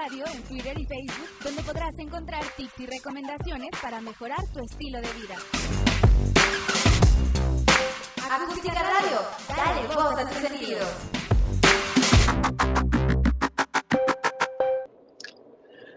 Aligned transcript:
Radio 0.00 0.24
en 0.32 0.42
Twitter 0.44 0.78
y 0.78 0.86
Facebook, 0.86 1.28
donde 1.42 1.62
podrás 1.62 1.98
encontrar 1.98 2.44
tips 2.56 2.78
y 2.78 2.86
recomendaciones 2.86 3.70
para 3.82 4.00
mejorar 4.00 4.38
tu 4.52 4.60
estilo 4.60 5.00
de 5.00 5.08
vida. 5.14 5.36
Acústica 8.30 8.80
Radio, 8.80 9.18
dale 9.48 9.86
voz 9.88 10.18
a 10.18 10.28
tus 10.28 10.38
sentidos. 10.38 10.88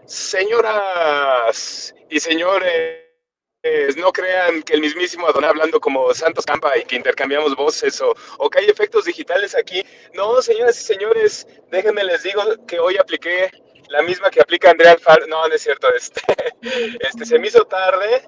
Señoras 0.06 1.94
y 2.10 2.18
señores, 2.18 3.02
no 3.96 4.12
crean 4.12 4.64
que 4.64 4.74
el 4.74 4.80
mismísimo 4.80 5.28
Adonai 5.28 5.50
hablando 5.50 5.78
como 5.78 6.12
Santos 6.12 6.44
Campa 6.44 6.76
y 6.76 6.84
que 6.84 6.96
intercambiamos 6.96 7.54
voces 7.54 8.00
o, 8.00 8.12
o 8.38 8.50
que 8.50 8.58
hay 8.58 8.66
efectos 8.66 9.04
digitales 9.04 9.54
aquí. 9.54 9.84
No, 10.14 10.42
señoras 10.42 10.80
y 10.80 10.82
señores, 10.82 11.46
déjenme 11.70 12.02
les 12.02 12.24
digo 12.24 12.42
que 12.66 12.80
hoy 12.80 12.96
apliqué 12.96 13.48
la 13.92 14.02
misma 14.02 14.30
que 14.30 14.40
aplica 14.40 14.70
Andrea 14.70 14.92
Alfaro. 14.92 15.26
No, 15.26 15.46
no 15.46 15.54
es 15.54 15.62
cierto, 15.62 15.88
este, 15.94 16.22
este 17.00 17.26
se 17.26 17.38
me 17.38 17.46
hizo 17.46 17.64
tarde 17.66 18.26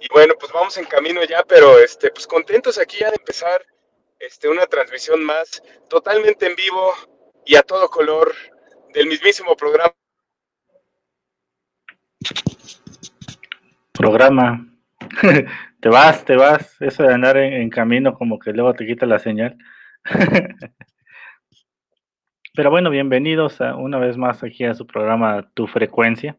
y 0.00 0.08
bueno, 0.12 0.34
pues 0.40 0.50
vamos 0.52 0.76
en 0.78 0.86
camino 0.86 1.22
ya, 1.24 1.44
pero 1.46 1.78
este, 1.78 2.10
pues 2.10 2.26
contentos 2.26 2.78
aquí 2.78 2.98
ya 2.98 3.10
de 3.10 3.16
empezar 3.16 3.64
este, 4.18 4.48
una 4.48 4.66
transmisión 4.66 5.22
más 5.22 5.62
totalmente 5.88 6.46
en 6.46 6.56
vivo 6.56 6.92
y 7.44 7.56
a 7.56 7.62
todo 7.62 7.88
color 7.88 8.34
del 8.94 9.06
mismísimo 9.06 9.54
programa. 9.54 9.94
Programa. 13.92 14.66
te 15.80 15.88
vas, 15.90 16.24
te 16.24 16.36
vas. 16.36 16.74
Eso 16.80 17.02
de 17.02 17.14
andar 17.14 17.36
en, 17.36 17.52
en 17.52 17.70
camino 17.70 18.14
como 18.14 18.38
que 18.38 18.52
luego 18.52 18.72
te 18.72 18.86
quita 18.86 19.04
la 19.04 19.18
señal. 19.18 19.56
Pero 22.56 22.70
bueno, 22.70 22.88
bienvenidos 22.88 23.60
a, 23.60 23.76
una 23.76 23.98
vez 23.98 24.16
más 24.16 24.42
aquí 24.42 24.64
a 24.64 24.72
su 24.72 24.86
programa 24.86 25.46
Tu 25.52 25.66
Frecuencia, 25.66 26.38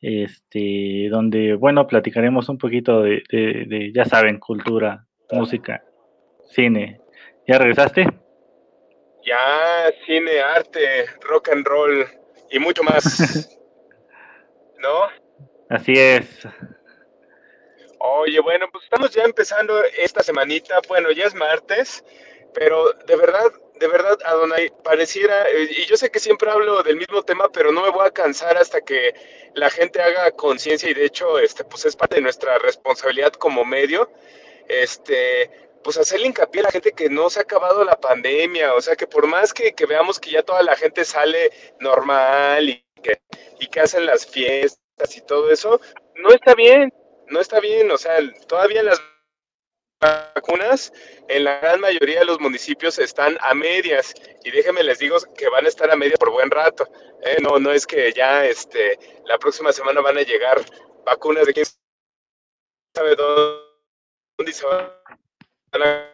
este, 0.00 1.08
donde, 1.10 1.54
bueno, 1.54 1.86
platicaremos 1.86 2.48
un 2.48 2.56
poquito 2.56 3.02
de, 3.02 3.22
de, 3.30 3.66
de, 3.66 3.92
ya 3.94 4.06
saben, 4.06 4.38
cultura, 4.38 5.04
música, 5.30 5.84
cine. 6.50 6.98
¿Ya 7.46 7.58
regresaste? 7.58 8.06
Ya, 9.22 9.92
cine, 10.06 10.40
arte, 10.40 11.04
rock 11.28 11.50
and 11.50 11.66
roll 11.66 12.06
y 12.50 12.58
mucho 12.58 12.82
más. 12.82 13.54
¿No? 14.78 15.08
Así 15.68 15.92
es. 15.92 16.48
Oye, 17.98 18.40
bueno, 18.40 18.66
pues 18.72 18.84
estamos 18.84 19.10
ya 19.10 19.24
empezando 19.24 19.74
esta 19.98 20.22
semanita. 20.22 20.80
Bueno, 20.88 21.10
ya 21.10 21.26
es 21.26 21.34
martes, 21.34 22.02
pero 22.54 22.94
de 23.06 23.16
verdad, 23.16 23.52
de 23.82 23.88
verdad, 23.88 24.16
Adonai, 24.24 24.72
pareciera, 24.84 25.50
eh, 25.50 25.68
y 25.68 25.86
yo 25.86 25.96
sé 25.96 26.08
que 26.08 26.20
siempre 26.20 26.48
hablo 26.48 26.84
del 26.84 26.96
mismo 26.96 27.24
tema, 27.24 27.48
pero 27.52 27.72
no 27.72 27.82
me 27.82 27.90
voy 27.90 28.06
a 28.06 28.12
cansar 28.12 28.56
hasta 28.56 28.80
que 28.80 29.12
la 29.54 29.70
gente 29.70 30.00
haga 30.00 30.30
conciencia 30.30 30.88
y 30.88 30.94
de 30.94 31.04
hecho, 31.04 31.40
este, 31.40 31.64
pues 31.64 31.84
es 31.84 31.96
parte 31.96 32.14
de 32.14 32.22
nuestra 32.22 32.58
responsabilidad 32.58 33.32
como 33.32 33.64
medio, 33.64 34.08
este, 34.68 35.50
pues 35.82 35.98
hacerle 35.98 36.28
hincapié 36.28 36.60
a 36.60 36.64
la 36.64 36.70
gente 36.70 36.92
que 36.92 37.10
no 37.10 37.28
se 37.28 37.40
ha 37.40 37.42
acabado 37.42 37.84
la 37.84 37.98
pandemia, 37.98 38.72
o 38.74 38.80
sea, 38.80 38.94
que 38.94 39.08
por 39.08 39.26
más 39.26 39.52
que, 39.52 39.74
que 39.74 39.86
veamos 39.86 40.20
que 40.20 40.30
ya 40.30 40.44
toda 40.44 40.62
la 40.62 40.76
gente 40.76 41.04
sale 41.04 41.50
normal 41.80 42.68
y 42.68 42.84
que, 43.02 43.20
y 43.58 43.66
que 43.66 43.80
hacen 43.80 44.06
las 44.06 44.24
fiestas 44.28 45.16
y 45.16 45.22
todo 45.22 45.50
eso, 45.50 45.80
no 46.14 46.30
está 46.30 46.54
bien, 46.54 46.92
no 47.26 47.40
está 47.40 47.58
bien, 47.58 47.90
o 47.90 47.98
sea, 47.98 48.16
todavía 48.46 48.84
las 48.84 49.02
vacunas 50.02 50.92
en 51.28 51.44
la 51.44 51.58
gran 51.60 51.80
mayoría 51.80 52.20
de 52.20 52.26
los 52.26 52.40
municipios 52.40 52.98
están 52.98 53.36
a 53.40 53.54
medias 53.54 54.14
y 54.44 54.50
déjenme 54.50 54.82
les 54.82 54.98
digo 54.98 55.16
que 55.36 55.48
van 55.48 55.64
a 55.64 55.68
estar 55.68 55.90
a 55.90 55.96
medias 55.96 56.18
por 56.18 56.30
buen 56.30 56.50
rato. 56.50 56.86
¿eh? 57.22 57.36
No, 57.40 57.58
no 57.58 57.70
es 57.70 57.86
que 57.86 58.12
ya 58.12 58.44
este, 58.44 58.98
la 59.26 59.38
próxima 59.38 59.72
semana 59.72 60.00
van 60.00 60.18
a 60.18 60.22
llegar 60.22 60.58
vacunas 61.06 61.46
de 61.46 61.54
quién 61.54 61.66
sabe 62.94 63.16
dónde 63.16 64.52
se 64.52 64.66
van 64.66 64.90
a 65.72 66.12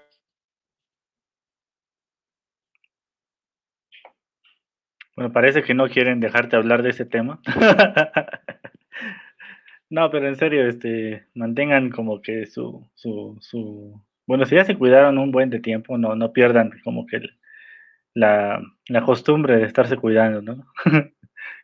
Bueno, 5.17 5.33
parece 5.33 5.65
que 5.65 5.75
no 5.75 5.89
quieren 5.89 6.21
dejarte 6.21 6.55
hablar 6.55 6.85
de 6.85 6.91
ese 6.91 7.05
tema. 7.05 7.41
no, 9.91 10.11
pero 10.11 10.29
en 10.29 10.37
serio, 10.37 10.69
este, 10.69 11.25
mantengan 11.35 11.91
como 11.91 12.21
que 12.21 12.47
su, 12.47 12.87
su, 12.95 13.37
su, 13.41 14.01
bueno, 14.27 14.45
si 14.45 14.57
ya 14.57 14.65
se 14.65 14.77
cuidaron 14.77 15.19
un 15.19 15.31
buen 15.31 15.51
de 15.51 15.61
tiempo, 15.61 15.97
no, 15.99 16.15
no 16.15 16.33
pierdan 16.33 16.73
como 16.85 17.07
que 17.07 17.21
la, 18.15 18.61
la 18.89 19.03
costumbre 19.03 19.57
de 19.57 19.65
estarse 19.65 19.97
cuidando, 19.97 20.43
¿no? 20.43 20.67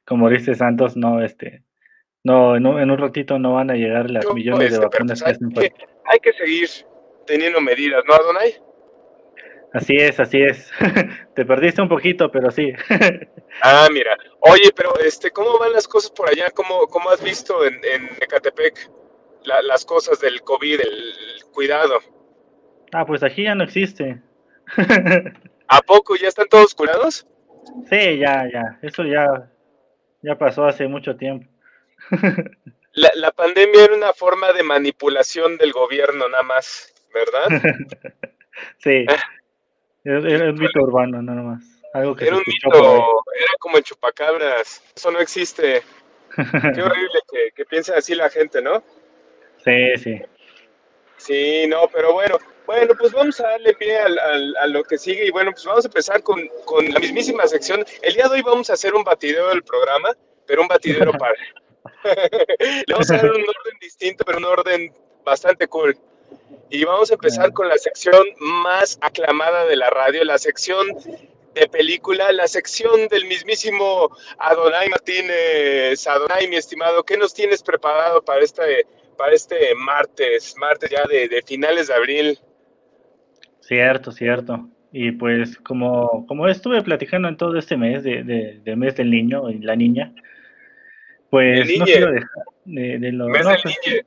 como 0.06 0.30
dice 0.30 0.54
Santos, 0.54 0.96
no, 0.96 1.22
este, 1.22 1.62
no, 2.22 2.56
en 2.56 2.66
un, 2.66 2.80
en 2.80 2.90
un 2.90 2.98
ratito 2.98 3.38
no 3.38 3.54
van 3.54 3.70
a 3.70 3.74
llegar 3.74 4.10
las 4.10 4.24
Yo, 4.24 4.34
millones 4.34 4.70
de 4.70 4.76
este, 4.76 4.86
vacunas 4.86 5.22
que 5.22 5.28
hay, 5.28 5.34
hacen 5.34 5.50
falta. 5.50 5.68
que, 5.68 5.84
hay 6.06 6.18
que 6.20 6.32
seguir 6.32 6.68
teniendo 7.26 7.60
medidas, 7.60 8.02
¿no, 8.06 8.14
Adonai? 8.14 8.54
Así 9.74 9.96
es, 9.96 10.20
así 10.20 10.40
es. 10.40 10.70
Te 11.34 11.44
perdiste 11.44 11.82
un 11.82 11.88
poquito, 11.88 12.30
pero 12.30 12.50
sí. 12.50 12.72
Ah, 13.62 13.88
mira. 13.92 14.16
Oye, 14.40 14.70
pero 14.74 14.98
este, 14.98 15.30
¿cómo 15.30 15.58
van 15.58 15.72
las 15.72 15.86
cosas 15.88 16.10
por 16.10 16.28
allá? 16.28 16.50
¿Cómo, 16.50 16.86
cómo 16.88 17.10
has 17.10 17.22
visto 17.22 17.64
en, 17.64 17.74
en 17.84 18.06
Ecatepec 18.20 18.90
la- 19.44 19.62
las 19.62 19.84
cosas 19.84 20.20
del 20.20 20.42
COVID, 20.42 20.80
el 20.80 21.14
cuidado? 21.52 21.98
ah, 22.92 23.04
pues 23.06 23.22
aquí 23.22 23.44
ya 23.44 23.54
no 23.54 23.64
existe. 23.64 24.20
¿A 25.68 25.80
poco 25.82 26.16
ya 26.16 26.28
están 26.28 26.48
todos 26.48 26.74
curados? 26.74 27.26
sí, 27.88 28.18
ya, 28.18 28.48
ya. 28.52 28.78
Eso 28.82 29.04
ya, 29.04 29.50
ya 30.22 30.36
pasó 30.38 30.64
hace 30.66 30.86
mucho 30.88 31.16
tiempo. 31.16 31.48
La, 32.96 33.10
la 33.16 33.32
pandemia 33.32 33.86
era 33.86 33.94
una 33.96 34.12
forma 34.12 34.52
de 34.52 34.62
manipulación 34.62 35.56
del 35.58 35.72
gobierno, 35.72 36.28
nada 36.28 36.44
más, 36.44 36.94
¿verdad? 37.12 37.60
sí. 38.78 39.04
Era, 40.04 40.28
era 40.28 40.50
un 40.50 40.54
mito 40.54 40.80
urbano, 40.80 41.20
nada 41.20 41.42
más. 41.42 41.73
Algo 41.94 42.14
que 42.14 42.26
Era 42.26 42.36
se 42.36 42.38
un 42.40 42.44
por 42.44 42.74
mito, 42.74 43.22
era 43.40 43.52
como 43.58 43.76
el 43.78 43.82
chupacabras. 43.84 44.82
Eso 44.94 45.10
no 45.10 45.20
existe. 45.20 45.82
Qué 46.36 46.42
horrible 46.82 47.20
que, 47.30 47.50
que 47.54 47.64
piense 47.64 47.94
así 47.94 48.14
la 48.14 48.28
gente, 48.28 48.60
¿no? 48.60 48.82
sí, 49.64 49.96
sí. 49.96 50.20
Sí, 51.16 51.66
no, 51.68 51.88
pero 51.88 52.12
bueno, 52.12 52.36
bueno, 52.66 52.92
pues 52.98 53.12
vamos 53.12 53.40
a 53.40 53.44
darle 53.50 53.72
pie 53.74 53.96
al, 53.98 54.18
al- 54.18 54.56
a 54.58 54.66
lo 54.66 54.82
que 54.84 54.98
sigue 54.98 55.24
y 55.24 55.30
bueno, 55.30 55.52
pues 55.52 55.64
vamos 55.64 55.84
a 55.84 55.88
empezar 55.88 56.22
con, 56.22 56.46
con 56.66 56.84
la 56.92 56.98
mismísima 57.00 57.46
sección. 57.46 57.82
El 58.02 58.14
día 58.14 58.24
de 58.28 58.34
hoy 58.34 58.42
vamos 58.42 58.68
a 58.68 58.74
hacer 58.74 58.92
un 58.94 59.04
batidero 59.04 59.48
del 59.48 59.62
programa, 59.62 60.10
pero 60.46 60.60
un 60.62 60.68
batidero 60.68 61.12
para. 61.18 61.32
Le 62.58 62.84
vamos 62.92 63.10
a 63.10 63.16
dar 63.16 63.26
un 63.30 63.40
orden 63.42 63.78
distinto, 63.80 64.24
pero 64.24 64.38
un 64.38 64.44
orden 64.44 64.92
bastante 65.24 65.66
cool. 65.68 65.96
Y 66.68 66.84
vamos 66.84 67.10
a 67.10 67.14
empezar 67.14 67.52
con 67.52 67.68
la 67.68 67.78
sección 67.78 68.22
más 68.40 68.98
aclamada 69.00 69.64
de 69.64 69.76
la 69.76 69.88
radio, 69.88 70.24
la 70.24 70.36
sección 70.38 70.86
de 71.54 71.68
película, 71.68 72.32
la 72.32 72.46
sección 72.48 73.08
del 73.08 73.26
mismísimo 73.26 74.10
Adonai 74.38 74.88
Martínez. 74.88 76.06
Adonai, 76.06 76.48
mi 76.48 76.56
estimado, 76.56 77.02
¿qué 77.04 77.16
nos 77.16 77.32
tienes 77.34 77.62
preparado 77.62 78.22
para 78.22 78.42
este, 78.42 78.86
para 79.16 79.32
este 79.34 79.74
martes, 79.76 80.54
martes 80.58 80.90
ya 80.90 81.04
de, 81.08 81.28
de 81.28 81.42
finales 81.42 81.88
de 81.88 81.94
abril? 81.94 82.38
Cierto, 83.60 84.12
cierto. 84.12 84.68
Y 84.92 85.12
pues 85.12 85.56
como, 85.58 86.24
como 86.26 86.46
estuve 86.48 86.82
platicando 86.82 87.28
en 87.28 87.36
todo 87.36 87.58
este 87.58 87.76
mes 87.76 88.02
de, 88.04 88.22
de, 88.22 88.60
de 88.62 88.76
mes 88.76 88.94
del 88.96 89.10
niño 89.10 89.50
y 89.50 89.58
la 89.58 89.74
niña, 89.74 90.12
pues 91.30 91.60
El 91.60 91.78
no 91.78 91.84
niñe. 91.84 91.84
quiero 91.84 92.12
dejar 92.12 92.30
de, 92.64 92.98
de 92.98 93.12
lo, 93.12 93.28
Mes 93.28 93.44
no, 93.44 93.50
del 93.50 93.60
pues, 93.62 93.76
niñe. 93.86 94.02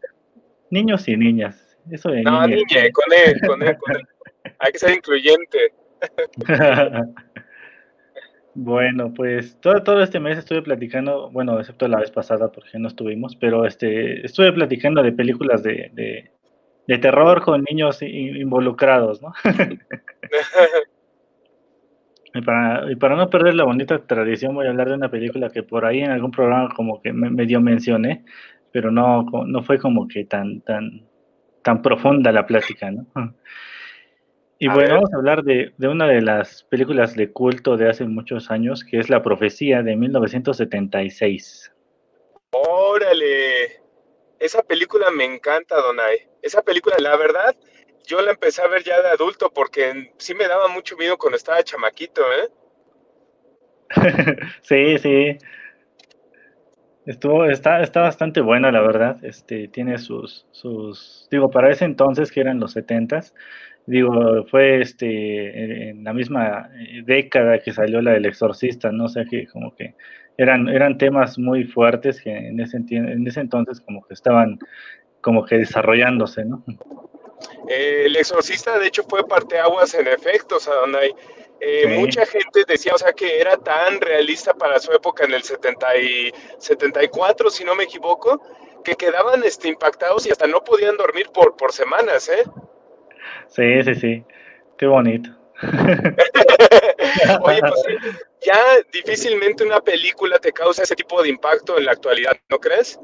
niños 0.70 1.08
y 1.08 1.18
niñas. 1.18 1.78
Eso 1.92 2.10
de 2.10 2.24
No, 2.24 2.48
niñe. 2.48 2.64
niñe, 2.70 2.92
con 2.92 3.06
él, 3.14 3.42
con 3.46 3.64
él, 3.64 3.78
con 3.78 3.96
él. 3.98 4.08
Hay 4.60 4.72
que 4.72 4.80
ser 4.80 4.92
incluyente. 4.92 5.74
Bueno, 8.60 9.14
pues 9.14 9.56
todo, 9.62 9.84
todo 9.84 10.02
este 10.02 10.20
mes 10.20 10.40
estuve 10.40 10.64
platicando, 10.64 11.30
bueno, 11.30 11.60
excepto 11.60 11.88
la 11.88 12.00
vez 12.00 12.10
pasada 12.10 12.52
porque 12.52 12.80
no 12.80 12.88
estuvimos, 12.88 13.36
pero 13.36 13.68
este, 13.68 14.26
estuve 14.26 14.52
platicando 14.52 15.04
de 15.04 15.12
películas 15.12 15.62
de, 15.62 15.92
de, 15.94 16.32
de 16.88 16.98
terror 16.98 17.44
con 17.44 17.64
niños 17.70 18.02
involucrados, 18.02 19.22
¿no? 19.22 19.32
Y 22.34 22.42
para, 22.42 22.92
y 22.92 22.96
para 22.98 23.16
no 23.16 23.30
perder 23.32 23.56
la 23.56 23.64
bonita 23.64 24.06
tradición 24.06 24.54
voy 24.54 24.68
a 24.68 24.70
hablar 24.70 24.90
de 24.90 24.96
una 24.96 25.10
película 25.10 25.50
que 25.50 25.64
por 25.64 25.86
ahí 25.86 26.02
en 26.02 26.12
algún 26.12 26.30
programa 26.30 26.70
como 26.76 27.02
que 27.02 27.12
me, 27.12 27.32
medio 27.32 27.62
mencioné, 27.62 28.26
pero 28.72 28.92
no, 28.92 29.26
no 29.48 29.64
fue 29.64 29.80
como 29.80 30.08
que 30.08 30.26
tan, 30.26 30.62
tan, 30.62 31.08
tan 31.64 31.82
profunda 31.82 32.32
la 32.32 32.46
plática, 32.46 32.92
¿no? 32.92 33.08
Y 34.60 34.68
A 34.68 34.74
bueno, 34.74 34.88
ver. 34.88 34.96
vamos 34.96 35.14
a 35.14 35.18
hablar 35.18 35.44
de, 35.44 35.74
de 35.78 35.88
una 35.88 36.08
de 36.08 36.22
las 36.22 36.64
películas 36.64 37.16
de 37.16 37.32
culto 37.32 37.78
de 37.78 37.90
hace 37.90 38.06
muchos 38.06 38.50
años, 38.50 38.84
que 38.84 39.00
es 39.00 39.10
La 39.10 39.22
Profecía 39.22 39.84
de 39.84 39.96
1976. 39.96 41.72
Órale. 42.52 43.82
Esa 44.40 44.64
película 44.64 45.12
me 45.12 45.26
encanta, 45.26 45.76
Donai. 45.76 46.28
Esa 46.42 46.62
película, 46.62 46.96
la 47.00 47.16
verdad, 47.18 47.56
yo 48.06 48.22
la 48.22 48.32
empecé 48.32 48.62
a 48.62 48.68
ver 48.68 48.84
ya 48.84 49.02
de 49.02 49.10
adulto 49.10 49.52
porque 49.54 50.12
sí 50.18 50.34
me 50.34 50.48
daba 50.48 50.68
mucho 50.68 50.96
miedo 50.98 51.18
cuando 51.18 51.38
estaba 51.38 51.64
chamaquito, 51.64 52.22
¿eh? 52.22 52.50
Sí, 54.62 54.98
sí, 54.98 55.38
Estuvo, 57.08 57.46
está, 57.46 57.82
está 57.82 58.02
bastante 58.02 58.42
buena, 58.42 58.70
la 58.70 58.82
verdad. 58.82 59.24
Este, 59.24 59.70
tiene 59.70 59.98
sus, 59.98 60.46
sus, 60.52 61.26
digo, 61.32 61.50
para 61.50 61.72
ese 61.72 61.86
entonces 61.86 62.34
que 62.34 62.42
eran 62.42 62.60
los 62.60 62.74
setentas, 62.74 63.34
digo, 63.88 64.46
fue 64.52 64.82
este, 64.82 65.90
en 65.90 66.04
la 66.04 66.14
misma 66.14 66.70
década 67.06 67.60
que 67.60 67.74
salió 67.74 68.02
la 68.02 68.12
del 68.12 68.26
Exorcista, 68.26 68.92
no 68.92 69.08
sé, 69.08 69.26
que 69.26 69.48
como 69.48 69.74
que 69.76 69.96
eran, 70.38 70.68
eran 70.70 70.98
temas 70.98 71.40
muy 71.40 71.64
fuertes 71.64 72.22
que 72.22 72.32
en 72.32 72.60
ese, 72.60 72.78
en 72.78 73.26
ese 73.26 73.40
entonces 73.40 73.82
como 73.82 74.06
que 74.06 74.14
estaban 74.14 74.60
como 75.22 75.44
que 75.46 75.58
desarrollándose, 75.58 76.46
¿no? 76.46 76.64
el 77.68 78.16
Exorcista, 78.16 78.80
de 78.80 78.88
hecho, 78.88 79.04
fue 79.04 79.28
parteaguas 79.28 79.94
en 79.94 80.08
efectos, 80.08 80.68
a 80.68 80.74
donde 80.76 81.00
hay 81.00 81.12
eh, 81.60 81.98
mucha 81.98 82.26
gente 82.26 82.64
decía, 82.68 82.94
o 82.94 82.98
sea, 82.98 83.14
que 83.14 83.40
era 83.40 83.58
tan 83.58 84.00
realista 84.00 84.54
para 84.54 84.80
su 84.80 84.92
época 84.92 85.26
en 85.26 85.34
el 85.34 85.42
70 85.42 85.98
y 85.98 86.32
74, 86.60 87.50
si 87.50 87.64
no 87.64 87.74
me 87.76 87.86
equivoco, 87.86 88.42
que 88.84 88.96
quedaban 88.96 89.44
este, 89.44 89.68
impactados 89.68 90.28
y 90.28 90.32
hasta 90.32 90.46
no 90.46 90.64
podían 90.64 90.98
dormir 90.98 91.30
por, 91.34 91.56
por 91.56 91.74
semanas, 91.74 92.30
¿eh? 92.30 92.44
Sí, 93.48 93.84
sí, 93.84 93.96
sí. 93.96 94.24
Qué 94.78 94.86
bonito. 94.86 95.30
Oye, 97.42 97.60
pues 97.62 97.84
ya 98.46 98.58
difícilmente 98.92 99.64
una 99.64 99.80
película 99.82 100.38
te 100.40 100.52
causa 100.52 100.84
ese 100.84 100.96
tipo 100.96 101.22
de 101.24 101.30
impacto 101.30 101.78
en 101.78 101.86
la 101.86 101.94
actualidad, 101.94 102.34
¿no 102.50 102.60
crees? 102.60 103.00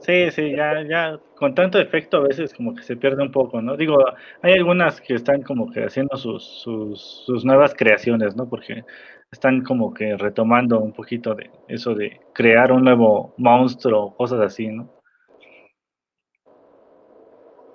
Sí, 0.00 0.30
sí, 0.32 0.54
ya, 0.54 0.82
ya 0.86 1.18
con 1.36 1.54
tanto 1.54 1.78
efecto 1.78 2.18
a 2.18 2.20
veces 2.28 2.52
como 2.52 2.74
que 2.74 2.82
se 2.82 2.96
pierde 2.96 3.22
un 3.22 3.32
poco, 3.32 3.62
¿no? 3.62 3.76
Digo, 3.76 3.96
hay 4.42 4.52
algunas 4.52 5.00
que 5.00 5.14
están 5.14 5.42
como 5.42 5.70
que 5.70 5.84
haciendo 5.84 6.16
sus, 6.16 6.44
sus, 6.44 7.00
sus 7.24 7.44
nuevas 7.44 7.74
creaciones, 7.74 8.36
¿no? 8.36 8.48
Porque 8.48 8.84
están 9.32 9.62
como 9.62 9.94
que 9.94 10.16
retomando 10.16 10.80
un 10.80 10.92
poquito 10.92 11.34
de 11.34 11.50
eso 11.68 11.94
de 11.94 12.20
crear 12.34 12.72
un 12.72 12.84
nuevo 12.84 13.34
monstruo, 13.38 14.14
cosas 14.16 14.40
así, 14.40 14.66
¿no? 14.68 14.90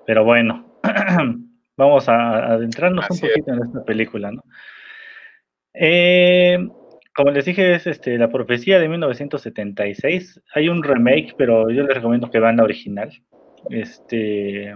Pero 0.06 0.24
bueno, 0.24 0.66
vamos 1.80 2.08
a 2.10 2.54
adentrarnos 2.54 3.10
un 3.10 3.20
poquito 3.20 3.54
en 3.54 3.64
esta 3.64 3.84
película, 3.84 4.32
¿no? 4.32 4.44
Eh, 5.74 6.58
como 7.16 7.32
les 7.32 7.46
dije, 7.46 7.74
es 7.74 7.88
este, 7.88 8.18
La 8.18 8.30
Profecía 8.30 8.80
de 8.80 8.90
1976. 8.90 10.42
Hay 10.54 10.70
un 10.70 10.84
remake, 10.84 11.34
pero 11.38 11.70
yo 11.70 11.84
les 11.84 11.96
recomiendo 11.96 12.30
que 12.30 12.40
vean 12.40 12.58
la 12.58 12.64
original. 12.64 13.10
Este, 13.70 14.76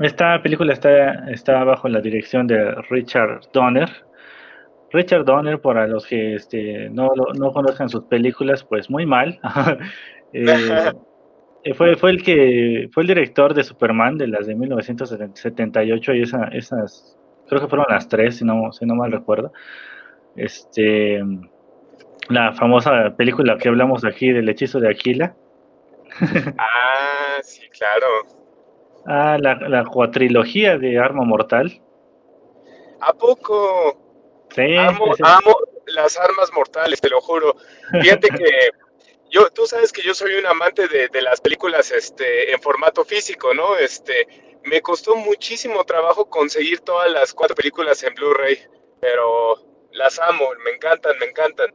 esta 0.00 0.42
película 0.42 0.72
está, 0.72 1.30
está 1.30 1.64
bajo 1.64 1.88
la 1.88 2.00
dirección 2.00 2.46
de 2.46 2.74
Richard 2.90 3.40
Donner. 3.52 3.90
Richard 4.92 5.24
Donner, 5.24 5.60
para 5.60 5.86
los 5.86 6.06
que 6.06 6.34
este, 6.34 6.90
no, 6.90 7.10
no 7.38 7.52
conozcan 7.52 7.88
sus 7.88 8.04
películas, 8.04 8.64
pues 8.64 8.88
muy 8.88 9.06
mal. 9.06 9.38
Eh, 10.34 10.90
fue, 11.76 11.96
fue, 11.96 12.10
el 12.10 12.22
que, 12.22 12.88
fue 12.92 13.02
el 13.02 13.08
director 13.08 13.54
de 13.54 13.64
Superman, 13.64 14.18
de 14.18 14.28
las 14.28 14.46
de 14.46 14.54
1978, 14.54 16.14
y 16.14 16.22
esa, 16.22 16.44
esas, 16.48 17.16
creo 17.48 17.60
que 17.60 17.68
fueron 17.68 17.86
las 17.88 18.08
tres, 18.08 18.38
si 18.38 18.44
no, 18.44 18.72
si 18.72 18.84
no 18.86 18.94
mal 18.94 19.12
recuerdo 19.12 19.52
este, 20.36 21.22
la 22.28 22.52
famosa 22.52 23.14
película 23.16 23.58
que 23.58 23.68
hablamos 23.68 24.04
aquí 24.04 24.32
del 24.32 24.48
hechizo 24.48 24.80
de 24.80 24.90
Aquila. 24.90 25.34
ah, 26.58 27.38
sí, 27.42 27.68
claro. 27.70 28.06
Ah, 29.06 29.36
la, 29.40 29.54
la 29.68 29.84
cuatrilogía 29.84 30.78
de 30.78 30.98
Arma 30.98 31.24
Mortal. 31.24 31.80
¿A 33.00 33.12
poco? 33.12 34.46
Sí. 34.50 34.76
Amo, 34.76 35.06
amo 35.22 35.56
las 35.86 36.18
armas 36.18 36.50
mortales, 36.54 37.00
te 37.00 37.10
lo 37.10 37.20
juro. 37.20 37.56
Fíjate 38.00 38.28
que 38.28 38.44
yo, 39.32 39.48
tú 39.50 39.66
sabes 39.66 39.92
que 39.92 40.02
yo 40.02 40.14
soy 40.14 40.34
un 40.34 40.46
amante 40.46 40.86
de, 40.86 41.08
de, 41.08 41.22
las 41.22 41.40
películas 41.40 41.90
este, 41.90 42.52
en 42.52 42.60
formato 42.60 43.04
físico, 43.04 43.54
¿no? 43.54 43.76
Este, 43.76 44.26
me 44.64 44.80
costó 44.82 45.16
muchísimo 45.16 45.82
trabajo 45.84 46.28
conseguir 46.28 46.80
todas 46.80 47.10
las 47.10 47.32
cuatro 47.32 47.56
películas 47.56 48.02
en 48.02 48.14
Blu-ray, 48.14 48.58
pero 49.00 49.54
las 49.92 50.20
amo, 50.20 50.44
me 50.64 50.72
encantan, 50.72 51.18
me 51.18 51.26
encantan. 51.26 51.74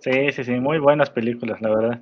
Sí, 0.00 0.32
sí, 0.32 0.42
sí, 0.42 0.52
muy 0.52 0.78
buenas 0.78 1.10
películas, 1.10 1.60
la 1.60 1.68
verdad. 1.68 2.00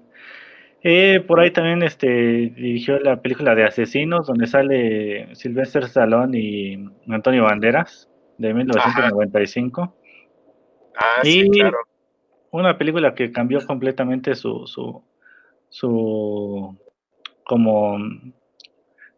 Eh, 0.84 1.24
por 1.26 1.40
ahí 1.40 1.50
también 1.50 1.82
este, 1.82 2.06
dirigió 2.06 3.00
la 3.00 3.20
película 3.20 3.56
de 3.56 3.64
Asesinos, 3.64 4.28
donde 4.28 4.46
sale 4.46 5.34
Sylvester 5.34 5.84
Stallone 5.84 6.38
y 6.38 6.88
Antonio 7.08 7.42
Banderas, 7.42 8.08
de 8.38 8.54
1995. 8.54 9.96
Ah, 10.94 11.20
sí, 11.24 11.50
claro. 11.50 11.78
Una 12.58 12.76
película 12.76 13.14
que 13.14 13.30
cambió 13.30 13.64
completamente 13.64 14.34
su, 14.34 14.66
su, 14.66 15.00
su, 15.68 16.76
como 17.44 17.96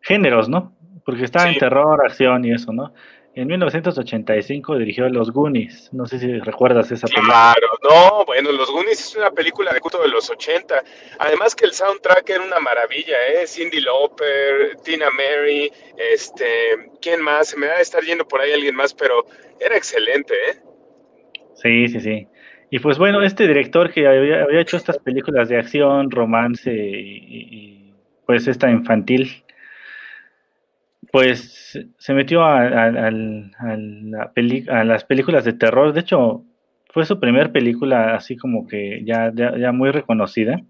géneros, 0.02 0.48
¿no? 0.50 0.76
Porque 1.06 1.24
está 1.24 1.48
en 1.48 1.58
terror, 1.58 2.04
acción 2.04 2.44
y 2.44 2.52
eso, 2.52 2.70
¿no? 2.70 2.92
En 3.34 3.46
1985 3.46 4.76
dirigió 4.76 5.08
Los 5.08 5.30
Goonies. 5.30 5.88
No 5.92 6.04
sé 6.04 6.18
si 6.18 6.38
recuerdas 6.40 6.92
esa 6.92 7.06
película. 7.06 7.54
Claro, 7.56 7.78
no, 7.82 8.24
bueno, 8.26 8.52
Los 8.52 8.70
Goonies 8.70 9.00
es 9.00 9.16
una 9.16 9.30
película 9.30 9.72
de 9.72 9.80
culto 9.80 10.02
de 10.02 10.08
los 10.08 10.28
80. 10.28 10.82
Además 11.18 11.54
que 11.54 11.64
el 11.64 11.72
soundtrack 11.72 12.28
era 12.28 12.44
una 12.44 12.60
maravilla, 12.60 13.16
¿eh? 13.28 13.46
Cindy 13.46 13.80
Lauper, 13.80 14.76
Tina 14.84 15.08
Mary, 15.10 15.72
este, 15.96 16.90
¿quién 17.00 17.22
más? 17.22 17.48
Se 17.48 17.56
me 17.56 17.68
va 17.68 17.74
a 17.74 17.80
estar 17.80 18.02
yendo 18.02 18.28
por 18.28 18.42
ahí 18.42 18.52
alguien 18.52 18.74
más, 18.74 18.92
pero 18.92 19.24
era 19.60 19.76
excelente, 19.76 20.34
¿eh? 20.34 20.56
Sí, 21.54 21.88
sí, 21.88 22.00
sí. 22.00 22.26
Y 22.70 22.78
pues 22.78 22.98
bueno, 22.98 23.22
este 23.22 23.48
director 23.48 23.92
que 23.92 24.06
había, 24.06 24.60
hecho 24.60 24.76
estas 24.76 24.98
películas 24.98 25.48
de 25.48 25.58
acción, 25.58 26.10
romance 26.10 26.72
y 26.72 27.92
pues 28.26 28.46
esta 28.46 28.70
infantil, 28.70 29.42
pues 31.10 31.78
se 31.98 32.14
metió 32.14 32.44
a, 32.44 32.62
las 34.84 35.04
películas 35.04 35.44
de 35.44 35.52
terror. 35.52 35.92
De 35.92 36.00
hecho, 36.00 36.44
fue 36.92 37.04
su 37.04 37.18
primer 37.18 37.52
película 37.52 38.14
así 38.14 38.36
como 38.36 38.66
que 38.66 39.02
ya, 39.04 39.32
ya, 39.34 39.72
muy 39.72 39.90
reconocida. 39.90 40.60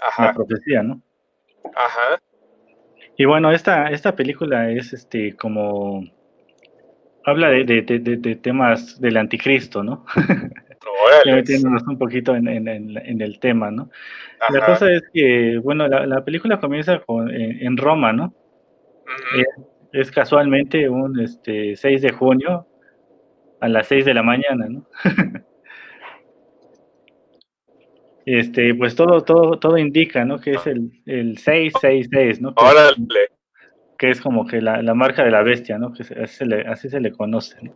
Ajá. 0.00 0.26
La 0.26 0.34
profecía, 0.34 0.82
¿no? 0.82 1.00
Ajá. 1.76 2.20
Y 3.16 3.24
bueno, 3.24 3.50
esta, 3.52 3.90
esta 3.90 4.14
película 4.14 4.70
es 4.70 4.92
este 4.92 5.34
como 5.36 6.04
habla 7.24 7.48
de, 7.48 8.38
temas 8.42 9.00
del 9.00 9.16
anticristo, 9.16 9.82
¿no? 9.82 10.04
metiéndonos 11.24 11.82
un 11.86 11.98
poquito 11.98 12.34
en, 12.34 12.46
el 12.48 13.38
tema, 13.40 13.70
¿no? 13.70 13.90
La 14.50 14.64
cosa 14.64 14.90
es 14.92 15.02
que, 15.12 15.58
bueno, 15.62 15.88
la, 15.88 16.24
película 16.24 16.60
comienza 16.60 17.00
con, 17.00 17.30
en, 17.30 17.76
Roma, 17.76 18.12
¿no? 18.12 18.34
es 19.92 20.10
casualmente 20.10 20.88
un 20.88 21.18
este, 21.20 21.76
6 21.76 22.02
de 22.02 22.12
junio 22.12 22.66
a 23.60 23.68
las 23.68 23.86
6 23.86 24.04
de 24.04 24.14
la 24.14 24.22
mañana, 24.22 24.66
¿no? 24.68 24.86
este, 28.26 28.74
pues 28.74 28.94
todo, 28.94 29.22
todo, 29.22 29.58
todo 29.58 29.78
indica, 29.78 30.24
¿no? 30.24 30.38
Que 30.38 30.52
es 30.52 30.66
el, 30.66 30.90
el 31.06 31.38
666, 31.38 32.40
¿no? 32.40 32.54
Que, 32.54 32.64
Órale. 32.64 33.28
Que 33.96 34.10
es 34.10 34.20
como 34.20 34.46
que 34.46 34.60
la, 34.60 34.82
la, 34.82 34.94
marca 34.94 35.24
de 35.24 35.30
la 35.30 35.42
bestia, 35.42 35.78
¿no? 35.78 35.92
Que 35.92 36.02
así 36.02 36.36
se 36.36 36.44
le, 36.44 36.60
así 36.62 36.90
se 36.90 37.00
le 37.00 37.12
conoce, 37.12 37.56
¿no? 37.62 37.72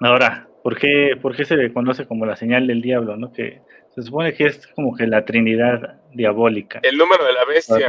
Ahora, 0.00 0.47
¿por 0.62 0.78
qué, 0.78 1.18
¿por 1.20 1.36
qué 1.36 1.44
se 1.44 1.56
le 1.56 1.72
conoce 1.72 2.06
como 2.06 2.26
la 2.26 2.36
señal 2.36 2.66
del 2.66 2.82
diablo, 2.82 3.16
¿no? 3.16 3.32
Que 3.32 3.60
se 3.94 4.02
supone 4.02 4.32
que 4.34 4.46
es 4.46 4.66
como 4.68 4.96
que 4.96 5.06
la 5.06 5.24
trinidad 5.24 6.00
diabólica. 6.12 6.80
El 6.82 6.96
número 6.96 7.24
de 7.24 7.32
la 7.32 7.44
bestia. 7.44 7.88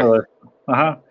Ajá. 0.67 1.01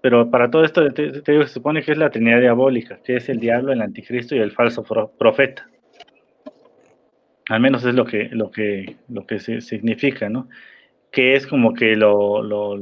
Pero 0.00 0.30
para 0.30 0.50
todo 0.50 0.64
esto 0.64 0.88
te, 0.92 1.10
digo, 1.26 1.44
se 1.44 1.54
supone 1.54 1.82
que 1.82 1.92
es 1.92 1.98
la 1.98 2.10
Trinidad 2.10 2.40
diabólica, 2.40 3.00
que 3.02 3.16
es 3.16 3.28
el 3.28 3.40
diablo, 3.40 3.72
el 3.72 3.82
anticristo 3.82 4.36
y 4.36 4.38
el 4.38 4.52
falso 4.52 4.84
profeta. 5.18 5.68
Al 7.48 7.60
menos 7.60 7.84
es 7.84 7.94
lo 7.94 8.04
que, 8.04 8.28
lo 8.30 8.50
que, 8.50 8.96
lo 9.08 9.26
que 9.26 9.40
significa, 9.40 10.28
¿no? 10.28 10.48
Que 11.10 11.34
es 11.34 11.46
como 11.46 11.72
que 11.72 11.96
lo, 11.96 12.42
lo, 12.42 12.76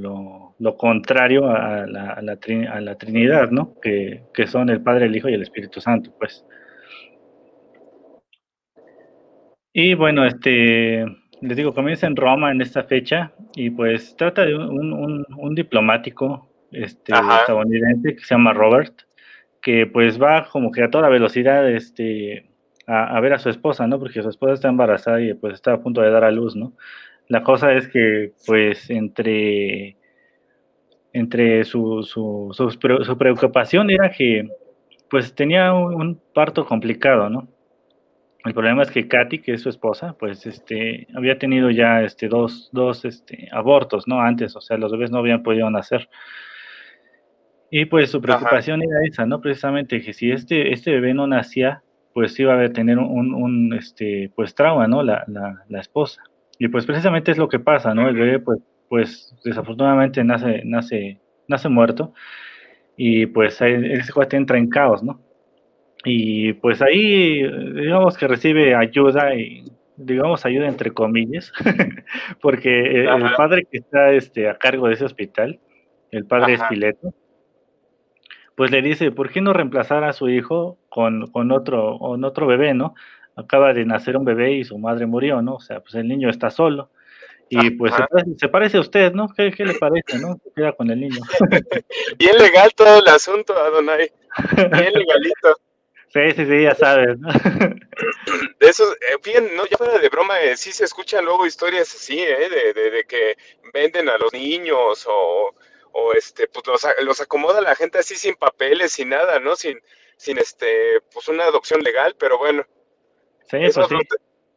lo, 0.59 0.77
contrario 0.77 1.49
a 1.49 1.87
la, 1.87 2.11
a, 2.11 2.23
la, 2.23 2.39
a 2.71 2.81
la, 2.81 2.95
Trinidad, 2.97 3.51
¿no? 3.51 3.75
Que, 3.81 4.23
que 4.35 4.47
son 4.47 4.69
el 4.69 4.83
Padre, 4.83 5.07
el 5.07 5.17
Hijo 5.17 5.29
y 5.29 5.35
el 5.35 5.43
Espíritu 5.43 5.81
Santo, 5.81 6.13
pues. 6.19 6.45
Y 9.79 9.93
bueno, 9.93 10.25
este, 10.25 11.05
les 11.43 11.55
digo, 11.55 11.75
comienza 11.75 12.07
en 12.07 12.17
Roma 12.17 12.51
en 12.51 12.63
esta 12.63 12.85
fecha 12.85 13.35
y 13.55 13.69
pues 13.69 14.17
trata 14.17 14.47
de 14.47 14.55
un, 14.55 14.95
un, 14.95 15.27
un 15.37 15.55
diplomático 15.55 16.49
este, 16.73 17.13
estadounidense 17.13 18.17
que 18.17 18.25
se 18.25 18.35
llama 18.35 18.55
Robert, 18.55 19.03
que 19.61 19.87
pues 19.87 20.19
va 20.19 20.49
como 20.49 20.73
que 20.73 20.83
a 20.83 20.91
toda 20.91 21.11
velocidad 21.11 21.71
este, 21.71 22.49
a, 22.87 23.21
ver 23.21 23.35
a 23.35 23.39
su 23.39 23.51
esposa, 23.51 23.87
¿no? 23.87 23.99
Porque 23.99 24.23
su 24.23 24.31
esposa 24.31 24.55
está 24.55 24.69
embarazada 24.69 25.21
y 25.21 25.35
pues 25.35 25.53
está 25.53 25.75
a 25.75 25.83
punto 25.83 26.01
de 26.01 26.11
dar 26.11 26.25
a 26.25 26.31
luz, 26.31 26.57
¿no? 26.57 26.73
La 27.29 27.43
cosa 27.43 27.75
es 27.75 27.87
que 27.87 28.33
pues 28.47 28.89
entre, 28.89 29.99
entre 31.13 31.65
su, 31.65 32.03
su, 32.03 32.49
su, 32.55 33.19
preocupación 33.19 33.91
era 33.91 34.11
que 34.11 34.49
pues 35.11 35.35
tenía 35.35 35.75
un, 35.75 36.19
parto 36.33 36.65
complicado, 36.65 37.29
¿no? 37.29 37.47
El 38.47 38.55
problema 38.55 38.85
es 38.85 38.93
que 38.93 39.09
Katy, 39.09 39.41
que 39.41 39.55
es 39.55 39.63
su 39.63 39.69
esposa, 39.69 40.15
pues 40.19 40.47
este, 40.47 41.09
había 41.17 41.37
tenido 41.37 41.71
ya 41.71 42.03
este, 42.03 42.29
dos, 42.29 42.71
dos 42.73 43.05
este, 43.05 43.49
abortos, 43.51 44.07
¿no? 44.07 44.21
Antes, 44.21 44.55
o 44.55 44.61
sea, 44.61 44.77
los 44.77 44.93
bebés 44.93 45.11
no 45.11 45.19
habían 45.19 45.43
podido 45.43 45.69
nacer. 45.69 46.09
Y 47.71 47.87
pues 47.87 48.11
su 48.11 48.21
preocupación 48.21 48.83
era 48.83 49.01
esa, 49.05 49.27
¿no? 49.27 49.41
Precisamente 49.41 50.01
que 50.01 50.13
si 50.13 50.31
este, 50.31 50.73
este 50.73 50.93
bebé 50.93 51.13
no 51.13 51.27
nacía, 51.27 51.83
pues 52.15 52.39
iba 52.39 52.63
a 52.63 52.73
tener 52.73 52.99
un, 52.99 53.35
un 53.35 53.75
este, 53.75 54.31
pues 54.37 54.55
trauma, 54.55 54.87
¿no? 54.87 55.03
La, 55.03 55.25
la, 55.27 55.65
la, 55.69 55.81
esposa. 55.81 56.23
Y 56.59 56.69
pues 56.69 56.87
precisamente 56.87 57.33
es 57.33 57.39
lo 57.39 57.49
que 57.49 57.59
pasa, 57.59 57.95
¿no? 57.95 58.09
El 58.09 58.15
bebé, 58.15 58.39
pues, 58.39 58.61
pues 58.89 59.35
desafortunadamente 59.45 60.23
nace, 60.23 60.63
nace, 60.65 61.21
nace 61.49 61.69
muerto 61.69 62.15
y 62.97 63.27
pues 63.27 63.61
ese 63.61 64.13
cuate 64.13 64.37
entra 64.37 64.57
en 64.57 64.69
caos, 64.69 65.03
¿no? 65.03 65.21
Y 66.09 66.53
pues 66.53 66.81
ahí, 66.83 67.43
digamos 67.43 68.17
que 68.17 68.29
recibe 68.29 68.77
ayuda 68.77 69.35
y 69.35 69.65
digamos 69.97 70.47
ayuda 70.47 70.69
entre 70.69 70.93
comillas, 70.93 71.53
porque 72.41 73.05
el 73.07 73.35
padre 73.37 73.67
que 73.71 73.79
está 73.79 74.13
este, 74.13 74.49
a 74.49 74.57
cargo 74.57 74.87
de 74.87 74.95
ese 74.95 75.05
hospital, 75.05 75.59
el 76.13 76.25
padre 76.25 76.55
Espileto, 76.55 77.13
pues 78.55 78.71
le 78.71 78.83
dice, 78.83 79.11
¿por 79.11 79.31
qué 79.31 79.41
no 79.41 79.53
reemplazar 79.53 80.05
a 80.05 80.13
su 80.13 80.29
hijo 80.29 80.79
con, 80.89 81.27
con 81.27 81.51
otro, 81.51 81.99
con 81.99 82.25
otro 82.25 82.47
bebé, 82.47 82.73
¿no? 82.73 82.95
Acaba 83.35 83.75
de 83.75 83.85
nacer 83.85 84.17
un 84.17 84.25
bebé 84.25 84.53
y 84.53 84.65
su 84.65 84.79
madre 84.79 85.07
murió, 85.07 85.43
¿no? 85.43 85.57
O 85.57 85.61
sea, 85.61 85.81
pues 85.81 85.95
el 85.97 86.07
niño 86.07 86.31
está 86.31 86.51
solo. 86.51 86.91
Y 87.49 87.71
pues 87.71 87.93
se 88.39 88.49
parece, 88.49 88.77
a 88.77 88.81
usted, 88.81 89.13
¿no? 89.13 89.29
¿Qué, 89.29 89.53
le 89.59 89.75
parece, 89.75 90.19
no? 90.19 90.37
Se 90.43 90.51
queda 90.55 90.73
con 90.73 90.91
el 90.91 91.01
niño. 91.01 91.21
Bien 92.19 92.37
legal 92.39 92.71
todo 92.75 93.01
el 93.01 93.09
asunto, 93.09 93.57
Adonai. 93.57 94.11
Bien 94.57 94.93
legalito. 94.93 95.66
Sí, 96.17 96.33
sí, 96.35 96.47
sí, 96.47 96.63
ya 96.63 96.75
sabes, 96.75 97.19
¿no? 97.19 97.29
De 98.59 98.69
eso, 98.69 98.85
bien, 99.23 99.45
eh, 99.45 99.53
no, 99.55 99.67
ya 99.67 99.77
fuera 99.77 99.99
de 99.99 100.09
broma, 100.09 100.41
eh, 100.41 100.57
sí 100.57 100.73
se 100.73 100.85
escuchan 100.85 101.27
luego 101.27 101.47
historias 101.47 101.95
así, 101.95 102.19
¿eh? 102.19 102.49
De, 102.49 102.91
de, 102.91 103.05
que 103.05 103.37
venden 103.75 104.09
a 104.09 104.17
los 104.17 104.33
niños 104.33 105.07
o, 105.07 105.55
o 105.93 106.13
este, 106.15 106.49
pues 106.49 106.67
los, 106.67 106.87
los, 107.05 107.21
acomoda 107.21 107.61
la 107.61 107.75
gente 107.75 107.99
así 107.99 108.15
sin 108.15 108.35
papeles, 108.35 108.93
sin 108.93 109.11
nada, 109.11 109.39
¿no? 109.41 109.57
Sin, 109.57 109.79
sin 110.17 110.39
este, 110.39 111.03
pues 111.13 111.29
una 111.29 111.45
adopción 111.45 111.83
legal, 111.83 112.17
pero 112.19 112.39
bueno. 112.39 112.65
Sí, 113.51 113.59
eso 113.61 113.83
es 113.83 113.89
pues 113.89 114.07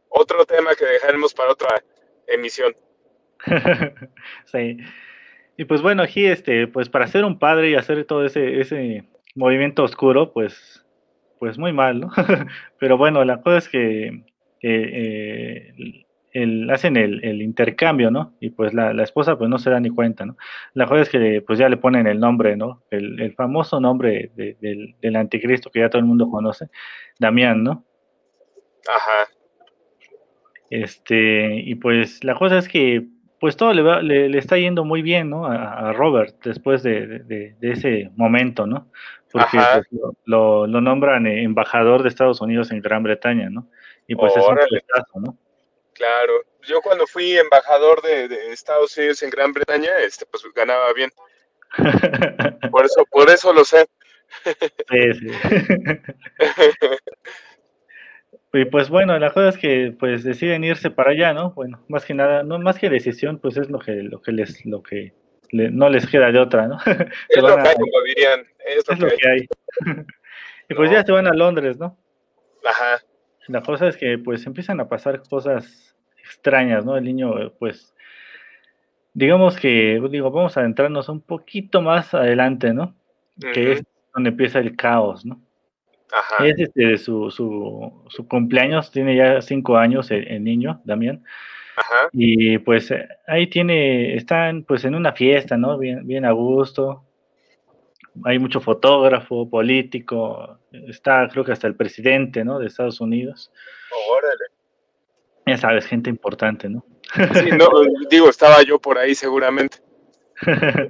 otro 0.07 0.45
tema 0.45 0.75
que 0.75 0.85
dejaremos 0.85 1.33
para 1.33 1.51
otra 1.51 1.83
emisión. 2.27 2.73
sí. 4.45 4.77
Y 5.57 5.65
pues 5.65 5.81
bueno, 5.81 6.03
aquí, 6.03 6.25
este, 6.25 6.67
pues 6.67 6.87
para 6.87 7.07
ser 7.07 7.25
un 7.25 7.37
padre 7.37 7.71
y 7.71 7.75
hacer 7.75 8.05
todo 8.05 8.25
ese, 8.25 8.61
ese 8.61 9.03
movimiento 9.35 9.83
oscuro, 9.83 10.31
pues, 10.31 10.85
pues 11.39 11.57
muy 11.57 11.73
mal, 11.73 12.01
¿no? 12.01 12.09
Pero 12.79 12.97
bueno, 12.97 13.23
la 13.23 13.41
cosa 13.41 13.57
es 13.57 13.69
que 13.69 14.23
eh, 14.61 15.73
el, 16.33 16.69
hacen 16.69 16.97
el, 16.97 17.41
intercambio, 17.41 18.11
¿no? 18.11 18.33
Y 18.39 18.51
pues 18.51 18.73
la, 18.73 18.91
esposa 19.03 19.37
pues 19.37 19.49
no 19.49 19.57
se 19.57 19.69
da 19.69 19.79
ni 19.79 19.89
cuenta, 19.89 20.25
¿no? 20.25 20.37
La 20.73 20.85
cosa 20.85 21.01
es 21.01 21.09
que 21.09 21.41
pues 21.45 21.57
ya 21.57 21.69
le 21.69 21.77
ponen 21.77 22.07
el 22.07 22.19
nombre, 22.19 22.55
¿no? 22.55 22.83
El, 22.91 23.33
famoso 23.35 23.79
nombre 23.79 24.31
del, 24.35 24.95
del 25.01 25.15
anticristo 25.15 25.71
que 25.71 25.79
ya 25.79 25.89
todo 25.89 25.99
el 25.99 26.05
mundo 26.05 26.29
conoce, 26.29 26.67
Damián, 27.19 27.63
¿no? 27.63 27.85
Ajá. 28.87 29.27
Este, 30.69 31.55
y 31.55 31.75
pues 31.75 32.23
la 32.23 32.35
cosa 32.35 32.57
es 32.57 32.67
que 32.67 33.07
pues 33.39 33.55
todo 33.55 33.73
le, 33.73 34.29
le, 34.29 34.37
está 34.37 34.57
yendo 34.57 34.83
muy 34.83 35.01
bien, 35.01 35.29
¿no? 35.29 35.45
A, 35.45 35.93
Robert 35.93 36.35
después 36.43 36.83
de, 36.83 37.55
ese 37.61 38.11
momento, 38.15 38.67
¿no? 38.67 38.91
Porque 39.31 39.57
pues, 39.57 39.87
lo, 40.25 40.67
lo, 40.67 40.81
nombran 40.81 41.25
embajador 41.27 42.03
de 42.03 42.09
Estados 42.09 42.41
Unidos 42.41 42.71
en 42.71 42.81
Gran 42.81 43.03
Bretaña, 43.03 43.49
¿no? 43.49 43.69
Y 44.07 44.15
pues 44.15 44.35
es 44.35 44.43
un 44.43 44.55
puestazo, 44.55 45.19
¿no? 45.19 45.37
Claro. 45.93 46.33
Yo 46.63 46.81
cuando 46.81 47.05
fui 47.05 47.37
embajador 47.37 48.01
de, 48.01 48.51
Estados 48.51 48.97
Unidos 48.97 49.21
en 49.21 49.29
Gran 49.29 49.53
Bretaña, 49.53 49.99
este, 49.99 50.25
pues 50.25 50.43
ganaba 50.55 50.91
bien. 50.93 51.11
por 52.71 52.85
eso, 52.85 53.05
por 53.11 53.29
eso 53.29 53.53
lo 53.53 53.63
sé. 53.63 53.87
sí, 54.89 55.13
sí. 55.13 55.29
Y 58.51 58.65
pues 58.65 58.89
bueno, 58.89 59.17
la 59.19 59.31
cosa 59.31 59.49
es 59.49 59.57
que 59.57 59.95
pues 59.99 60.23
deciden 60.23 60.63
irse 60.63 60.89
para 60.89 61.11
allá, 61.11 61.33
¿no? 61.33 61.51
Bueno, 61.51 61.83
más 61.87 62.03
que 62.03 62.15
nada, 62.15 62.41
no 62.41 62.57
más 62.57 62.79
que 62.79 62.89
decisión, 62.89 63.37
pues 63.37 63.57
es 63.57 63.69
lo 63.69 63.77
que 63.77 63.91
lo 63.91 64.21
que 64.21 64.31
les 64.31 64.65
lo 64.65 64.81
que 64.81 65.13
no 65.51 65.89
les 65.89 66.07
queda 66.07 66.31
de 66.31 66.39
otra, 66.39 66.67
¿no? 66.67 66.77
Es 67.29 67.41
lo 67.41 67.55
que 67.55 67.67
hay, 67.67 67.75
como 67.75 68.03
dirían, 68.05 68.45
es 68.65 68.99
lo, 68.99 69.07
que, 69.07 69.27
hay. 69.27 69.47
y 70.69 70.73
pues 70.73 70.91
ya 70.91 71.03
se 71.03 71.11
van 71.11 71.27
a 71.27 71.33
Londres, 71.33 71.77
¿no? 71.77 71.97
Ajá. 72.65 73.01
La 73.47 73.61
cosa 73.61 73.87
es 73.87 73.97
que 73.97 74.17
pues 74.17 74.45
empiezan 74.45 74.79
a 74.79 74.87
pasar 74.87 75.21
cosas 75.27 75.95
extrañas, 76.17 76.85
¿no? 76.85 76.97
El 76.97 77.05
niño 77.05 77.53
pues 77.57 77.95
digamos 79.13 79.57
que 79.57 80.01
digo, 80.09 80.31
vamos 80.31 80.55
a 80.55 80.61
adentrarnos 80.61 81.09
un 81.09 81.21
poquito 81.21 81.81
más 81.81 82.13
adelante, 82.13 82.73
¿no? 82.73 82.95
Que 83.53 83.73
es 83.73 83.83
donde 84.13 84.29
empieza 84.29 84.59
el 84.59 84.75
caos, 84.75 85.25
¿no? 85.25 85.41
Es 86.39 86.57
este, 86.57 86.97
su, 86.97 87.29
su, 87.29 88.03
su, 88.07 88.27
cumpleaños, 88.27 88.91
tiene 88.91 89.15
ya 89.15 89.41
cinco 89.41 89.77
años 89.77 90.09
el, 90.09 90.43
niño, 90.43 90.81
Damián. 90.83 91.23
Y 92.11 92.57
pues 92.59 92.91
eh, 92.91 93.07
ahí 93.27 93.47
tiene, 93.47 94.15
están 94.15 94.63
pues 94.63 94.85
en 94.85 94.95
una 94.95 95.13
fiesta, 95.13 95.57
¿no? 95.57 95.77
Bien, 95.77 96.05
bien 96.05 96.25
a 96.25 96.31
gusto. 96.31 97.03
Hay 98.25 98.39
mucho 98.39 98.59
fotógrafo, 98.59 99.49
político, 99.49 100.59
está 100.71 101.27
creo 101.29 101.45
que 101.45 101.51
hasta 101.51 101.67
el 101.67 101.75
presidente, 101.75 102.43
¿no? 102.43 102.59
De 102.59 102.67
Estados 102.67 102.99
Unidos. 103.01 103.51
órale. 104.09 104.45
Ya 105.45 105.57
sabes, 105.57 105.85
gente 105.85 106.09
importante, 106.09 106.69
¿no? 106.69 106.85
Sí, 107.33 107.49
no, 107.57 107.69
digo, 108.09 108.29
estaba 108.29 108.61
yo 108.63 108.79
por 108.79 108.97
ahí 108.97 109.15
seguramente. 109.15 109.77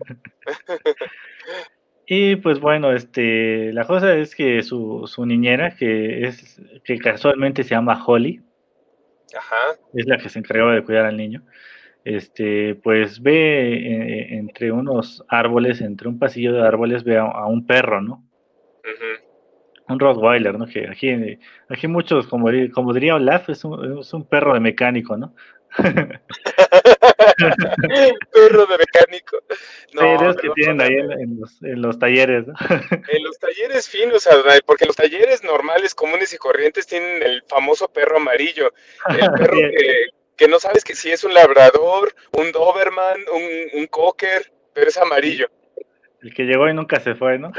Y 2.11 2.37
pues 2.37 2.59
bueno, 2.59 2.91
este, 2.91 3.71
la 3.71 3.85
cosa 3.85 4.15
es 4.15 4.33
que 4.33 4.63
su, 4.63 5.03
su 5.05 5.27
niñera, 5.27 5.75
que 5.75 6.23
es, 6.23 6.59
que 6.83 6.97
casualmente 6.97 7.63
se 7.63 7.75
llama 7.75 8.03
Holly, 8.03 8.41
es 9.93 10.05
la 10.05 10.17
que 10.17 10.29
se 10.29 10.39
encargaba 10.39 10.73
de 10.73 10.83
cuidar 10.83 11.05
al 11.05 11.17
niño, 11.17 11.43
este, 12.03 12.75
pues 12.75 13.21
ve 13.21 13.73
eh, 13.73 14.37
entre 14.37 14.71
unos 14.71 15.23
árboles, 15.27 15.81
entre 15.81 16.07
un 16.07 16.19
pasillo 16.19 16.53
de 16.53 16.61
árboles, 16.61 17.03
ve 17.03 17.17
a, 17.17 17.45
un 17.45 17.65
perro, 17.65 18.01
¿no? 18.01 18.23
Un 19.87 19.99
Rottweiler, 19.99 20.57
¿no? 20.57 20.67
Que 20.67 20.87
aquí, 20.87 21.37
aquí 21.67 21.87
muchos, 21.87 22.27
como, 22.27 22.49
como 22.73 22.93
diría 22.93 23.15
Olaf, 23.15 23.49
es 23.49 23.65
un, 23.65 23.99
es 23.99 24.13
un 24.13 24.27
perro 24.27 24.53
de 24.53 24.59
mecánico, 24.59 25.17
¿no? 25.17 25.33
Perro 28.33 28.65
de 28.65 28.77
mecánico. 28.77 29.37
No, 29.93 30.35
que 30.35 30.49
tienen 30.55 30.81
ahí 30.81 30.93
en, 30.93 31.39
los, 31.39 31.61
en, 31.61 31.81
los, 31.81 31.99
talleres, 31.99 32.47
¿no? 32.47 32.53
En 33.09 33.23
los 33.23 33.37
talleres 33.39 33.89
finos, 33.89 34.27
porque 34.65 34.85
los 34.85 34.95
talleres 34.95 35.43
normales, 35.43 35.95
comunes 35.95 36.33
y 36.33 36.37
corrientes 36.37 36.87
tienen 36.87 37.23
el 37.23 37.43
famoso 37.47 37.87
perro 37.91 38.17
amarillo. 38.17 38.73
El 39.07 39.19
perro 39.37 39.57
que, 40.35 40.47
no 40.47 40.59
sabes 40.59 40.83
que 40.83 40.95
si 40.95 41.11
es 41.11 41.23
un 41.23 41.33
labrador, 41.33 42.13
un 42.37 42.51
Doberman, 42.51 43.19
un, 43.33 43.79
un 43.79 43.87
cocker, 43.87 44.51
pero 44.73 44.87
es 44.87 44.97
amarillo. 44.97 45.49
El 46.21 46.33
que 46.33 46.43
llegó 46.43 46.69
y 46.69 46.73
nunca 46.73 46.99
se 46.99 47.15
fue, 47.15 47.37
¿no? 47.37 47.51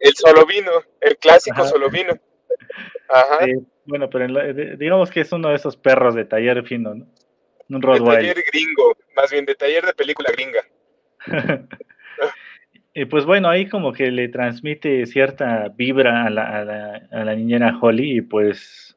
el 0.00 0.14
solo 0.14 0.46
vino, 0.46 0.70
el 1.00 1.16
clásico 1.16 1.64
solo 1.66 1.90
vino. 1.90 2.12
Ajá. 3.08 3.46
Bueno, 3.84 4.10
pero 4.10 4.26
digamos 4.76 5.10
que 5.10 5.20
es 5.20 5.32
uno 5.32 5.50
de 5.50 5.56
esos 5.56 5.76
perros 5.76 6.14
de 6.14 6.24
taller 6.24 6.64
fino, 6.64 6.94
¿no? 6.94 7.06
Un 7.68 7.82
Rottweiler. 7.82 8.34
De 8.34 8.42
taller 8.42 8.44
gringo, 8.52 8.96
más 9.14 9.30
bien 9.30 9.44
de 9.44 9.54
taller 9.54 9.84
de 9.84 9.94
película 9.94 10.30
gringa. 10.32 10.62
y 12.94 13.04
pues 13.06 13.24
bueno, 13.24 13.48
ahí 13.48 13.68
como 13.68 13.92
que 13.92 14.10
le 14.10 14.28
transmite 14.28 15.06
cierta 15.06 15.68
vibra 15.74 16.26
a 16.26 16.30
la, 16.30 16.60
a 16.60 16.64
la, 16.64 17.08
a 17.10 17.24
la 17.24 17.34
niñera 17.34 17.76
Holly 17.80 18.18
y 18.18 18.20
pues, 18.20 18.96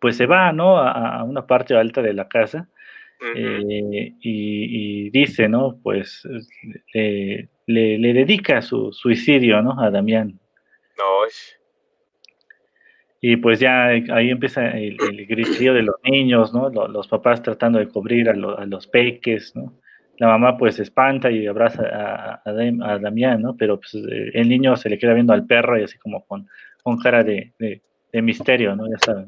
pues 0.00 0.16
se 0.16 0.26
va, 0.26 0.52
¿no? 0.52 0.78
A, 0.78 1.24
una 1.24 1.46
parte 1.46 1.74
alta 1.74 2.02
de 2.02 2.12
la 2.12 2.28
casa. 2.28 2.68
Eh, 3.34 4.14
y, 4.20 5.10
dice, 5.10 5.48
¿no? 5.48 5.80
Pues 5.82 6.22
le, 6.92 7.48
le, 7.66 8.12
dedica 8.12 8.62
su 8.62 8.92
suicidio, 8.92 9.60
¿no? 9.60 9.80
A 9.80 9.90
Damián. 9.90 10.38
No, 10.96 11.26
y 13.20 13.36
pues 13.36 13.58
ya 13.58 13.86
ahí 13.86 14.30
empieza 14.30 14.70
el, 14.70 14.96
el 15.00 15.26
de 15.26 15.82
los 15.82 15.96
niños, 16.04 16.54
¿no? 16.54 16.68
Los, 16.70 17.08
papás 17.08 17.42
tratando 17.42 17.78
de 17.78 17.88
cubrir 17.88 18.28
a, 18.28 18.34
los 18.34 18.86
peques, 18.86 19.56
¿no? 19.56 19.74
La 20.18 20.28
mamá 20.28 20.56
pues 20.56 20.76
se 20.76 20.82
espanta 20.82 21.30
y 21.30 21.46
abraza 21.46 21.82
a, 21.82 22.42
a, 22.44 22.98
Damián, 22.98 23.42
¿no? 23.42 23.56
Pero 23.56 23.78
pues 23.78 23.94
eh, 23.94 24.30
el 24.34 24.48
niño 24.48 24.76
se 24.76 24.88
le 24.88 24.98
queda 24.98 25.14
viendo 25.14 25.32
al 25.32 25.46
perro 25.46 25.78
y 25.78 25.84
así 25.84 25.98
como 25.98 26.24
con, 26.26 26.48
con 26.82 26.98
cara 26.98 27.24
de, 27.24 27.52
misterio, 28.12 28.76
¿no? 28.76 28.88
Ya 28.88 28.98
saben. 29.04 29.26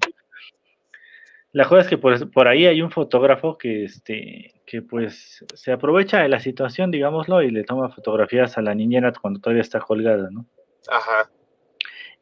La 1.53 1.65
cosa 1.65 1.81
es 1.83 1.89
que 1.89 1.99
por, 1.99 2.31
por, 2.31 2.47
ahí 2.47 2.67
hay 2.67 2.81
un 2.81 2.93
fotógrafo 2.93 3.59
que, 3.59 3.85
este, 3.85 4.63
que 4.65 4.83
pues 4.83 5.45
se 5.53 5.73
aprovecha 5.73 6.23
de 6.23 6.29
la 6.29 6.39
situación, 6.39 6.93
digámoslo, 6.93 7.43
y 7.43 7.51
le 7.51 7.65
toma 7.65 7.89
fotografías 7.89 8.57
a 8.57 8.63
la 8.63 8.73
niñera 8.73 9.13
cuando 9.21 9.41
todavía 9.41 9.63
está 9.63 9.81
colgada, 9.81 10.29
¿no? 10.31 10.47
Ajá. 10.89 11.29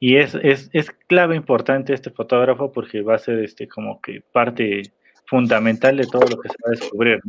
Y 0.01 0.17
es, 0.17 0.35
es, 0.37 0.71
es, 0.73 0.91
clave 1.09 1.35
importante 1.35 1.93
este 1.93 2.11
fotógrafo 2.11 2.73
porque 2.73 3.03
va 3.03 3.17
a 3.17 3.19
ser 3.19 3.41
este 3.41 3.67
como 3.67 4.01
que 4.01 4.21
parte 4.21 4.83
fundamental 5.27 5.97
de 5.97 6.07
todo 6.07 6.23
lo 6.23 6.41
que 6.41 6.49
se 6.49 6.57
va 6.65 6.69
a 6.69 6.71
descubrir. 6.71 7.21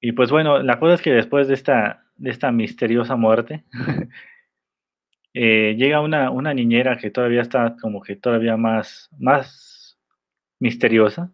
Y 0.00 0.12
pues 0.12 0.30
bueno, 0.30 0.62
la 0.62 0.78
cosa 0.78 0.94
es 0.94 1.02
que 1.02 1.12
después 1.12 1.48
de 1.48 1.54
esta, 1.54 2.04
de 2.16 2.30
esta 2.30 2.52
misteriosa 2.52 3.16
muerte, 3.16 3.64
eh, 5.34 5.74
llega 5.78 6.00
una, 6.00 6.30
una, 6.30 6.52
niñera 6.52 6.98
que 6.98 7.10
todavía 7.10 7.40
está 7.42 7.76
como 7.80 8.02
que 8.02 8.16
todavía 8.16 8.56
más, 8.56 9.08
más 9.18 9.98
misteriosa 10.60 11.32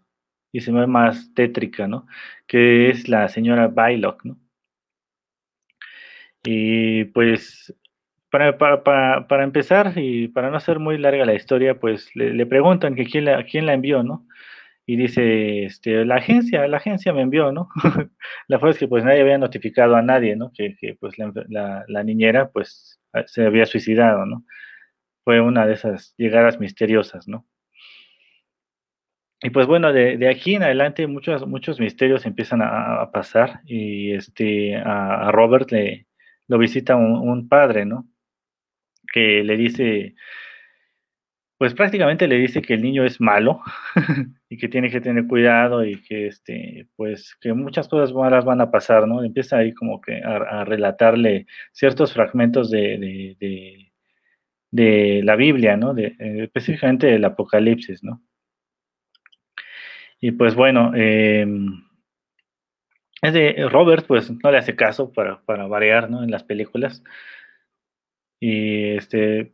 y 0.52 0.60
se 0.60 0.72
ve 0.72 0.86
más 0.86 1.34
tétrica, 1.34 1.88
¿no? 1.88 2.06
Que 2.46 2.90
es 2.90 3.08
la 3.08 3.28
señora 3.28 3.68
Bylock, 3.68 4.24
¿no? 4.24 4.38
Y 6.44 7.04
pues 7.06 7.74
para, 8.30 8.58
para, 8.58 9.26
para, 9.26 9.44
empezar 9.44 9.92
y 9.96 10.28
para 10.28 10.50
no 10.50 10.56
hacer 10.56 10.78
muy 10.78 10.98
larga 10.98 11.24
la 11.24 11.34
historia, 11.34 11.78
pues 11.78 12.14
le, 12.14 12.46
preguntan 12.46 12.94
que 12.94 13.04
quién 13.04 13.24
la, 13.24 13.44
quién 13.44 13.66
la 13.66 13.74
envió, 13.74 14.02
¿no? 14.02 14.26
Y 14.86 14.96
dice, 14.96 15.64
este, 15.64 16.04
la 16.04 16.16
agencia, 16.16 16.66
la 16.66 16.78
agencia 16.78 17.12
me 17.12 17.22
envió, 17.22 17.52
¿no? 17.52 17.68
la 18.48 18.56
verdad 18.56 18.70
es 18.70 18.78
que 18.78 18.88
pues 18.88 19.04
nadie 19.04 19.20
había 19.22 19.38
notificado 19.38 19.96
a 19.96 20.02
nadie, 20.02 20.36
¿no? 20.36 20.52
Que, 20.52 20.76
que 20.80 20.94
pues 20.98 21.14
la, 21.18 21.84
la, 21.86 22.04
niñera 22.04 22.50
pues 22.50 23.00
se 23.26 23.46
había 23.46 23.66
suicidado, 23.66 24.26
¿no? 24.26 24.44
Fue 25.24 25.40
una 25.40 25.66
de 25.66 25.74
esas 25.74 26.14
llegadas 26.16 26.58
misteriosas, 26.60 27.28
¿no? 27.28 27.46
Y 29.42 29.50
pues 29.50 29.66
bueno, 29.66 29.92
de, 29.92 30.18
de, 30.18 30.28
aquí 30.28 30.54
en 30.54 30.62
adelante 30.62 31.06
muchos, 31.06 31.46
muchos 31.46 31.80
misterios 31.80 32.26
empiezan 32.26 32.60
a, 32.62 33.10
pasar 33.12 33.60
y 33.64 34.12
este, 34.12 34.76
a 34.76 35.30
Robert 35.32 35.70
le, 35.70 36.06
lo 36.50 36.58
visita 36.58 36.96
un, 36.96 37.48
padre, 37.48 37.84
¿no? 37.86 38.08
Que 39.12 39.42
le 39.42 39.56
dice, 39.56 40.14
pues 41.60 41.74
prácticamente 41.74 42.26
le 42.26 42.38
dice 42.38 42.62
que 42.62 42.72
el 42.72 42.80
niño 42.80 43.04
es 43.04 43.20
malo 43.20 43.60
y 44.48 44.56
que 44.56 44.66
tiene 44.66 44.88
que 44.88 45.02
tener 45.02 45.26
cuidado 45.26 45.84
y 45.84 46.00
que 46.00 46.28
este, 46.28 46.88
pues 46.96 47.36
que 47.38 47.52
muchas 47.52 47.86
cosas 47.86 48.14
malas 48.14 48.46
van 48.46 48.62
a 48.62 48.70
pasar, 48.70 49.06
¿no? 49.06 49.22
Empieza 49.22 49.58
ahí 49.58 49.74
como 49.74 50.00
que 50.00 50.22
a, 50.24 50.64
relatarle 50.64 51.46
ciertos 51.72 52.14
fragmentos 52.14 52.70
de, 52.70 53.36
de, 54.70 55.20
la 55.22 55.36
Biblia, 55.36 55.76
¿no? 55.76 55.92
De, 55.92 56.16
eh, 56.18 56.44
específicamente 56.44 57.08
del 57.08 57.26
Apocalipsis, 57.26 58.02
¿no? 58.02 58.22
Y 60.18 60.30
pues 60.32 60.54
bueno, 60.54 60.92
eh, 60.96 61.46
es 63.20 63.32
de 63.34 63.68
Robert, 63.68 64.06
pues 64.06 64.30
no 64.30 64.50
le 64.50 64.56
hace 64.56 64.76
caso 64.76 65.12
para, 65.12 65.42
para 65.42 65.66
variar, 65.66 66.10
¿no? 66.10 66.22
En 66.22 66.30
las 66.30 66.44
películas. 66.44 67.02
Y 68.40 68.96
este, 68.96 69.52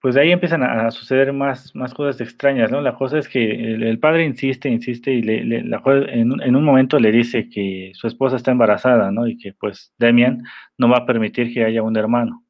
pues 0.00 0.14
de 0.14 0.20
ahí 0.22 0.32
empiezan 0.32 0.62
a, 0.62 0.90
suceder 0.90 1.32
más, 1.32 1.74
más 1.74 1.94
cosas 1.94 2.20
extrañas, 2.20 2.70
¿no? 2.70 2.80
La 2.80 2.94
cosa 2.94 3.18
es 3.18 3.28
que 3.28 3.74
el, 3.74 3.98
padre 3.98 4.24
insiste, 4.24 4.68
insiste 4.68 5.12
y 5.12 5.22
le, 5.22 5.64
la, 5.64 5.82
en, 5.86 6.40
en, 6.42 6.56
un 6.56 6.64
momento 6.64 6.98
le 7.00 7.10
dice 7.10 7.48
que 7.48 7.92
su 7.94 8.06
esposa 8.06 8.36
está 8.36 8.52
embarazada, 8.52 9.10
¿no? 9.10 9.26
Y 9.26 9.38
que 9.38 9.54
pues 9.54 9.92
Demian 9.98 10.44
no 10.78 10.88
va 10.88 10.98
a 10.98 11.06
permitir 11.06 11.52
que 11.52 11.64
haya 11.64 11.82
un 11.82 11.96
hermano. 11.96 12.44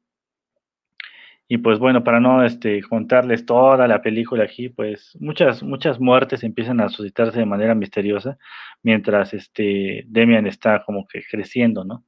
Y 1.51 1.57
pues 1.57 1.79
bueno, 1.79 2.03
para 2.03 2.19
no 2.19 2.45
este, 2.45 2.83
contarles 2.83 3.43
toda 3.43 3.87
la 3.87 4.03
película 4.03 4.43
aquí, 4.43 4.69
pues 4.69 5.17
muchas, 5.19 5.63
muchas 5.63 5.99
muertes 5.99 6.43
empiezan 6.43 6.79
a 6.79 6.89
suscitarse 6.89 7.39
de 7.39 7.45
manera 7.47 7.73
misteriosa, 7.73 8.37
mientras 8.83 9.33
este 9.33 10.03
Demian 10.07 10.45
está 10.45 10.83
como 10.83 11.07
que 11.07 11.23
creciendo, 11.29 11.83
¿no? 11.83 12.05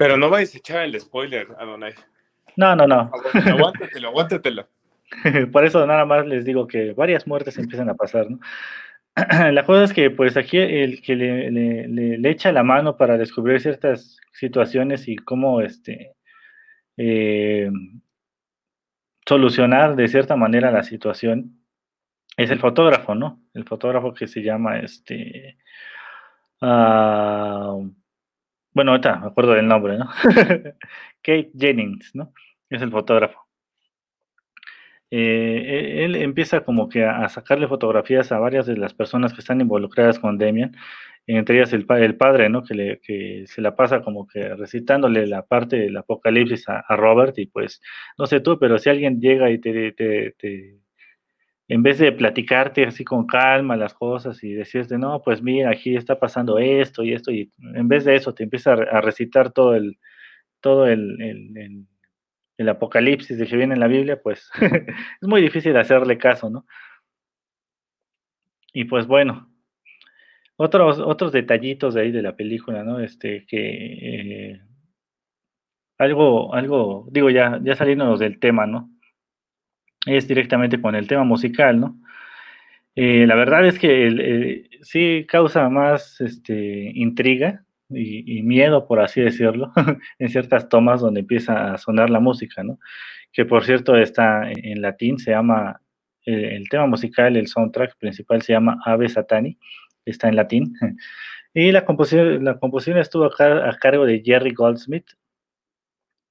Pero 0.00 0.16
no 0.16 0.30
vais 0.30 0.54
a 0.54 0.56
echar 0.56 0.82
el 0.84 0.98
spoiler, 0.98 1.46
Adonai. 1.58 1.92
No, 2.56 2.74
no, 2.74 2.86
no. 2.86 3.12
Aguántatelo, 3.34 4.08
aguántatelo. 4.08 4.66
Por 5.52 5.66
eso 5.66 5.86
nada 5.86 6.06
más 6.06 6.26
les 6.26 6.46
digo 6.46 6.66
que 6.66 6.94
varias 6.94 7.26
muertes 7.26 7.58
empiezan 7.58 7.90
a 7.90 7.94
pasar, 7.94 8.30
¿no? 8.30 8.40
La 9.52 9.62
cosa 9.66 9.84
es 9.84 9.92
que 9.92 10.10
pues 10.10 10.38
aquí 10.38 10.56
el 10.56 11.02
que 11.02 11.16
le, 11.16 11.50
le, 11.50 12.16
le 12.16 12.30
echa 12.30 12.50
la 12.50 12.62
mano 12.62 12.96
para 12.96 13.18
descubrir 13.18 13.60
ciertas 13.60 14.16
situaciones 14.32 15.06
y 15.06 15.16
cómo 15.16 15.60
este 15.60 16.14
eh, 16.96 17.70
solucionar 19.26 19.96
de 19.96 20.08
cierta 20.08 20.34
manera 20.34 20.70
la 20.70 20.82
situación 20.82 21.60
es 22.38 22.50
el 22.50 22.58
fotógrafo, 22.58 23.14
¿no? 23.14 23.42
El 23.52 23.64
fotógrafo 23.64 24.14
que 24.14 24.26
se 24.26 24.40
llama 24.42 24.78
este. 24.78 25.58
Uh, 26.62 27.99
bueno, 28.72 28.92
ahorita 28.92 29.18
me 29.20 29.26
acuerdo 29.28 29.52
del 29.52 29.66
nombre, 29.66 29.98
¿no? 29.98 30.08
Kate 31.22 31.50
Jennings, 31.56 32.14
¿no? 32.14 32.32
Es 32.68 32.82
el 32.82 32.90
fotógrafo. 32.90 33.46
Eh, 35.12 36.04
él 36.04 36.14
empieza 36.16 36.60
como 36.60 36.88
que 36.88 37.04
a, 37.04 37.28
sacarle 37.28 37.66
fotografías 37.66 38.30
a 38.30 38.38
varias 38.38 38.66
de 38.66 38.76
las 38.76 38.94
personas 38.94 39.32
que 39.32 39.40
están 39.40 39.60
involucradas 39.60 40.20
con 40.20 40.38
Demian 40.38 40.76
entre 41.26 41.56
ellas 41.56 41.72
el, 41.72 41.86
el 41.88 42.16
padre, 42.16 42.48
¿no? 42.48 42.62
Que, 42.62 42.74
le, 42.74 43.00
que, 43.00 43.44
se 43.46 43.60
la 43.60 43.76
pasa 43.76 44.02
como 44.02 44.26
que 44.26 44.54
recitándole 44.56 45.26
la 45.26 45.46
parte 45.46 45.76
del 45.76 45.96
apocalipsis 45.96 46.68
a, 46.68 46.96
Robert 46.96 47.38
y 47.38 47.46
pues, 47.46 47.80
no 48.18 48.26
sé 48.26 48.40
tú, 48.40 48.58
pero 48.58 48.78
si 48.78 48.90
alguien 48.90 49.20
llega 49.20 49.50
y 49.50 49.58
te, 49.58 49.92
te, 49.92 50.32
te, 50.32 50.78
en 51.70 51.84
vez 51.84 51.98
de 51.98 52.10
platicarte 52.10 52.84
así 52.84 53.04
con 53.04 53.28
calma 53.28 53.76
las 53.76 53.94
cosas 53.94 54.42
y 54.42 54.52
decirte, 54.54 54.98
no, 54.98 55.22
pues 55.22 55.40
mira, 55.40 55.70
aquí 55.70 55.94
está 55.94 56.18
pasando 56.18 56.58
esto 56.58 57.04
y 57.04 57.12
esto, 57.12 57.30
y 57.30 57.52
en 57.76 57.86
vez 57.86 58.04
de 58.04 58.16
eso 58.16 58.34
te 58.34 58.42
empieza 58.42 58.72
a, 58.72 59.00
recitar 59.00 59.52
todo 59.52 59.76
el, 59.76 59.96
todo 60.60 60.88
el, 60.88 61.86
el, 62.58 62.68
apocalipsis 62.68 63.38
de 63.38 63.46
que 63.46 63.56
viene 63.56 63.74
en 63.74 63.80
la 63.80 63.86
Biblia, 63.86 64.20
pues 64.20 64.50
es 64.60 65.28
muy 65.28 65.40
difícil 65.40 65.76
hacerle 65.76 66.18
caso, 66.18 66.50
¿no? 66.50 66.66
Y 68.72 68.84
pues 68.86 69.06
bueno, 69.06 69.48
otros, 70.56 70.98
otros 70.98 71.30
detallitos 71.30 71.94
de 71.94 72.00
ahí 72.00 72.10
de 72.10 72.22
la 72.22 72.34
película, 72.34 72.82
¿no? 72.82 72.98
Este, 72.98 73.46
que 73.46 74.52
eh, 74.52 74.60
algo, 75.98 76.52
algo, 76.52 77.06
digo 77.12 77.30
ya, 77.30 77.60
ya 77.62 77.76
saliéndonos 77.76 78.18
del 78.18 78.40
tema, 78.40 78.66
¿no? 78.66 78.90
Es 80.06 80.26
directamente 80.26 80.80
con 80.80 80.94
el 80.94 81.06
tema 81.06 81.24
musical, 81.24 81.80
¿no? 81.80 82.00
Eh, 82.96 83.26
la 83.26 83.34
verdad 83.34 83.66
es 83.66 83.78
que 83.78 84.08
eh, 84.08 84.68
sí 84.82 85.26
causa 85.28 85.68
más 85.68 86.20
este, 86.20 86.90
intriga 86.94 87.64
y, 87.88 88.42
miedo, 88.42 88.86
por 88.86 89.00
así 89.00 89.20
decirlo, 89.20 89.72
en 90.18 90.28
ciertas 90.28 90.68
tomas 90.68 91.00
donde 91.00 91.20
empieza 91.20 91.74
a 91.74 91.78
sonar 91.78 92.10
la 92.10 92.20
música, 92.20 92.62
¿no? 92.62 92.78
Que 93.32 93.44
por 93.44 93.64
cierto 93.64 93.96
está 93.96 94.50
en, 94.50 94.80
latín, 94.80 95.18
se 95.18 95.32
llama, 95.32 95.80
el 96.24 96.68
tema 96.68 96.86
musical, 96.86 97.36
el 97.36 97.48
soundtrack 97.48 97.96
principal 97.98 98.42
se 98.42 98.52
llama 98.52 98.78
Ave 98.84 99.08
Satani, 99.08 99.58
está 100.04 100.28
en 100.28 100.36
latín. 100.36 100.74
Y 101.52 101.72
la 101.72 101.84
composición, 101.84 102.44
la 102.44 102.58
composición 102.58 102.98
estuvo 102.98 103.24
a, 103.24 103.76
cargo 103.80 104.06
de 104.06 104.22
Jerry 104.24 104.52
Goldsmith. 104.52 105.06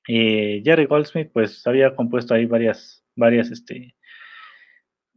Y 0.08 0.62
Jerry 0.64 0.86
Goldsmith, 0.86 1.30
pues, 1.34 1.66
había 1.68 1.96
compuesto 1.96 2.34
ahí 2.34 2.46
varias, 2.46 3.04
varias, 3.20 3.52
este, 3.52 3.96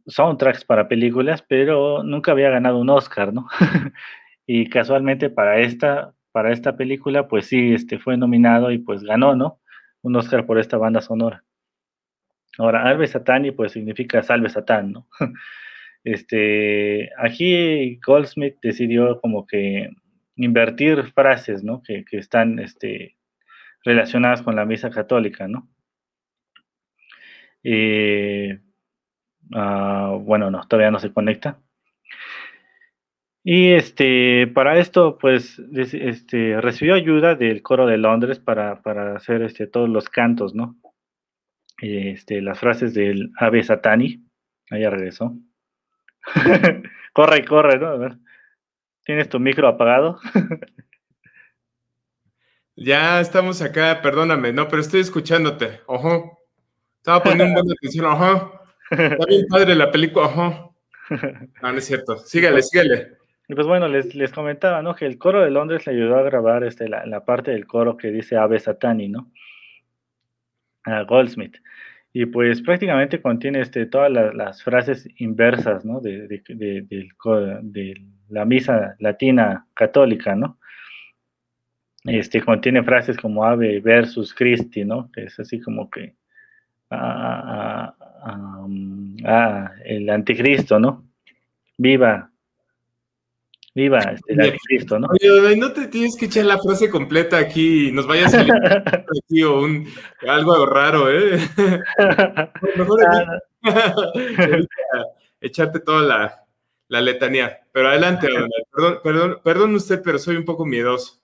soundtracks 0.07 0.65
para 0.65 0.87
películas, 0.87 1.43
pero 1.47 2.03
nunca 2.03 2.31
había 2.31 2.49
ganado 2.49 2.79
un 2.79 2.89
Oscar, 2.89 3.33
¿no? 3.33 3.47
y 4.45 4.69
casualmente 4.69 5.29
para 5.29 5.59
esta, 5.59 6.13
para 6.31 6.51
esta 6.51 6.75
película, 6.75 7.27
pues 7.27 7.47
sí, 7.47 7.73
este, 7.73 7.99
fue 7.99 8.17
nominado 8.17 8.71
y 8.71 8.79
pues 8.79 9.03
ganó, 9.03 9.35
¿no? 9.35 9.59
Un 10.01 10.15
Oscar 10.15 10.45
por 10.45 10.59
esta 10.59 10.77
banda 10.77 11.01
sonora. 11.01 11.43
Ahora, 12.57 12.83
Alve 12.83 13.07
Satani, 13.07 13.51
pues 13.51 13.71
significa 13.71 14.21
salve 14.21 14.49
Satán, 14.49 14.91
¿no? 14.91 15.07
Este, 16.05 17.11
aquí 17.17 17.97
Goldsmith 18.05 18.57
decidió 18.61 19.21
como 19.21 19.47
que 19.47 19.89
invertir 20.35 21.01
frases, 21.13 21.63
¿no? 21.63 21.81
Que, 21.81 22.03
están 22.11 22.59
este, 22.59 23.15
relacionadas 23.85 24.41
con 24.41 24.57
la 24.57 24.65
misa 24.65 24.89
católica, 24.89 25.47
¿no? 25.47 25.69
Ah, 29.53 30.17
bueno, 30.19 30.49
no, 30.51 30.67
todavía 30.67 30.91
no 30.91 30.99
se 30.99 31.11
conecta. 31.13 31.59
Y 33.43 33.73
este, 33.73 34.47
para 34.47 34.79
esto, 34.79 35.17
pues, 35.17 35.59
este, 35.73 36.61
recibió 36.61 36.95
ayuda 36.95 37.35
del 37.35 37.61
coro 37.61 37.85
de 37.85 37.97
Londres 37.97 38.39
para, 38.39 38.81
para 38.81 39.17
hacer 39.17 39.41
este, 39.41 39.67
todos 39.67 39.89
los 39.89 40.07
cantos, 40.07 40.55
¿no? 40.55 40.77
Este, 41.81 42.41
las 42.41 42.59
frases 42.59 42.93
del 42.93 43.31
Ave 43.37 43.63
Satani, 43.63 44.25
ahí 44.69 44.87
regresó. 44.87 45.35
corre, 47.13 47.43
corre, 47.43 47.79
¿no? 47.79 47.87
A 47.87 47.97
ver. 47.97 48.17
¿Tienes 49.03 49.27
tu 49.27 49.41
micro 49.41 49.67
apagado? 49.67 50.19
ya 52.77 53.19
estamos 53.19 53.61
acá, 53.61 54.01
perdóname, 54.01 54.53
no, 54.53 54.69
pero 54.69 54.81
estoy 54.81 55.01
escuchándote. 55.01 55.81
Ojo. 55.87 56.42
Estaba 57.03 57.21
poniendo 57.21 57.45
un 57.45 57.53
buen 57.53 57.69
atención, 57.69 58.05
ojo. 58.05 58.61
Está 58.89 59.25
bien 59.27 59.45
padre 59.49 59.75
la 59.75 59.91
película, 59.91 60.27
ojo. 60.27 60.77
No, 61.61 61.71
no 61.73 61.77
es 61.77 61.83
cierto. 61.83 62.15
Sígale, 62.17 62.61
sígale. 62.61 63.17
Y 63.49 63.55
pues 63.55 63.67
bueno, 63.67 63.89
les, 63.89 64.15
les 64.15 64.31
comentaba, 64.31 64.81
¿no? 64.81 64.95
Que 64.95 65.05
el 65.05 65.17
coro 65.17 65.41
de 65.41 65.51
Londres 65.51 65.85
le 65.85 65.91
ayudó 65.91 66.15
a 66.15 66.21
grabar 66.21 66.63
este, 66.63 66.87
la, 66.87 67.05
la 67.05 67.25
parte 67.25 67.51
del 67.51 67.67
coro 67.67 67.97
que 67.97 68.09
dice 68.09 68.37
Ave 68.37 68.57
Satani, 68.57 69.09
¿no? 69.09 69.29
a 70.85 71.03
Goldsmith. 71.03 71.57
Y 72.13 72.25
pues 72.25 72.61
prácticamente 72.61 73.21
contiene 73.21 73.59
este, 73.59 73.85
todas 73.85 74.09
las, 74.09 74.63
frases 74.63 75.09
inversas 75.17 75.83
¿no? 75.83 75.99
de, 75.99 76.25
de, 76.27 77.93
la 78.29 78.45
misa 78.45 78.95
latina 78.99 79.67
católica, 79.73 80.35
¿no? 80.35 80.57
Este, 82.05 82.41
contiene 82.41 82.81
frases 82.81 83.17
como 83.17 83.43
Ave 83.43 83.81
versus 83.81 84.33
Christi, 84.33 84.85
¿no? 84.85 85.11
Que 85.11 85.23
es 85.25 85.37
así 85.37 85.59
como 85.59 85.89
que 85.89 86.15
a, 86.93 87.93
el 89.85 90.09
anticristo, 90.09 90.79
¿no? 90.79 91.03
Viva 91.77 92.29
Viva 93.75 93.99
este, 93.99 94.33
el 94.33 94.41
anticristo, 94.41 94.99
¿no? 94.99 95.07
Oye, 95.07 95.57
no 95.57 95.73
te 95.73 95.87
tienes 95.87 96.15
que 96.15 96.25
echar 96.25 96.45
la 96.45 96.59
frase 96.59 96.91
completa 96.91 97.37
aquí 97.37 97.87
y 97.87 97.91
nos 97.91 98.05
vayas 98.05 98.33
a 98.33 98.37
salir 98.37 98.53
aquí 99.25 99.43
o 99.43 99.61
un, 99.61 99.87
algo 100.27 100.65
raro, 100.67 101.09
¿eh? 101.09 101.39
Mejor 102.77 102.99
echarte 105.41 105.79
toda 105.79 106.03
la, 106.03 106.45
la, 106.87 107.01
letanía. 107.01 107.61
Pero 107.71 107.89
adelante, 107.89 108.27
perdón, 108.71 108.99
perdón, 109.03 109.39
perdón 109.43 109.75
usted, 109.75 110.01
pero 110.03 110.19
soy 110.19 110.35
un 110.35 110.45
poco 110.45 110.65
miedoso. 110.65 111.19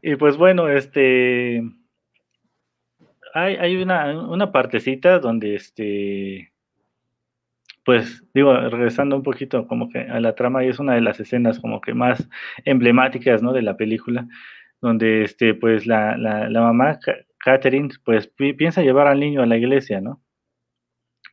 y 0.00 0.16
pues 0.16 0.38
bueno, 0.38 0.70
este 0.70 1.62
hay, 3.34 3.56
hay 3.56 3.76
una, 3.76 4.28
una 4.28 4.52
partecita 4.52 5.18
donde 5.18 5.54
este 5.54 6.52
pues 7.84 8.22
digo, 8.34 8.54
regresando 8.54 9.16
un 9.16 9.22
poquito 9.22 9.66
como 9.66 9.88
que 9.88 10.00
a 10.00 10.20
la 10.20 10.34
trama, 10.34 10.64
y 10.64 10.68
es 10.68 10.78
una 10.78 10.94
de 10.94 11.00
las 11.00 11.18
escenas 11.20 11.58
como 11.58 11.80
que 11.80 11.94
más 11.94 12.28
emblemáticas, 12.64 13.42
¿no? 13.42 13.52
De 13.52 13.62
la 13.62 13.76
película, 13.76 14.26
donde 14.80 15.24
este, 15.24 15.54
pues 15.54 15.86
la, 15.86 16.16
la, 16.16 16.60
mamá, 16.60 16.98
Catherine, 17.38 17.88
pues 18.04 18.28
piensa 18.28 18.82
llevar 18.82 19.06
al 19.06 19.20
niño 19.20 19.42
a 19.42 19.46
la 19.46 19.56
iglesia, 19.56 20.00
¿no? 20.00 20.22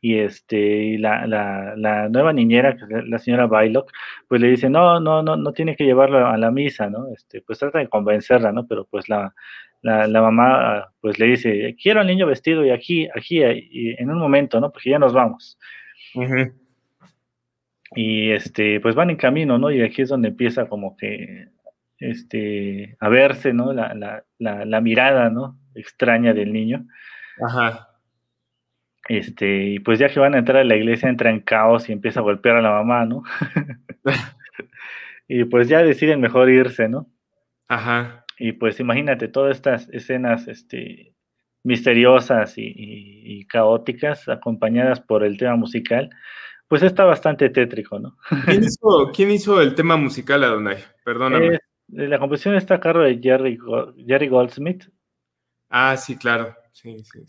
Y 0.00 0.18
este, 0.18 0.96
la, 0.98 1.26
la, 1.26 1.74
la, 1.76 2.08
nueva 2.08 2.32
niñera, 2.32 2.76
la 3.06 3.18
señora 3.18 3.46
Bylock, 3.46 3.90
pues 4.28 4.40
le 4.40 4.48
dice, 4.48 4.70
no, 4.70 5.00
no, 5.00 5.22
no, 5.22 5.36
no 5.36 5.52
tiene 5.52 5.76
que 5.76 5.84
llevarlo 5.84 6.26
a 6.26 6.36
la 6.38 6.50
misa, 6.52 6.88
¿no? 6.88 7.08
Este, 7.12 7.42
pues 7.42 7.58
trata 7.58 7.80
de 7.80 7.88
convencerla, 7.88 8.52
¿no? 8.52 8.66
Pero 8.66 8.86
pues 8.86 9.08
la, 9.08 9.34
la, 9.82 10.06
la, 10.06 10.22
mamá 10.22 10.92
pues 11.00 11.18
le 11.18 11.26
dice, 11.26 11.76
quiero 11.80 12.00
al 12.00 12.06
niño 12.06 12.26
vestido 12.26 12.64
y 12.64 12.70
aquí, 12.70 13.08
aquí, 13.14 13.42
y 13.42 14.00
en 14.00 14.10
un 14.10 14.18
momento, 14.18 14.60
¿no? 14.60 14.70
Porque 14.70 14.90
ya 14.90 14.98
nos 14.98 15.12
vamos. 15.12 15.58
Y 17.94 18.30
este, 18.30 18.80
pues 18.80 18.94
van 18.94 19.10
en 19.10 19.16
camino, 19.16 19.58
¿no? 19.58 19.70
Y 19.70 19.82
aquí 19.82 20.02
es 20.02 20.08
donde 20.08 20.28
empieza 20.28 20.66
como 20.66 20.96
que 20.96 21.48
este, 21.98 22.96
a 23.00 23.08
verse, 23.08 23.52
¿no? 23.52 23.72
La, 23.72 23.94
la, 23.94 24.64
la, 24.64 24.80
mirada, 24.80 25.30
¿no? 25.30 25.58
Extraña 25.74 26.34
del 26.34 26.52
niño. 26.52 26.86
Ajá. 27.42 27.88
Este, 29.08 29.64
y 29.64 29.78
pues 29.78 29.98
ya 29.98 30.08
que 30.08 30.20
van 30.20 30.34
a 30.34 30.38
entrar 30.38 30.58
a 30.58 30.64
la 30.64 30.76
iglesia, 30.76 31.08
entra 31.08 31.30
en 31.30 31.40
caos 31.40 31.88
y 31.88 31.92
empieza 31.92 32.20
a 32.20 32.24
golpear 32.24 32.56
a 32.56 32.62
la 32.62 32.70
mamá, 32.70 33.06
¿no? 33.06 33.22
y 35.28 35.44
pues 35.44 35.68
ya 35.68 35.82
deciden 35.82 36.20
mejor 36.20 36.50
irse, 36.50 36.88
¿no? 36.88 37.06
Ajá. 37.68 38.24
Y 38.38 38.52
pues 38.52 38.80
imagínate 38.80 39.28
todas 39.28 39.56
estas 39.56 39.88
escenas, 39.90 40.48
este, 40.48 41.14
misteriosas 41.64 42.54
y, 42.56 43.46
caóticas, 43.46 44.28
acompañadas 44.28 45.00
por 45.00 45.24
el 45.24 45.36
tema 45.36 45.56
musical, 45.56 46.10
pues 46.68 46.82
está 46.82 47.04
bastante 47.04 47.50
tétrico, 47.50 47.98
¿no? 47.98 48.16
¿Quién 49.14 49.30
hizo, 49.32 49.60
el 49.60 49.74
tema 49.74 49.96
musical, 49.96 50.44
Adonai? 50.44 50.78
Perdóname. 51.04 51.58
la 51.88 52.18
composición 52.18 52.56
está 52.56 52.74
a 52.74 52.80
cargo 52.80 53.02
de 53.02 53.18
Jerry, 53.20 53.58
Jerry 54.06 54.28
Goldsmith. 54.28 54.84
Ah, 55.70 55.96
sí, 55.96 56.16
claro. 56.16 56.54
Sí, 56.72 56.96
sí, 57.04 57.20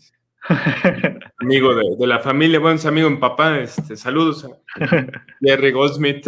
amigo 1.38 1.74
de, 1.74 2.06
la 2.06 2.20
familia, 2.20 2.58
bueno, 2.60 2.76
es 2.76 2.86
amigo 2.86 3.08
en 3.08 3.20
papá, 3.20 3.58
este, 3.58 3.96
saludos 3.96 4.46
a 4.46 4.48
Jerry 5.40 5.70
Goldsmith. 5.72 6.26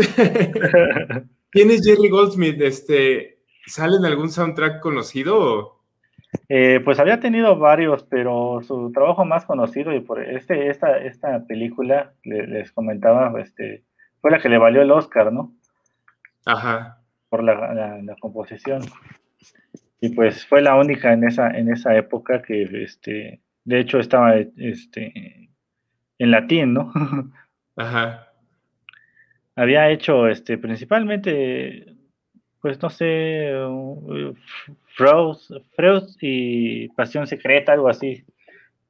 ¿Quién 1.51 1.71
es 1.71 1.83
Jerry 1.85 2.09
Goldsmith? 2.11 2.61
Este, 2.61 3.32
¿Sale 3.67 3.97
en 3.97 4.05
algún 4.05 4.31
soundtrack 4.31 4.81
conocido? 4.81 5.83
Eh, 6.49 6.81
pues 6.85 6.99
había 6.99 7.21
tenido 7.21 7.59
varios, 7.59 8.05
pero 8.05 8.61
su 8.63 8.91
trabajo 8.93 9.25
más 9.25 9.45
conocido 9.45 9.95
y 9.95 10.01
por 10.01 10.23
este, 10.23 10.69
esta, 10.69 10.99
esta 10.99 11.45
película, 11.47 12.15
les 12.23 12.73
comentaba, 12.73 13.33
este, 13.41 13.85
fue 14.21 14.31
la 14.31 14.41
que 14.41 14.49
le 14.49 14.59
valió 14.59 14.83
el 14.83 14.91
Oscar, 14.91 15.33
¿no? 15.33 15.53
Ajá. 16.47 17.01
Por 17.29 17.45
la, 17.45 18.01
la, 18.03 18.17
composición. 18.17 18.83
Y 20.01 20.11
pues 20.11 20.47
fue 20.47 20.63
la 20.63 20.75
única 20.77 21.13
en 21.13 21.25
esa, 21.25 21.51
en 21.51 21.71
esa 21.71 21.97
época 21.97 22.43
que, 22.43 22.83
este, 22.83 23.41
de 23.65 23.81
hecho 23.81 23.99
estaba, 23.99 24.35
este, 24.37 25.51
en 26.19 26.31
latín, 26.31 26.75
¿no? 26.75 26.93
Ajá. 27.77 28.29
Había 29.55 29.91
hecho, 29.91 30.29
este, 30.29 30.57
principalmente 30.57 31.92
pues 32.63 32.81
no 32.81 32.89
sé, 32.89 33.53
Freud, 34.95 35.37
y 36.21 36.89
Pasión 36.91 37.27
Secreta, 37.27 37.73
algo 37.73 37.89
así. 37.89 38.25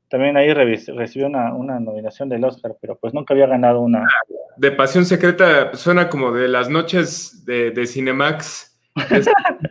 También 0.09 0.37
ahí 0.37 0.53
recibió 0.53 1.27
una, 1.27 1.81
nominación 1.81 2.29
del 2.29 2.45
Oscar, 2.45 2.77
pero 2.81 2.99
pues 2.99 3.15
nunca 3.15 3.33
había 3.33 3.47
ganado 3.47 3.81
una. 3.81 4.07
De 4.59 4.73
Pasión 4.73 5.07
Secreta 5.07 5.75
suena 5.75 6.11
como 6.11 6.33
de 6.33 6.49
las 6.49 6.69
noches 6.69 7.47
de, 7.47 7.71
de 7.71 7.87
Cinemax. 7.87 8.79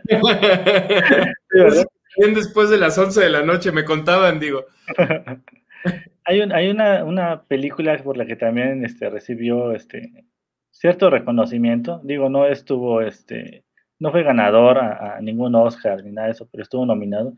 Bien 2.18 2.34
después 2.34 2.70
de 2.70 2.78
las 2.78 2.98
11 2.98 3.20
de 3.20 3.30
la 3.30 3.42
noche 3.42 3.70
me 3.70 3.84
contaban, 3.84 4.40
digo. 4.40 4.66
hay 6.24 6.40
hay 6.40 6.70
una, 6.70 7.04
una, 7.04 7.42
película 7.44 7.96
por 7.98 8.16
la 8.16 8.26
que 8.26 8.36
también 8.36 8.84
este, 8.84 9.08
recibió 9.08 9.72
este, 9.72 10.24
cierto 10.72 11.08
reconocimiento. 11.08 12.00
Digo, 12.02 12.28
no 12.28 12.46
estuvo 12.46 13.00
este, 13.00 13.64
no 14.02 14.10
fue 14.10 14.24
ganador 14.24 14.78
a, 14.78 15.20
ningún 15.20 15.54
Oscar 15.54 16.02
ni 16.02 16.10
nada 16.10 16.26
de 16.26 16.32
eso, 16.32 16.48
pero 16.50 16.64
estuvo 16.64 16.84
nominado, 16.84 17.34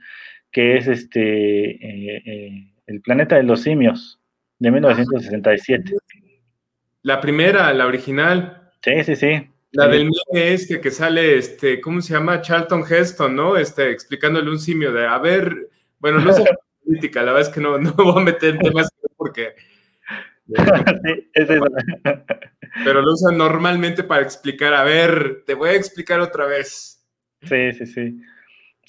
que 0.50 0.78
es 0.78 0.88
este 0.88 1.72
eh, 1.72 2.22
eh, 2.24 2.72
El 2.86 3.02
planeta 3.02 3.36
de 3.36 3.42
los 3.42 3.60
simios, 3.60 4.18
de 4.58 4.70
1967. 4.70 5.92
La 7.02 7.20
primera, 7.20 7.70
la 7.74 7.86
original. 7.86 8.70
Sí, 8.82 9.04
sí, 9.04 9.14
sí. 9.14 9.46
La 9.72 9.88
del 9.88 10.04
meme 10.04 10.54
este 10.54 10.80
que 10.80 10.90
sale, 10.90 11.36
este, 11.36 11.82
¿cómo 11.82 12.00
se 12.00 12.14
llama? 12.14 12.40
Charlton 12.40 12.82
Heston, 12.88 13.36
¿no? 13.36 13.58
Este, 13.58 13.90
explicándole 13.90 14.48
un 14.48 14.58
simio 14.58 14.90
de, 14.90 15.06
a 15.06 15.18
ver, 15.18 15.68
bueno, 15.98 16.20
no 16.20 16.30
es 16.30 16.38
política, 16.84 17.20
la 17.22 17.32
verdad 17.32 17.48
es 17.48 17.54
que 17.54 17.60
no, 17.60 17.76
no 17.78 17.92
voy 17.92 18.22
a 18.22 18.24
meter 18.24 18.54
en 18.54 18.60
temas 18.60 18.88
porque 19.18 19.54
Pero 22.84 23.02
lo 23.02 23.12
usan 23.12 23.38
normalmente 23.38 24.02
para 24.02 24.22
explicar, 24.22 24.74
a 24.74 24.84
ver, 24.84 25.42
te 25.46 25.54
voy 25.54 25.70
a 25.70 25.74
explicar 25.74 26.20
otra 26.20 26.46
vez. 26.46 27.02
Sí, 27.42 27.72
sí, 27.72 27.86
sí. 27.86 28.20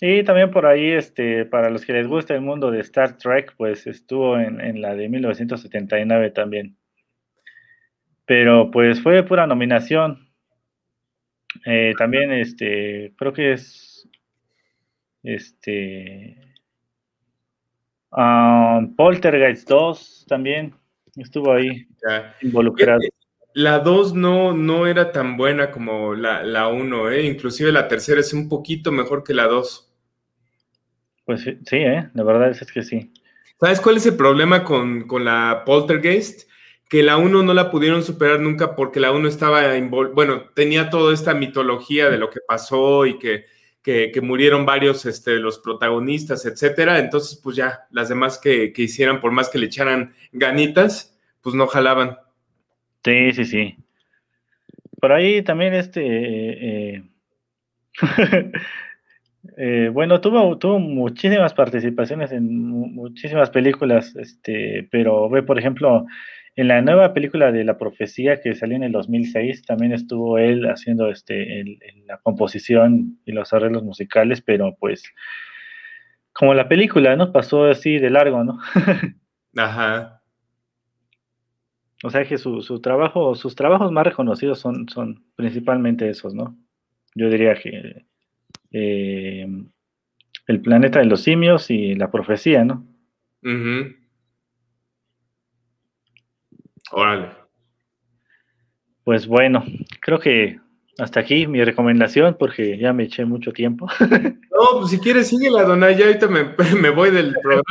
Y 0.01 0.23
también 0.23 0.51
por 0.51 0.65
ahí, 0.65 0.91
este, 0.91 1.45
para 1.45 1.69
los 1.69 1.85
que 1.85 1.93
les 1.93 2.07
gusta 2.07 2.33
el 2.33 2.41
mundo 2.41 2.69
de 2.71 2.81
Star 2.81 3.17
Trek, 3.17 3.53
pues 3.57 3.87
estuvo 3.87 4.37
en, 4.37 4.81
la 4.81 4.93
de 4.95 5.07
1979 5.07 6.31
también. 6.31 6.75
Pero 8.25 8.71
pues 8.71 9.01
fue 9.01 9.23
pura 9.23 9.47
nominación. 9.47 10.27
Eh, 11.65 11.93
también, 11.97 12.33
este, 12.33 13.13
creo 13.15 13.31
que 13.31 13.53
es, 13.53 14.09
este, 15.23 16.37
um, 18.11 18.95
Poltergeist 18.95 19.69
2 19.69 20.25
también 20.27 20.75
estuvo 21.15 21.53
ahí 21.53 21.87
involucrado. 22.41 22.99
La 23.53 23.79
2 23.79 24.15
no, 24.15 24.53
no 24.53 24.85
era 24.85 25.11
tan 25.13 25.37
buena 25.37 25.71
como 25.71 26.13
la 26.13 26.67
1, 26.67 27.11
¿eh? 27.11 27.25
inclusive 27.25 27.71
la 27.71 27.87
tercera 27.87 28.19
es 28.19 28.33
un 28.33 28.49
poquito 28.49 28.91
mejor 28.91 29.23
que 29.23 29.33
la 29.33 29.47
2. 29.47 29.93
Pues 31.25 31.41
sí, 31.41 31.57
¿eh? 31.71 32.09
la 32.13 32.23
verdad 32.23 32.49
es 32.51 32.71
que 32.71 32.83
sí. 32.83 33.13
¿Sabes 33.59 33.79
cuál 33.79 33.97
es 33.97 34.05
el 34.05 34.17
problema 34.17 34.63
con, 34.63 35.07
la 35.23 35.63
Poltergeist? 35.65 36.49
Que 36.89 37.01
la 37.01 37.17
1 37.17 37.43
no 37.43 37.53
la 37.53 37.71
pudieron 37.71 38.03
superar 38.03 38.39
nunca 38.39 38.75
porque 38.75 38.99
la 38.99 39.11
1 39.11 39.27
estaba, 39.27 39.63
bueno, 40.13 40.49
tenía 40.53 40.89
toda 40.89 41.13
esta 41.13 41.33
mitología 41.33 42.09
de 42.09 42.17
lo 42.17 42.29
que 42.29 42.41
pasó 42.45 43.05
y 43.05 43.17
que, 43.17 43.45
que, 43.85 44.19
murieron 44.21 44.65
varios 44.65 45.05
este, 45.05 45.35
los 45.35 45.59
protagonistas, 45.59 46.43
etcétera. 46.47 46.97
Entonces, 46.97 47.39
pues 47.41 47.55
ya, 47.55 47.81
las 47.91 48.09
demás 48.09 48.39
que, 48.39 48.73
que 48.73 48.81
hicieran, 48.81 49.21
por 49.21 49.31
más 49.31 49.47
que 49.47 49.59
le 49.59 49.67
echaran 49.67 50.15
ganitas, 50.31 51.15
pues 51.41 51.53
no 51.53 51.67
jalaban. 51.67 52.17
Sí, 53.03 53.31
sí, 53.33 53.45
sí. 53.45 53.75
Por 54.99 55.11
ahí 55.11 55.43
también 55.43 55.75
este, 55.75 56.01
eh, 56.95 57.03
eh, 59.57 59.89
bueno, 59.93 60.19
tuvo, 60.19 60.57
tuvo 60.57 60.79
muchísimas 60.79 61.53
participaciones 61.53 62.31
en 62.31 62.67
muchísimas 62.71 63.51
películas, 63.51 64.15
este, 64.15 64.87
pero 64.89 65.29
ve, 65.29 65.43
por 65.43 65.59
ejemplo, 65.59 66.07
en 66.55 66.67
la 66.69 66.81
nueva 66.81 67.13
película 67.13 67.51
de 67.51 67.65
La 67.65 67.77
Profecía 67.77 68.39
que 68.39 68.55
salió 68.55 68.77
en 68.77 68.83
el 68.83 68.91
2006, 68.93 69.65
también 69.65 69.91
estuvo 69.91 70.37
él 70.37 70.65
haciendo 70.65 71.09
este, 71.09 71.63
la 72.05 72.17
composición 72.19 73.19
y 73.25 73.33
los 73.33 73.51
arreglos 73.51 73.83
musicales, 73.83 74.41
pero 74.41 74.75
pues 74.79 75.03
como 76.31 76.53
la 76.53 76.67
película, 76.67 77.15
¿no? 77.15 77.31
Pasó 77.31 77.65
así 77.65 77.97
de 77.97 78.09
largo, 78.09 78.43
¿no? 78.43 78.59
Ajá. 79.57 80.21
O 82.03 82.09
sea 82.09 82.25
que 82.25 82.37
su, 82.37 82.61
su, 82.61 82.81
trabajo, 82.81 83.35
sus 83.35 83.55
trabajos 83.55 83.91
más 83.91 84.05
reconocidos 84.05 84.59
son, 84.59 84.87
son 84.87 85.25
principalmente 85.35 86.09
esos, 86.09 86.33
¿no? 86.33 86.57
Yo 87.15 87.29
diría 87.29 87.55
que 87.55 88.05
eh, 88.71 89.47
El 90.47 90.61
planeta 90.61 90.99
de 90.99 91.05
los 91.05 91.21
simios 91.21 91.69
y 91.69 91.95
La 91.95 92.11
profecía, 92.11 92.63
¿no? 92.63 92.85
Órale. 96.91 97.29
Pues 99.03 99.27
bueno, 99.27 99.63
creo 100.01 100.19
que 100.19 100.59
hasta 100.97 101.19
aquí 101.19 101.45
mi 101.47 101.63
recomendación 101.63 102.37
porque 102.39 102.77
ya 102.77 102.93
me 102.93 103.03
eché 103.03 103.25
mucho 103.25 103.51
tiempo. 103.51 103.87
No, 104.57 104.79
pues 104.79 104.91
si 104.91 104.99
quieres 104.99 105.27
síguela, 105.27 105.63
Donay, 105.63 105.97
ya 105.97 106.05
ahorita 106.05 106.27
me, 106.81 106.89
voy 106.91 107.11
del 107.11 107.35
programa. 107.43 107.65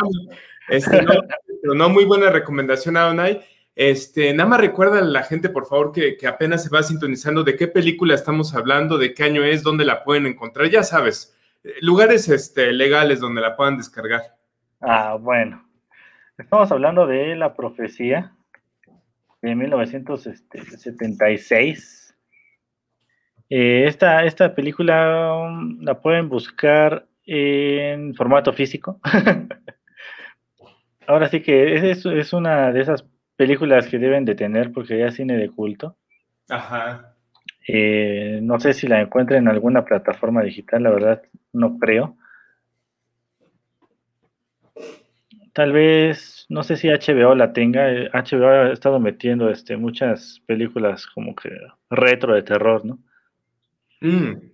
Este, 0.69 1.01
no, 1.01 1.15
pero 1.63 1.75
no 1.75 1.89
muy 1.89 2.05
buena 2.05 2.29
recomendación, 2.29 2.99
Adonai. 2.99 3.41
Este, 3.75 4.35
nada 4.35 4.51
más 4.51 4.61
recuerda 4.61 4.99
a 4.99 5.03
la 5.03 5.23
gente, 5.23 5.49
por 5.49 5.65
favor, 5.67 5.93
que, 5.93 6.19
apenas 6.27 6.63
se 6.63 6.69
va 6.69 6.83
sintonizando 6.83 7.43
de 7.43 7.57
qué 7.57 7.69
película 7.69 8.15
estamos 8.15 8.55
hablando, 8.55 8.99
de 8.99 9.15
qué 9.15 9.25
año 9.25 9.43
es, 9.43 9.63
dónde 9.63 9.87
la 9.87 10.05
pueden 10.05 10.27
encontrar, 10.27 10.69
ya 10.69 10.83
sabes, 10.83 11.35
lugares 11.81 12.29
este, 12.29 12.71
legales 12.75 13.19
donde 13.19 13.41
la 13.41 13.57
puedan 13.57 13.79
descargar. 13.79 14.37
Ah, 14.83 15.17
bueno. 15.19 15.67
Estamos 16.37 16.71
hablando 16.71 17.07
de 17.07 17.35
La 17.35 17.55
Profecía 17.55 18.34
de 19.49 19.57
1976. 19.57 22.17
Eh, 23.51 23.85
esta, 23.87 24.25
esta 24.25 24.55
película 24.55 25.37
um, 25.37 25.83
la 25.83 26.01
pueden 26.01 26.29
buscar 26.29 27.09
en 27.27 28.15
formato 28.15 28.53
físico. 28.53 29.01
Ahora 31.07 31.29
sí 31.29 31.43
que 31.43 31.91
es, 31.91 32.07
es 32.07 32.33
una 32.33 32.73
de 32.73 32.81
esas 32.81 33.05
películas 33.37 33.89
que 33.89 33.99
deben 33.99 34.25
de 34.25 34.35
tener 34.35 34.73
porque 34.73 34.99
ya 34.99 35.09
es 35.09 35.15
cine 35.15 35.37
de 35.37 35.51
culto. 35.51 35.99
Ajá. 36.49 37.15
Eh, 37.67 38.41
no 38.43 38.61
sé 38.61 38.73
si 38.73 38.87
la 38.87 39.01
encuentren 39.01 39.43
en 39.43 39.49
alguna 39.49 39.85
plataforma 39.85 40.43
digital, 40.43 40.83
la 40.83 40.91
verdad 40.91 41.23
no 41.53 41.79
creo. 41.79 42.17
Tal 45.55 45.73
vez, 45.73 46.47
no 46.49 46.65
sé 46.65 46.77
si 46.77 46.89
HBO 46.89 47.35
la 47.35 47.53
tenga. 47.53 47.87
HBO 48.13 48.49
ha 48.49 48.73
estado 48.73 48.99
metiendo 48.99 49.49
este, 49.49 49.77
muchas 49.77 50.43
películas 50.47 51.07
como 51.07 51.35
que 51.35 51.49
retro 51.91 52.35
de 52.35 52.43
terror, 52.43 52.85
¿no? 52.85 52.99
Mm. 54.01 54.51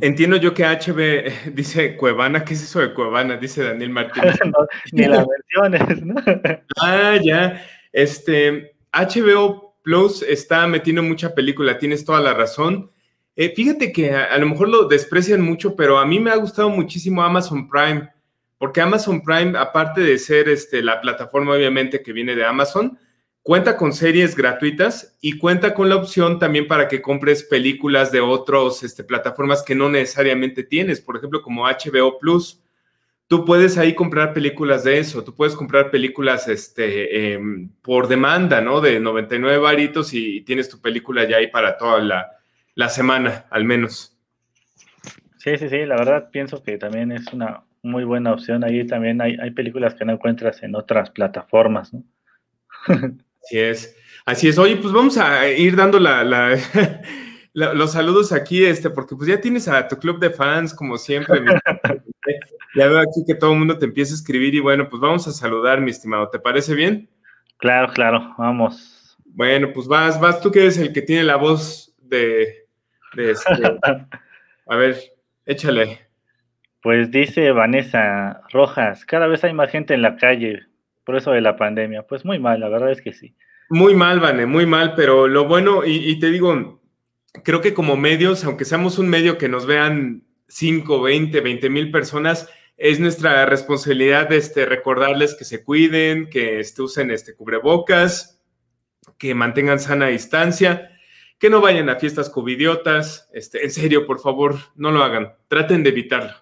Entiendo 0.00 0.36
yo 0.36 0.54
que 0.54 0.64
HB 0.64 1.54
dice 1.54 1.96
Cuevana, 1.96 2.44
¿qué 2.44 2.54
es 2.54 2.62
eso 2.62 2.80
de 2.80 2.92
Cuevana? 2.92 3.38
Dice 3.38 3.64
Daniel 3.64 3.90
Martínez. 3.90 4.36
ni 4.92 5.06
las 5.06 5.26
versiones, 5.26 6.04
¿no? 6.04 6.14
ah, 6.82 7.18
ya. 7.22 7.64
Este, 7.90 8.76
HBO 8.92 9.76
Plus 9.82 10.22
está 10.22 10.66
metiendo 10.66 11.02
mucha 11.02 11.34
película, 11.34 11.78
tienes 11.78 12.04
toda 12.04 12.20
la 12.20 12.34
razón. 12.34 12.90
Eh, 13.34 13.52
fíjate 13.56 13.92
que 13.92 14.12
a, 14.14 14.36
lo 14.36 14.46
mejor 14.46 14.68
lo 14.68 14.84
desprecian 14.84 15.40
mucho, 15.40 15.74
pero 15.74 15.98
a 15.98 16.04
mí 16.04 16.20
me 16.20 16.30
ha 16.30 16.36
gustado 16.36 16.68
muchísimo 16.68 17.22
Amazon 17.22 17.68
Prime, 17.68 18.11
porque 18.62 18.80
Amazon 18.80 19.24
Prime, 19.24 19.58
aparte 19.58 20.02
de 20.02 20.16
ser 20.18 20.48
este, 20.48 20.84
la 20.84 21.00
plataforma 21.00 21.52
obviamente 21.52 22.00
que 22.00 22.12
viene 22.12 22.36
de 22.36 22.44
Amazon, 22.44 22.96
cuenta 23.42 23.76
con 23.76 23.92
series 23.92 24.36
gratuitas 24.36 25.18
y 25.20 25.36
cuenta 25.36 25.74
con 25.74 25.88
la 25.88 25.96
opción 25.96 26.38
también 26.38 26.68
para 26.68 26.86
que 26.86 27.02
compres 27.02 27.42
películas 27.42 28.12
de 28.12 28.20
otras 28.20 28.84
este, 28.84 29.02
plataformas 29.02 29.64
que 29.64 29.74
no 29.74 29.88
necesariamente 29.88 30.62
tienes, 30.62 31.00
por 31.00 31.16
ejemplo, 31.16 31.42
como 31.42 31.66
HBO 31.66 32.20
Plus 32.20 32.62
tú 33.26 33.44
puedes 33.44 33.78
ahí 33.78 33.96
comprar 33.96 34.32
películas 34.32 34.84
de 34.84 35.00
eso, 35.00 35.24
tú 35.24 35.34
puedes 35.34 35.56
comprar 35.56 35.90
películas 35.90 36.46
este, 36.46 37.32
em, 37.32 37.68
por 37.82 38.06
demanda, 38.06 38.60
¿no? 38.60 38.80
De 38.80 39.00
99 39.00 39.58
varitos 39.58 40.14
y 40.14 40.42
tienes 40.42 40.68
tu 40.68 40.80
película 40.80 41.24
ya 41.24 41.38
ahí 41.38 41.48
para 41.48 41.76
toda 41.76 41.98
la, 42.76 42.88
semana, 42.90 43.46
al 43.50 43.64
menos. 43.64 44.16
Sí, 45.38 45.58
sí, 45.58 45.68
sí, 45.68 45.84
la 45.84 45.96
verdad 45.96 46.30
pienso 46.30 46.62
que 46.62 46.78
también 46.78 47.10
es 47.10 47.26
una 47.32 47.64
muy 47.82 48.04
buena 48.04 48.32
opción. 48.32 48.64
Ahí 48.64 48.86
también 48.86 49.20
hay, 49.20 49.50
películas 49.50 49.94
que 49.94 50.04
no 50.04 50.12
encuentras 50.12 50.62
en 50.62 50.74
otras 50.74 51.10
plataformas, 51.10 51.92
¿no? 51.92 52.04
Así 53.44 53.58
es. 53.58 53.96
Así 54.24 54.48
es. 54.48 54.58
Oye, 54.58 54.76
pues 54.76 54.92
vamos 54.92 55.18
a 55.18 55.48
ir 55.48 55.76
dando 55.76 55.98
la, 56.00 56.56
los 57.52 57.92
saludos 57.92 58.32
aquí, 58.32 58.64
este, 58.64 58.90
porque 58.90 59.16
pues 59.16 59.28
ya 59.28 59.40
tienes 59.40 59.68
a 59.68 59.86
tu 59.88 59.96
club 59.96 60.18
de 60.20 60.30
fans, 60.30 60.74
como 60.74 60.96
siempre. 60.96 61.40
Ya 62.74 62.86
veo 62.86 63.00
aquí 63.00 63.22
que 63.26 63.34
todo 63.34 63.52
el 63.52 63.58
mundo 63.58 63.78
te 63.78 63.84
empieza 63.84 64.14
a 64.14 64.16
escribir 64.16 64.54
y 64.54 64.60
bueno, 64.60 64.88
pues 64.88 64.98
vamos 64.98 65.28
a 65.28 65.32
saludar, 65.32 65.82
mi 65.82 65.90
estimado. 65.90 66.30
¿Te 66.30 66.38
parece 66.38 66.74
bien? 66.74 67.06
Claro, 67.58 67.92
claro, 67.92 68.34
vamos. 68.38 69.18
Bueno, 69.26 69.74
pues 69.74 69.86
vas, 69.86 70.18
vas 70.18 70.40
tú 70.40 70.50
que 70.50 70.60
eres 70.60 70.78
el 70.78 70.90
que 70.90 71.02
tiene 71.02 71.22
la 71.22 71.36
voz 71.36 71.94
de, 72.00 72.66
este. 73.14 73.78
a 74.66 74.76
ver, 74.76 74.96
échale. 75.44 76.11
Pues 76.82 77.10
dice 77.10 77.52
Vanessa 77.52 78.42
Rojas, 78.50 79.04
cada 79.04 79.28
vez 79.28 79.44
hay 79.44 79.52
más 79.52 79.70
gente 79.70 79.94
en 79.94 80.02
la 80.02 80.16
calle 80.16 80.66
por 81.04 81.16
eso 81.16 81.32
de 81.32 81.40
la 81.40 81.56
pandemia. 81.56 82.02
Pues 82.02 82.24
muy 82.24 82.38
mal, 82.38 82.60
la 82.60 82.68
verdad 82.68 82.90
es 82.90 83.00
que 83.00 83.12
sí. 83.12 83.34
Muy 83.68 83.94
mal, 83.94 84.20
Vane, 84.20 84.46
muy 84.46 84.66
mal, 84.66 84.94
pero 84.94 85.28
lo 85.28 85.46
bueno, 85.46 85.84
y, 85.84 86.18
te 86.18 86.30
digo, 86.30 86.82
creo 87.42 87.60
que 87.60 87.72
como 87.72 87.96
medios, 87.96 88.44
aunque 88.44 88.64
seamos 88.64 88.98
un 88.98 89.08
medio 89.08 89.38
que 89.38 89.48
nos 89.48 89.64
vean 89.64 90.24
5, 90.48 91.00
20, 91.00 91.40
20 91.40 91.70
mil 91.70 91.90
personas, 91.90 92.50
es 92.76 93.00
nuestra 93.00 93.46
responsabilidad 93.46 94.30
este, 94.32 94.66
recordarles 94.66 95.34
que 95.34 95.44
se 95.44 95.64
cuiden, 95.64 96.28
que 96.28 96.60
este, 96.60 96.82
usen 96.82 97.10
este, 97.10 97.34
cubrebocas, 97.34 98.42
que 99.18 99.34
mantengan 99.34 99.78
sana 99.78 100.08
distancia, 100.08 100.90
que 101.38 101.48
no 101.48 101.60
vayan 101.60 101.88
a 101.88 101.96
fiestas 101.96 102.28
covidiotas. 102.28 103.30
Este, 103.32 103.64
en 103.64 103.70
serio, 103.70 104.06
por 104.06 104.20
favor, 104.20 104.56
no 104.74 104.90
lo 104.90 105.02
hagan. 105.02 105.32
Traten 105.48 105.82
de 105.82 105.90
evitarlo. 105.90 106.41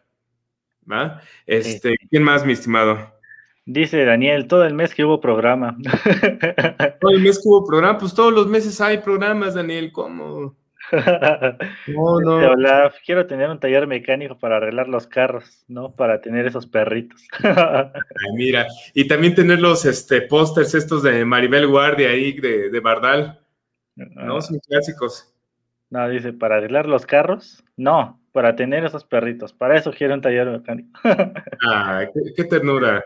¿Va? 0.90 1.22
Este, 1.46 1.96
¿Quién 2.10 2.22
más, 2.22 2.44
mi 2.44 2.52
estimado? 2.52 3.14
Dice 3.66 4.04
Daniel, 4.04 4.48
todo 4.48 4.64
el 4.64 4.74
mes 4.74 4.94
que 4.94 5.04
hubo 5.04 5.20
programa. 5.20 5.76
Todo 7.00 7.10
el 7.12 7.20
mes 7.20 7.38
que 7.38 7.48
hubo 7.48 7.64
programa, 7.64 7.98
pues 7.98 8.14
todos 8.14 8.32
los 8.32 8.46
meses 8.46 8.80
hay 8.80 8.98
programas, 8.98 9.54
Daniel, 9.54 9.92
¿cómo? 9.92 10.56
No, 11.86 12.20
no. 12.56 12.90
quiero 13.04 13.26
tener 13.26 13.48
un 13.48 13.60
taller 13.60 13.86
mecánico 13.86 14.38
para 14.38 14.56
arreglar 14.56 14.88
los 14.88 15.06
carros, 15.06 15.64
¿no? 15.68 15.94
Para 15.94 16.20
tener 16.20 16.46
esos 16.46 16.66
perritos. 16.66 17.22
mira, 18.36 18.66
y 18.94 19.06
también 19.06 19.34
tener 19.34 19.60
los 19.60 19.84
este, 19.84 20.22
pósters 20.22 20.74
estos 20.74 21.02
de 21.02 21.24
Maribel 21.24 21.66
Guardia 21.66 22.10
ahí, 22.10 22.32
de, 22.40 22.70
de 22.70 22.80
Bardal. 22.80 23.40
¿No? 23.94 24.38
Ah. 24.38 24.40
Son 24.40 24.58
clásicos. 24.60 25.32
No, 25.90 26.08
dice, 26.08 26.32
¿para 26.32 26.56
arreglar 26.56 26.86
los 26.86 27.04
carros? 27.04 27.62
No, 27.76 28.19
para 28.32 28.56
tener 28.56 28.84
esos 28.84 29.04
perritos. 29.04 29.52
Para 29.52 29.76
eso 29.76 29.92
quiero 29.92 30.14
un 30.14 30.20
taller 30.20 30.48
mecánico. 30.48 31.00
ah, 31.66 32.06
qué, 32.36 32.44
ternura. 32.44 33.04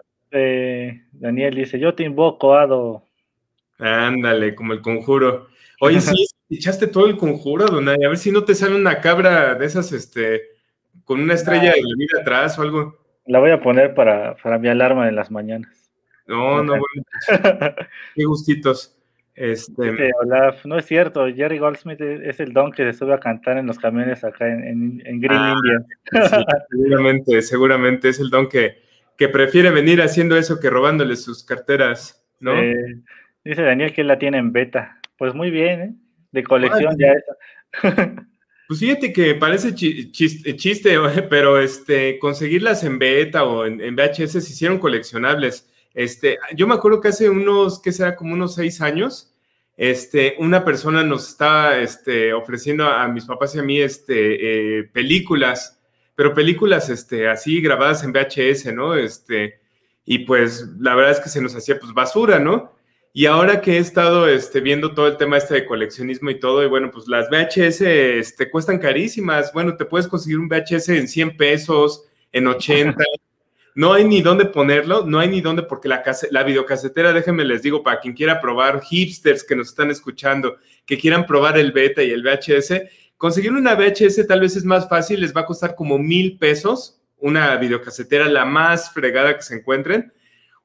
Daniel 1.13 1.55
dice, 1.55 1.79
yo 1.79 1.95
te 1.95 2.03
invoco, 2.03 2.55
Ado. 2.55 3.05
Ándale, 3.79 4.55
como 4.55 4.73
el 4.73 4.81
conjuro. 4.81 5.49
Oye, 5.81 6.01
sí, 6.01 6.27
echaste 6.51 6.87
todo 6.87 7.07
el 7.07 7.17
conjuro, 7.17 7.67
Donay. 7.67 8.05
A 8.05 8.09
ver 8.09 8.19
si 8.19 8.31
no 8.31 8.45
te 8.45 8.55
sale 8.55 8.75
una 8.75 9.01
cabra 9.01 9.55
de 9.55 9.67
esas, 9.67 9.93
este, 9.93 10.43
con 11.05 11.21
una 11.21 11.35
estrella 11.35 11.73
de 11.73 11.83
la 11.83 11.97
vida 11.97 12.21
atrás 12.21 12.59
o 12.59 12.63
algo. 12.63 12.99
La 13.27 13.39
voy 13.39 13.51
a 13.51 13.61
poner 13.61 13.95
para, 13.95 14.37
para 14.37 14.59
mi 14.59 14.69
alarma 14.69 15.09
en 15.09 15.17
las 15.17 15.31
mañanas. 15.31 15.91
No, 16.27 16.63
no, 16.63 16.73
bueno. 16.79 17.75
Qué 18.15 18.25
gustitos. 18.25 18.97
Este... 19.35 20.13
Olaf, 20.21 20.65
no 20.65 20.79
es 20.79 20.87
cierto, 20.87 21.27
Jerry 21.27 21.59
Goldsmith 21.59 22.01
es 22.01 22.39
el 22.39 22.53
don 22.53 22.71
que 22.71 22.85
se 22.85 22.99
sube 22.99 23.15
a 23.15 23.19
cantar 23.19 23.59
en 23.59 23.67
los 23.67 23.79
camiones 23.79 24.23
acá 24.23 24.47
en, 24.47 24.99
Green 25.21 25.41
ah, 25.41 25.55
India. 25.57 25.87
seguramente, 26.71 27.43
seguramente 27.43 28.09
es 28.11 28.21
el 28.21 28.31
don 28.31 28.49
que, 28.49 28.79
que 29.19 29.29
prefiere 29.29 29.71
venir 29.71 30.01
haciendo 30.03 30.37
eso 30.37 30.61
que 30.61 30.71
robándole 30.71 31.17
sus 31.17 31.45
carteras, 31.45 32.25
¿no? 32.41 32.53
dice 33.45 33.63
Daniel 33.63 33.93
que 33.93 34.01
él 34.03 34.09
la 34.09 34.19
tiene 34.19 34.39
en 34.39 34.53
beta. 34.53 35.01
Pues 35.19 35.35
muy 35.35 35.51
bien, 35.51 35.81
¿eh? 35.81 35.95
De 36.33 36.43
colección 36.43 36.97
ya 36.99 37.13
esa. 37.13 38.27
Pues 38.67 38.81
fíjate 38.81 39.13
que 39.13 39.35
parece 39.35 39.75
chiste, 39.75 40.97
pero 41.31 41.61
este, 41.61 42.19
conseguirlas 42.19 42.83
en 42.85 42.99
beta 42.99 43.45
o 43.45 43.67
en, 43.67 43.95
VHS 43.95 44.33
se 44.33 44.39
hicieron 44.39 44.79
coleccionables. 44.79 45.71
Este, 45.95 46.39
yo 46.57 46.67
me 46.67 46.75
acuerdo 46.75 47.01
que 47.01 47.09
hace 47.09 47.31
unos, 47.31 47.81
¿qué 47.81 47.93
será? 47.93 48.17
Como 48.17 48.35
unos 48.35 48.57
seis 48.57 48.81
años, 48.81 49.33
este, 49.77 50.35
una 50.39 50.65
persona 50.65 51.05
nos 51.05 51.29
estaba 51.29 51.79
este, 51.79 52.33
ofreciendo 52.33 52.87
a, 52.87 53.07
mis 53.09 53.25
papás 53.25 53.55
y 53.55 53.61
a 53.61 53.63
mí 53.63 53.81
este, 53.81 54.81
eh, 54.81 54.85
películas, 54.85 55.81
pero 56.15 56.35
películas 56.35 56.91
este, 56.91 57.29
así 57.29 57.61
grabadas 57.61 58.05
en 58.05 58.13
VHS, 58.13 58.75
¿no? 58.75 58.95
Este, 58.95 59.61
y 60.05 60.21
pues 60.21 60.69
la 60.79 60.95
verdad 60.95 61.13
es 61.13 61.21
que 61.21 61.29
se 61.29 61.41
nos 61.41 61.55
hacía 61.55 61.79
pues 61.79 61.93
basura, 61.93 62.39
¿no? 62.39 62.73
Y 63.13 63.27
ahora 63.27 63.61
que 63.61 63.77
he 63.77 63.79
estado 63.79 64.27
este, 64.27 64.61
viendo 64.61 64.93
todo 64.93 65.07
el 65.07 65.17
tema 65.17 65.37
este 65.37 65.55
de 65.55 65.67
coleccionismo 65.67 66.31
y 66.31 66.41
todo, 66.41 66.65
y 66.65 66.69
bueno, 66.69 66.91
pues 66.91 67.07
las 67.07 67.29
VHS 67.31 67.81
este, 67.83 68.51
cuestan 68.51 68.79
carísimas. 68.79 69.53
Bueno, 69.53 69.77
te 69.77 69.85
puedes 69.85 70.09
conseguir 70.09 70.41
un 70.41 70.49
VHS 70.49 70.89
en 70.89 71.07
100 71.07 71.37
pesos, 71.37 72.05
en 72.33 72.49
80. 72.49 73.05
no 73.75 73.93
hay 73.93 74.05
ni 74.05 74.23
dónde 74.23 74.47
ponerlo, 74.47 75.05
no 75.05 75.19
hay 75.19 75.29
ni 75.29 75.41
dónde, 75.41 75.63
porque 75.63 75.89
la, 75.89 76.03
la 76.31 76.43
videocasetera, 76.45 77.13
déjenme 77.13 77.45
les 77.45 77.63
digo, 77.63 77.83
para 77.83 78.01
quien 78.01 78.15
quiera 78.15 78.41
probar, 78.41 78.81
hipsters 78.83 79.43
que 79.43 79.57
nos 79.57 79.69
están 79.69 79.91
escuchando, 79.91 80.57
que 80.87 80.97
quieran 80.97 81.27
probar 81.27 81.59
el 81.59 81.73
beta 81.73 82.03
y 82.03 82.11
el 82.11 82.23
VHS, 82.23 82.83
conseguir 83.17 83.53
una 83.53 83.75
VHS 83.75 84.27
tal 84.29 84.41
vez 84.41 84.57
es 84.57 84.65
más 84.65 84.89
fácil, 84.89 85.21
les 85.21 85.35
va 85.35 85.43
a 85.43 85.47
costar 85.47 85.75
como 85.75 85.99
mil 85.99 86.39
pesos, 86.39 87.01
una 87.19 87.57
videocasetera 87.57 88.29
la 88.29 88.45
más 88.45 88.93
fregada 88.93 89.35
que 89.37 89.43
se 89.43 89.57
encuentren, 89.57 90.13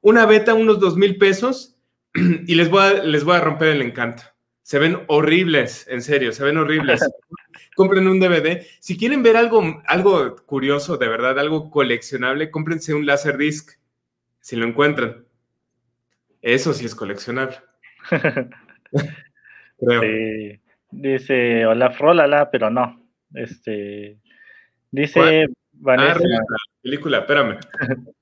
una 0.00 0.24
beta 0.26 0.54
unos 0.54 0.78
dos 0.78 0.96
mil 0.96 1.18
pesos 1.18 1.76
y 2.14 2.54
les 2.54 2.70
voy, 2.70 2.82
les 3.04 3.24
voy 3.24 3.36
a 3.36 3.40
romper 3.40 3.68
el 3.68 3.82
encanto. 3.82 4.22
Se 4.70 4.78
ven 4.78 4.98
horribles, 5.08 5.88
en 5.88 6.00
serio, 6.00 6.30
se 6.30 6.44
ven 6.44 6.56
horribles. 6.56 7.00
Compren 7.74 8.06
un 8.06 8.20
DVD. 8.20 8.64
Si 8.78 8.96
quieren 8.96 9.20
ver 9.20 9.36
algo, 9.36 9.82
algo 9.84 10.36
curioso, 10.46 10.96
de 10.96 11.08
verdad, 11.08 11.40
algo 11.40 11.72
coleccionable, 11.72 12.52
cómprense 12.52 12.94
un 12.94 13.04
Laserdisc, 13.04 13.80
si 14.38 14.54
lo 14.54 14.64
encuentran. 14.64 15.24
Eso 16.40 16.72
sí 16.72 16.86
es 16.86 16.94
coleccionable. 16.94 17.56
dice 20.92 21.66
Olaf 21.66 21.98
Rolala, 21.98 22.48
pero 22.52 22.70
no. 22.70 23.08
Este, 23.34 24.18
dice 24.92 25.48
Vanessa. 25.72 26.20
Ah, 26.22 26.56
película, 26.80 27.18
espérame. 27.18 27.58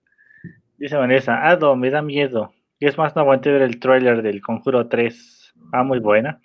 dice 0.79 0.97
Vanessa, 0.97 1.47
Ado, 1.47 1.77
me 1.77 1.91
da 1.91 2.01
miedo. 2.01 2.55
Y 2.79 2.87
es 2.87 2.97
más, 2.97 3.15
no 3.15 3.21
aguanté 3.21 3.53
ver 3.53 3.61
el 3.61 3.79
tráiler 3.79 4.23
del 4.23 4.41
Conjuro 4.41 4.89
3. 4.89 5.38
Ah, 5.73 5.83
muy 5.83 5.99
buena. 5.99 6.41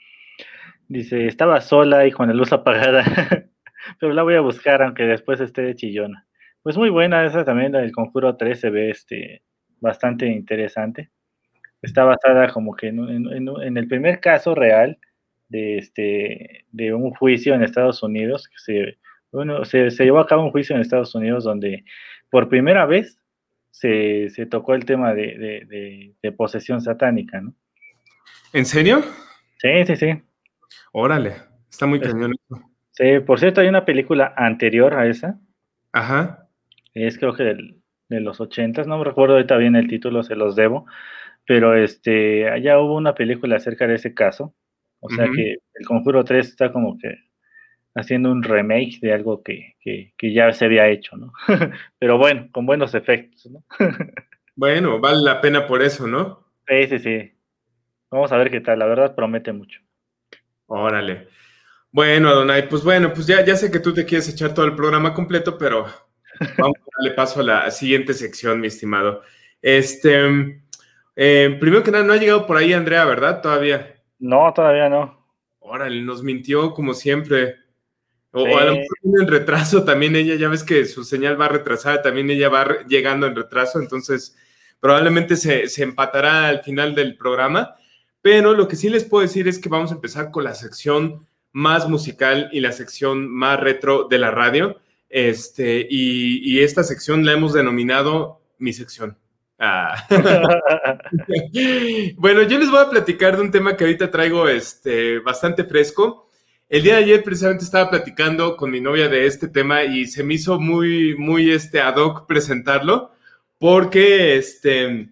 Dice, 0.87 1.27
estaba 1.27 1.61
sola 1.61 2.05
y 2.05 2.11
con 2.11 2.27
la 2.27 2.33
luz 2.33 2.51
apagada, 2.51 3.03
pero 3.99 4.13
la 4.13 4.23
voy 4.23 4.35
a 4.35 4.41
buscar 4.41 4.81
aunque 4.81 5.03
después 5.03 5.39
esté 5.39 5.61
de 5.61 5.75
chillona. 5.75 6.27
Pues 6.61 6.77
muy 6.77 6.89
buena, 6.89 7.25
esa 7.25 7.43
también, 7.43 7.73
la 7.73 7.79
del 7.79 7.91
Conjuro 7.91 8.37
3 8.37 8.59
se 8.59 8.69
ve 8.69 8.89
este, 8.89 9.41
bastante 9.79 10.27
interesante. 10.27 11.09
Está 11.81 12.05
basada 12.05 12.47
como 12.49 12.75
que 12.75 12.87
en, 12.87 13.77
el 13.77 13.87
primer 13.87 14.21
caso 14.21 14.55
real 14.55 14.97
de, 15.49 15.77
este, 15.77 16.65
de 16.71 16.93
un 16.93 17.11
juicio 17.11 17.53
en 17.53 17.63
Estados 17.63 18.01
Unidos, 18.01 18.47
que 18.47 18.57
se, 18.57 18.97
bueno, 19.33 19.65
se, 19.65 19.89
llevó 19.89 20.19
a 20.19 20.27
cabo 20.27 20.45
un 20.45 20.51
juicio 20.51 20.75
en 20.75 20.81
Estados 20.81 21.13
Unidos 21.15 21.43
donde 21.43 21.83
por 22.29 22.47
primera 22.47 22.85
vez 22.85 23.19
se, 23.71 24.29
tocó 24.49 24.75
el 24.75 24.85
tema 24.85 25.13
de, 25.13 26.13
de, 26.21 26.31
posesión 26.31 26.79
satánica, 26.79 27.41
¿no? 27.41 27.53
¿En 28.53 28.65
serio? 28.65 29.03
Sí, 29.57 29.85
sí, 29.87 29.95
sí. 29.95 30.21
Órale, 30.91 31.37
está 31.69 31.87
muy 31.87 31.99
cañón. 31.99 32.35
Sí, 32.91 33.19
por 33.25 33.39
cierto, 33.39 33.61
hay 33.61 33.67
una 33.67 33.83
película 33.83 34.33
anterior 34.37 34.93
a 34.93 35.07
esa. 35.07 35.39
Ajá. 35.91 36.47
Es 36.93 37.17
creo 37.17 37.33
que 37.33 37.43
de 38.09 38.19
los 38.21 38.39
ochentas, 38.39 38.85
no 38.85 38.99
me 38.99 39.05
recuerdo 39.05 39.33
ahorita 39.33 39.57
bien 39.57 39.75
el 39.75 39.87
título, 39.87 40.21
se 40.21 40.35
los 40.35 40.55
debo. 40.55 40.85
Pero 41.47 41.75
este, 41.75 42.47
allá 42.47 42.79
hubo 42.79 42.95
una 42.95 43.15
película 43.15 43.57
acerca 43.57 43.87
de 43.87 43.95
ese 43.95 44.13
caso. 44.13 44.53
O 44.99 45.09
sea 45.09 45.25
que 45.35 45.57
el 45.73 45.85
Conjuro 45.85 46.23
3 46.23 46.47
está 46.47 46.71
como 46.71 46.97
que 46.97 47.17
haciendo 47.95 48.31
un 48.31 48.43
remake 48.43 48.99
de 49.01 49.13
algo 49.13 49.43
que, 49.43 49.75
ya 50.21 50.53
se 50.53 50.65
había 50.65 50.87
hecho, 50.87 51.17
¿no? 51.17 51.33
Pero 51.99 52.17
bueno, 52.17 52.47
con 52.51 52.65
buenos 52.65 52.93
efectos, 52.93 53.51
¿no? 53.51 53.63
bueno, 54.55 54.99
vale 54.99 55.23
la 55.23 55.41
pena 55.41 55.67
por 55.67 55.81
eso, 55.81 56.07
¿no? 56.07 56.47
Sí, 56.67 56.87
sí, 56.87 56.99
sí. 56.99 57.32
Vamos 58.13 58.31
a 58.31 58.37
ver 58.37 58.51
qué 58.51 58.61
tal, 58.61 58.77
la 58.77 58.85
verdad 58.85 59.15
promete 59.15 59.51
mucho. 59.51 59.81
Órale. 60.67 61.29
Bueno, 61.91 62.29
Adonai, 62.29 62.69
pues 62.69 62.83
bueno, 62.83 63.11
pues 63.11 63.25
ya, 63.25 63.43
ya 63.43 63.55
sé 63.55 63.71
que 63.71 63.79
tú 63.79 63.91
te 63.91 64.05
quieres 64.05 64.29
echar 64.29 64.53
todo 64.53 64.67
el 64.67 64.75
programa 64.75 65.15
completo, 65.15 65.57
pero 65.57 65.87
vamos 66.59 66.77
a 66.77 66.91
darle 66.99 67.15
paso 67.15 67.39
a 67.39 67.43
la 67.43 67.71
siguiente 67.71 68.13
sección, 68.13 68.59
mi 68.59 68.67
estimado. 68.67 69.23
Este, 69.63 70.61
eh, 71.15 71.57
primero 71.59 71.81
que 71.81 71.89
nada, 71.89 72.03
no 72.03 72.13
ha 72.13 72.17
llegado 72.17 72.45
por 72.45 72.55
ahí 72.55 72.71
Andrea, 72.71 73.03
¿verdad? 73.05 73.41
Todavía. 73.41 73.95
No, 74.19 74.53
todavía 74.53 74.89
no. 74.89 75.27
Órale, 75.57 75.99
nos 76.03 76.21
mintió 76.21 76.71
como 76.75 76.93
siempre. 76.93 77.55
O, 78.31 78.45
a 78.45 78.63
lo 78.63 78.73
mejor 78.73 78.97
en 79.21 79.27
retraso 79.27 79.83
también 79.83 80.15
ella, 80.15 80.35
ya 80.35 80.49
ves 80.49 80.63
que 80.63 80.85
su 80.85 81.03
señal 81.03 81.41
va 81.41 81.47
retrasada, 81.47 82.03
también 82.03 82.29
ella 82.29 82.49
va 82.49 82.83
llegando 82.87 83.25
en 83.25 83.35
retraso, 83.35 83.79
entonces 83.79 84.37
probablemente 84.79 85.35
se, 85.35 85.67
se 85.67 85.81
empatará 85.81 86.49
al 86.49 86.61
final 86.61 86.93
del 86.93 87.17
programa. 87.17 87.75
Pero 88.23 88.53
lo 88.53 88.69
que 88.69 88.77
sí 88.77 88.89
les 88.89 89.03
puedo 89.03 89.21
decir 89.21 89.49
es 89.49 89.59
que 89.59 89.67
vamos 89.67 89.91
a 89.91 89.95
empezar 89.95 90.31
con 90.31 90.45
la 90.45 90.55
sección 90.55 91.27
más 91.51 91.89
musical 91.89 92.49
y 92.53 92.61
la 92.61 92.71
sección 92.71 93.27
más 93.27 93.59
retro 93.59 94.07
de 94.09 94.17
la 94.17 94.31
radio. 94.31 94.79
Este, 95.09 95.85
y, 95.89 96.61
esta 96.61 96.83
sección 96.83 97.25
la 97.25 97.33
hemos 97.33 97.51
denominado 97.51 98.39
mi 98.59 98.71
sección. 98.71 99.17
Ah. 99.59 100.07
bueno, 102.15 102.43
yo 102.43 102.57
les 102.57 102.71
voy 102.71 102.79
a 102.79 102.89
platicar 102.89 103.35
de 103.35 103.41
un 103.41 103.51
tema 103.51 103.75
que 103.75 103.83
ahorita 103.83 104.09
traigo 104.09 104.47
este, 104.47 105.19
bastante 105.19 105.65
fresco. 105.65 106.29
El 106.69 106.81
día 106.81 106.95
de 106.95 107.03
ayer 107.03 107.23
precisamente 107.25 107.65
estaba 107.65 107.89
platicando 107.89 108.55
con 108.55 108.71
mi 108.71 108.79
novia 108.79 109.09
de 109.09 109.27
este 109.27 109.49
tema 109.49 109.83
y 109.83 110.07
se 110.07 110.23
me 110.23 110.35
hizo 110.35 110.61
muy, 110.61 111.13
muy 111.17 111.51
este, 111.51 111.81
ad 111.81 111.97
hoc 111.97 112.25
presentarlo 112.25 113.11
porque, 113.59 114.37
este, 114.37 115.09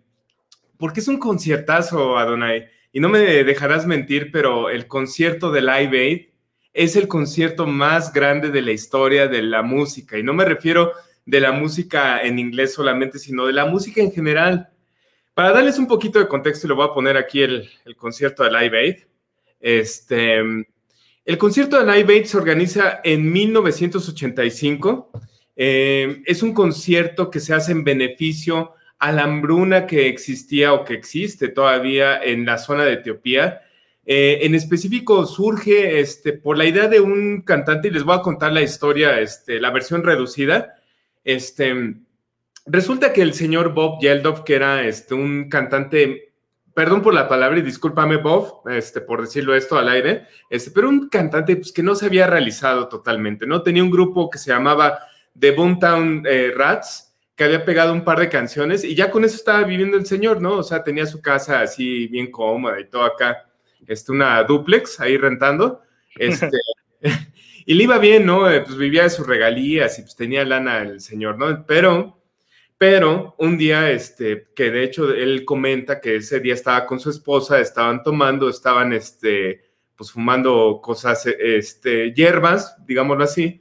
porque 0.78 1.02
es 1.02 1.10
un 1.10 1.20
conciertazo, 1.20 2.18
Adonai. 2.18 2.70
Y 2.92 3.00
no 3.00 3.10
me 3.10 3.20
dejarás 3.44 3.86
mentir, 3.86 4.32
pero 4.32 4.70
el 4.70 4.88
concierto 4.88 5.52
de 5.52 5.62
Live 5.62 6.00
Aid 6.00 6.26
es 6.74 6.96
el 6.96 7.08
concierto 7.08 7.68
más 7.68 8.14
grande 8.14 8.50
de 8.50 8.62
la 8.62 8.72
historia 8.72 9.28
de 9.28 9.42
la 9.42 9.62
música. 9.62 10.18
Y 10.18 10.24
no 10.24 10.34
me 10.34 10.46
refiero 10.46 10.92
de 11.26 11.40
la 11.40 11.52
música 11.52 12.20
en 12.22 12.40
inglés 12.40 12.74
solamente, 12.74 13.20
sino 13.20 13.46
de 13.46 13.54
la 13.54 13.66
música 13.66 14.02
en 14.02 14.12
general. 14.12 14.70
Para 15.34 15.52
darles 15.52 15.80
un 15.80 15.88
poquito 15.88 16.20
de 16.20 16.28
contexto, 16.28 16.68
le 16.68 16.74
voy 16.74 16.86
a 16.86 16.94
poner 16.94 17.18
aquí 17.18 17.42
el, 17.42 17.70
concierto 17.96 18.44
de 18.44 18.52
Live 18.52 18.78
Aid. 18.78 18.96
Este, 19.60 20.40
el 20.40 21.38
concierto 21.38 21.84
de 21.84 21.96
Live 21.96 22.14
Aid 22.14 22.26
se 22.26 22.38
organiza 22.38 23.00
en 23.04 23.32
1985. 23.32 25.12
Eh, 25.56 26.24
es 26.26 26.44
un 26.44 26.54
concierto 26.54 27.30
que 27.30 27.40
se 27.40 27.54
hace 27.54 27.72
en 27.72 27.84
beneficio 27.84 28.74
a 29.02 29.12
la 29.12 29.24
hambruna 29.24 29.88
que 29.88 30.08
existía 30.08 30.74
o 30.74 30.86
que 30.86 30.94
existe 30.94 31.48
todavía 31.48 32.22
en 32.24 32.46
la 32.46 32.60
zona 32.60 32.86
de 32.86 32.94
Etiopía. 32.94 33.64
Eh, 34.06 34.40
en 34.44 34.54
específico 34.54 35.26
surge 35.26 36.00
este, 36.00 36.34
por 36.34 36.56
la 36.56 36.66
idea 36.66 36.88
de 36.88 37.00
un 37.00 37.42
cantante, 37.42 37.88
y 37.88 37.92
les 37.92 38.04
voy 38.04 38.16
a 38.16 38.22
contar 38.22 38.54
la 38.54 38.62
historia, 38.62 39.20
este, 39.20 39.60
la 39.60 39.72
versión 39.72 40.04
reducida. 40.04 40.76
Este, 41.24 41.96
resulta 42.68 43.12
que 43.12 43.24
el 43.24 43.34
señor 43.34 43.74
Bob 43.74 44.00
Geldof, 44.00 44.42
que 44.42 44.54
era 44.54 44.86
este, 44.86 45.16
un 45.16 45.50
cantante, 45.50 46.36
perdón 46.76 47.02
por 47.02 47.16
la 47.16 47.28
palabra 47.28 47.58
y 47.58 47.64
discúlpame 47.64 48.18
Bob, 48.18 48.70
este, 48.70 49.02
por 49.02 49.22
decirlo 49.22 49.56
esto 49.56 49.80
al 49.80 49.90
aire, 49.90 50.28
este, 50.48 50.70
pero 50.70 50.90
un 50.90 51.10
cantante 51.10 51.56
pues, 51.56 51.72
que 51.72 51.82
no 51.82 51.96
se 51.96 52.06
había 52.06 52.28
realizado 52.28 52.88
totalmente, 52.88 53.48
¿no? 53.48 53.64
Tenía 53.64 53.84
un 53.84 53.90
grupo 53.90 54.30
que 54.30 54.38
se 54.38 54.52
llamaba 54.52 55.00
The 55.40 55.52
Boomtown 55.52 56.24
eh, 56.28 56.52
Rats, 56.56 57.11
que 57.42 57.46
había 57.46 57.66
pegado 57.66 57.92
un 57.92 58.04
par 58.04 58.20
de 58.20 58.30
canciones 58.30 58.84
y 58.84 58.94
ya 58.94 59.10
con 59.10 59.26
eso 59.26 59.36
estaba 59.36 59.64
viviendo 59.64 59.98
el 59.98 60.06
señor, 60.06 60.40
¿no? 60.40 60.58
O 60.58 60.64
sea, 60.64 60.84
tenía 60.84 61.08
su 61.08 61.24
casa 61.24 61.62
así 61.62 62.06
bien 62.06 62.30
cómoda 62.30 62.80
y 62.80 62.86
todo 62.86 63.04
acá, 63.04 63.50
este, 63.88 64.12
una 64.12 64.44
duplex 64.44 65.00
ahí 65.00 65.18
rentando, 65.18 65.82
este, 66.20 66.56
y 67.66 67.74
le 67.74 67.84
iba 67.84 67.98
bien, 67.98 68.28
¿no? 68.28 68.48
Eh, 68.48 68.62
pues 68.62 68.78
vivía 68.78 69.02
de 69.02 69.10
sus 69.10 69.26
regalías 69.26 69.98
y 69.98 70.04
pues 70.04 70.16
tenía 70.16 70.46
lana 70.46 70.84
el 70.84 71.02
señor, 71.02 71.40
¿no? 71.40 71.66
Pero, 71.66 72.22
pero 72.78 73.34
un 73.40 73.58
día, 73.58 73.90
este, 73.90 74.50
que 74.56 74.70
de 74.70 74.84
hecho 74.84 75.12
él 75.12 75.44
comenta 75.44 76.00
que 76.00 76.18
ese 76.18 76.42
día 76.42 76.54
estaba 76.54 76.86
con 76.86 77.00
su 77.00 77.10
esposa, 77.10 77.60
estaban 77.60 78.04
tomando, 78.04 78.50
estaban, 78.50 78.94
este, 78.94 79.64
pues 79.96 80.12
fumando 80.12 80.80
cosas, 80.80 81.26
este, 81.26 82.14
hierbas, 82.14 82.78
digámoslo 82.86 83.24
así, 83.24 83.61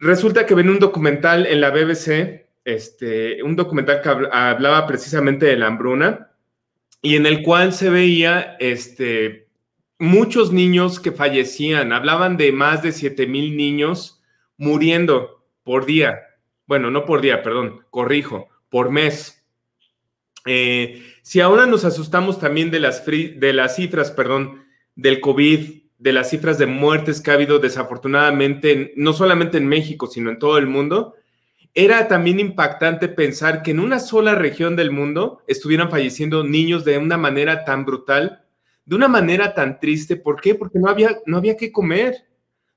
Resulta 0.00 0.46
que 0.46 0.54
ven 0.54 0.70
un 0.70 0.78
documental 0.78 1.46
en 1.46 1.60
la 1.60 1.68
BBC, 1.68 2.46
este, 2.64 3.42
un 3.42 3.54
documental 3.54 4.00
que 4.00 4.08
hablaba 4.08 4.86
precisamente 4.86 5.44
de 5.44 5.58
la 5.58 5.66
hambruna 5.66 6.30
y 7.02 7.16
en 7.16 7.26
el 7.26 7.42
cual 7.42 7.74
se 7.74 7.90
veía 7.90 8.56
este, 8.60 9.48
muchos 9.98 10.52
niños 10.52 11.00
que 11.00 11.12
fallecían. 11.12 11.92
Hablaban 11.92 12.38
de 12.38 12.50
más 12.50 12.82
de 12.82 12.92
7 12.92 13.26
mil 13.26 13.58
niños 13.58 14.22
muriendo 14.56 15.44
por 15.64 15.84
día. 15.84 16.20
Bueno, 16.66 16.90
no 16.90 17.04
por 17.04 17.20
día, 17.20 17.42
perdón, 17.42 17.84
corrijo, 17.90 18.48
por 18.70 18.90
mes. 18.90 19.44
Eh, 20.46 21.02
si 21.20 21.42
ahora 21.42 21.66
nos 21.66 21.84
asustamos 21.84 22.40
también 22.40 22.70
de 22.70 22.80
las, 22.80 23.04
de 23.04 23.52
las 23.52 23.76
cifras, 23.76 24.10
perdón, 24.10 24.64
del 24.94 25.20
COVID, 25.20 25.79
de 26.00 26.12
las 26.12 26.30
cifras 26.30 26.58
de 26.58 26.66
muertes 26.66 27.20
que 27.20 27.30
ha 27.30 27.34
habido 27.34 27.60
desafortunadamente, 27.60 28.92
no 28.96 29.12
solamente 29.12 29.58
en 29.58 29.68
México, 29.68 30.08
sino 30.08 30.30
en 30.30 30.38
todo 30.38 30.58
el 30.58 30.66
mundo, 30.66 31.14
era 31.74 32.08
también 32.08 32.40
impactante 32.40 33.06
pensar 33.06 33.62
que 33.62 33.70
en 33.70 33.78
una 33.78 34.00
sola 34.00 34.34
región 34.34 34.74
del 34.74 34.90
mundo 34.90 35.42
estuvieran 35.46 35.90
falleciendo 35.90 36.42
niños 36.42 36.84
de 36.84 36.98
una 36.98 37.16
manera 37.16 37.64
tan 37.64 37.84
brutal, 37.84 38.42
de 38.84 38.96
una 38.96 39.06
manera 39.06 39.54
tan 39.54 39.78
triste. 39.78 40.16
¿Por 40.16 40.40
qué? 40.40 40.56
Porque 40.56 40.80
no 40.80 40.88
había, 40.88 41.18
no 41.26 41.36
había 41.36 41.56
que 41.56 41.70
comer. 41.70 42.24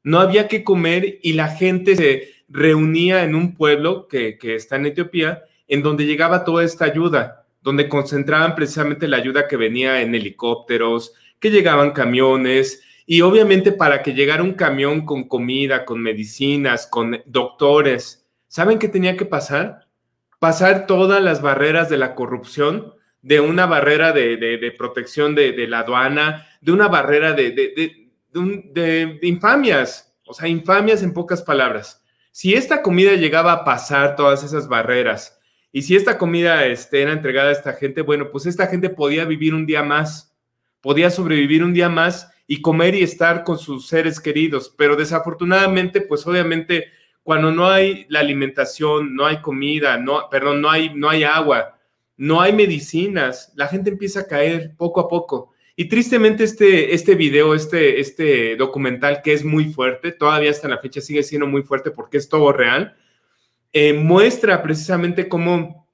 No 0.04 0.20
había 0.20 0.50
que 0.50 0.66
comer 0.66 1.20
y 1.24 1.32
la 1.32 1.48
gente 1.48 1.96
se, 1.96 2.34
reunía 2.54 3.24
en 3.24 3.34
un 3.34 3.56
pueblo 3.56 4.08
que, 4.08 4.38
que 4.38 4.56
está 4.56 4.76
en 4.76 4.86
Etiopía, 4.86 5.44
en 5.68 5.82
donde 5.82 6.06
llegaba 6.06 6.46
toda 6.46 6.64
esta 6.64 6.86
ayuda, 6.86 7.46
donde 7.62 7.90
concentraban 7.90 8.54
precisamente 8.56 9.08
la 9.08 9.18
ayuda 9.18 9.48
que 9.48 9.58
venía 9.58 10.02
en 10.02 10.14
helicópteros, 10.14 11.14
que 11.40 11.50
llegaban 11.50 11.92
camiones, 11.92 12.84
y 13.06 13.22
obviamente 13.22 13.72
para 13.72 14.02
que 14.02 14.14
llegara 14.14 14.44
un 14.44 14.54
camión 14.54 15.06
con 15.06 15.28
comida, 15.28 15.86
con 15.86 16.02
medicinas, 16.02 16.88
con 16.88 17.22
doctores, 17.26 18.26
¿saben 18.48 18.80
qué 18.80 18.88
tenía 18.88 19.18
que 19.18 19.26
pasar? 19.26 19.88
Pasar 20.40 20.88
todas 20.88 21.22
las 21.22 21.42
barreras 21.42 21.90
de 21.90 21.98
la 21.98 22.16
corrupción, 22.16 22.94
de 23.22 23.40
una 23.40 23.66
barrera 23.66 24.12
de, 24.12 24.76
protección 24.78 25.36
de, 25.36 25.68
la 25.68 25.80
aduana, 25.80 26.48
de 26.62 26.72
una 26.72 26.88
barrera 26.88 27.34
de, 27.34 27.52
de 27.52 29.20
infamias, 29.22 30.14
o 30.26 30.34
sea, 30.34 30.48
infamias 30.48 31.04
en 31.04 31.14
pocas 31.14 31.42
palabras. 31.42 32.04
Si 32.32 32.56
esta 32.56 32.82
comida 32.82 33.14
llegaba 33.14 33.52
a 33.52 33.64
pasar 33.64 34.16
todas 34.16 34.44
esas 34.44 34.68
barreras 34.68 35.40
y 35.72 35.84
si 35.84 35.96
esta 35.96 36.18
comida 36.18 36.66
este, 36.66 37.02
era 37.02 37.12
entregada 37.12 37.50
a 37.50 37.54
esta 37.54 37.74
gente, 37.74 38.02
bueno, 38.02 38.32
pues 38.32 38.46
esta 38.46 38.68
gente 38.68 38.90
podía 38.90 39.26
vivir 39.26 39.54
un 39.54 39.66
día 39.66 39.84
más, 39.84 40.36
podía 40.82 41.10
sobrevivir 41.10 41.64
un 41.64 41.74
día 41.74 41.90
más 41.90 42.33
y 42.48 42.62
comer 42.62 42.96
y 42.96 43.04
estar 43.04 43.44
con 43.44 43.58
sus 43.58 43.88
seres 43.88 44.20
queridos. 44.20 44.74
Pero 44.78 44.96
desafortunadamente, 44.96 46.02
pues 46.02 46.26
obviamente 46.28 46.86
cuando 47.24 47.52
no 47.52 47.70
hay 47.70 48.06
la 48.10 48.20
alimentación, 48.20 49.16
no 49.16 49.26
hay 49.26 49.42
comida, 49.42 49.98
no, 49.98 50.30
perdón, 50.30 50.62
no 50.62 50.70
hay, 50.70 50.94
no 50.94 51.10
hay 51.10 51.24
agua, 51.24 51.80
no 52.18 52.42
hay 52.42 52.54
medicinas, 52.54 53.54
la 53.56 53.68
gente 53.68 53.90
empieza 53.90 54.22
a 54.22 54.28
caer 54.28 54.76
poco 54.78 55.00
a 55.00 55.08
poco. 55.08 55.52
Y 55.76 55.86
tristemente 55.86 56.44
este, 56.44 56.94
este 56.94 57.16
video, 57.16 57.56
este, 57.56 58.00
este 58.00 58.56
documental 58.58 59.22
que 59.24 59.34
es 59.34 59.44
muy 59.44 59.74
fuerte, 59.74 60.12
todavía 60.12 60.52
hasta 60.52 60.68
la 60.68 60.78
fecha 60.78 61.02
sigue 61.02 61.24
siendo 61.24 61.48
muy 61.48 61.64
fuerte 61.64 61.92
porque 61.92 62.18
es 62.18 62.30
todo 62.30 62.52
real, 62.52 62.96
eh, 63.72 63.94
muestra 63.94 64.62
precisamente 64.62 65.28
cómo 65.28 65.88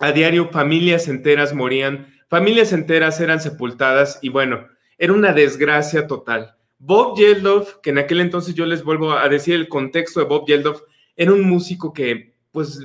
a 0.00 0.12
diario 0.12 0.50
familias 0.50 1.08
enteras 1.08 1.54
morían, 1.54 2.08
familias 2.28 2.72
enteras 2.72 3.20
eran 3.20 3.40
sepultadas 3.40 4.18
y 4.20 4.28
bueno, 4.28 4.66
era 5.02 5.14
una 5.14 5.32
desgracia 5.32 6.06
total. 6.06 6.54
Bob 6.78 7.18
Geldof, 7.18 7.78
que 7.82 7.90
en 7.90 7.98
aquel 7.98 8.20
entonces 8.20 8.54
yo 8.54 8.66
les 8.66 8.84
vuelvo 8.84 9.10
a 9.10 9.28
decir 9.28 9.56
el 9.56 9.66
contexto 9.66 10.20
de 10.20 10.26
Bob 10.26 10.46
Geldof, 10.46 10.82
era 11.16 11.32
un 11.32 11.42
músico 11.42 11.92
que, 11.92 12.34
pues, 12.52 12.78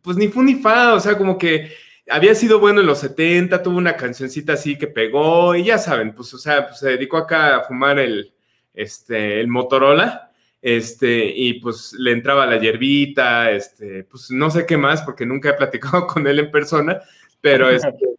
pues 0.00 0.16
ni 0.16 0.28
fu 0.28 0.44
ni 0.44 0.54
fa, 0.54 0.94
o 0.94 1.00
sea, 1.00 1.18
como 1.18 1.36
que 1.36 1.72
había 2.08 2.36
sido 2.36 2.60
bueno 2.60 2.80
en 2.80 2.86
los 2.86 3.00
70, 3.00 3.60
tuvo 3.60 3.76
una 3.76 3.96
cancioncita 3.96 4.52
así 4.52 4.78
que 4.78 4.86
pegó, 4.86 5.56
y 5.56 5.64
ya 5.64 5.78
saben, 5.78 6.14
pues, 6.14 6.32
o 6.32 6.38
sea, 6.38 6.68
pues, 6.68 6.78
se 6.78 6.90
dedicó 6.90 7.16
acá 7.16 7.56
a 7.56 7.64
fumar 7.64 7.98
el, 7.98 8.32
este, 8.72 9.40
el 9.40 9.48
Motorola, 9.48 10.30
este, 10.62 11.26
y 11.26 11.54
pues 11.54 11.92
le 11.98 12.12
entraba 12.12 12.46
la 12.46 12.60
hierbita, 12.60 13.50
este, 13.50 14.04
pues 14.04 14.30
no 14.30 14.48
sé 14.48 14.64
qué 14.64 14.76
más, 14.76 15.02
porque 15.02 15.26
nunca 15.26 15.50
he 15.50 15.54
platicado 15.54 16.06
con 16.06 16.24
él 16.28 16.38
en 16.38 16.52
persona, 16.52 17.00
pero 17.40 17.68
este, 17.68 18.13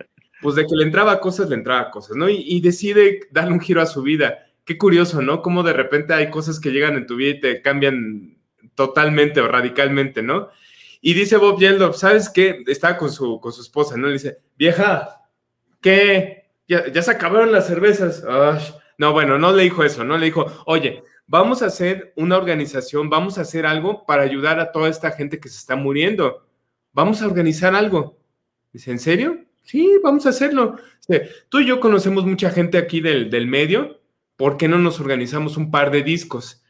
pues 0.45 0.53
de 0.57 0.67
que 0.67 0.75
le 0.75 0.83
entraba 0.83 1.19
cosas, 1.19 1.49
le 1.49 1.55
entraba 1.55 1.89
cosas, 1.89 2.15
¿no? 2.15 2.29
Y, 2.29 2.61
decide 2.61 3.21
darle 3.31 3.53
un 3.53 3.59
giro 3.59 3.81
a 3.81 3.87
su 3.87 4.03
vida. 4.03 4.45
Qué 4.63 4.77
curioso, 4.77 5.19
¿no? 5.23 5.41
Cómo 5.41 5.63
de 5.63 5.73
repente 5.73 6.13
hay 6.13 6.29
cosas 6.29 6.59
que 6.59 6.69
llegan 6.69 6.97
en 6.97 7.07
tu 7.07 7.15
vida 7.15 7.31
y 7.31 7.39
te 7.39 7.61
cambian 7.63 8.37
totalmente 8.75 9.41
o 9.41 9.47
radicalmente, 9.47 10.21
¿no? 10.21 10.49
Y 11.01 11.15
dice 11.15 11.37
Bob 11.37 11.59
Geldof, 11.59 11.97
¿sabes 11.97 12.29
qué? 12.29 12.61
Estaba 12.67 12.95
con 12.95 13.11
su, 13.11 13.39
con 13.39 13.53
su 13.53 13.63
esposa, 13.63 13.97
¿no? 13.97 14.05
Le 14.05 14.13
dice, 14.13 14.37
vieja, 14.55 15.23
¿qué? 15.81 16.51
Ya, 16.67 17.01
se 17.01 17.09
acabaron 17.09 17.51
las 17.51 17.65
cervezas. 17.65 18.23
No, 18.99 19.11
bueno, 19.11 19.39
no 19.39 19.51
le 19.51 19.63
dijo 19.63 19.83
eso, 19.83 20.03
no 20.03 20.19
le 20.19 20.27
dijo, 20.27 20.45
oye, 20.67 21.01
vamos 21.25 21.63
a 21.63 21.65
hacer 21.65 22.13
una 22.17 22.37
organización, 22.37 23.09
vamos 23.09 23.39
a 23.39 23.41
hacer 23.41 23.65
algo 23.65 24.05
para 24.05 24.21
ayudar 24.21 24.59
a 24.59 24.71
toda 24.71 24.89
esta 24.89 25.09
gente 25.09 25.39
que 25.39 25.49
se 25.49 25.57
está 25.57 25.75
muriendo. 25.75 26.45
Vamos 26.93 27.23
a 27.23 27.25
organizar 27.25 27.73
algo. 27.73 28.19
Dice, 28.71 28.91
¿en 28.91 28.99
serio? 28.99 29.44
Sí, 29.65 29.97
vamos 30.03 30.27
a 30.27 30.29
hacerlo. 30.29 30.77
Tú 31.49 31.59
y 31.59 31.65
yo 31.65 31.79
conocemos 31.79 32.25
mucha 32.25 32.51
gente 32.51 32.77
aquí 32.77 33.01
del, 33.01 33.47
medio. 33.47 33.99
¿Por 34.37 34.57
qué 34.57 34.67
no 34.67 34.77
nos 34.77 34.99
organizamos 34.99 35.57
un 35.57 35.71
par 35.71 35.89
de 35.89 36.03
discos? 36.03 36.63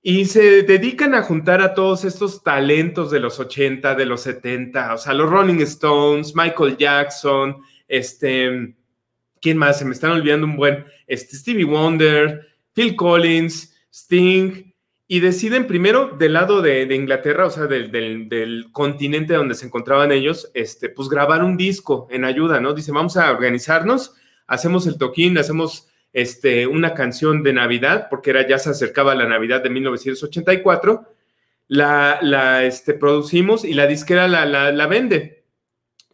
Y 0.00 0.24
se 0.24 0.62
dedican 0.62 1.14
a 1.14 1.22
juntar 1.22 1.60
a 1.60 1.74
todos 1.74 2.04
estos 2.04 2.42
talentos 2.42 3.10
de 3.10 3.20
los 3.20 3.38
80, 3.40 3.94
de 3.94 4.06
los 4.06 4.22
70, 4.22 4.94
o 4.94 4.98
sea, 4.98 5.14
los 5.14 5.30
Rolling 5.30 5.60
Stones, 5.60 6.34
Michael 6.34 6.76
Jackson, 6.76 7.56
este, 7.88 8.74
¿quién 9.40 9.58
más? 9.58 9.78
Se 9.78 9.84
me 9.84 9.92
están 9.92 10.12
olvidando 10.12 10.46
un 10.46 10.56
buen, 10.56 10.84
este, 11.06 11.36
Stevie 11.36 11.64
Wonder, 11.64 12.46
Phil 12.72 12.96
Collins, 12.96 13.74
Sting, 13.90 14.73
y 15.06 15.20
deciden 15.20 15.66
primero 15.66 16.16
del 16.18 16.32
lado 16.32 16.62
de, 16.62 16.82
Inglaterra, 16.94 17.46
o 17.46 17.50
sea, 17.50 17.66
del, 17.66 18.66
continente 18.72 19.34
donde 19.34 19.54
se 19.54 19.66
encontraban 19.66 20.12
ellos, 20.12 20.50
este, 20.54 20.88
pues 20.88 21.08
grabar 21.08 21.44
un 21.44 21.56
disco 21.56 22.08
en 22.10 22.24
ayuda, 22.24 22.60
¿no? 22.60 22.72
Dice, 22.72 22.90
vamos 22.90 23.16
a 23.16 23.30
organizarnos, 23.30 24.14
hacemos 24.46 24.86
el 24.86 24.96
toquín, 24.96 25.36
hacemos 25.36 25.88
este, 26.14 26.66
una 26.66 26.94
canción 26.94 27.42
de 27.42 27.52
Navidad, 27.52 28.06
porque 28.08 28.30
era, 28.30 28.48
ya 28.48 28.58
se 28.58 28.70
acercaba 28.70 29.14
la 29.14 29.28
Navidad 29.28 29.62
de 29.62 29.70
1984, 29.70 31.04
la, 31.68 32.18
la 32.22 32.64
este, 32.64 32.94
producimos 32.94 33.64
y 33.64 33.74
la 33.74 33.86
disquera 33.86 34.26
la, 34.26 34.46
la, 34.46 34.86
vende. 34.86 35.44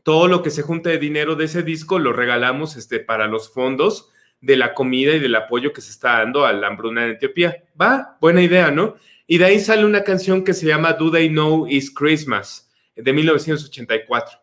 Todo 0.02 0.26
lo 0.26 0.42
que 0.42 0.50
se 0.50 0.62
junta 0.62 0.90
de 0.90 0.98
dinero 0.98 1.36
de 1.36 1.44
ese 1.44 1.62
disco 1.62 1.98
lo 1.98 2.12
regalamos 2.12 2.76
este, 2.76 2.98
para 2.98 3.28
los 3.28 3.52
fondos 3.52 4.10
de 4.40 4.56
la 4.56 4.74
comida 4.74 5.14
y 5.14 5.20
del 5.20 5.34
apoyo 5.34 5.72
que 5.72 5.80
se 5.80 5.90
está 5.90 6.18
dando 6.18 6.44
a 6.44 6.52
la 6.52 6.68
hambruna 6.68 7.04
en 7.04 7.12
Etiopía. 7.12 7.64
Va, 7.80 8.16
buena 8.20 8.42
idea, 8.42 8.70
¿no? 8.70 8.96
Y 9.26 9.38
de 9.38 9.44
ahí 9.44 9.60
sale 9.60 9.84
una 9.84 10.02
canción 10.02 10.42
que 10.44 10.54
se 10.54 10.66
llama 10.66 10.94
Do 10.94 11.10
They 11.10 11.28
Know 11.28 11.66
It's 11.68 11.90
Christmas, 11.90 12.70
de 12.96 13.12
1984. 13.12 14.38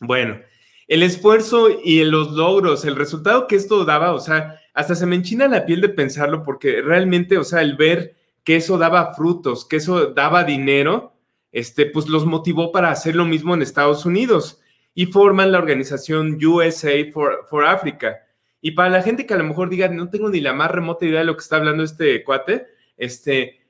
Bueno, 0.00 0.40
el 0.86 1.02
esfuerzo 1.02 1.68
y 1.82 2.04
los 2.04 2.32
logros, 2.32 2.84
el 2.84 2.96
resultado 2.96 3.46
que 3.46 3.56
esto 3.56 3.84
daba, 3.84 4.12
o 4.12 4.20
sea, 4.20 4.60
hasta 4.72 4.94
se 4.94 5.06
me 5.06 5.16
enchina 5.16 5.48
la 5.48 5.66
piel 5.66 5.80
de 5.80 5.88
pensarlo 5.88 6.44
porque 6.44 6.82
realmente, 6.82 7.38
o 7.38 7.44
sea, 7.44 7.62
el 7.62 7.76
ver 7.76 8.14
que 8.44 8.56
eso 8.56 8.78
daba 8.78 9.14
frutos, 9.14 9.66
que 9.66 9.76
eso 9.76 10.12
daba 10.12 10.44
dinero, 10.44 11.14
este, 11.50 11.86
pues 11.86 12.08
los 12.08 12.24
motivó 12.24 12.70
para 12.70 12.90
hacer 12.90 13.16
lo 13.16 13.24
mismo 13.24 13.54
en 13.54 13.62
Estados 13.62 14.06
Unidos 14.06 14.60
y 14.94 15.06
forman 15.06 15.50
la 15.50 15.58
organización 15.58 16.38
USA 16.42 17.10
for, 17.12 17.46
for 17.48 17.64
Africa 17.64 18.27
y 18.60 18.72
para 18.72 18.90
la 18.90 19.02
gente 19.02 19.26
que 19.26 19.34
a 19.34 19.38
lo 19.38 19.44
mejor 19.44 19.70
diga, 19.70 19.88
no 19.88 20.10
tengo 20.10 20.28
ni 20.28 20.40
la 20.40 20.52
más 20.52 20.70
remota 20.70 21.06
idea 21.06 21.20
de 21.20 21.26
lo 21.26 21.36
que 21.36 21.42
está 21.42 21.56
hablando 21.56 21.84
este 21.84 22.24
cuate, 22.24 22.66
este, 22.96 23.60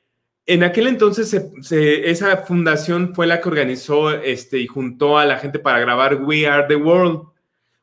en 0.46 0.62
aquel 0.62 0.86
entonces 0.86 1.34
esa 1.70 2.38
fundación 2.38 3.14
fue 3.14 3.26
la 3.26 3.40
que 3.40 3.48
organizó 3.48 4.10
este, 4.10 4.58
y 4.58 4.66
juntó 4.66 5.18
a 5.18 5.26
la 5.26 5.38
gente 5.38 5.58
para 5.58 5.78
grabar 5.78 6.22
We 6.22 6.46
Are 6.46 6.66
the 6.66 6.76
World. 6.76 7.28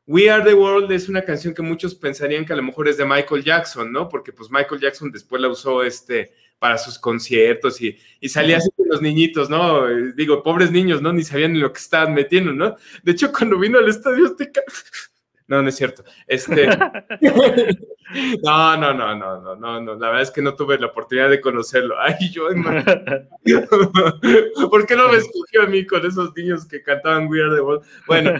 We 0.08 0.30
Are 0.30 0.42
the 0.44 0.54
World 0.54 0.90
es 0.90 1.08
una 1.08 1.22
canción 1.22 1.54
que 1.54 1.62
muchos 1.62 1.94
pensarían 1.94 2.44
que 2.44 2.52
a 2.52 2.56
lo 2.56 2.64
mejor 2.64 2.88
es 2.88 2.96
de 2.96 3.04
Michael 3.04 3.44
Jackson, 3.44 3.92
¿no? 3.92 4.08
Porque 4.08 4.32
pues 4.32 4.50
Michael 4.50 4.80
Jackson 4.80 5.12
después 5.12 5.40
la 5.40 5.48
usó 5.48 5.84
este, 5.84 6.32
para 6.58 6.76
sus 6.76 6.98
conciertos 6.98 7.80
y, 7.80 7.96
y 8.20 8.28
salía 8.28 8.56
así 8.56 8.68
con 8.76 8.88
los 8.88 9.00
niñitos, 9.00 9.48
¿no? 9.48 9.86
Digo, 10.14 10.42
pobres 10.42 10.72
niños, 10.72 11.00
¿no? 11.00 11.12
Ni 11.12 11.22
sabían 11.22 11.52
ni 11.52 11.60
lo 11.60 11.72
que 11.72 11.78
estaban 11.78 12.14
metiendo, 12.14 12.52
¿no? 12.52 12.76
De 13.04 13.12
hecho, 13.12 13.30
cuando 13.30 13.58
vino 13.58 13.78
al 13.78 13.88
estadio 13.88 14.26
Azteca, 14.26 14.62
no, 15.48 15.62
no 15.62 15.68
es 15.68 15.76
cierto. 15.76 16.02
Este. 16.26 16.66
no, 18.42 18.76
no, 18.76 18.94
no, 18.94 19.14
no, 19.14 19.40
no, 19.40 19.56
no, 19.56 19.80
no. 19.80 19.94
La 19.94 20.08
verdad 20.08 20.22
es 20.22 20.32
que 20.32 20.42
no 20.42 20.56
tuve 20.56 20.76
la 20.78 20.88
oportunidad 20.88 21.30
de 21.30 21.40
conocerlo. 21.40 21.94
Ay, 22.00 22.16
yo, 22.32 22.48
¿Por 24.70 24.86
qué 24.86 24.96
no 24.96 25.08
me 25.08 25.18
escogió 25.18 25.62
a 25.62 25.66
mí 25.66 25.86
con 25.86 26.04
esos 26.04 26.34
niños 26.36 26.66
que 26.66 26.82
cantaban 26.82 27.28
We 27.28 27.42
Are 27.42 27.54
the 27.54 27.60
World? 27.60 27.86
Bueno, 28.08 28.32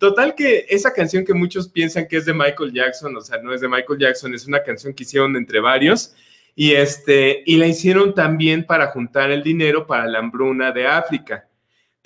total 0.00 0.34
que 0.34 0.66
esa 0.68 0.92
canción 0.92 1.24
que 1.24 1.34
muchos 1.34 1.68
piensan 1.68 2.08
que 2.08 2.16
es 2.16 2.26
de 2.26 2.34
Michael 2.34 2.72
Jackson, 2.72 3.16
o 3.16 3.20
sea, 3.20 3.40
no 3.40 3.54
es 3.54 3.60
de 3.60 3.68
Michael 3.68 4.00
Jackson, 4.00 4.34
es 4.34 4.44
una 4.46 4.60
canción 4.62 4.92
que 4.92 5.04
hicieron 5.04 5.36
entre 5.36 5.60
varios. 5.60 6.16
Y, 6.58 6.72
este, 6.72 7.42
y 7.44 7.58
la 7.58 7.66
hicieron 7.66 8.14
también 8.14 8.64
para 8.64 8.86
juntar 8.88 9.30
el 9.30 9.42
dinero 9.42 9.86
para 9.86 10.06
la 10.06 10.18
hambruna 10.18 10.72
de 10.72 10.86
África. 10.86 11.46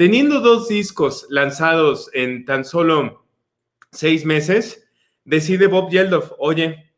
Teniendo 0.01 0.41
dos 0.41 0.67
discos 0.67 1.27
lanzados 1.29 2.09
en 2.15 2.47
tan 2.47 2.65
solo 2.65 3.27
seis 3.93 4.25
meses, 4.25 4.89
decide 5.27 5.67
Bob 5.67 5.91
Geldof, 5.91 6.33
oye, 6.39 6.91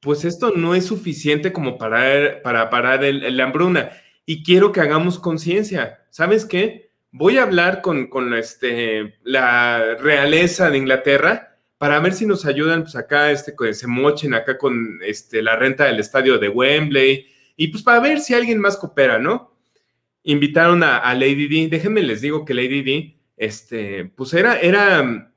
pues 0.00 0.24
esto 0.24 0.52
no 0.56 0.74
es 0.74 0.86
suficiente 0.86 1.52
como 1.52 1.76
para, 1.76 2.40
para 2.40 2.70
parar 2.70 3.04
el, 3.04 3.36
la 3.36 3.44
hambruna 3.44 3.90
y 4.24 4.42
quiero 4.42 4.72
que 4.72 4.80
hagamos 4.80 5.18
conciencia. 5.18 6.06
¿Sabes 6.08 6.46
qué? 6.46 6.92
Voy 7.10 7.36
a 7.36 7.42
hablar 7.42 7.82
con, 7.82 8.06
con 8.06 8.32
este, 8.32 9.18
la 9.22 9.94
realeza 10.00 10.70
de 10.70 10.78
Inglaterra 10.78 11.58
para 11.76 12.00
ver 12.00 12.14
si 12.14 12.24
nos 12.24 12.46
ayudan 12.46 12.84
pues 12.84 12.96
acá, 12.96 13.32
este, 13.32 13.54
se 13.74 13.86
mochen 13.86 14.32
acá 14.32 14.56
con 14.56 15.00
este, 15.02 15.42
la 15.42 15.56
renta 15.56 15.84
del 15.84 16.00
estadio 16.00 16.38
de 16.38 16.48
Wembley 16.48 17.26
y 17.54 17.68
pues 17.68 17.82
para 17.82 18.00
ver 18.00 18.18
si 18.18 18.32
alguien 18.32 18.58
más 18.58 18.78
coopera, 18.78 19.18
¿no? 19.18 19.55
Invitaron 20.26 20.82
a, 20.82 21.14
Lady 21.14 21.46
D. 21.46 21.68
Déjenme 21.68 22.02
les 22.02 22.20
digo 22.20 22.44
que 22.44 22.52
Lady 22.52 22.82
D, 22.82 23.16
este, 23.36 24.04
pues 24.04 24.34
era, 24.34 24.58
era, 24.58 25.32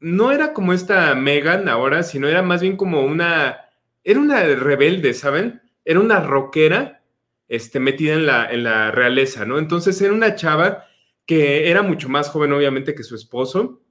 no 0.00 0.32
era 0.32 0.52
como 0.52 0.72
esta 0.72 1.14
Megan 1.16 1.68
ahora, 1.68 2.02
sino 2.04 2.28
era 2.28 2.40
más 2.40 2.62
bien 2.62 2.76
como 2.76 3.02
una, 3.02 3.68
era 4.04 4.20
una 4.20 4.40
rebelde, 4.40 5.12
¿saben? 5.12 5.60
Era 5.84 6.00
una 6.00 6.20
rockera 6.20 7.02
este, 7.48 7.80
metida 7.80 8.14
en 8.14 8.26
la, 8.26 8.48
en 8.50 8.62
la 8.62 8.92
realeza, 8.92 9.44
¿no? 9.44 9.58
Entonces 9.58 10.00
era 10.00 10.12
una 10.12 10.36
chava 10.36 10.84
que 11.26 11.68
era 11.68 11.82
mucho 11.82 12.08
más 12.08 12.30
joven, 12.30 12.52
obviamente, 12.52 12.94
que 12.94 13.02
su 13.02 13.16
esposo. 13.16 13.82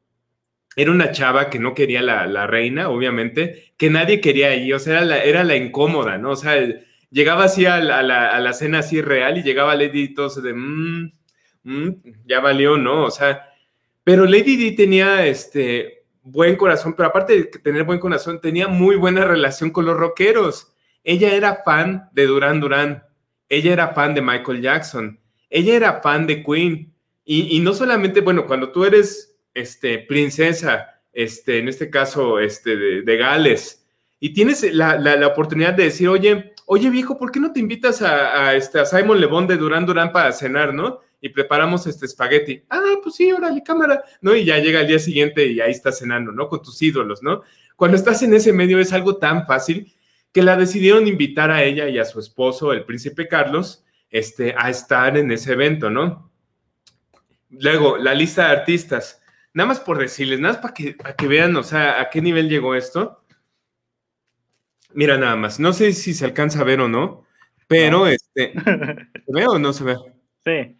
Era 0.78 0.92
una 0.92 1.12
chava 1.12 1.50
que 1.50 1.60
no 1.60 1.74
quería 1.74 2.02
la, 2.02 2.26
la 2.26 2.48
reina, 2.48 2.90
obviamente, 2.90 3.74
que 3.78 3.90
nadie 3.90 4.22
quería 4.22 4.50
ahí, 4.50 4.72
o 4.72 4.80
sea, 4.80 4.94
era 4.94 5.06
la, 5.06 5.24
era 5.24 5.44
la 5.44 5.58
incómoda, 5.58 6.18
¿no? 6.18 6.32
O 6.32 6.36
sea, 6.38 6.56
llegaba 7.10 7.46
así 7.46 7.66
a 7.66 7.80
la, 7.80 8.00
a 8.00 8.40
la, 8.40 8.54
cena 8.54 8.80
así 8.80 9.02
real 9.02 9.38
y 9.38 9.44
llegaba 9.44 9.76
Lady 9.76 10.08
Di 10.08 10.14
todo 10.14 10.42
de, 10.42 10.54
mmm, 10.54 11.12
ya 12.26 12.40
valió, 12.40 12.78
¿no? 12.78 13.06
O 13.06 13.12
sea, 13.12 13.50
pero 14.04 14.26
Lady 14.26 14.56
Di 14.56 14.76
tenía 14.76 15.26
este 15.26 16.06
buen 16.22 16.56
corazón, 16.56 16.94
pero 16.96 17.10
aparte 17.10 17.34
de 17.36 17.44
tener 17.46 17.84
buen 17.84 18.00
corazón, 18.00 18.42
tenía 18.42 18.68
muy 18.68 18.96
buena 18.96 19.26
relación 19.26 19.72
con 19.72 19.86
los 19.86 19.98
rockeros. 19.98 20.74
Ella 21.04 21.34
era 21.34 21.62
fan 21.64 22.10
de 22.14 22.26
Duran 22.26 22.60
Duran, 22.60 23.04
ella 23.50 23.74
era 23.74 23.90
fan 23.90 24.14
de 24.14 24.22
Michael 24.22 24.62
Jackson, 24.62 25.20
ella 25.50 25.76
era 25.76 26.02
fan 26.02 26.28
de 26.28 26.44
Queen. 26.44 26.94
Y, 27.30 27.60
no 27.60 27.74
solamente, 27.74 28.22
bueno, 28.22 28.46
cuando 28.46 28.72
tú 28.72 28.86
eres 28.86 29.38
este, 29.54 30.00
princesa, 30.00 31.02
este, 31.12 31.60
en 31.60 31.68
este 31.68 31.90
caso, 31.90 32.40
este, 32.40 32.78
de, 32.78 33.18
Gales, 33.18 33.86
y 34.20 34.34
tienes 34.34 34.64
la, 34.74 34.98
la, 34.98 35.28
oportunidad 35.28 35.74
de 35.74 35.84
decir, 35.84 36.08
oye, 36.08 36.54
oye 36.68 36.90
viejo, 36.90 37.18
¿por 37.18 37.32
qué 37.32 37.40
no 37.40 37.52
te 37.52 37.60
invitas 37.60 38.02
a, 38.02 38.54
este, 38.54 38.80
a 38.80 38.86
Simon 38.86 39.20
Le 39.20 39.26
Bon 39.26 39.48
de 39.48 39.58
Duran 39.58 39.86
Duran 39.86 40.12
para 40.12 40.32
cenar, 40.32 40.74
no? 40.74 41.02
y 41.20 41.30
preparamos 41.30 41.88
este 41.88 42.06
espagueti. 42.06 42.64
Ah, 42.70 42.80
pues 43.02 43.16
sí, 43.16 43.32
órale, 43.32 43.64
cámara, 43.64 44.04
¿no? 44.22 44.36
Y 44.36 44.46
ya 44.46 44.60
llega 44.60 44.82
el 44.82 44.88
día 44.88 45.00
siguiente 45.00 45.46
y 45.48 45.60
ahí 45.60 45.72
estás 45.72 46.00
cenando, 46.00 46.32
¿no? 46.32 46.48
Con 46.48 46.62
tus 46.62 46.82
ídolos, 46.82 47.24
¿no? 47.24 47.42
Cuando 47.76 47.98
estás 47.98 48.22
en 48.24 48.34
ese 48.34 48.54
medio 48.54 48.80
es 48.80 48.94
algo 48.94 49.18
tan 49.18 49.46
fácil 49.46 49.94
que 50.32 50.44
la 50.44 50.56
decidieron 50.56 51.08
invitar 51.08 51.50
a 51.50 51.64
ella 51.64 51.88
y 51.88 51.98
a 51.98 52.06
su 52.06 52.20
esposo, 52.20 52.72
el 52.72 52.86
príncipe 52.86 53.28
Carlos, 53.28 53.84
este, 54.10 54.54
a 54.58 54.70
estar 54.70 55.18
en 55.18 55.32
ese 55.32 55.54
evento, 55.54 55.90
¿no? 55.90 56.32
Luego, 57.50 57.98
la 57.98 58.14
lista 58.14 58.46
de 58.46 58.52
artistas. 58.52 59.22
Nada 59.54 59.70
más 59.70 59.80
por 59.80 59.98
decirles, 59.98 60.40
nada 60.40 60.54
más 60.54 60.62
para 60.62 60.74
que, 60.74 60.94
para 60.94 61.16
que 61.16 61.28
vean, 61.28 61.56
o 61.56 61.64
sea, 61.64 62.00
a 62.00 62.10
qué 62.10 62.22
nivel 62.22 62.50
llegó 62.50 62.76
esto. 62.76 63.24
Mira, 64.94 65.18
nada 65.18 65.36
más, 65.36 65.60
no 65.60 65.74
sé 65.74 65.94
si 65.94 66.14
se 66.14 66.26
alcanza 66.26 66.62
a 66.62 66.64
ver 66.64 66.80
o 66.82 66.88
no, 66.88 67.26
pero 67.68 68.08
este, 68.08 68.54
¿se 68.54 69.34
ve 69.34 69.48
o 69.48 69.60
no 69.60 69.74
se 69.74 69.84
ve? 69.84 69.96
Sí. 70.46 70.78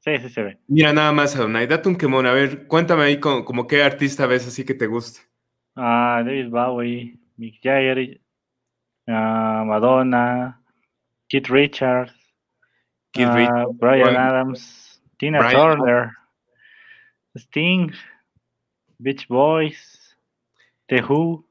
Sí, 0.00 0.18
sí 0.18 0.28
se 0.28 0.42
ve. 0.42 0.58
Mira, 0.68 0.92
nada 0.92 1.12
más, 1.12 1.34
Adonai, 1.34 1.66
date 1.66 1.88
un 1.88 1.96
quemón. 1.96 2.26
A 2.26 2.32
ver, 2.32 2.66
cuéntame 2.66 3.04
ahí 3.04 3.18
como, 3.18 3.66
qué 3.66 3.82
artista 3.82 4.26
ves 4.26 4.46
así 4.46 4.64
que 4.64 4.74
te 4.74 4.86
gusta. 4.86 5.20
Ah, 5.74 6.22
David 6.24 6.50
Bowie, 6.50 7.18
Mick 7.36 7.60
Jagger, 7.62 8.20
ah, 9.06 9.64
Madonna, 9.66 10.62
Keith 11.28 11.48
Richards, 11.48 12.12
Keith 13.12 13.28
ah, 13.28 13.66
Brian 13.72 14.16
Adams, 14.16 15.02
Tina 15.18 15.50
Turner, 15.50 16.12
Sting, 17.36 17.92
Beach 18.98 19.26
Boys, 19.28 20.16
The 20.88 21.02
Who. 21.02 21.47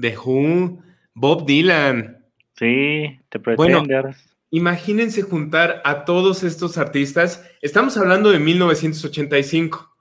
The 0.00 0.16
Who, 0.16 0.82
Bob 1.14 1.46
Dylan. 1.46 2.24
Sí, 2.56 3.20
The 3.30 3.38
Pretenders. 3.38 4.16
Imagínense 4.50 5.22
juntar 5.22 5.82
a 5.84 6.04
todos 6.04 6.42
estos 6.42 6.78
artistas. 6.78 7.44
Estamos 7.60 7.96
hablando 7.96 8.30
de 8.30 8.38
1985. 8.38 9.94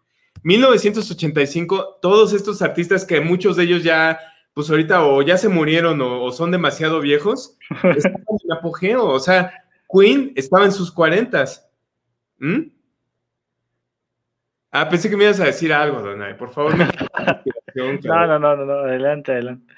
1985, 0.44 2.00
todos 2.02 2.32
estos 2.32 2.62
artistas 2.62 3.04
que 3.04 3.20
muchos 3.20 3.58
de 3.58 3.64
ellos 3.64 3.84
ya, 3.84 4.20
pues 4.54 4.70
ahorita 4.70 5.06
o 5.06 5.22
ya 5.22 5.38
se 5.38 5.50
murieron 5.50 6.00
o, 6.02 6.32
son 6.32 6.52
demasiado 6.52 7.02
viejos, 7.02 7.58
estaban 7.96 8.24
en 8.44 8.52
apogeo. 8.52 9.06
O 9.06 9.20
sea, 9.20 9.52
Queen 9.92 10.32
estaba 10.36 10.66
en 10.66 10.72
sus 10.72 10.92
cuarentas. 10.92 11.68
¿Mm? 12.40 12.77
Ah, 14.80 14.88
pensé 14.88 15.10
que 15.10 15.18
me 15.18 15.24
ibas 15.24 15.40
a 15.40 15.46
decir 15.46 15.74
algo, 15.74 16.02
Donay. 16.02 16.38
Por 16.38 16.52
favor, 16.52 16.76
No, 17.76 18.28
no, 18.28 18.40
no, 18.40 18.56
no, 18.56 18.74
adelante, 18.74 19.32
adelante. 19.32 19.74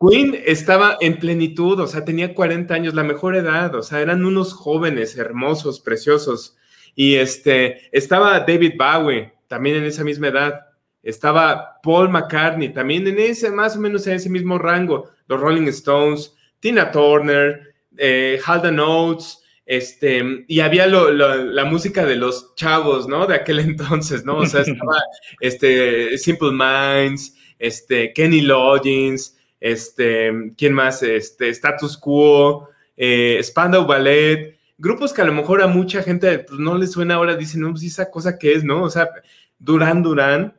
Queen 0.00 0.36
estaba 0.46 0.96
en 1.00 1.18
plenitud, 1.18 1.78
o 1.80 1.86
sea, 1.86 2.04
tenía 2.04 2.32
40 2.32 2.72
años, 2.72 2.94
la 2.94 3.02
mejor 3.02 3.36
edad, 3.36 3.74
o 3.74 3.82
sea, 3.82 4.00
eran 4.00 4.24
unos 4.24 4.52
jóvenes 4.52 5.16
hermosos, 5.16 5.80
preciosos. 5.80 6.56
Y 6.94 7.16
este, 7.16 7.88
estaba 7.96 8.40
David 8.40 8.74
Bowie, 8.76 9.32
también 9.48 9.76
en 9.76 9.84
esa 9.84 10.04
misma 10.04 10.28
edad. 10.28 10.66
Estaba 11.02 11.80
Paul 11.82 12.08
McCartney, 12.08 12.70
también 12.70 13.06
en 13.06 13.18
ese, 13.18 13.50
más 13.50 13.76
o 13.76 13.80
menos 13.80 14.06
en 14.06 14.14
ese 14.14 14.30
mismo 14.30 14.58
rango. 14.58 15.10
Los 15.26 15.40
Rolling 15.40 15.68
Stones, 15.68 16.36
Tina 16.60 16.90
Turner, 16.92 17.74
eh, 17.96 18.40
Halden 18.44 18.78
Oates, 18.78 19.42
este, 19.66 20.44
y 20.46 20.60
había 20.60 20.86
la 20.86 21.64
música 21.64 22.06
de 22.06 22.14
los 22.14 22.54
chavos, 22.54 23.08
¿no? 23.08 23.26
De 23.26 23.34
aquel 23.34 23.58
entonces, 23.60 24.24
¿no? 24.24 24.38
O 24.38 24.46
sea, 24.46 24.62
estaba 24.62 25.02
este, 25.40 26.16
Simple 26.18 26.52
Minds, 26.52 27.34
este, 27.58 28.12
Kenny 28.12 28.42
Loggins, 28.42 29.36
este, 29.60 30.52
¿quién 30.56 30.72
más? 30.72 31.02
Este, 31.02 31.48
Status 31.48 31.98
Quo, 31.98 32.68
eh, 32.96 33.40
Spandau 33.42 33.86
Ballet, 33.86 34.56
grupos 34.78 35.12
que 35.12 35.22
a 35.22 35.26
lo 35.26 35.32
mejor 35.32 35.60
a 35.60 35.66
mucha 35.66 36.02
gente 36.02 36.38
pues, 36.40 36.60
no 36.60 36.78
les 36.78 36.92
suena 36.92 37.16
ahora, 37.16 37.34
dicen, 37.34 37.62
no, 37.62 37.70
pues 37.72 37.82
esa 37.82 38.10
cosa 38.10 38.38
que 38.38 38.52
es, 38.52 38.62
¿no? 38.62 38.84
O 38.84 38.90
sea, 38.90 39.10
Durán 39.58 40.02
Durán, 40.02 40.54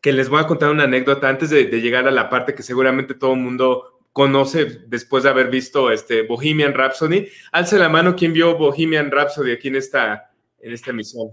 que 0.00 0.12
les 0.12 0.28
voy 0.28 0.40
a 0.40 0.46
contar 0.46 0.70
una 0.70 0.84
anécdota 0.84 1.28
antes 1.28 1.50
de, 1.50 1.66
de 1.66 1.80
llegar 1.80 2.06
a 2.06 2.12
la 2.12 2.30
parte 2.30 2.54
que 2.54 2.62
seguramente 2.62 3.14
todo 3.14 3.32
el 3.32 3.40
mundo 3.40 3.91
conoce 4.12 4.82
después 4.86 5.24
de 5.24 5.30
haber 5.30 5.48
visto 5.48 5.90
este 5.90 6.22
Bohemian 6.22 6.74
Rhapsody. 6.74 7.28
Alce 7.50 7.78
la 7.78 7.88
mano 7.88 8.14
quien 8.14 8.32
vio 8.32 8.56
Bohemian 8.56 9.10
Rhapsody 9.10 9.52
aquí 9.52 9.68
en 9.68 9.76
esta, 9.76 10.30
en 10.60 10.72
esta 10.72 10.90
emisión. 10.90 11.30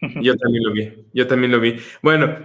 Yo 0.22 0.36
también 0.36 0.64
lo 0.64 0.72
vi, 0.72 1.06
yo 1.12 1.26
también 1.26 1.52
lo 1.52 1.60
vi. 1.60 1.76
Bueno, 2.00 2.38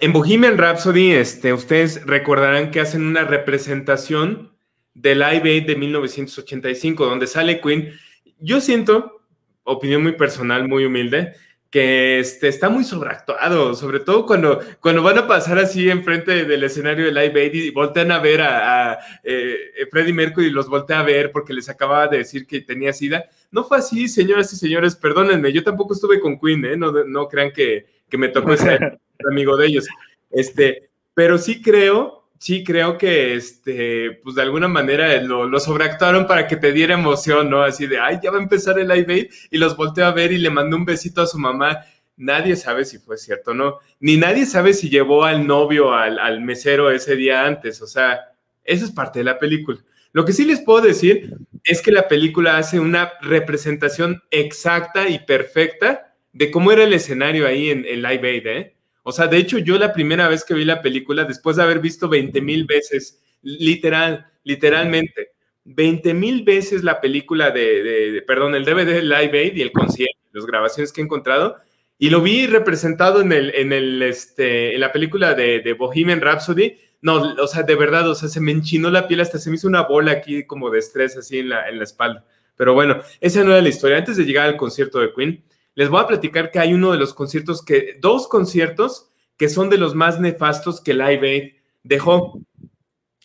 en 0.00 0.12
Bohemian 0.12 0.58
Rhapsody, 0.58 1.10
este, 1.10 1.52
ustedes 1.52 2.06
recordarán 2.06 2.70
que 2.70 2.78
hacen 2.78 3.02
una 3.02 3.24
representación 3.24 4.52
del 4.94 5.18
Live 5.18 5.50
Aid 5.50 5.66
de 5.66 5.74
1985, 5.74 7.04
donde 7.04 7.26
sale 7.26 7.60
Queen. 7.60 7.92
Yo 8.38 8.60
siento, 8.60 9.22
opinión 9.64 10.04
muy 10.04 10.12
personal, 10.12 10.68
muy 10.68 10.84
humilde, 10.84 11.34
que 11.70 12.18
este, 12.18 12.48
está 12.48 12.68
muy 12.68 12.82
sobreactuado, 12.82 13.74
sobre 13.74 14.00
todo 14.00 14.26
cuando, 14.26 14.60
cuando 14.80 15.04
van 15.04 15.18
a 15.18 15.28
pasar 15.28 15.56
así 15.58 15.88
enfrente 15.88 16.44
del 16.44 16.64
escenario 16.64 17.04
de 17.04 17.12
Live 17.12 17.40
Aid 17.40 17.54
y 17.54 17.70
voltean 17.70 18.10
a 18.10 18.18
ver 18.18 18.40
a, 18.42 18.98
eh, 19.22 19.86
Freddie 19.88 20.12
Mercury 20.12 20.48
y 20.48 20.50
los 20.50 20.68
voltea 20.68 20.98
a 20.98 21.04
ver 21.04 21.30
porque 21.30 21.52
les 21.52 21.68
acababa 21.68 22.08
de 22.08 22.18
decir 22.18 22.44
que 22.44 22.60
tenía 22.60 22.92
SIDA. 22.92 23.24
No 23.52 23.62
fue 23.62 23.78
así, 23.78 24.08
señoras 24.08 24.52
y 24.52 24.56
señores, 24.56 24.96
perdónenme, 24.96 25.52
yo 25.52 25.62
tampoco 25.62 25.94
estuve 25.94 26.18
con 26.18 26.40
Queen, 26.40 26.64
¿eh? 26.64 26.76
no, 26.76 26.90
no 27.04 27.28
crean 27.28 27.52
que, 27.52 27.86
que 28.08 28.18
me 28.18 28.28
tocó 28.28 28.56
ser 28.56 28.98
amigo 29.28 29.56
de 29.56 29.66
ellos. 29.66 29.86
Este, 30.28 30.90
pero 31.14 31.38
sí 31.38 31.62
creo 31.62 32.19
sí 32.40 32.64
creo 32.64 32.96
que, 32.96 33.34
este, 33.34 34.12
pues 34.22 34.34
de 34.34 34.42
alguna 34.42 34.66
manera 34.66 35.14
lo, 35.22 35.60
sobreactuaron 35.60 36.26
para 36.26 36.48
que 36.48 36.56
te 36.56 36.72
diera 36.72 36.94
emoción, 36.94 37.50
¿no? 37.50 37.62
Así 37.62 37.86
de, 37.86 38.00
ay, 38.00 38.18
ya 38.22 38.30
va 38.30 38.38
a 38.38 38.42
empezar 38.42 38.78
el 38.78 38.88
live 38.88 39.12
aid 39.12 39.30
y 39.50 39.58
los 39.58 39.76
volteó 39.76 40.06
a 40.06 40.12
ver 40.12 40.32
y 40.32 40.38
le 40.38 40.48
mandó 40.48 40.76
un 40.76 40.86
besito 40.86 41.20
a 41.20 41.26
su 41.26 41.38
mamá. 41.38 41.84
Nadie 42.16 42.56
sabe 42.56 42.86
si 42.86 42.98
fue 42.98 43.18
cierto 43.18 43.54
no, 43.54 43.78
ni 44.00 44.16
nadie 44.16 44.46
sabe 44.46 44.72
si 44.72 44.88
llevó 44.88 45.24
al 45.24 45.46
novio, 45.46 45.92
al, 45.92 46.18
al 46.18 46.40
mesero 46.40 46.90
ese 46.90 47.14
día 47.14 47.46
antes, 47.46 47.80
o 47.82 47.86
sea, 47.86 48.20
eso 48.64 48.86
es 48.86 48.90
parte 48.90 49.20
de 49.20 49.26
la 49.26 49.38
película. 49.38 49.78
Lo 50.12 50.24
que 50.24 50.32
sí 50.32 50.44
les 50.44 50.60
puedo 50.60 50.80
decir 50.80 51.34
es 51.64 51.82
que 51.82 51.92
la 51.92 52.08
película 52.08 52.56
hace 52.56 52.80
una 52.80 53.12
representación 53.20 54.22
exacta 54.30 55.08
y 55.08 55.18
perfecta 55.20 56.14
de 56.32 56.50
cómo 56.50 56.72
era 56.72 56.84
el 56.84 56.92
escenario 56.94 57.46
ahí 57.46 57.70
en, 57.70 57.84
en 57.86 58.02
Live 58.02 58.28
Aid, 58.28 58.46
¿eh? 58.46 58.74
O 59.10 59.12
sea, 59.12 59.26
de 59.26 59.38
hecho, 59.38 59.58
yo 59.58 59.76
la 59.76 59.92
primera 59.92 60.28
vez 60.28 60.44
que 60.44 60.54
vi 60.54 60.64
la 60.64 60.80
película, 60.80 61.24
después 61.24 61.56
de 61.56 61.64
haber 61.64 61.80
visto 61.80 62.08
20 62.08 62.40
mil 62.40 62.64
veces, 62.64 63.20
literal, 63.42 64.30
literalmente, 64.44 65.32
20 65.64 66.14
mil 66.14 66.44
veces 66.44 66.84
la 66.84 67.00
película 67.00 67.50
de, 67.50 68.22
perdón, 68.24 68.54
el 68.54 68.64
DVD 68.64 69.02
Live 69.02 69.36
Aid 69.36 69.56
y 69.56 69.62
el 69.62 69.72
concierto, 69.72 70.16
las 70.30 70.46
grabaciones 70.46 70.92
que 70.92 71.00
he 71.00 71.04
encontrado, 71.04 71.56
y 71.98 72.10
lo 72.10 72.22
vi 72.22 72.46
representado 72.46 73.20
en, 73.20 73.32
el, 73.32 73.52
en, 73.52 73.72
el, 73.72 74.00
este, 74.00 74.76
en 74.76 74.80
la 74.80 74.92
película 74.92 75.34
de, 75.34 75.58
de 75.58 75.72
Bohemian 75.72 76.20
Rhapsody. 76.20 76.78
No, 77.02 77.34
o 77.34 77.46
sea, 77.48 77.64
de 77.64 77.74
verdad, 77.74 78.08
o 78.08 78.14
sea, 78.14 78.28
se 78.28 78.40
me 78.40 78.52
enchinó 78.52 78.90
la 78.90 79.08
piel, 79.08 79.22
hasta 79.22 79.38
se 79.38 79.50
me 79.50 79.56
hizo 79.56 79.66
una 79.66 79.82
bola 79.82 80.12
aquí 80.12 80.46
como 80.46 80.70
de 80.70 80.78
estrés 80.78 81.16
así 81.16 81.40
en 81.40 81.48
la, 81.48 81.68
en 81.68 81.78
la 81.78 81.84
espalda. 81.84 82.24
Pero 82.54 82.74
bueno, 82.74 83.02
esa 83.20 83.42
no 83.42 83.50
era 83.50 83.60
la 83.60 83.70
historia. 83.70 83.96
Antes 83.96 84.16
de 84.16 84.24
llegar 84.24 84.46
al 84.46 84.56
concierto 84.56 85.00
de 85.00 85.12
Queen, 85.12 85.42
les 85.74 85.88
voy 85.88 86.00
a 86.00 86.06
platicar 86.06 86.50
que 86.50 86.58
hay 86.58 86.74
uno 86.74 86.92
de 86.92 86.98
los 86.98 87.14
conciertos 87.14 87.64
que, 87.64 87.96
dos 88.00 88.28
conciertos 88.28 89.10
que 89.36 89.48
son 89.48 89.70
de 89.70 89.78
los 89.78 89.94
más 89.94 90.20
nefastos 90.20 90.80
que 90.80 90.94
Live 90.94 91.28
Aid 91.28 91.52
dejó. 91.82 92.40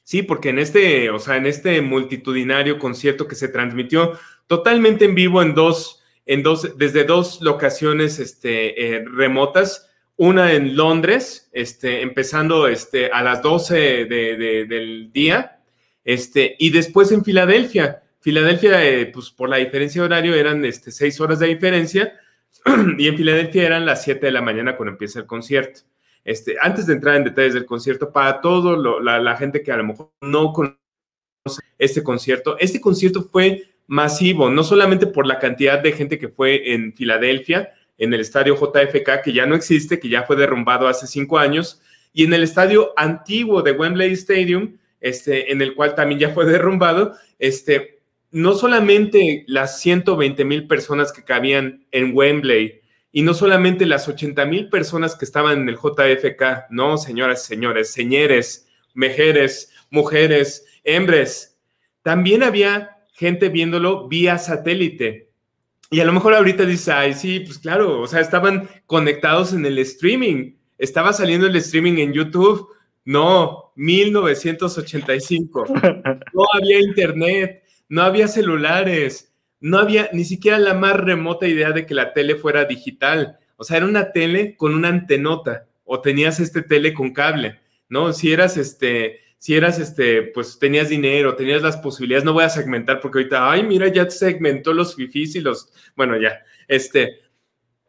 Sí, 0.03 0.21
porque 0.21 0.49
en 0.49 0.59
este, 0.59 1.09
o 1.09 1.19
sea, 1.19 1.35
en 1.37 1.45
este 1.45 1.81
multitudinario 1.81 2.79
concierto 2.79 3.27
que 3.27 3.35
se 3.35 3.49
transmitió 3.49 4.17
totalmente 4.47 5.05
en 5.05 5.15
vivo 5.15 5.41
en 5.41 5.55
dos, 5.55 6.03
en 6.25 6.43
dos, 6.43 6.77
desde 6.77 7.03
dos 7.03 7.41
locaciones 7.41 8.19
este, 8.19 8.95
eh, 8.95 9.03
remotas, 9.03 9.89
una 10.15 10.53
en 10.53 10.77
Londres, 10.77 11.49
este, 11.51 12.01
empezando 12.01 12.67
este, 12.67 13.07
a 13.07 13.21
las 13.21 13.41
12 13.41 14.05
del 14.05 15.11
día, 15.11 15.59
Este, 16.05 16.55
y 16.59 16.69
después 16.69 17.11
en 17.11 17.25
Filadelfia. 17.25 18.03
Filadelfia, 18.21 18.85
eh, 18.85 19.07
pues 19.07 19.31
por 19.31 19.49
la 19.49 19.57
diferencia 19.57 20.01
de 20.01 20.05
horario 20.05 20.35
eran 20.35 20.63
este, 20.63 20.91
seis 20.91 21.19
horas 21.19 21.39
de 21.39 21.47
diferencia 21.47 22.13
y 22.97 23.07
en 23.07 23.17
Filadelfia 23.17 23.65
eran 23.65 23.85
las 23.85 24.03
7 24.03 24.25
de 24.25 24.31
la 24.31 24.41
mañana 24.41 24.75
cuando 24.75 24.93
empieza 24.93 25.19
el 25.19 25.25
concierto. 25.25 25.81
Este, 26.23 26.55
antes 26.59 26.87
de 26.87 26.93
entrar 26.93 27.15
en 27.15 27.23
detalles 27.23 27.53
del 27.53 27.65
concierto, 27.65 28.11
para 28.11 28.41
todo 28.41 28.99
la, 28.99 29.37
gente 29.37 29.61
que 29.61 29.71
a 29.71 29.77
lo 29.77 29.83
mejor 29.83 30.11
no 30.21 30.51
conoce 30.51 30.75
este 31.77 32.01
concierto, 32.03 32.57
este 32.59 32.81
concierto 32.81 33.21
fue 33.21 33.69
masivo, 33.85 34.49
no 34.49 34.63
solamente 34.63 35.05
por 35.05 35.27
la 35.27 35.37
cantidad 35.37 35.79
de 35.79 35.91
gente 35.91 36.17
que 36.17 36.29
fue 36.29 36.73
en 36.73 36.93
Filadelfia, 36.93 37.73
en 37.99 38.11
el 38.13 38.21
estadio 38.21 38.55
JFK, 38.55 39.21
que 39.23 39.33
ya 39.33 39.45
no 39.45 39.55
existe, 39.55 39.99
que 39.99 40.09
ya 40.09 40.23
fue 40.23 40.35
derrumbado 40.35 40.87
hace 40.87 41.05
cinco 41.05 41.37
años, 41.37 41.81
y 42.11 42.23
en 42.23 42.33
el 42.33 42.41
estadio 42.41 42.93
antiguo 42.97 43.61
de 43.61 43.73
Wembley 43.73 44.13
Stadium, 44.13 44.77
este, 44.99 45.51
en 45.51 45.61
el 45.61 45.75
cual 45.75 45.93
también 45.93 46.19
ya 46.19 46.29
fue 46.31 46.45
derrumbado, 46.51 47.15
este, 47.37 47.94
no 48.31 48.53
solamente 48.53 49.45
las 49.47 49.79
120 49.79 50.45
mil 50.45 50.67
personas 50.67 51.11
que 51.11 51.23
cabían 51.23 51.85
en 51.91 52.15
Wembley 52.15 52.81
y 53.11 53.21
no 53.21 53.33
solamente 53.33 53.85
las 53.85 54.07
80 54.07 54.45
mil 54.45 54.69
personas 54.69 55.15
que 55.15 55.25
estaban 55.25 55.61
en 55.61 55.69
el 55.69 55.77
JFK, 55.77 56.69
no, 56.69 56.97
señoras 56.97 57.45
y 57.45 57.47
señores, 57.47 57.91
señores, 57.91 58.67
mejeres, 58.93 59.71
mujeres, 59.89 60.65
hombres, 60.85 61.57
también 62.01 62.43
había 62.43 62.97
gente 63.13 63.49
viéndolo 63.49 64.07
vía 64.07 64.37
satélite. 64.37 65.29
Y 65.89 65.99
a 66.01 66.05
lo 66.05 66.13
mejor 66.13 66.33
ahorita 66.33 66.65
dice, 66.65 66.91
ay, 66.91 67.13
sí, 67.13 67.39
pues 67.39 67.57
claro, 67.57 68.01
o 68.01 68.07
sea, 68.07 68.19
estaban 68.19 68.67
conectados 68.85 69.53
en 69.53 69.65
el 69.65 69.79
streaming, 69.79 70.55
estaba 70.77 71.13
saliendo 71.13 71.47
el 71.47 71.55
streaming 71.55 71.99
en 71.99 72.13
YouTube. 72.13 72.67
No, 73.05 73.71
1985. 73.75 75.65
No 76.33 76.43
había 76.53 76.79
internet 76.79 77.64
no 77.89 78.01
había 78.01 78.27
celulares, 78.27 79.33
no 79.59 79.79
había 79.79 80.09
ni 80.13 80.25
siquiera 80.25 80.57
la 80.59 80.73
más 80.73 80.95
remota 80.95 81.47
idea 81.47 81.71
de 81.71 81.85
que 81.85 81.93
la 81.93 82.13
tele 82.13 82.35
fuera 82.35 82.65
digital. 82.65 83.37
O 83.57 83.63
sea, 83.63 83.77
era 83.77 83.85
una 83.85 84.11
tele 84.11 84.55
con 84.57 84.73
una 84.73 84.89
antenota 84.89 85.67
o 85.83 86.01
tenías 86.01 86.39
este 86.39 86.61
tele 86.61 86.93
con 86.93 87.13
cable, 87.13 87.59
¿no? 87.89 88.11
Si 88.11 88.31
eras 88.31 88.57
este, 88.57 89.21
si 89.37 89.55
eras 89.55 89.79
este, 89.79 90.23
pues 90.23 90.57
tenías 90.59 90.89
dinero, 90.89 91.35
tenías 91.35 91.61
las 91.61 91.77
posibilidades, 91.77 92.25
no 92.25 92.33
voy 92.33 92.43
a 92.43 92.49
segmentar 92.49 92.99
porque 92.99 93.19
ahorita, 93.19 93.51
ay, 93.51 93.63
mira, 93.63 93.87
ya 93.87 94.09
segmentó 94.09 94.73
los 94.73 94.95
fifis 94.95 95.35
y 95.35 95.39
los, 95.41 95.71
bueno, 95.95 96.17
ya, 96.17 96.41
este, 96.67 97.19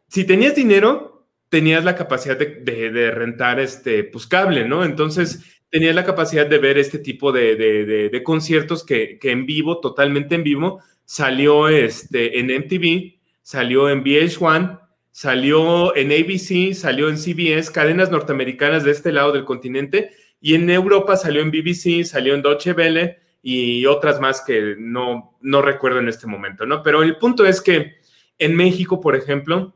si 0.07 0.23
tenías 0.23 0.55
dinero, 0.55 1.27
tenías 1.49 1.83
la 1.83 1.95
capacidad 1.95 2.37
de, 2.37 3.11
rentar 3.11 3.59
este, 3.59 4.03
pues 4.03 4.27
cable, 4.27 4.67
¿no? 4.67 4.83
Entonces, 4.83 5.56
tenía 5.69 5.93
la 5.93 6.05
capacidad 6.05 6.45
de 6.45 6.57
ver 6.57 6.77
este 6.77 6.99
tipo 6.99 7.31
de, 7.31 8.21
conciertos 8.23 8.83
que, 8.83 9.19
en 9.21 9.45
vivo, 9.45 9.79
totalmente 9.79 10.35
en 10.35 10.43
vivo, 10.43 10.81
salió 11.05 11.67
este, 11.69 12.39
en 12.39 12.47
MTV, 12.47 13.19
salió 13.41 13.89
en 13.89 14.03
VH1, 14.03 14.81
salió 15.11 15.95
en 15.95 16.11
ABC, 16.11 16.73
salió 16.73 17.09
en 17.09 17.17
CBS, 17.17 17.71
cadenas 17.71 18.11
norteamericanas 18.11 18.83
de 18.83 18.91
este 18.91 19.11
lado 19.11 19.31
del 19.31 19.45
continente, 19.45 20.11
y 20.39 20.53
en 20.53 20.69
Europa 20.69 21.17
salió 21.17 21.41
en 21.41 21.51
BBC, 21.51 22.03
salió 22.05 22.35
en 22.35 22.41
Deutsche 22.41 22.73
Welle 22.73 23.17
y 23.41 23.85
otras 23.85 24.19
más 24.19 24.41
que 24.41 24.75
no, 24.77 25.37
no 25.41 25.61
recuerdo 25.61 25.99
en 25.99 26.09
este 26.09 26.27
momento, 26.27 26.65
¿no? 26.65 26.83
Pero 26.83 27.01
el 27.01 27.17
punto 27.17 27.45
es 27.45 27.61
que 27.61 27.95
en 28.37 28.55
México, 28.55 29.01
por 29.01 29.15
ejemplo, 29.15 29.73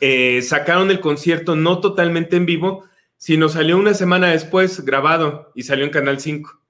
eh, 0.00 0.40
sacaron 0.42 0.90
el 0.90 1.00
concierto 1.00 1.56
no 1.56 1.80
totalmente 1.80 2.36
en 2.36 2.46
vivo, 2.46 2.84
sino 3.18 3.48
salió 3.48 3.76
una 3.76 3.92
semana 3.92 4.28
después 4.28 4.84
grabado 4.84 5.52
y 5.54 5.64
salió 5.64 5.84
en 5.84 5.90
Canal 5.90 6.20
5. 6.20 6.62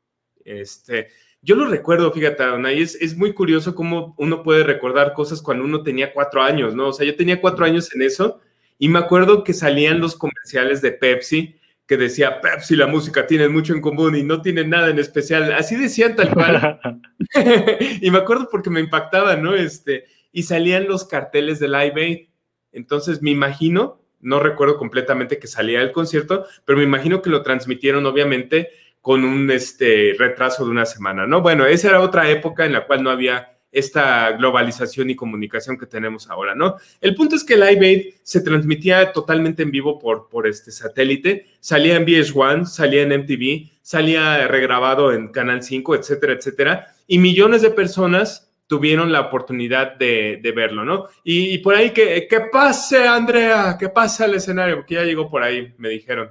Este, 0.45 1.09
yo 1.43 1.55
lo 1.55 1.67
recuerdo, 1.67 2.11
fíjate, 2.11 2.43
y 2.75 2.83
es, 2.83 2.97
es 2.97 3.17
muy 3.17 3.35
curioso 3.35 3.75
cómo 3.75 4.15
uno 4.19 4.43
puede 4.43 4.65
recordar 4.65 5.13
cosas 5.13 5.41
cuando 5.43 5.65
uno 5.65 5.83
tenía 5.83 6.13
cuatro 6.13 6.43
años, 6.43 6.75
¿no? 6.75 6.89
O 6.89 6.93
sea, 6.93 7.07
yo 7.07 7.15
tenía 7.15 7.41
cuatro 7.41 7.65
años 7.65 7.95
en 7.95 8.03
eso 8.03 8.41
y 8.79 8.89
me 8.89 8.99
acuerdo 8.99 9.45
que 9.45 9.53
salían 9.53 10.01
los 10.01 10.17
comerciales 10.17 10.81
de 10.83 10.93
Pepsi 10.93 11.55
que 11.87 11.97
decía, 11.97 12.41
Pepsi, 12.41 12.77
la 12.77 12.87
música 12.87 13.27
tiene 13.27 13.49
mucho 13.49 13.73
en 13.73 13.81
común 13.81 14.15
y 14.17 14.23
no 14.23 14.43
tiene 14.43 14.63
nada 14.65 14.91
en 14.91 14.99
especial. 14.99 15.53
Así 15.53 15.75
decían 15.75 16.17
tal 16.17 16.35
cual. 16.35 16.81
y 18.01 18.11
me 18.11 18.19
acuerdo 18.19 18.49
porque 18.51 18.69
me 18.69 18.81
impactaba, 18.81 19.37
¿no? 19.37 19.55
Este, 19.55 20.05
y 20.33 20.43
salían 20.43 20.87
los 20.87 21.05
carteles 21.07 21.61
de 21.61 21.69
Live 21.69 21.95
Aid. 21.97 22.29
Entonces 22.73 23.23
me 23.23 23.31
imagino 23.31 24.03
no 24.21 24.41
recuerdo 24.41 24.77
completamente 24.77 25.39
que 25.39 25.47
salía 25.47 25.81
del 25.81 25.93
concierto, 25.93 26.47
pero 26.64 26.79
me 26.79 26.85
imagino 26.85 27.23
que 27.23 27.31
lo 27.31 27.43
transmitieron 27.43 28.07
obviamente 28.07 28.71
con 29.01 29.25
un 29.25 29.51
este, 29.51 30.14
retraso 30.19 30.64
de 30.64 30.71
una 30.71 30.85
semana, 30.85 31.27
¿no? 31.27 31.41
Bueno, 31.41 31.66
esa 31.66 31.89
era 31.89 32.01
otra 32.01 32.29
época 32.31 32.66
en 32.66 32.73
la 32.73 32.87
cual 32.87 33.03
no 33.03 33.11
había 33.11 33.59
esta 33.71 34.33
globalización 34.33 35.11
y 35.11 35.16
comunicación 35.16 35.79
que 35.79 35.87
tenemos 35.87 36.31
ahora, 36.31 36.55
¿no? 36.55 36.77
El 37.01 37.14
punto 37.14 37.37
es 37.37 37.45
que 37.45 37.57
Live 37.57 37.87
Aid 37.87 38.14
se 38.23 38.41
transmitía 38.41 39.12
totalmente 39.12 39.62
en 39.62 39.71
vivo 39.71 39.99
por, 39.99 40.29
por 40.29 40.47
este 40.47 40.73
satélite, 40.73 41.47
salía 41.61 41.97
en 41.97 42.07
VH1, 42.07 42.64
salía 42.66 43.03
en 43.03 43.12
MTV, 43.21 43.71
salía 43.83 44.49
regrabado 44.49 45.12
en 45.12 45.29
Canal 45.29 45.62
5, 45.62 45.97
etcétera, 45.97 46.33
etcétera, 46.33 46.95
y 47.07 47.19
millones 47.19 47.62
de 47.62 47.71
personas 47.71 48.48
tuvieron 48.69 49.11
la 49.11 49.23
oportunidad 49.23 49.97
de, 49.97 50.53
verlo, 50.55 50.85
¿no? 50.85 51.07
Y, 51.25 51.59
por 51.59 51.75
ahí, 51.75 51.91
que, 51.91 52.29
que 52.29 52.41
pase, 52.53 53.09
Andrea, 53.09 53.77
que 53.79 53.89
pase 53.89 54.25
al 54.25 54.35
escenario, 54.35 54.77
porque 54.77 54.95
ya 54.95 55.03
llegó 55.03 55.29
por 55.29 55.43
ahí, 55.43 55.75
me 55.79 55.89
dijeron. 55.89 56.31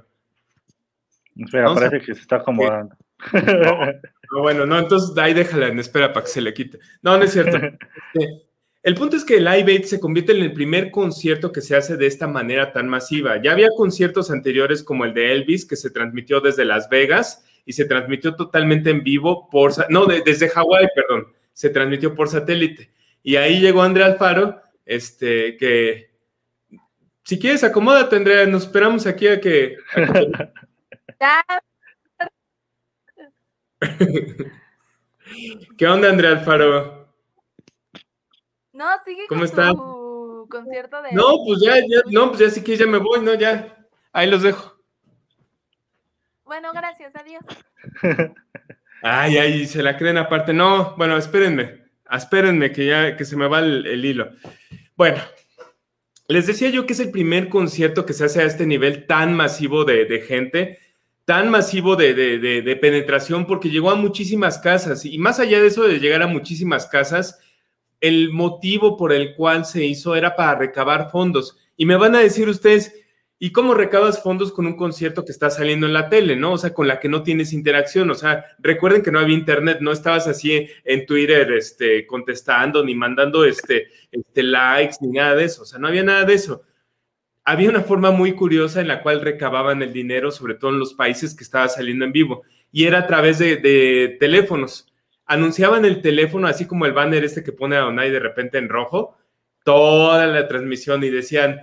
Espera, 1.36 1.74
parece 1.74 2.00
que 2.00 2.14
se 2.14 2.22
está 2.22 2.36
acomodando. 2.36 2.96
No, 4.30 4.42
bueno, 4.42 4.66
no, 4.66 4.78
entonces 4.78 5.16
ahí 5.16 5.32
déjala 5.32 5.68
en 5.68 5.78
espera 5.78 6.12
para 6.12 6.24
que 6.24 6.30
se 6.30 6.42
le 6.42 6.52
quite. 6.52 6.78
No, 7.00 7.16
no 7.16 7.24
es 7.24 7.32
cierto. 7.32 7.56
Este, 7.56 8.42
el 8.82 8.94
punto 8.94 9.16
es 9.16 9.24
que 9.24 9.40
Live 9.40 9.72
Aid 9.72 9.84
se 9.84 9.98
convierte 9.98 10.32
en 10.32 10.42
el 10.42 10.52
primer 10.52 10.90
concierto 10.90 11.50
que 11.50 11.62
se 11.62 11.74
hace 11.74 11.96
de 11.96 12.06
esta 12.06 12.26
manera 12.26 12.70
tan 12.72 12.88
masiva. 12.88 13.40
Ya 13.42 13.52
había 13.52 13.68
conciertos 13.74 14.30
anteriores 14.30 14.82
como 14.82 15.06
el 15.06 15.14
de 15.14 15.32
Elvis, 15.32 15.64
que 15.64 15.76
se 15.76 15.90
transmitió 15.90 16.42
desde 16.42 16.66
Las 16.66 16.90
Vegas 16.90 17.42
y 17.64 17.72
se 17.72 17.86
transmitió 17.86 18.36
totalmente 18.36 18.90
en 18.90 19.02
vivo 19.02 19.48
por, 19.50 19.72
no, 19.90 20.04
desde 20.04 20.50
Hawái, 20.50 20.88
perdón, 20.94 21.28
se 21.58 21.70
transmitió 21.70 22.14
por 22.14 22.28
satélite. 22.28 22.92
Y 23.20 23.34
ahí 23.34 23.60
llegó 23.60 23.82
Andrea 23.82 24.06
Alfaro, 24.06 24.62
este, 24.86 25.56
que 25.56 26.12
si 27.24 27.36
quieres 27.36 27.64
acomódate, 27.64 28.14
Andrea, 28.14 28.46
nos 28.46 28.62
esperamos 28.62 29.08
aquí 29.08 29.26
a 29.26 29.40
que... 29.40 29.76
¿Qué 35.76 35.86
onda, 35.88 36.10
Andrea 36.10 36.30
Alfaro? 36.30 37.12
No, 38.72 38.86
sigue 39.04 39.26
¿Cómo 39.28 39.44
con 39.44 39.76
tu 39.76 40.46
concierto 40.48 41.02
de... 41.02 41.10
No, 41.10 41.38
pues 41.44 41.60
ya, 41.60 41.74
ya, 41.78 42.02
no, 42.12 42.28
pues 42.28 42.38
ya 42.38 42.50
sí 42.50 42.62
que 42.62 42.76
ya 42.76 42.86
me 42.86 42.98
voy, 42.98 43.20
no, 43.20 43.34
ya. 43.34 43.84
Ahí 44.12 44.30
los 44.30 44.42
dejo. 44.42 44.78
Bueno, 46.44 46.70
gracias, 46.72 47.16
adiós. 47.16 47.42
Ay, 49.02 49.36
ay, 49.38 49.66
se 49.66 49.82
la 49.82 49.96
creen 49.96 50.18
aparte. 50.18 50.52
No, 50.52 50.94
bueno, 50.96 51.16
espérenme, 51.16 51.82
espérenme 52.10 52.72
que 52.72 52.86
ya 52.86 53.16
que 53.16 53.24
se 53.24 53.36
me 53.36 53.46
va 53.46 53.60
el, 53.60 54.04
hilo. 54.04 54.30
Bueno, 54.96 55.18
les 56.26 56.46
decía 56.46 56.70
yo 56.70 56.86
que 56.86 56.92
es 56.92 57.00
el 57.00 57.10
primer 57.10 57.48
concierto 57.48 58.04
que 58.04 58.12
se 58.12 58.24
hace 58.24 58.42
a 58.42 58.46
este 58.46 58.66
nivel 58.66 59.06
tan 59.06 59.34
masivo 59.34 59.84
de, 59.84 60.24
gente, 60.26 60.78
tan 61.24 61.50
masivo 61.50 61.96
de, 61.96 62.14
de, 62.14 62.76
penetración, 62.76 63.46
porque 63.46 63.70
llegó 63.70 63.90
a 63.90 63.96
muchísimas 63.96 64.58
casas. 64.58 65.04
Y 65.04 65.18
más 65.18 65.38
allá 65.38 65.60
de 65.60 65.68
eso 65.68 65.84
de 65.84 66.00
llegar 66.00 66.22
a 66.22 66.26
muchísimas 66.26 66.86
casas, 66.86 67.38
el 68.00 68.30
motivo 68.30 68.96
por 68.96 69.12
el 69.12 69.34
cual 69.34 69.64
se 69.64 69.84
hizo 69.84 70.16
era 70.16 70.36
para 70.36 70.58
recabar 70.58 71.10
fondos. 71.10 71.56
Y 71.76 71.86
me 71.86 71.96
van 71.96 72.14
a 72.14 72.20
decir 72.20 72.48
ustedes, 72.48 72.92
¿Y 73.40 73.52
cómo 73.52 73.74
recabas 73.74 74.20
fondos 74.20 74.50
con 74.50 74.66
un 74.66 74.76
concierto 74.76 75.24
que 75.24 75.30
está 75.30 75.48
saliendo 75.48 75.86
en 75.86 75.92
la 75.92 76.08
tele, 76.08 76.34
no? 76.34 76.54
O 76.54 76.58
sea, 76.58 76.74
con 76.74 76.88
la 76.88 76.98
que 76.98 77.08
no 77.08 77.22
tienes 77.22 77.52
interacción. 77.52 78.10
O 78.10 78.14
sea, 78.14 78.44
recuerden 78.58 79.02
que 79.02 79.12
no 79.12 79.20
había 79.20 79.36
internet, 79.36 79.78
no 79.80 79.92
estabas 79.92 80.26
así 80.26 80.68
en 80.84 81.06
Twitter 81.06 81.52
este, 81.52 82.04
contestando 82.04 82.84
ni 82.84 82.96
mandando 82.96 83.44
este, 83.44 83.88
este, 84.10 84.42
likes 84.42 84.96
ni 85.00 85.12
nada 85.12 85.36
de 85.36 85.44
eso. 85.44 85.62
O 85.62 85.64
sea, 85.64 85.78
no 85.78 85.86
había 85.86 86.02
nada 86.02 86.24
de 86.24 86.34
eso. 86.34 86.62
Había 87.44 87.70
una 87.70 87.82
forma 87.82 88.10
muy 88.10 88.32
curiosa 88.32 88.80
en 88.80 88.88
la 88.88 89.02
cual 89.02 89.20
recababan 89.20 89.82
el 89.82 89.92
dinero, 89.92 90.32
sobre 90.32 90.54
todo 90.54 90.72
en 90.72 90.80
los 90.80 90.94
países 90.94 91.34
que 91.34 91.44
estaba 91.44 91.68
saliendo 91.68 92.04
en 92.04 92.12
vivo, 92.12 92.42
y 92.72 92.84
era 92.84 92.98
a 92.98 93.06
través 93.06 93.38
de, 93.38 93.56
de 93.56 94.16
teléfonos. 94.18 94.92
Anunciaban 95.26 95.84
el 95.84 96.02
teléfono, 96.02 96.48
así 96.48 96.66
como 96.66 96.86
el 96.86 96.92
banner 96.92 97.24
este 97.24 97.44
que 97.44 97.52
pone 97.52 97.76
a 97.76 97.80
Donai 97.80 98.10
de 98.10 98.18
repente 98.18 98.58
en 98.58 98.68
rojo, 98.68 99.16
toda 99.62 100.26
la 100.26 100.48
transmisión 100.48 101.04
y 101.04 101.10
decían 101.10 101.60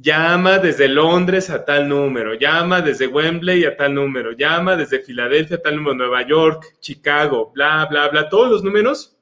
llama 0.00 0.58
desde 0.58 0.88
Londres 0.88 1.50
a 1.50 1.64
tal 1.64 1.88
número, 1.88 2.34
llama 2.34 2.80
desde 2.80 3.06
Wembley 3.06 3.64
a 3.64 3.76
tal 3.76 3.94
número, 3.94 4.32
llama 4.32 4.76
desde 4.76 5.00
Filadelfia 5.00 5.56
a 5.56 5.62
tal 5.62 5.76
número, 5.76 5.94
Nueva 5.94 6.26
York, 6.26 6.76
Chicago, 6.80 7.50
bla, 7.54 7.86
bla, 7.86 8.08
bla, 8.08 8.28
todos 8.28 8.50
los 8.50 8.62
números 8.62 9.16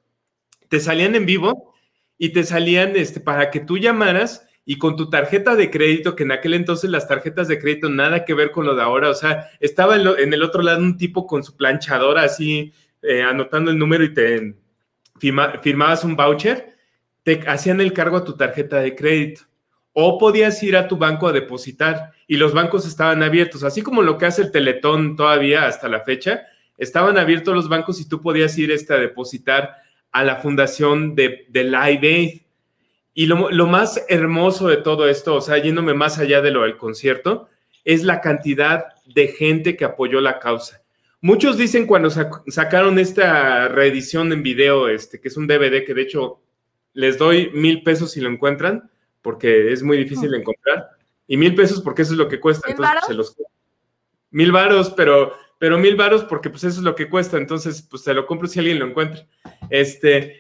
te 0.69 0.81
salían 0.81 1.15
en 1.15 1.27
vivo 1.27 1.75
y 2.19 2.31
te 2.31 2.45
salían 2.45 2.97
este, 2.97 3.21
para 3.21 3.51
que 3.51 3.61
tú 3.61 3.79
llamaras 3.79 4.47
y 4.65 4.79
con 4.79 4.97
tu 4.97 5.09
tarjeta 5.09 5.55
de 5.55 5.71
crédito, 5.71 6.17
que 6.17 6.25
en 6.25 6.33
aquel 6.33 6.55
entonces 6.55 6.91
las 6.91 7.07
tarjetas 7.07 7.47
de 7.47 7.61
crédito 7.61 7.89
nada 7.89 8.25
que 8.25 8.35
ver 8.35 8.51
con 8.51 8.67
lo 8.67 8.75
de 8.75 8.83
ahora, 8.83 9.11
o 9.11 9.15
sea, 9.15 9.49
estaba 9.61 9.95
en, 9.97 10.33
el 10.33 10.43
otro 10.43 10.63
lado 10.63 10.81
un 10.81 10.97
tipo 10.97 11.27
con 11.27 11.45
su 11.45 11.57
planchadora 11.57 12.23
así 12.23 12.73
eh, 13.03 13.23
anotando 13.23 13.71
el 13.71 13.79
número 13.79 14.03
y 14.03 14.13
te 14.13 14.57
firma- 15.21 15.61
firmabas 15.63 16.03
un 16.03 16.17
voucher, 16.17 16.75
te 17.23 17.41
hacían 17.47 17.81
el 17.81 17.93
cargo 17.93 18.17
a 18.17 18.25
tu 18.25 18.37
tarjeta 18.37 18.81
de 18.81 18.97
crédito. 18.97 19.43
O 19.99 20.19
podías 20.19 20.63
ir 20.63 20.77
a 20.77 20.89
tu 20.89 20.99
banco 20.99 21.27
a 21.27 21.33
depositar 21.33 22.13
y 22.27 22.37
los 22.37 22.53
bancos 22.53 22.87
estaban 22.87 23.23
abiertos, 23.23 23.65
así 23.65 23.81
como 23.81 24.03
lo 24.03 24.19
que 24.19 24.27
hace 24.27 24.43
el 24.43 24.51
Teletón 24.51 25.17
todavía 25.17 25.67
hasta 25.67 25.89
la 25.89 26.01
fecha, 26.01 26.43
estaban 26.77 27.17
abiertos 27.17 27.55
los 27.55 27.71
bancos 27.71 27.99
y 27.99 28.07
tú 28.07 28.21
podías 28.21 28.59
ir 28.59 28.71
este, 28.71 28.93
a 28.93 28.99
depositar 28.99 29.77
a 30.13 30.23
la 30.23 30.37
fundación 30.37 31.15
de, 31.15 31.47
de 31.49 31.65
Live 31.65 32.01
Aid. 32.03 32.41
Y 33.15 33.25
lo, 33.25 33.51
lo 33.51 33.67
más 33.67 34.05
hermoso 34.11 34.69
de 34.69 34.77
todo 34.77 35.09
esto, 35.09 35.35
o 35.37 35.41
sea, 35.41 35.57
yéndome 35.57 35.95
más 35.95 36.19
allá 36.19 36.43
de 36.43 36.51
lo 36.51 36.65
del 36.65 36.77
concierto, 36.77 37.49
es 37.83 38.03
la 38.03 38.21
cantidad 38.21 38.89
de 39.07 39.29
gente 39.29 39.77
que 39.77 39.87
apoyó 39.87 40.21
la 40.21 40.39
causa. 40.39 40.83
Muchos 41.23 41.57
dicen 41.57 41.87
cuando 41.87 42.11
sac- 42.11 42.43
sacaron 42.49 42.99
esta 42.99 43.69
reedición 43.69 44.31
en 44.35 44.43
video, 44.43 44.89
este, 44.91 45.23
que 45.23 45.29
es 45.29 45.39
un 45.39 45.47
DVD, 45.47 45.85
que 45.87 45.95
de 45.95 46.03
hecho 46.03 46.43
les 46.93 47.17
doy 47.17 47.51
mil 47.55 47.83
pesos 47.83 48.11
si 48.13 48.21
lo 48.21 48.29
encuentran, 48.29 48.91
porque 49.27 49.73
es 49.73 49.83
muy 49.83 49.97
difícil 49.97 50.31
de 50.31 50.39
encontrar. 50.39 50.91
Y 51.27 51.37
mil 51.37 51.53
pesos 51.57 51.81
porque 51.81 52.03
eso 52.03 52.13
es 52.13 52.19
lo 52.19 52.29
que 52.29 52.39
cuesta. 52.39 52.69
¿Mil 52.69 52.77
Entonces, 52.77 52.95
pues, 52.95 53.07
se 53.09 53.15
los... 53.15 53.37
Mil 54.31 54.53
varos, 54.53 54.91
pero, 54.91 55.33
pero 55.59 55.79
mil 55.79 55.97
varos 55.97 56.23
porque 56.23 56.49
pues 56.49 56.63
eso 56.63 56.79
es 56.79 56.85
lo 56.85 56.95
que 56.95 57.11
cuesta. 57.11 57.37
Entonces, 57.37 57.83
pues 57.83 58.05
se 58.05 58.15
lo 58.15 58.25
compro 58.25 58.47
si 58.47 58.61
alguien 58.61 58.79
lo 58.79 58.87
encuentra. 58.87 59.27
Este, 59.69 60.39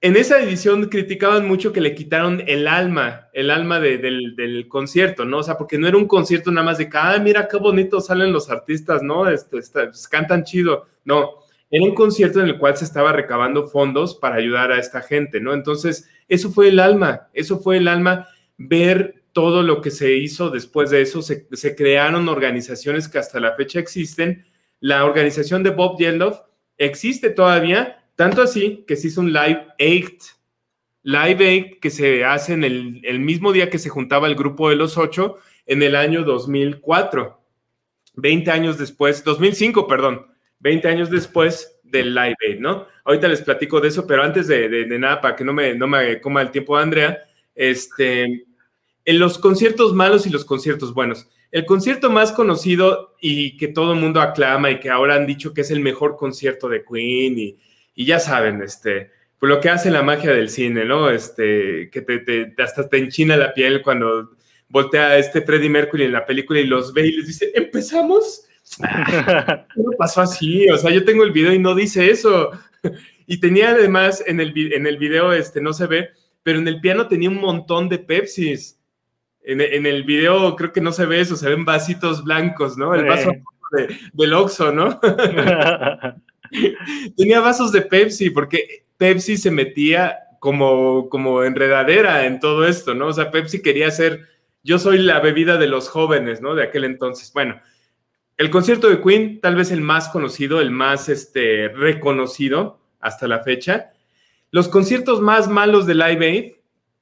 en 0.00 0.16
esa 0.16 0.42
edición 0.42 0.88
criticaban 0.88 1.46
mucho 1.46 1.72
que 1.72 1.80
le 1.80 1.94
quitaron 1.94 2.42
el 2.48 2.66
alma, 2.66 3.28
el 3.32 3.48
alma 3.48 3.78
de- 3.78 3.98
del, 3.98 4.34
del 4.34 4.66
concierto, 4.66 5.24
¿no? 5.24 5.38
O 5.38 5.42
sea, 5.44 5.56
porque 5.56 5.78
no 5.78 5.86
era 5.86 5.96
un 5.96 6.08
concierto 6.08 6.50
nada 6.50 6.64
más 6.66 6.78
de 6.78 6.90
que, 6.90 6.98
ah, 6.98 7.16
mira 7.22 7.46
qué 7.46 7.58
bonito 7.58 8.00
salen 8.00 8.32
los 8.32 8.50
artistas, 8.50 9.04
¿no? 9.04 9.28
Este, 9.28 9.58
pues, 9.60 10.08
cantan 10.08 10.42
chido. 10.42 10.88
No, 11.04 11.43
era 11.74 11.84
un 11.86 11.94
concierto 11.96 12.40
en 12.40 12.46
el 12.46 12.56
cual 12.56 12.76
se 12.76 12.84
estaba 12.84 13.12
recabando 13.12 13.66
fondos 13.66 14.14
para 14.14 14.36
ayudar 14.36 14.70
a 14.70 14.78
esta 14.78 15.02
gente, 15.02 15.40
¿no? 15.40 15.52
Entonces, 15.52 16.08
eso 16.28 16.52
fue 16.52 16.68
el 16.68 16.78
alma, 16.78 17.26
eso 17.32 17.58
fue 17.58 17.78
el 17.78 17.88
alma, 17.88 18.28
ver 18.56 19.24
todo 19.32 19.64
lo 19.64 19.80
que 19.80 19.90
se 19.90 20.14
hizo 20.14 20.50
después 20.50 20.90
de 20.90 21.02
eso, 21.02 21.20
se, 21.20 21.74
crearon 21.74 22.28
organizaciones 22.28 23.08
que 23.08 23.18
hasta 23.18 23.40
la 23.40 23.56
fecha 23.56 23.80
existen. 23.80 24.46
La 24.78 25.04
organización 25.04 25.64
de 25.64 25.70
Bob 25.70 25.98
Geldof 25.98 26.42
existe 26.78 27.30
todavía, 27.30 28.04
tanto 28.14 28.42
así 28.42 28.84
que 28.86 28.94
se 28.94 29.08
hizo 29.08 29.20
un 29.20 29.32
Live 29.32 29.66
Aid. 29.80 30.20
Live 31.02 31.44
Aid 31.44 31.80
que 31.80 31.90
se 31.90 32.24
hace 32.24 32.52
en 32.52 32.62
el, 32.62 33.00
el 33.02 33.18
mismo 33.18 33.52
día 33.52 33.68
que 33.68 33.80
se 33.80 33.88
juntaba 33.88 34.28
el 34.28 34.36
grupo 34.36 34.70
de 34.70 34.76
los 34.76 34.96
ocho 34.96 35.38
en 35.66 35.82
el 35.82 35.96
año 35.96 36.22
2004. 36.22 37.40
20 38.14 38.50
años 38.52 38.78
después, 38.78 39.24
2005, 39.24 39.88
perdón, 39.88 40.26
20 40.64 40.88
años 40.88 41.10
después 41.10 41.78
del 41.84 42.14
Live 42.14 42.34
Aid, 42.48 42.58
¿no? 42.58 42.86
Ahorita 43.04 43.28
les 43.28 43.42
platico 43.42 43.80
de 43.80 43.88
eso, 43.88 44.06
pero 44.06 44.22
antes 44.24 44.48
de, 44.48 44.68
de- 44.68 44.86
de 44.86 44.98
nada, 44.98 45.20
para 45.20 45.36
que 45.36 45.44
no 45.44 45.52
me, 45.52 45.74
no 45.74 45.86
me 45.86 46.20
coma 46.20 46.40
el 46.42 46.50
tiempo 46.50 46.76
Andrea, 46.76 47.18
este, 47.54 48.24
en 49.04 49.18
los 49.18 49.38
conciertos 49.38 49.92
malos 49.92 50.26
y 50.26 50.30
los 50.30 50.44
conciertos 50.44 50.94
buenos. 50.94 51.28
El 51.52 51.66
concierto 51.66 52.10
más 52.10 52.32
conocido 52.32 53.14
y 53.20 53.56
que 53.58 53.68
todo 53.68 53.92
el 53.92 54.00
mundo 54.00 54.20
aclama 54.20 54.70
y 54.70 54.80
que 54.80 54.90
ahora 54.90 55.14
han 55.14 55.26
dicho 55.26 55.52
que 55.54 55.60
es 55.60 55.70
el 55.70 55.80
mejor 55.80 56.16
concierto 56.16 56.68
de 56.68 56.82
Queen 56.82 57.38
y, 57.38 57.58
y 57.94 58.06
ya 58.06 58.18
saben, 58.18 58.60
este, 58.62 59.10
pues 59.38 59.50
lo 59.50 59.60
que 59.60 59.68
hace 59.68 59.90
la 59.90 60.02
magia 60.02 60.32
del 60.32 60.48
cine, 60.48 60.84
¿no? 60.84 61.10
Este, 61.10 61.90
que 61.92 62.00
te- 62.00 62.20
te- 62.20 62.54
hasta 62.62 62.88
te 62.88 62.96
enchina 62.96 63.36
la 63.36 63.52
piel 63.54 63.82
cuando 63.82 64.30
voltea 64.68 65.08
a 65.10 65.18
este 65.18 65.42
Freddie 65.42 65.68
Mercury 65.68 66.04
en 66.04 66.12
la 66.12 66.24
película 66.26 66.58
y 66.58 66.66
los 66.66 66.92
ve 66.94 67.06
y 67.06 67.12
les 67.12 67.26
dice, 67.28 67.52
¿empezamos? 67.54 68.46
no 69.76 69.90
pasó 69.98 70.22
así, 70.22 70.68
o 70.70 70.76
sea, 70.76 70.90
yo 70.90 71.04
tengo 71.04 71.24
el 71.24 71.32
video 71.32 71.52
y 71.52 71.58
no 71.58 71.74
dice 71.74 72.10
eso. 72.10 72.50
Y 73.26 73.40
tenía 73.40 73.70
además 73.70 74.22
en 74.26 74.38
el, 74.38 74.52
en 74.74 74.86
el 74.86 74.98
video, 74.98 75.32
este, 75.32 75.62
no 75.62 75.72
se 75.72 75.86
ve, 75.86 76.10
pero 76.42 76.58
en 76.58 76.68
el 76.68 76.82
piano 76.82 77.08
tenía 77.08 77.30
un 77.30 77.40
montón 77.40 77.88
de 77.88 77.98
Pepsis. 77.98 78.78
En, 79.40 79.62
en 79.62 79.86
el 79.86 80.04
video 80.04 80.54
creo 80.56 80.72
que 80.74 80.82
no 80.82 80.92
se 80.92 81.06
ve 81.06 81.20
eso, 81.22 81.34
se 81.34 81.48
ven 81.48 81.64
vasitos 81.64 82.22
blancos, 82.22 82.76
¿no? 82.76 82.94
El 82.94 83.06
vaso 83.06 83.30
de- 83.72 83.96
del 84.12 84.34
Oxxo, 84.34 84.72
¿no? 84.72 85.00
tenía 87.16 87.40
vasos 87.40 87.72
de 87.72 87.82
Pepsi, 87.82 88.28
porque 88.28 88.84
Pepsi 88.96 89.36
se 89.36 89.50
metía 89.50 90.18
como, 90.40 91.08
como 91.08 91.42
enredadera 91.44 92.26
en 92.26 92.40
todo 92.40 92.66
esto, 92.66 92.94
¿no? 92.94 93.06
O 93.06 93.12
sea, 93.12 93.30
Pepsi 93.30 93.62
quería 93.62 93.90
ser, 93.90 94.28
yo 94.62 94.78
soy 94.78 94.98
la 94.98 95.20
bebida 95.20 95.56
de 95.56 95.68
los 95.68 95.88
jóvenes, 95.88 96.42
¿no? 96.42 96.54
De 96.54 96.64
aquel 96.64 96.84
entonces. 96.84 97.32
Bueno, 97.32 97.60
el 98.36 98.50
concierto 98.50 98.88
de 98.88 99.00
Queen, 99.00 99.40
tal 99.40 99.54
vez 99.54 99.70
el 99.70 99.80
más 99.80 100.08
conocido, 100.08 100.60
el 100.60 100.70
más 100.70 101.08
este, 101.08 101.68
reconocido 101.68 102.80
hasta 103.00 103.28
la 103.28 103.42
fecha. 103.42 103.92
Los 104.50 104.68
conciertos 104.68 105.20
más 105.20 105.48
malos 105.48 105.86
de 105.86 105.94
Live 105.94 106.26
Aid, 106.26 106.52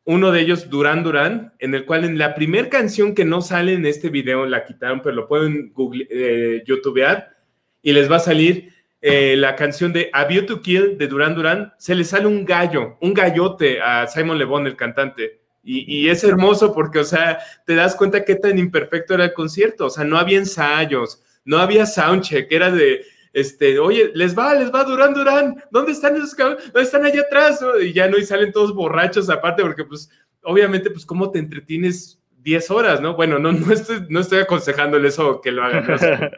uno 0.04 0.32
de 0.32 0.40
ellos 0.40 0.68
Duran 0.68 1.04
Duran, 1.04 1.54
en 1.58 1.74
el 1.74 1.86
cual 1.86 2.04
en 2.04 2.18
la 2.18 2.34
primera 2.34 2.68
canción 2.68 3.14
que 3.14 3.24
no 3.24 3.40
sale 3.40 3.74
en 3.74 3.86
este 3.86 4.08
video 4.08 4.46
la 4.46 4.64
quitaron, 4.64 5.00
pero 5.00 5.14
lo 5.14 5.28
pueden 5.28 5.72
google, 5.72 6.06
eh, 6.10 6.62
youtubear 6.66 7.36
y 7.82 7.92
les 7.92 8.10
va 8.10 8.16
a 8.16 8.20
salir 8.20 8.72
eh, 9.00 9.36
la 9.36 9.56
canción 9.56 9.92
de 9.92 10.10
A 10.12 10.24
View 10.24 10.44
to 10.46 10.60
Kill 10.60 10.98
de 10.98 11.06
Duran 11.06 11.34
Duran. 11.34 11.72
Se 11.78 11.94
le 11.94 12.04
sale 12.04 12.26
un 12.26 12.44
gallo, 12.44 12.98
un 13.00 13.14
gallote 13.14 13.80
a 13.80 14.06
Simon 14.06 14.38
Le 14.38 14.44
Bon, 14.44 14.66
el 14.66 14.76
cantante. 14.76 15.41
Y, 15.62 16.00
y 16.00 16.08
es 16.08 16.24
hermoso 16.24 16.72
porque, 16.72 16.98
o 16.98 17.04
sea, 17.04 17.38
te 17.66 17.74
das 17.74 17.94
cuenta 17.94 18.24
qué 18.24 18.34
tan 18.34 18.58
imperfecto 18.58 19.14
era 19.14 19.24
el 19.24 19.32
concierto. 19.32 19.86
O 19.86 19.90
sea, 19.90 20.04
no 20.04 20.18
había 20.18 20.38
ensayos, 20.38 21.22
no 21.44 21.58
había 21.58 21.86
soundcheck, 21.86 22.50
era 22.50 22.70
de, 22.70 23.04
este, 23.32 23.78
oye, 23.78 24.10
les 24.14 24.36
va, 24.36 24.54
les 24.54 24.72
va 24.72 24.84
Durán 24.84 25.14
Durán, 25.14 25.62
¿dónde 25.70 25.92
están 25.92 26.16
esos 26.16 26.34
cabrones? 26.34 26.64
¿Dónde 26.66 26.82
están 26.82 27.04
allá 27.04 27.22
atrás? 27.22 27.64
Y 27.80 27.92
ya 27.92 28.08
no, 28.08 28.18
y 28.18 28.24
salen 28.24 28.52
todos 28.52 28.74
borrachos 28.74 29.30
aparte, 29.30 29.62
porque 29.62 29.84
pues, 29.84 30.10
obviamente, 30.42 30.90
pues, 30.90 31.06
¿cómo 31.06 31.30
te 31.30 31.38
entretienes 31.38 32.20
10 32.42 32.70
horas, 32.70 33.00
no? 33.00 33.14
Bueno, 33.14 33.38
no, 33.38 33.52
no 33.52 33.72
estoy, 33.72 34.06
no 34.08 34.20
estoy 34.20 34.40
aconsejándole 34.40 35.08
eso 35.08 35.40
que 35.40 35.52
lo 35.52 35.64
hagan. 35.64 35.86
¿no? 35.86 35.96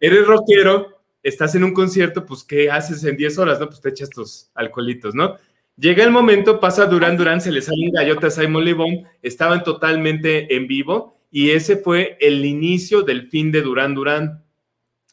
Eres 0.00 0.26
rockero, 0.26 1.02
estás 1.22 1.54
en 1.54 1.64
un 1.64 1.74
concierto, 1.74 2.24
pues, 2.24 2.44
¿qué 2.44 2.70
haces 2.70 3.04
en 3.04 3.16
10 3.16 3.38
horas, 3.38 3.60
no? 3.60 3.66
Pues 3.66 3.80
te 3.80 3.90
echas 3.90 4.08
tus 4.08 4.50
alcoholitos, 4.54 5.14
¿no? 5.14 5.36
Llega 5.76 6.04
el 6.04 6.12
momento, 6.12 6.60
pasa 6.60 6.86
Durán 6.86 7.16
Durán, 7.16 7.40
se 7.40 7.50
le 7.50 7.60
sale 7.60 7.86
un 7.86 7.92
gallote 7.92 8.26
a 8.26 8.30
Simon 8.30 8.64
Le 8.64 8.74
Bon, 8.74 9.02
estaban 9.22 9.64
totalmente 9.64 10.54
en 10.54 10.68
vivo 10.68 11.18
y 11.32 11.50
ese 11.50 11.76
fue 11.76 12.16
el 12.20 12.44
inicio 12.44 13.02
del 13.02 13.28
fin 13.28 13.50
de 13.50 13.60
Durán 13.60 13.92
Durán 13.94 14.44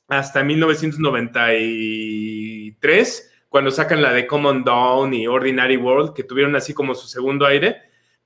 hasta 0.07 0.43
1993, 0.43 3.31
cuando 3.49 3.71
sacan 3.71 4.03
la 4.03 4.13
de 4.13 4.27
Common 4.27 4.63
Dawn 4.63 5.15
y 5.15 5.25
Ordinary 5.25 5.77
World, 5.77 6.13
que 6.13 6.23
tuvieron 6.23 6.55
así 6.55 6.75
como 6.75 6.93
su 6.93 7.07
segundo 7.07 7.47
aire, 7.47 7.77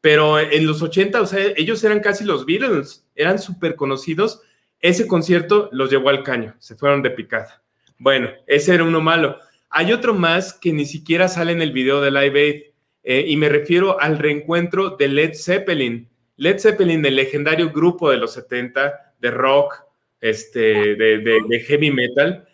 pero 0.01 0.37
en 0.37 0.67
los 0.67 0.81
80, 0.81 1.21
o 1.21 1.25
sea, 1.25 1.39
ellos 1.55 1.81
eran 1.85 2.01
casi 2.01 2.25
los 2.25 2.45
Beatles, 2.45 3.07
eran 3.15 3.39
súper 3.39 3.75
conocidos, 3.75 4.41
ese 4.81 5.07
concierto 5.07 5.69
los 5.71 5.89
llevó 5.89 6.09
al 6.09 6.23
caño, 6.23 6.53
se 6.59 6.75
fueron 6.75 7.01
de 7.01 7.11
picada. 7.11 7.63
Bueno, 7.97 8.27
ese 8.45 8.73
era 8.73 8.83
uno 8.83 8.99
malo. 8.99 9.39
Hay 9.69 9.91
otro 9.91 10.13
más 10.13 10.53
que 10.53 10.73
ni 10.73 10.85
siquiera 10.85 11.27
sale 11.27 11.51
en 11.51 11.61
el 11.61 11.71
video 11.71 12.01
de 12.01 12.11
Live 12.11 12.39
Aid, 12.39 12.61
eh, 13.03 13.25
y 13.27 13.37
me 13.37 13.49
refiero 13.49 13.99
al 13.99 14.17
reencuentro 14.17 14.91
de 14.91 15.07
Led 15.07 15.33
Zeppelin. 15.35 16.09
Led 16.37 16.59
Zeppelin, 16.59 17.05
el 17.05 17.15
legendario 17.15 17.71
grupo 17.71 18.09
de 18.09 18.17
los 18.17 18.33
70 18.33 19.13
de 19.19 19.31
rock, 19.31 19.75
este, 20.19 20.95
de, 20.95 21.19
de, 21.19 21.37
de 21.47 21.59
heavy 21.61 21.91
metal. 21.91 22.47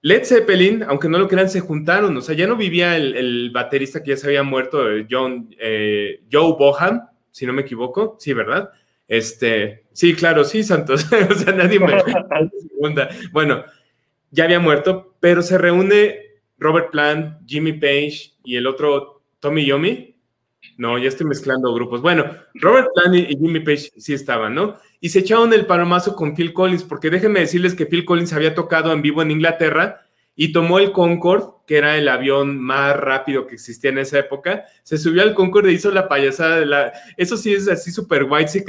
Led 0.00 0.24
Zeppelin, 0.24 0.82
aunque 0.82 1.08
no 1.08 1.18
lo 1.18 1.28
crean, 1.28 1.48
se 1.48 1.60
juntaron. 1.60 2.16
O 2.16 2.20
sea, 2.20 2.34
ya 2.34 2.46
no 2.46 2.56
vivía 2.56 2.96
el, 2.96 3.14
el 3.16 3.50
baterista 3.50 4.02
que 4.02 4.10
ya 4.10 4.16
se 4.16 4.26
había 4.26 4.42
muerto, 4.42 4.84
John, 5.10 5.54
eh, 5.58 6.20
Joe 6.30 6.56
Boham, 6.58 7.08
si 7.30 7.46
no 7.46 7.52
me 7.52 7.62
equivoco. 7.62 8.16
Sí, 8.18 8.32
¿verdad? 8.32 8.70
Este, 9.08 9.84
sí, 9.92 10.14
claro, 10.14 10.44
sí, 10.44 10.62
Santos. 10.62 11.06
o 11.30 11.34
sea, 11.34 11.52
nadie 11.52 11.78
me 11.78 12.02
segunda. 12.68 13.08
Bueno, 13.32 13.64
ya 14.30 14.44
había 14.44 14.60
muerto, 14.60 15.14
pero 15.20 15.42
se 15.42 15.58
reúne 15.58 16.23
Robert 16.64 16.90
Plant, 16.90 17.46
Jimmy 17.46 17.74
Page 17.74 18.32
y 18.42 18.56
el 18.56 18.66
otro 18.66 19.22
Tommy 19.38 19.66
Yomi. 19.66 20.16
No, 20.78 20.96
ya 20.96 21.08
estoy 21.08 21.26
mezclando 21.26 21.74
grupos. 21.74 22.00
Bueno, 22.00 22.24
Robert 22.54 22.88
Plant 22.94 23.16
y 23.16 23.36
Jimmy 23.36 23.60
Page 23.60 23.92
sí 23.98 24.14
estaban, 24.14 24.54
¿no? 24.54 24.76
Y 24.98 25.10
se 25.10 25.18
echaron 25.18 25.52
el 25.52 25.66
palomazo 25.66 26.16
con 26.16 26.34
Phil 26.34 26.54
Collins, 26.54 26.82
porque 26.82 27.10
déjenme 27.10 27.40
decirles 27.40 27.74
que 27.74 27.84
Phil 27.84 28.06
Collins 28.06 28.32
había 28.32 28.54
tocado 28.54 28.92
en 28.92 29.02
vivo 29.02 29.20
en 29.20 29.30
Inglaterra 29.30 30.06
y 30.34 30.52
tomó 30.52 30.78
el 30.78 30.90
Concorde, 30.90 31.48
que 31.66 31.76
era 31.76 31.98
el 31.98 32.08
avión 32.08 32.58
más 32.58 32.96
rápido 32.96 33.46
que 33.46 33.54
existía 33.54 33.90
en 33.90 33.98
esa 33.98 34.18
época. 34.18 34.64
Se 34.82 34.96
subió 34.96 35.20
al 35.20 35.34
Concorde 35.34 35.68
e 35.68 35.74
hizo 35.74 35.90
la 35.90 36.08
payasada 36.08 36.60
de 36.60 36.66
la. 36.66 36.92
Eso 37.18 37.36
sí 37.36 37.52
es 37.52 37.68
así 37.68 37.92
súper 37.92 38.24
white 38.24 38.64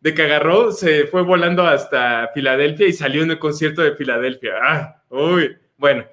de 0.00 0.14
que 0.14 0.22
agarró, 0.22 0.70
se 0.70 1.08
fue 1.08 1.22
volando 1.22 1.66
hasta 1.66 2.30
Filadelfia 2.32 2.86
y 2.86 2.92
salió 2.92 3.24
en 3.24 3.32
el 3.32 3.40
concierto 3.40 3.82
de 3.82 3.96
Filadelfia. 3.96 4.52
¡Ah! 4.62 5.02
¡Uy! 5.10 5.56
Bueno, 5.76 6.06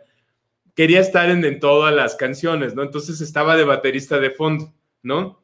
quería 0.77 0.99
estar 0.99 1.27
en, 1.31 1.59
todas 1.59 1.93
las 1.93 2.15
canciones, 2.15 2.75
¿no? 2.75 2.83
Entonces 2.83 3.19
estaba 3.19 3.57
de 3.57 3.63
baterista 3.63 4.19
de 4.19 4.29
fondo, 4.29 4.75
¿no? 5.01 5.41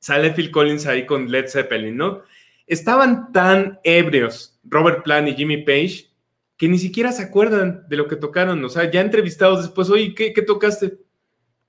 Sale 0.00 0.32
Phil 0.32 0.50
Collins 0.50 0.86
ahí 0.86 1.06
con 1.06 1.30
Led 1.30 1.46
Zeppelin, 1.48 1.96
¿no? 1.96 2.22
Estaban 2.66 3.30
tan 3.30 3.78
ebrios 3.84 4.58
Robert 4.64 5.04
Plant 5.04 5.28
y 5.28 5.34
Jimmy 5.34 5.58
Page 5.58 6.10
que 6.56 6.68
ni 6.68 6.78
siquiera 6.78 7.12
se 7.12 7.22
acuerdan 7.22 7.84
de 7.88 7.96
lo 7.96 8.08
que 8.08 8.16
tocaron. 8.16 8.64
O 8.64 8.68
sea, 8.68 8.90
ya 8.90 9.00
entrevistados 9.00 9.62
después, 9.62 9.88
oye, 9.90 10.12
¿qué, 10.12 10.32
qué 10.32 10.42
tocaste? 10.42 10.98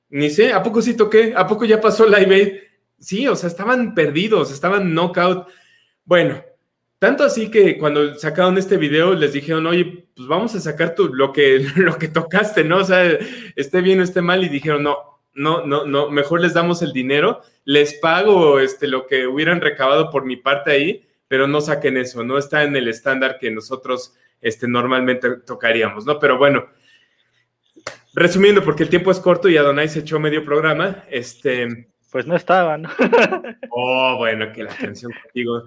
Ni 0.10 0.32
sé, 0.32 0.52
¿a 0.52 0.64
poco 0.64 0.82
sí 0.82 0.98
toqué? 0.98 1.34
¿A 1.38 1.46
poco 1.46 1.66
ya 1.66 1.80
pasó 1.80 2.08
Live 2.08 2.36
Aid? 2.36 2.54
Sí, 2.98 3.28
o 3.28 3.36
sea, 3.36 3.50
estaban 3.50 3.94
perdidos, 3.94 4.52
estaban 4.52 4.96
knockout. 4.96 5.48
Bueno, 6.06 6.44
tanto 7.00 7.24
así 7.24 7.52
que 7.52 7.78
cuando 7.78 8.18
sacaron 8.18 8.58
este 8.58 8.78
video 8.78 9.14
les 9.14 9.34
dijeron, 9.34 9.68
oye, 9.68 10.08
pues 10.16 10.28
vamos 10.28 10.56
a 10.56 10.60
sacar 10.60 10.96
tu, 10.96 11.14
lo, 11.14 11.34
que, 11.34 11.60
lo 11.76 11.98
que 11.98 12.08
tocaste, 12.08 12.64
¿no? 12.64 12.78
O 12.78 12.84
sea, 12.84 13.18
esté 13.56 13.82
bien 13.82 14.00
o 14.00 14.04
esté 14.04 14.22
mal. 14.22 14.44
Y 14.44 14.50
dijeron, 14.50 14.84
no, 14.84 15.22
no, 15.34 15.66
no, 15.66 15.86
no, 15.86 16.10
mejor 16.10 16.42
les 16.42 16.54
damos 16.54 16.82
el 16.82 16.94
dinero, 16.94 17.42
les 17.66 17.96
pago 17.96 18.60
este, 18.60 18.88
lo 18.88 19.06
que 19.06 19.28
hubieran 19.28 19.62
recabado 19.62 20.10
por 20.10 20.26
mi 20.26 20.38
parte 20.38 20.72
ahí, 20.72 21.08
pero 21.28 21.48
no 21.48 21.62
saquen 21.62 21.98
eso, 21.98 22.24
no 22.24 22.38
está 22.38 22.64
en 22.64 22.76
el 22.76 22.88
estándar 22.88 23.38
que 23.40 23.52
nosotros 23.52 24.16
este, 24.42 24.68
normalmente 24.68 25.38
tocaríamos, 25.46 26.06
¿no? 26.06 26.20
Pero 26.20 26.38
bueno, 26.38 26.68
resumiendo, 28.14 28.64
porque 28.64 28.84
el 28.84 28.90
tiempo 28.90 29.12
es 29.12 29.20
corto 29.20 29.50
y 29.50 29.58
Adonai 29.58 29.90
se 29.90 30.00
echó 30.00 30.20
medio 30.20 30.46
programa, 30.46 31.04
este... 31.10 31.90
Pues 32.16 32.28
no 32.28 32.38
estaba, 32.38 32.78
¿no? 32.78 32.90
oh, 33.72 34.16
bueno, 34.18 34.50
que 34.54 34.64
la 34.64 34.72
atención 34.72 35.12
contigo. 35.22 35.64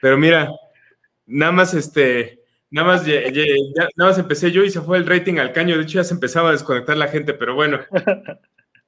Pero 0.00 0.16
mira, 0.16 0.48
nada 1.26 1.50
más 1.50 1.74
este, 1.74 2.44
nada 2.70 2.86
más, 2.86 3.04
nada 3.04 3.90
más 3.96 4.16
empecé 4.16 4.52
yo 4.52 4.62
y 4.62 4.70
se 4.70 4.80
fue 4.80 4.96
el 4.96 5.08
rating 5.08 5.38
al 5.38 5.52
caño. 5.52 5.76
De 5.76 5.82
hecho, 5.82 5.94
ya 5.94 6.04
se 6.04 6.14
empezaba 6.14 6.50
a 6.50 6.52
desconectar 6.52 6.96
la 6.96 7.08
gente, 7.08 7.34
pero 7.34 7.56
bueno. 7.56 7.80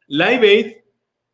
Live 0.06 0.48
Aid, 0.48 0.72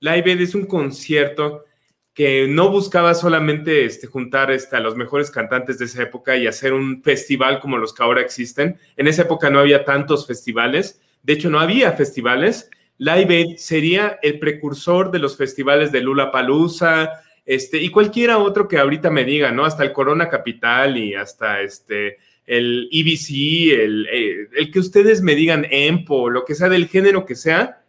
Live 0.00 0.32
Aid 0.32 0.40
es 0.40 0.54
un 0.54 0.64
concierto 0.64 1.66
que 2.14 2.48
no 2.48 2.70
buscaba 2.70 3.12
solamente 3.12 3.84
este, 3.84 4.06
juntar 4.06 4.50
este, 4.50 4.76
a 4.76 4.80
los 4.80 4.96
mejores 4.96 5.30
cantantes 5.30 5.78
de 5.78 5.84
esa 5.84 6.04
época 6.04 6.38
y 6.38 6.46
hacer 6.46 6.72
un 6.72 7.02
festival 7.02 7.60
como 7.60 7.76
los 7.76 7.92
que 7.92 8.02
ahora 8.02 8.22
existen. 8.22 8.78
En 8.96 9.08
esa 9.08 9.24
época 9.24 9.50
no 9.50 9.58
había 9.58 9.84
tantos 9.84 10.26
festivales. 10.26 11.02
De 11.22 11.34
hecho, 11.34 11.50
no 11.50 11.60
había 11.60 11.92
festivales. 11.92 12.70
Live 12.98 13.34
Aid 13.34 13.56
sería 13.56 14.18
el 14.22 14.38
precursor 14.38 15.10
de 15.10 15.18
los 15.18 15.36
festivales 15.36 15.92
de 15.92 16.00
Lula 16.00 16.30
Palusa, 16.30 17.22
este, 17.44 17.78
y 17.78 17.90
cualquiera 17.90 18.38
otro 18.38 18.66
que 18.66 18.78
ahorita 18.78 19.10
me 19.10 19.24
diga, 19.24 19.52
¿no? 19.52 19.64
Hasta 19.64 19.84
el 19.84 19.92
Corona 19.92 20.28
Capital 20.28 20.96
y 20.96 21.14
hasta 21.14 21.60
este, 21.60 22.16
el 22.44 22.88
EBC, 22.90 23.80
el, 23.80 24.08
eh, 24.10 24.48
el, 24.56 24.70
que 24.72 24.80
ustedes 24.80 25.22
me 25.22 25.36
digan 25.36 25.66
EMPO, 25.70 26.30
lo 26.30 26.44
que 26.44 26.56
sea 26.56 26.68
del 26.68 26.88
género 26.88 27.24
que 27.24 27.36
sea, 27.36 27.84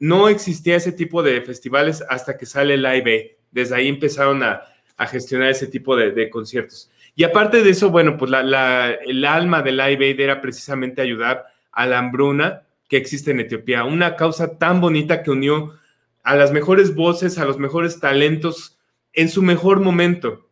no 0.00 0.28
existía 0.28 0.76
ese 0.76 0.92
tipo 0.92 1.22
de 1.22 1.40
festivales 1.42 2.02
hasta 2.08 2.36
que 2.36 2.46
sale 2.46 2.76
Live 2.76 3.04
Aid. 3.06 3.30
Desde 3.52 3.76
ahí 3.76 3.88
empezaron 3.88 4.42
a, 4.42 4.62
a 4.96 5.06
gestionar 5.06 5.50
ese 5.50 5.66
tipo 5.66 5.94
de, 5.94 6.28
conciertos. 6.28 6.90
Y 7.14 7.24
aparte 7.24 7.62
de 7.62 7.70
eso, 7.70 7.90
bueno, 7.90 8.16
pues 8.16 8.30
la, 8.30 8.42
la, 8.42 8.90
el 8.90 9.24
alma 9.24 9.62
de 9.62 9.72
Live 9.72 10.04
Aid 10.04 10.20
era 10.20 10.40
precisamente 10.40 11.00
ayudar 11.00 11.46
a 11.72 11.86
la 11.86 11.98
hambruna 11.98 12.62
que 12.90 12.96
existe 12.96 13.30
en 13.30 13.38
Etiopía, 13.38 13.84
una 13.84 14.16
causa 14.16 14.58
tan 14.58 14.80
bonita 14.80 15.22
que 15.22 15.30
unió 15.30 15.78
a 16.24 16.34
las 16.34 16.50
mejores 16.50 16.96
voces, 16.96 17.38
a 17.38 17.44
los 17.44 17.56
mejores 17.56 18.00
talentos 18.00 18.78
en 19.12 19.28
su 19.28 19.42
mejor 19.42 19.78
momento. 19.78 20.50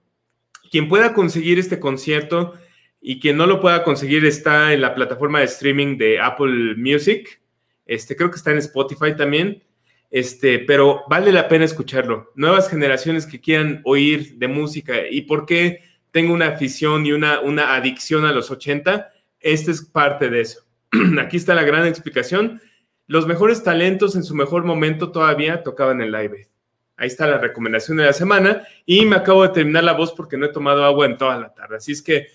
Quien 0.70 0.88
pueda 0.88 1.14
conseguir 1.14 1.58
este 1.58 1.80
concierto 1.80 2.54
y 3.00 3.18
quien 3.18 3.36
no 3.36 3.46
lo 3.46 3.60
pueda 3.60 3.82
conseguir 3.82 4.24
está 4.24 4.72
en 4.72 4.82
la 4.82 4.94
plataforma 4.94 5.40
de 5.40 5.46
streaming 5.46 5.98
de 5.98 6.20
Apple 6.20 6.76
Music. 6.76 7.42
Este, 7.86 8.14
creo 8.14 8.30
que 8.30 8.36
está 8.36 8.52
en 8.52 8.58
Spotify 8.58 9.16
también. 9.16 9.64
Este, 10.08 10.60
pero 10.60 11.02
vale 11.08 11.32
la 11.32 11.48
pena 11.48 11.64
escucharlo. 11.64 12.30
Nuevas 12.36 12.70
generaciones 12.70 13.26
que 13.26 13.40
quieran 13.40 13.82
oír 13.84 14.36
de 14.36 14.46
música 14.46 14.94
y 15.10 15.22
por 15.22 15.44
qué 15.44 15.80
tengo 16.12 16.32
una 16.32 16.48
afición 16.48 17.04
y 17.04 17.10
una, 17.10 17.40
una 17.40 17.74
adicción 17.74 18.24
a 18.24 18.32
los 18.32 18.50
80, 18.52 19.10
este 19.40 19.72
es 19.72 19.82
parte 19.82 20.30
de 20.30 20.42
eso. 20.42 20.67
Aquí 21.20 21.36
está 21.36 21.54
la 21.54 21.62
gran 21.62 21.86
explicación. 21.86 22.60
Los 23.06 23.26
mejores 23.26 23.62
talentos 23.62 24.16
en 24.16 24.24
su 24.24 24.34
mejor 24.34 24.64
momento 24.64 25.10
todavía 25.10 25.62
tocaban 25.62 26.00
el 26.00 26.12
live. 26.12 26.48
Ahí 26.96 27.06
está 27.06 27.26
la 27.26 27.38
recomendación 27.38 27.96
de 27.96 28.04
la 28.04 28.12
semana 28.12 28.66
y 28.84 29.06
me 29.06 29.16
acabo 29.16 29.42
de 29.42 29.50
terminar 29.50 29.84
la 29.84 29.92
voz 29.92 30.12
porque 30.12 30.36
no 30.36 30.46
he 30.46 30.52
tomado 30.52 30.84
agua 30.84 31.06
en 31.06 31.16
toda 31.16 31.38
la 31.38 31.54
tarde. 31.54 31.76
Así 31.76 31.92
es 31.92 32.02
que, 32.02 32.26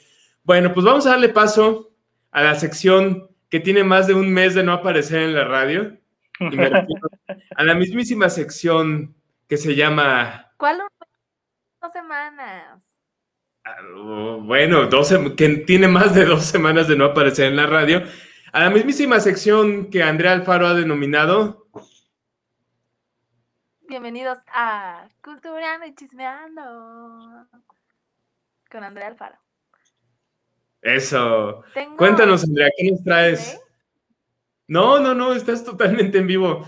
bueno, 0.44 0.74
pues 0.74 0.86
vamos 0.86 1.06
a 1.06 1.12
darle 1.12 1.30
paso 1.30 1.92
a 2.32 2.42
la 2.42 2.56
sección 2.56 3.30
que 3.50 3.60
tiene 3.60 3.84
más 3.84 4.08
de 4.08 4.14
un 4.14 4.32
mes 4.32 4.56
de 4.56 4.64
no 4.64 4.74
aparecer 4.74 5.22
en 5.22 5.36
la 5.36 5.44
radio. 5.44 5.98
Y 6.40 6.56
me 6.56 6.70
refiero 6.70 7.10
a 7.56 7.64
la 7.64 7.76
mismísima 7.76 8.30
sección 8.30 9.14
que 9.48 9.58
se 9.58 9.76
llama... 9.76 10.54
¿Cuál? 10.58 10.82
Dos 11.82 11.92
semanas. 11.92 12.82
Uh, 13.96 14.42
bueno, 14.44 14.88
12, 14.88 15.36
que 15.36 15.50
tiene 15.50 15.88
más 15.88 16.16
de 16.16 16.26
dos 16.26 16.46
semanas 16.46 16.88
de 16.88 16.96
no 16.96 17.06
aparecer 17.06 17.46
en 17.46 17.58
la 17.58 17.68
radio. 17.68 18.04
A 18.54 18.60
la 18.60 18.70
mismísima 18.70 19.20
sección 19.20 19.90
que 19.90 20.04
Andrea 20.04 20.32
Alfaro 20.32 20.68
ha 20.68 20.76
denominado 20.76 21.66
Bienvenidos 23.90 24.38
a 24.54 25.10
Culturando 25.24 25.88
y 25.88 25.96
Chismeando 25.96 27.48
con 28.70 28.84
Andrea 28.84 29.08
Alfaro. 29.08 29.40
Eso. 30.84 31.64
Tengo... 31.74 31.98
Cuéntanos, 31.98 32.44
Andrea, 32.44 32.70
¿qué 32.78 32.92
nos 32.92 33.04
traes? 33.04 33.60
No, 34.68 35.00
no, 35.00 35.16
no, 35.16 35.34
estás 35.34 35.64
totalmente 35.66 36.20
en 36.20 36.28
vivo, 36.28 36.68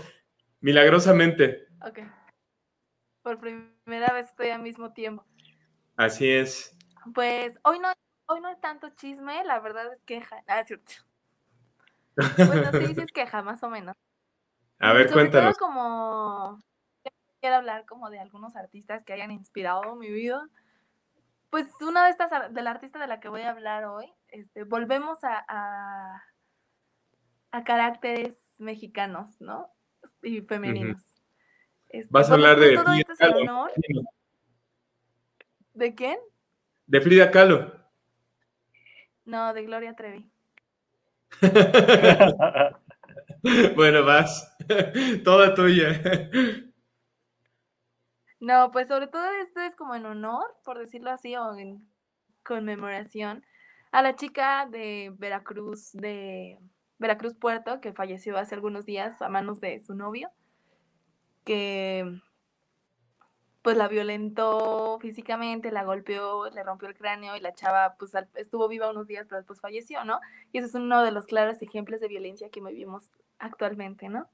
milagrosamente. 0.60 1.68
Ok. 1.86 2.00
Por 3.22 3.38
primera 3.38 4.12
vez 4.12 4.28
estoy 4.28 4.48
al 4.48 4.62
mismo 4.62 4.92
tiempo. 4.92 5.24
Así 5.96 6.28
es. 6.28 6.76
Pues 7.14 7.60
hoy 7.62 7.78
no, 7.78 7.92
hoy 8.26 8.40
no 8.40 8.48
es 8.48 8.60
tanto 8.60 8.90
chisme, 8.96 9.44
la 9.44 9.60
verdad 9.60 9.92
es 9.92 10.02
queja. 10.02 10.42
Ah, 10.48 10.58
es 10.58 10.66
cierto. 10.66 11.05
Bueno, 12.16 12.70
sí, 12.72 12.94
sí 12.94 13.00
es 13.00 13.12
queja, 13.12 13.42
más 13.42 13.62
o 13.62 13.68
menos. 13.68 13.94
A 14.78 14.92
ver, 14.92 15.08
Sobre 15.08 15.22
cuéntanos. 15.22 15.56
Todo 15.56 15.66
como 15.66 16.60
quiero 17.40 17.56
hablar 17.56 17.86
como 17.86 18.10
de 18.10 18.18
algunos 18.18 18.56
artistas 18.56 19.04
que 19.04 19.12
hayan 19.12 19.30
inspirado 19.30 19.94
mi 19.96 20.10
vida. 20.10 20.48
Pues 21.50 21.66
una 21.80 22.04
de 22.04 22.10
estas, 22.10 22.52
del 22.52 22.66
artista 22.66 22.98
de 22.98 23.06
la 23.06 23.20
que 23.20 23.28
voy 23.28 23.42
a 23.42 23.50
hablar 23.50 23.84
hoy, 23.84 24.12
este, 24.28 24.64
volvemos 24.64 25.22
a, 25.22 25.44
a, 25.48 26.22
a 27.52 27.64
caracteres 27.64 28.36
mexicanos, 28.58 29.40
¿no? 29.40 29.70
Y 30.22 30.40
femeninos. 30.42 31.00
Uh 31.00 31.04
-huh. 31.04 32.00
este, 32.00 32.08
Vas 32.10 32.30
a 32.30 32.34
hablar 32.34 32.58
de 32.58 32.74
todo 32.74 32.92
esto 32.92 33.12
es 33.12 33.20
el 33.20 33.34
honor. 33.34 33.72
¿De 35.74 35.94
quién? 35.94 36.18
De 36.86 37.00
Frida 37.00 37.30
Kahlo. 37.30 37.72
No, 39.24 39.52
de 39.54 39.62
Gloria 39.64 39.94
Trevi. 39.94 40.30
bueno, 43.76 44.04
vas. 44.04 44.56
Toda 45.24 45.54
tuya. 45.54 46.00
No, 48.40 48.70
pues 48.70 48.88
sobre 48.88 49.06
todo 49.06 49.26
esto 49.42 49.60
es 49.60 49.74
como 49.76 49.94
en 49.94 50.06
honor, 50.06 50.44
por 50.64 50.78
decirlo 50.78 51.10
así, 51.10 51.36
o 51.36 51.56
en 51.56 51.88
conmemoración 52.44 53.44
a 53.92 54.02
la 54.02 54.14
chica 54.14 54.66
de 54.70 55.12
Veracruz, 55.16 55.92
de 55.92 56.58
Veracruz 56.98 57.34
Puerto, 57.34 57.80
que 57.80 57.92
falleció 57.92 58.36
hace 58.36 58.54
algunos 58.54 58.84
días 58.84 59.20
a 59.22 59.28
manos 59.28 59.60
de 59.60 59.80
su 59.80 59.94
novio, 59.94 60.30
que 61.44 62.20
pues 63.66 63.76
la 63.76 63.88
violentó 63.88 64.96
físicamente, 65.00 65.72
la 65.72 65.82
golpeó, 65.82 66.48
le 66.50 66.62
rompió 66.62 66.86
el 66.86 66.94
cráneo 66.94 67.34
y 67.34 67.40
la 67.40 67.52
chava 67.52 67.96
pues 67.98 68.12
estuvo 68.36 68.68
viva 68.68 68.88
unos 68.88 69.08
días, 69.08 69.26
pero 69.28 69.38
después 69.38 69.60
falleció, 69.60 70.04
¿no? 70.04 70.20
Y 70.52 70.58
ese 70.58 70.68
es 70.68 70.74
uno 70.76 71.02
de 71.02 71.10
los 71.10 71.26
claros 71.26 71.60
ejemplos 71.60 72.00
de 72.00 72.06
violencia 72.06 72.48
que 72.48 72.60
vivimos 72.60 73.10
actualmente, 73.40 74.08
¿no? 74.08 74.28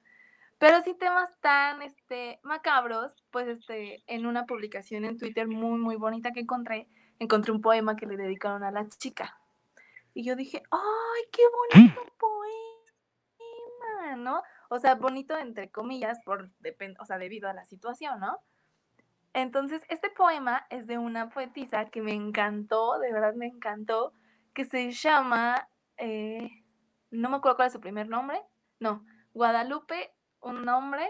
Pero 0.59 0.83
sí 0.83 0.93
temas 0.93 1.31
tan 1.41 1.81
este, 1.81 2.41
macabros, 2.43 3.25
pues 3.31 3.49
este, 3.49 4.03
en 4.07 4.27
una 4.27 4.45
publicación 4.45 5.07
en 5.07 5.17
Twitter 5.17 5.49
muy, 5.49 5.79
muy 5.79 5.97
bonita 5.97 6.33
que 6.33 6.41
encontré, 6.41 6.87
encontré 7.19 7.53
un 7.53 7.63
poema 7.63 7.97
que 7.97 8.05
le 8.05 8.19
dedicaron 8.19 8.63
a 8.65 8.71
la 8.71 8.87
chica. 8.87 9.39
Y 10.13 10.25
yo 10.25 10.37
dije, 10.37 10.63
¡ay, 10.71 11.23
qué 11.33 11.43
bonito 11.73 12.03
poema! 12.19 12.57
¿No? 14.19 14.43
O 14.69 14.79
sea, 14.79 14.97
bonito 14.97 15.39
entre 15.39 15.71
comillas, 15.71 16.19
por, 16.23 16.51
o 17.01 17.07
sea, 17.07 17.17
debido 17.17 17.49
a 17.49 17.55
la 17.55 17.65
situación, 17.65 18.21
¿no? 18.21 18.39
Entonces, 19.35 19.83
este 19.89 20.11
poema 20.11 20.67
es 20.69 20.87
de 20.87 20.99
una 20.99 21.31
poetisa 21.31 21.87
que 21.87 22.03
me 22.03 22.13
encantó, 22.13 22.99
de 22.99 23.13
verdad 23.13 23.35
me 23.35 23.47
encantó, 23.47 24.13
que 24.53 24.65
se 24.65 24.91
llama, 24.91 25.69
eh, 25.97 26.51
no 27.11 27.31
me 27.31 27.37
acuerdo 27.37 27.57
cuál 27.57 27.67
es 27.69 27.73
su 27.73 27.81
primer 27.81 28.09
nombre, 28.09 28.43
no, 28.79 29.05
Guadalupe 29.33 30.13
un 30.41 30.65
nombre, 30.65 31.09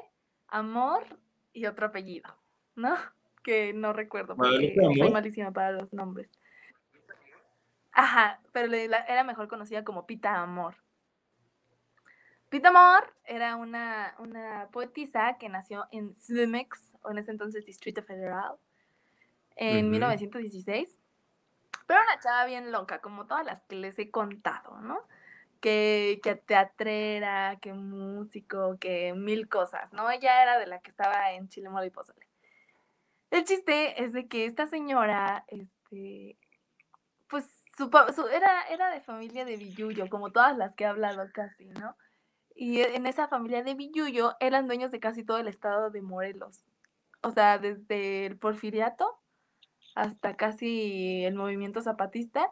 amor 0.49 1.05
y 1.53 1.67
otro 1.67 1.87
apellido, 1.87 2.37
¿no? 2.77 2.95
Que 3.43 3.73
no 3.73 3.93
recuerdo 3.93 4.37
porque 4.37 4.73
soy 4.73 5.11
malísima 5.11 5.51
para 5.51 5.73
los 5.73 5.93
nombres. 5.93 6.31
Ajá, 7.91 8.41
pero 8.53 8.73
era 8.73 9.25
mejor 9.25 9.49
conocida 9.49 9.83
como 9.83 10.07
Pita 10.07 10.41
Amor. 10.41 10.77
Pita 12.53 12.69
Amor 12.69 13.15
era 13.25 13.57
una, 13.57 14.15
una 14.19 14.69
poetisa 14.71 15.39
que 15.41 15.49
nació 15.49 15.87
en 15.91 16.13
CDMX, 16.13 16.97
o 17.01 17.11
en 17.11 17.17
ese 17.17 17.31
entonces 17.31 17.65
Distrito 17.65 18.03
Federal, 18.03 18.57
en 19.57 19.87
uh 19.87 19.89
-huh. 19.89 19.91
1916. 19.91 20.99
Pero 21.87 22.03
una 22.03 22.21
chava 22.21 22.45
bien 22.45 22.71
loca, 22.71 23.01
como 23.01 23.27
todas 23.27 23.47
las 23.47 23.63
que 23.63 23.77
les 23.77 23.99
he 23.99 24.11
contado, 24.11 24.83
¿no? 24.83 25.01
Que, 25.63 26.21
que 26.23 26.35
teatrera, 26.35 27.57
que 27.63 27.73
músico, 27.73 28.77
que 28.79 29.15
mil 29.15 29.49
cosas, 29.49 29.91
¿no? 29.95 30.11
Ella 30.11 30.43
era 30.43 30.59
de 30.59 30.67
la 30.67 30.81
que 30.81 30.91
estaba 30.91 31.33
en 31.33 31.49
Chile 31.49 31.71
Mole 31.71 31.87
y 31.87 31.91
Pozole. 31.91 32.29
El 33.31 33.45
chiste 33.45 34.05
es 34.05 34.13
de 34.13 34.29
que 34.29 34.45
esta 34.45 34.67
señora, 34.67 35.47
este, 35.49 36.37
pues 37.29 37.47
su, 37.79 37.91
su, 38.15 38.29
era, 38.29 38.69
era 38.69 38.91
de 38.91 39.01
familia 39.01 39.47
de 39.47 39.57
Villuyo, 39.57 40.11
como 40.11 40.31
todas 40.33 40.55
las 40.59 40.77
que 40.77 40.85
he 40.85 40.87
hablado 40.87 41.27
casi, 41.33 41.65
¿no? 41.71 41.97
Y 42.55 42.81
en 42.81 43.07
esa 43.07 43.29
familia 43.29 43.63
de 43.63 43.75
Villuyo 43.75 44.35
eran 44.41 44.67
dueños 44.67 44.91
de 44.91 45.01
casi 45.01 45.25
todo 45.25 45.39
el 45.39 45.49
estado 45.49 45.91
de 45.91 46.03
Morelos. 46.03 46.63
O 47.23 47.31
sea, 47.31 47.59
desde 47.59 48.27
el 48.27 48.37
porfiriato 48.37 49.19
hasta 49.95 50.37
casi 50.37 51.25
el 51.25 51.35
movimiento 51.35 51.83
zapatista, 51.83 52.49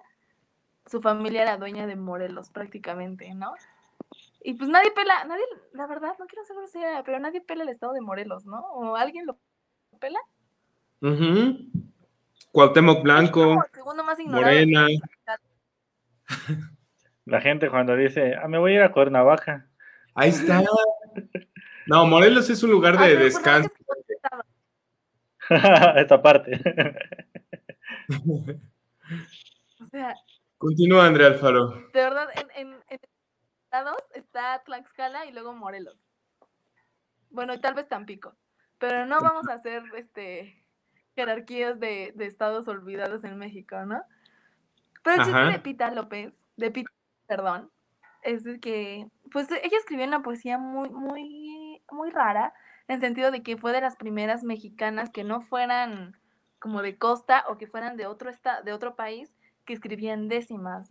su 0.86 1.00
familia 1.00 1.42
era 1.42 1.56
dueña 1.56 1.86
de 1.86 1.96
Morelos 1.96 2.50
prácticamente, 2.50 3.34
¿no? 3.34 3.54
Y 4.42 4.54
pues 4.54 4.70
nadie 4.70 4.90
pela, 4.92 5.24
nadie, 5.24 5.44
la 5.72 5.86
verdad, 5.86 6.14
no 6.18 6.26
quiero 6.26 6.44
ser 6.44 6.56
grosera, 6.56 7.02
pero 7.04 7.18
nadie 7.18 7.40
pela 7.40 7.62
el 7.62 7.68
estado 7.68 7.92
de 7.92 8.00
Morelos, 8.00 8.46
¿no? 8.46 8.60
¿O 8.60 8.96
alguien 8.96 9.26
lo 9.26 9.38
pela? 9.98 10.20
Uh 11.02 11.56
Cuauhtémoc 12.52 13.02
Blanco, 13.02 13.62
segundo 13.72 14.02
más. 14.02 14.18
Morena. 14.26 14.86
La 17.26 17.40
gente 17.40 17.70
cuando 17.70 17.94
dice, 17.94 18.34
ah, 18.34 18.48
me 18.48 18.58
voy 18.58 18.72
a 18.72 18.74
ir 18.76 18.82
a 18.82 18.92
Cuernavaca. 18.92 19.69
Ahí 20.20 20.30
está. 20.30 20.62
No, 21.86 22.04
Morelos 22.06 22.50
es 22.50 22.62
un 22.62 22.70
lugar 22.70 22.96
Ah, 22.98 23.04
de 23.04 23.08
pero 23.08 23.20
pues 23.20 23.34
descanso. 23.34 23.70
Esta 25.96 26.20
parte. 26.22 26.60
O 29.80 29.84
sea, 29.90 30.14
Continúa, 30.58 31.06
Andrea 31.06 31.28
Alfaro. 31.28 31.70
de 31.70 32.00
verdad, 32.00 32.28
en, 32.34 32.68
en, 32.68 32.74
en 32.90 33.00
estados 33.64 34.02
está 34.14 34.62
Tlaxcala 34.64 35.24
y 35.24 35.32
luego 35.32 35.54
Morelos. 35.54 36.06
Bueno, 37.30 37.54
y 37.54 37.58
tal 37.60 37.74
vez 37.74 37.88
Tampico. 37.88 38.36
Pero 38.78 39.06
no 39.06 39.20
vamos 39.20 39.48
a 39.48 39.54
hacer 39.54 39.82
este 39.96 40.62
jerarquías 41.16 41.80
de, 41.80 42.12
de 42.14 42.26
estados 42.26 42.68
olvidados 42.68 43.24
en 43.24 43.38
México, 43.38 43.76
¿no? 43.86 44.02
Pero 45.02 45.16
el 45.16 45.22
chiste 45.22 45.38
Ajá. 45.38 45.50
de 45.52 45.58
Pita 45.60 45.90
López, 45.92 46.34
de 46.56 46.70
Pita, 46.70 46.90
perdón, 47.26 47.70
es 48.22 48.44
de 48.44 48.60
que, 48.60 49.08
pues 49.32 49.50
ella 49.50 49.78
escribió 49.78 50.06
una 50.06 50.22
poesía 50.22 50.58
muy, 50.58 50.90
muy, 50.90 51.82
muy 51.90 52.10
rara, 52.10 52.52
en 52.88 53.00
sentido 53.00 53.30
de 53.30 53.42
que 53.42 53.56
fue 53.56 53.72
de 53.72 53.80
las 53.80 53.96
primeras 53.96 54.42
mexicanas 54.42 55.10
que 55.10 55.24
no 55.24 55.40
fueran 55.40 56.16
como 56.58 56.82
de 56.82 56.98
costa 56.98 57.44
o 57.48 57.56
que 57.56 57.66
fueran 57.66 57.96
de 57.96 58.06
otro 58.06 58.30
esta, 58.30 58.62
de 58.62 58.72
otro 58.72 58.96
país 58.96 59.34
que 59.64 59.72
escribían 59.72 60.28
décimas. 60.28 60.88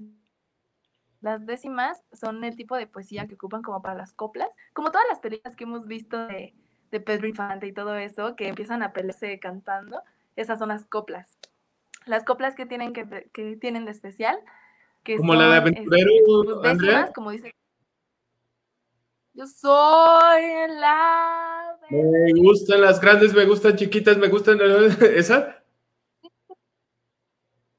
Las 1.22 1.46
décimas 1.46 2.02
son 2.14 2.44
el 2.44 2.56
tipo 2.56 2.76
de 2.78 2.88
poesía 2.88 3.28
que 3.28 3.36
ocupan 3.36 3.62
como 3.62 3.82
para 3.82 3.96
las 3.96 4.14
coplas, 4.14 4.50
como 4.74 4.92
todas 4.92 5.06
las 5.10 5.20
películas 5.20 5.56
que 5.56 5.66
hemos 5.66 5.86
visto 5.86 6.28
de, 6.28 6.54
de 6.92 7.00
Pedro 7.00 7.28
Infante 7.28 7.68
y 7.68 7.74
todo 7.74 7.96
eso, 7.96 8.36
que 8.36 8.48
empiezan 8.48 8.82
a 8.84 8.94
pelearse 8.94 9.38
cantando, 9.40 10.02
esas 10.36 10.60
son 10.60 10.70
las 10.70 10.86
coplas. 10.86 11.38
Las 12.06 12.24
coplas 12.24 12.56
que 12.56 12.66
tienen, 12.66 12.94
que, 12.94 13.30
que 13.34 13.58
tienen 13.58 13.86
de 13.86 13.92
especial, 13.92 14.40
que 15.04 15.18
Como 15.18 15.34
la 15.34 15.48
de 15.48 15.56
son, 15.56 15.62
Aventurero, 15.62 16.12
este, 16.12 16.54
pues, 16.62 16.78
décimas, 16.78 17.12
como 17.14 17.32
dice. 17.32 17.52
Yo 19.34 19.48
soy 19.48 20.44
el 20.44 20.84
ave. 20.84 21.88
Me 21.92 22.34
gustan 22.42 22.82
las 22.82 23.00
grandes, 23.00 23.34
me 23.34 23.46
gustan 23.46 23.76
chiquitas, 23.76 24.18
me 24.18 24.28
gustan. 24.28 24.60
¿Esa? 25.02 25.64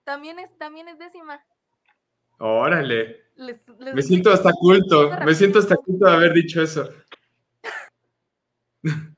También 0.04 0.38
es, 0.38 0.56
también 0.58 0.88
es 0.88 0.98
décima. 0.98 1.44
Órale. 2.38 3.26
Les- 3.36 3.68
les 3.78 3.94
Me 3.94 4.02
siento 4.02 4.30
hasta 4.30 4.50
culto. 4.52 5.10
Me 5.24 5.34
siento 5.34 5.58
hasta 5.58 5.76
culto 5.76 6.06
de 6.06 6.12
haber 6.12 6.32
dicho 6.32 6.62
eso. 6.62 6.88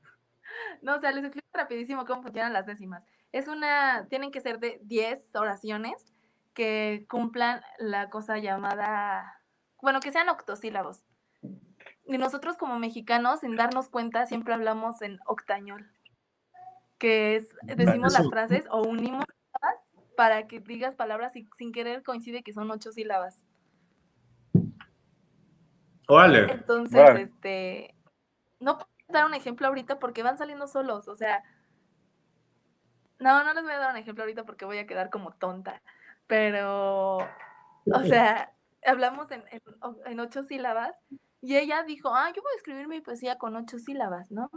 No, 0.81 0.95
o 0.95 0.99
sea, 0.99 1.13
les 1.13 1.23
explico 1.23 1.47
rapidísimo 1.53 2.05
cómo 2.05 2.21
funcionan 2.23 2.51
las 2.51 2.65
décimas. 2.65 3.05
Es 3.31 3.47
una, 3.47 4.05
tienen 4.09 4.31
que 4.31 4.41
ser 4.41 4.59
de 4.59 4.81
10 4.83 5.33
oraciones 5.33 6.12
que 6.53 7.05
cumplan 7.09 7.61
la 7.79 8.09
cosa 8.09 8.37
llamada, 8.37 9.41
bueno, 9.81 9.99
que 9.99 10.11
sean 10.11 10.29
octosílabos. 10.29 11.03
Y 12.05 12.17
nosotros 12.17 12.57
como 12.57 12.79
mexicanos, 12.79 13.41
sin 13.41 13.55
darnos 13.55 13.89
cuenta, 13.89 14.25
siempre 14.25 14.53
hablamos 14.53 15.01
en 15.01 15.19
octañol, 15.25 15.89
que 16.97 17.37
es, 17.37 17.49
decimos 17.63 18.13
las 18.13 18.29
frases 18.29 18.65
o 18.69 18.83
unimos 18.83 19.25
palabras 19.51 19.89
para 20.15 20.47
que 20.47 20.59
digas 20.59 20.95
palabras 20.95 21.35
y 21.35 21.47
sin 21.57 21.71
querer 21.71 22.03
coincide 22.03 22.43
que 22.43 22.53
son 22.53 22.69
ocho 22.71 22.91
sílabas. 22.91 23.41
Órale. 26.07 26.51
Entonces, 26.51 27.19
este, 27.19 27.95
no 28.59 28.77
puedo 28.77 28.89
dar 29.07 29.25
un 29.25 29.33
ejemplo 29.33 29.67
ahorita 29.67 29.99
porque 29.99 30.23
van 30.23 30.37
saliendo 30.37 30.67
solos, 30.67 31.07
o 31.07 31.15
sea, 31.15 31.43
no, 33.19 33.43
no 33.43 33.53
les 33.53 33.63
voy 33.63 33.71
a 33.71 33.79
dar 33.79 33.91
un 33.91 33.97
ejemplo 33.97 34.23
ahorita 34.23 34.43
porque 34.43 34.65
voy 34.65 34.79
a 34.79 34.87
quedar 34.87 35.09
como 35.09 35.31
tonta, 35.31 35.81
pero, 36.27 37.17
o 37.17 38.03
sea, 38.05 38.53
hablamos 38.85 39.31
en, 39.31 39.43
en 39.51 39.61
en 40.05 40.19
ocho 40.19 40.43
sílabas 40.43 40.95
y 41.41 41.57
ella 41.57 41.83
dijo, 41.83 42.13
ah, 42.15 42.31
yo 42.35 42.41
voy 42.41 42.51
a 42.53 42.57
escribir 42.57 42.87
mi 42.87 43.01
poesía 43.01 43.37
con 43.37 43.55
ocho 43.55 43.77
sílabas, 43.79 44.31
¿no? 44.31 44.49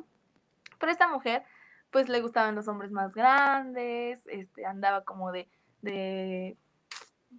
Pero 0.79 0.93
esta 0.93 1.09
mujer, 1.09 1.43
pues 1.91 2.09
le 2.09 2.21
gustaban 2.21 2.55
los 2.55 2.69
hombres 2.69 2.91
más 2.93 3.15
grandes, 3.15 4.21
este, 4.27 4.67
andaba 4.67 5.05
como 5.05 5.33
de, 5.33 5.49
de, 5.83 6.57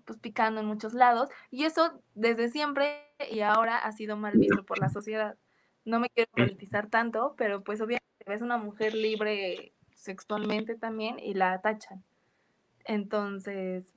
pues 0.06 0.20
picando 0.20 0.62
en 0.62 0.68
muchos 0.68 0.94
lados, 0.94 1.30
y 1.50 1.66
eso 1.66 2.02
desde 2.16 2.50
siempre 2.50 3.08
y 3.32 3.42
ahora 3.42 3.78
ha 3.78 3.92
sido 3.92 4.18
mal 4.18 4.38
visto 4.38 4.66
por 4.66 4.80
la 4.80 4.90
sociedad. 4.90 5.38
No 5.86 6.00
me 6.00 6.10
quiero 6.10 6.30
politizar 6.32 6.90
tanto, 6.90 7.36
pero 7.38 7.64
pues 7.64 7.80
obviamente 7.80 8.06
ves 8.26 8.42
una 8.42 8.58
mujer 8.58 8.94
libre 8.94 9.74
sexualmente 9.96 10.76
también 10.76 11.20
y 11.20 11.34
la 11.34 11.62
tachan. 11.62 12.04
Entonces, 12.84 13.94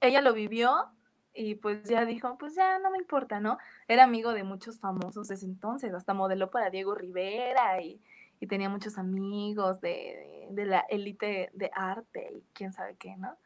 ella 0.00 0.20
lo 0.20 0.32
vivió 0.32 0.86
y 1.34 1.54
pues 1.56 1.88
ya 1.88 2.04
dijo, 2.04 2.36
pues 2.38 2.54
ya 2.54 2.78
no 2.78 2.90
me 2.90 2.98
importa, 2.98 3.40
¿no? 3.40 3.58
Era 3.86 4.04
amigo 4.04 4.32
de 4.32 4.44
muchos 4.44 4.80
famosos 4.80 5.28
desde 5.28 5.46
entonces, 5.46 5.94
hasta 5.94 6.14
modeló 6.14 6.50
para 6.50 6.70
Diego 6.70 6.94
Rivera 6.94 7.80
y, 7.82 8.00
y 8.40 8.46
tenía 8.46 8.68
muchos 8.68 8.98
amigos 8.98 9.80
de, 9.80 10.46
de 10.50 10.66
la 10.66 10.80
élite 10.88 11.50
de 11.54 11.70
arte 11.74 12.30
y 12.34 12.42
quién 12.54 12.72
sabe 12.72 12.96
qué, 12.98 13.16
¿no? 13.16 13.36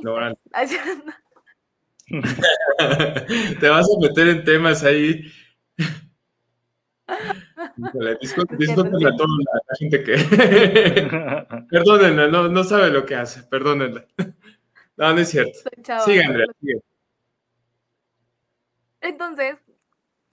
Sí, 0.00 0.08
no. 0.28 0.34
Te 3.60 3.68
vas 3.68 3.86
a 3.86 4.00
meter 4.00 4.28
en 4.28 4.44
temas 4.44 4.84
ahí. 4.84 5.22
Híjole, 7.76 8.18
discul- 8.18 8.46
Es 8.58 8.64
cierto, 8.66 8.84
Discúlpenle 8.84 9.08
a 9.08 9.16
toda 9.16 9.28
la, 9.28 9.60
la 9.68 9.76
gente 9.76 10.04
que. 10.04 11.66
Perdónenla, 11.70 12.28
no, 12.28 12.48
no 12.48 12.64
sabe 12.64 12.90
lo 12.90 13.04
que 13.06 13.14
hace, 13.16 13.42
perdónenla. 13.44 14.06
No, 14.96 15.12
no 15.12 15.20
es 15.20 15.28
cierto. 15.28 15.58
Sigue. 16.04 16.24
Andrea, 16.24 16.46
sigue. 16.60 16.80
Entonces, 19.00 19.56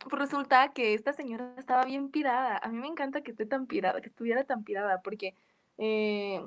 pues 0.09 0.19
resulta 0.19 0.71
que 0.73 0.93
esta 0.93 1.13
señora 1.13 1.53
estaba 1.57 1.83
bien 1.83 2.09
pirada. 2.09 2.57
A 2.57 2.69
mí 2.69 2.77
me 2.77 2.87
encanta 2.87 3.21
que 3.21 3.31
esté 3.31 3.45
tan 3.45 3.67
pirada, 3.67 4.01
que 4.01 4.07
estuviera 4.07 4.43
tan 4.43 4.63
pirada, 4.63 5.01
porque 5.01 5.35
eh, 5.77 6.41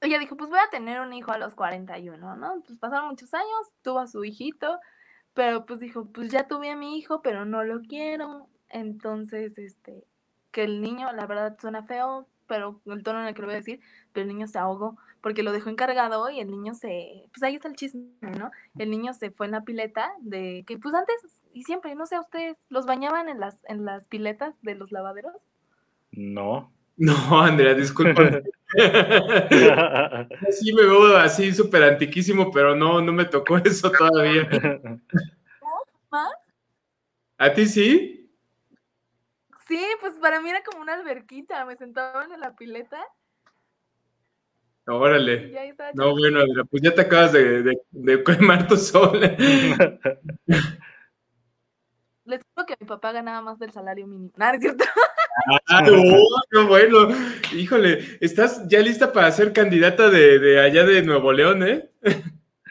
ella 0.00 0.18
dijo, 0.18 0.36
pues 0.36 0.50
voy 0.50 0.58
a 0.58 0.70
tener 0.70 1.00
un 1.00 1.12
hijo 1.12 1.32
a 1.32 1.38
los 1.38 1.54
41, 1.54 2.36
¿no? 2.36 2.62
Pues 2.66 2.78
pasaron 2.78 3.08
muchos 3.08 3.32
años, 3.34 3.72
tuvo 3.82 4.00
a 4.00 4.06
su 4.06 4.24
hijito, 4.24 4.80
pero 5.34 5.64
pues 5.64 5.80
dijo, 5.80 6.06
pues 6.06 6.30
ya 6.30 6.48
tuve 6.48 6.70
a 6.70 6.76
mi 6.76 6.98
hijo, 6.98 7.22
pero 7.22 7.44
no 7.44 7.62
lo 7.64 7.80
quiero. 7.82 8.48
Entonces, 8.68 9.58
este, 9.58 10.04
que 10.50 10.64
el 10.64 10.80
niño, 10.80 11.12
la 11.12 11.26
verdad 11.26 11.56
suena 11.60 11.84
feo, 11.84 12.26
pero 12.46 12.80
el 12.86 13.02
tono 13.02 13.20
en 13.20 13.28
el 13.28 13.34
que 13.34 13.42
lo 13.42 13.46
voy 13.46 13.54
a 13.54 13.58
decir, 13.58 13.80
pero 14.12 14.22
el 14.22 14.28
niño 14.28 14.46
se 14.48 14.58
ahogó, 14.58 14.98
porque 15.22 15.42
lo 15.42 15.52
dejó 15.52 15.70
encargado 15.70 16.28
y 16.30 16.40
el 16.40 16.50
niño 16.50 16.74
se, 16.74 17.24
pues 17.32 17.42
ahí 17.42 17.54
está 17.54 17.68
el 17.68 17.76
chisme, 17.76 18.10
¿no? 18.20 18.50
el 18.78 18.90
niño 18.90 19.14
se 19.14 19.30
fue 19.30 19.46
en 19.46 19.52
la 19.52 19.62
pileta 19.62 20.12
de 20.20 20.64
que 20.66 20.76
pues 20.76 20.94
antes 20.94 21.16
y 21.54 21.64
siempre, 21.64 21.94
no 21.94 22.06
sé, 22.06 22.18
ustedes 22.18 22.58
los 22.68 22.86
bañaban 22.86 23.28
en 23.28 23.38
las 23.38 23.58
en 23.64 23.84
las 23.84 24.08
piletas 24.08 24.54
de 24.62 24.74
los 24.74 24.92
lavaderos. 24.92 25.36
No. 26.10 26.72
No, 26.98 27.40
Andrea, 27.40 27.72
disculpa. 27.72 28.22
Sí, 30.50 30.72
me 30.74 30.82
veo 30.82 31.16
así 31.16 31.52
súper 31.52 31.82
antiquísimo, 31.84 32.50
pero 32.50 32.76
no, 32.76 33.00
no 33.00 33.12
me 33.12 33.24
tocó 33.24 33.56
eso 33.64 33.90
todavía. 33.90 34.46
¿Más? 36.10 36.32
¿A 37.38 37.52
ti 37.54 37.66
sí? 37.66 38.30
Sí, 39.66 39.82
pues 40.00 40.18
para 40.18 40.42
mí 40.42 40.50
era 40.50 40.62
como 40.62 40.82
una 40.82 40.94
alberquita, 40.94 41.64
me 41.64 41.76
sentaban 41.76 42.30
en 42.30 42.40
la 42.40 42.54
pileta 42.54 43.02
Órale. 44.86 45.52
No, 45.94 46.10
bueno, 46.12 46.40
pues 46.70 46.82
ya 46.82 46.94
te 46.94 47.02
acabas 47.02 47.32
de, 47.32 47.62
de, 47.62 47.80
de 47.90 48.24
quemar 48.24 48.66
tu 48.66 48.76
sol. 48.76 49.20
les 52.24 52.40
juro 52.54 52.66
que 52.66 52.76
mi 52.80 52.86
papá 52.86 53.12
ganaba 53.12 53.42
más 53.42 53.58
del 53.58 53.72
salario 53.72 54.06
mínimo. 54.06 54.32
Nada, 54.36 54.54
es 54.54 54.60
cierto. 54.60 54.84
Ah, 55.66 55.82
bueno. 56.68 57.08
Híjole, 57.54 58.18
¿estás 58.20 58.68
ya 58.68 58.80
lista 58.80 59.14
para 59.14 59.32
ser 59.32 59.54
candidata 59.54 60.10
de, 60.10 60.38
de 60.38 60.60
allá 60.60 60.84
de 60.84 61.02
Nuevo 61.02 61.32
León, 61.32 61.62
eh? 61.66 61.90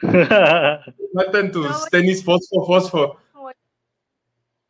Faltan 1.12 1.50
tus 1.50 1.68
No, 1.68 1.76
tenis 1.90 2.24
fosfo, 2.24 2.64
fosfo. 2.64 3.18
Voy, 3.34 3.52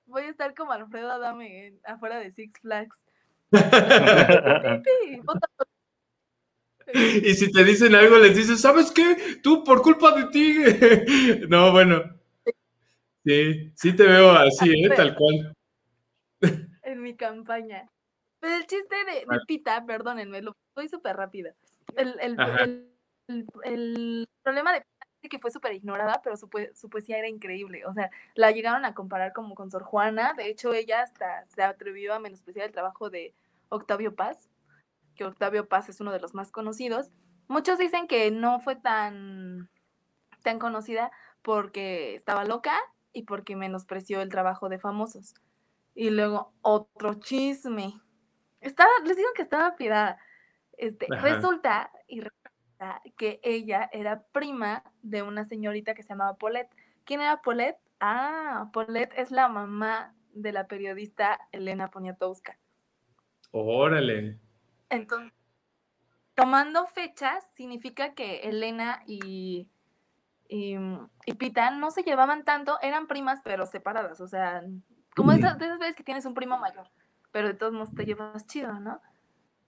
voy 0.06 0.22
a 0.22 0.30
estar 0.30 0.54
como 0.54 0.72
Alfredo 0.72 1.12
Adame 1.12 1.74
afuera 1.84 2.18
de 2.18 2.32
Six 2.32 2.60
Flags. 2.60 3.04
Pipi, 3.50 5.20
vota 5.22 5.46
por- 5.56 5.66
Y 7.24 7.34
si 7.34 7.50
te 7.52 7.64
dicen 7.64 7.94
algo, 7.94 8.18
les 8.18 8.36
dices, 8.36 8.60
¿sabes 8.60 8.90
qué? 8.90 9.38
Tú, 9.42 9.64
por 9.64 9.82
culpa 9.82 10.12
de 10.12 10.26
ti. 10.26 10.56
No, 11.48 11.72
bueno. 11.72 12.02
Sí, 13.24 13.72
sí 13.76 13.94
te 13.96 14.04
veo 14.04 14.30
así, 14.32 14.70
¿eh? 14.84 14.90
Tal 14.96 15.14
cual. 15.16 15.54
en 16.82 17.02
mi 17.02 17.14
campaña. 17.16 17.88
Pero 18.40 18.56
el 18.56 18.66
chiste 18.66 18.96
de, 19.04 19.26
de. 19.26 19.40
Pita, 19.46 19.84
perdónenme, 19.86 20.42
lo 20.42 20.56
voy 20.74 20.88
súper 20.88 21.16
rápida. 21.16 21.54
El, 21.96 22.16
el, 22.20 22.36
el- 23.64 24.28
problema 24.42 24.72
de 24.72 24.80
Pita 24.80 25.06
es 25.22 25.30
que 25.30 25.38
fue 25.38 25.50
súper 25.50 25.72
ignorada, 25.74 26.20
pero 26.22 26.36
su, 26.36 26.48
su 26.74 26.88
poesía 26.90 27.18
era 27.18 27.28
increíble. 27.28 27.86
O 27.86 27.92
sea, 27.94 28.10
la 28.34 28.50
llegaron 28.50 28.84
a 28.84 28.94
comparar 28.94 29.32
como 29.32 29.54
con 29.54 29.70
Sor 29.70 29.84
Juana. 29.84 30.34
De 30.36 30.48
hecho, 30.48 30.74
ella 30.74 31.02
hasta 31.02 31.46
se 31.46 31.62
atrevió 31.62 32.14
a 32.14 32.18
menospreciar 32.18 32.66
el 32.66 32.72
trabajo 32.72 33.10
de 33.10 33.32
Octavio 33.68 34.14
Paz, 34.14 34.48
que 35.14 35.24
Octavio 35.24 35.68
Paz 35.68 35.88
es 35.88 36.00
uno 36.00 36.12
de 36.12 36.20
los 36.20 36.34
más 36.34 36.50
conocidos. 36.50 37.10
Muchos 37.48 37.78
dicen 37.78 38.06
que 38.06 38.30
no 38.30 38.60
fue 38.60 38.76
tan, 38.76 39.70
tan 40.42 40.58
conocida 40.58 41.10
porque 41.42 42.14
estaba 42.14 42.44
loca 42.44 42.74
y 43.12 43.24
porque 43.24 43.56
menospreció 43.56 44.20
el 44.22 44.30
trabajo 44.30 44.68
de 44.68 44.78
famosos. 44.78 45.34
Y 45.94 46.10
luego 46.10 46.52
otro 46.62 47.14
chisme. 47.14 48.00
Estaba, 48.60 48.90
les 49.04 49.16
digo 49.16 49.28
que 49.34 49.42
estaba 49.42 49.76
pirada. 49.76 50.18
Este, 50.78 51.06
Ajá. 51.10 51.22
resulta 51.22 51.90
y 52.08 52.20
resulta 52.20 53.02
que 53.16 53.40
ella 53.42 53.88
era 53.92 54.24
prima 54.32 54.82
de 55.02 55.22
una 55.22 55.44
señorita 55.44 55.94
que 55.94 56.02
se 56.02 56.10
llamaba 56.10 56.36
Paulette. 56.36 56.74
¿Quién 57.04 57.20
era 57.20 57.42
Paulette? 57.42 57.78
Ah, 58.00 58.70
Paulette 58.72 59.12
es 59.16 59.30
la 59.30 59.48
mamá 59.48 60.14
de 60.32 60.52
la 60.52 60.66
periodista 60.66 61.38
Elena 61.52 61.88
Poniatowska. 61.90 62.58
Órale. 63.50 64.40
Entonces, 64.92 65.32
tomando 66.34 66.86
fechas, 66.86 67.42
significa 67.54 68.12
que 68.12 68.40
Elena 68.40 69.02
y, 69.06 69.66
y, 70.48 70.76
y 71.24 71.34
Pita 71.34 71.70
no 71.70 71.90
se 71.90 72.02
llevaban 72.02 72.44
tanto, 72.44 72.78
eran 72.82 73.06
primas, 73.06 73.40
pero 73.42 73.64
separadas. 73.64 74.20
O 74.20 74.28
sea, 74.28 74.62
como 75.16 75.32
esas, 75.32 75.58
de 75.58 75.64
esas 75.64 75.78
veces 75.78 75.96
que 75.96 76.04
tienes 76.04 76.26
un 76.26 76.34
primo 76.34 76.58
mayor, 76.58 76.90
pero 77.30 77.48
de 77.48 77.54
todos 77.54 77.72
modos 77.72 77.94
te 77.94 78.04
llevas 78.04 78.46
chido, 78.46 78.78
¿no? 78.80 79.00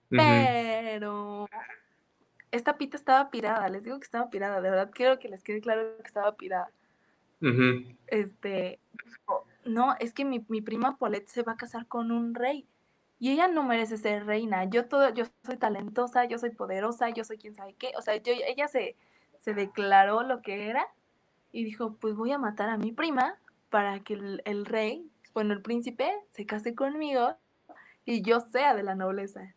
Pero 0.09 1.47
esta 2.51 2.77
Pita 2.77 2.95
estaba 2.95 3.31
pirada, 3.31 3.67
les 3.69 3.83
digo 3.83 3.99
que 3.99 4.05
estaba 4.05 4.29
pirada, 4.29 4.61
de 4.61 4.69
verdad 4.69 4.91
quiero 4.93 5.17
que 5.17 5.27
les 5.27 5.43
quede 5.43 5.59
claro 5.59 5.97
que 5.97 6.07
estaba 6.07 6.35
pirada. 6.35 6.69
Ujú. 7.41 7.97
Este, 8.05 8.79
dijo, 9.03 9.47
no, 9.65 9.95
es 9.99 10.13
que 10.13 10.23
mi, 10.23 10.45
mi 10.49 10.61
prima 10.61 10.97
Paulette 10.99 11.29
se 11.29 11.41
va 11.41 11.53
a 11.53 11.57
casar 11.57 11.87
con 11.87 12.11
un 12.11 12.35
rey. 12.35 12.67
Y 13.19 13.31
ella 13.31 13.47
no 13.47 13.63
merece 13.63 13.97
ser 13.97 14.25
reina. 14.25 14.65
Yo 14.65 14.87
todo, 14.87 15.13
yo 15.13 15.25
soy 15.43 15.57
talentosa, 15.57 16.25
yo 16.25 16.37
soy 16.37 16.51
poderosa, 16.51 17.09
yo 17.09 17.23
soy 17.23 17.37
quién 17.37 17.55
sabe 17.55 17.73
qué. 17.73 17.93
O 17.97 18.01
sea, 18.01 18.17
yo, 18.17 18.33
ella 18.33 18.67
se, 18.67 18.95
se 19.39 19.53
declaró 19.53 20.23
lo 20.23 20.41
que 20.41 20.69
era 20.69 20.85
y 21.51 21.63
dijo, 21.63 21.95
pues 21.95 22.15
voy 22.15 22.31
a 22.31 22.37
matar 22.37 22.69
a 22.69 22.77
mi 22.77 22.91
prima 22.91 23.37
para 23.69 24.01
que 24.01 24.15
el, 24.15 24.41
el 24.45 24.65
rey, 24.65 25.09
bueno, 25.33 25.53
el 25.53 25.61
príncipe, 25.61 26.11
se 26.31 26.45
case 26.45 26.75
conmigo 26.75 27.35
y 28.03 28.21
yo 28.21 28.41
sea 28.41 28.75
de 28.75 28.83
la 28.83 28.95
nobleza. 28.95 29.55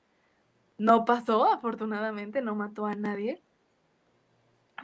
No 0.79 1.05
pasó, 1.05 1.53
afortunadamente, 1.53 2.41
no 2.41 2.55
mató 2.55 2.87
a 2.87 2.95
nadie. 2.95 3.43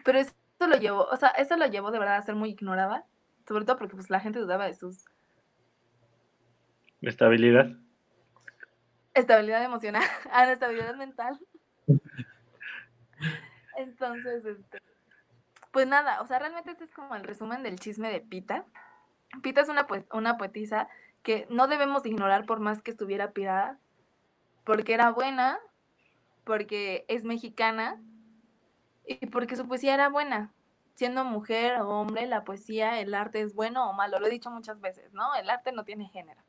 Pero 0.05 0.18
eso 0.18 0.35
lo 0.59 0.77
llevó, 0.77 1.05
o 1.05 1.16
sea, 1.16 1.29
eso 1.31 1.57
lo 1.57 1.66
llevó 1.66 1.93
de 1.93 2.01
verdad 2.01 2.16
a 2.16 2.22
ser 2.22 2.35
muy 2.35 2.51
ignorada. 2.51 3.07
Sobre 3.47 3.64
todo 3.64 3.77
porque 3.77 3.95
pues 3.95 4.11
la 4.11 4.20
gente 4.20 4.41
dudaba 4.41 4.66
de 4.66 4.75
sus 4.75 5.05
Estabilidad. 7.03 7.77
Estabilidad 9.14 9.62
emocional, 9.64 10.02
a 10.32 10.46
la 10.46 10.52
estabilidad 10.52 10.94
mental. 10.96 11.38
Entonces, 13.76 14.44
este, 14.44 14.82
pues 15.72 15.86
nada, 15.86 16.20
o 16.20 16.26
sea, 16.26 16.38
realmente 16.38 16.70
este 16.70 16.84
es 16.84 16.92
como 16.92 17.14
el 17.14 17.24
resumen 17.24 17.62
del 17.62 17.78
chisme 17.78 18.10
de 18.10 18.20
Pita. 18.20 18.64
Pita 19.42 19.60
es 19.60 19.68
una, 19.68 19.86
una 20.12 20.36
poetisa 20.36 20.88
que 21.22 21.46
no 21.50 21.66
debemos 21.66 22.06
ignorar 22.06 22.44
por 22.44 22.60
más 22.60 22.82
que 22.82 22.90
estuviera 22.90 23.32
pirada, 23.32 23.78
porque 24.64 24.94
era 24.94 25.10
buena, 25.10 25.58
porque 26.44 27.04
es 27.08 27.24
mexicana 27.24 28.00
y 29.06 29.26
porque 29.26 29.56
su 29.56 29.66
poesía 29.66 29.94
era 29.94 30.08
buena. 30.08 30.52
Siendo 30.94 31.24
mujer 31.24 31.80
o 31.80 31.88
hombre, 31.88 32.26
la 32.26 32.44
poesía, 32.44 33.00
el 33.00 33.14
arte 33.14 33.40
es 33.40 33.54
bueno 33.54 33.90
o 33.90 33.92
malo, 33.94 34.20
lo 34.20 34.26
he 34.26 34.30
dicho 34.30 34.50
muchas 34.50 34.80
veces, 34.80 35.12
¿no? 35.12 35.34
El 35.34 35.50
arte 35.50 35.72
no 35.72 35.84
tiene 35.84 36.06
género. 36.08 36.40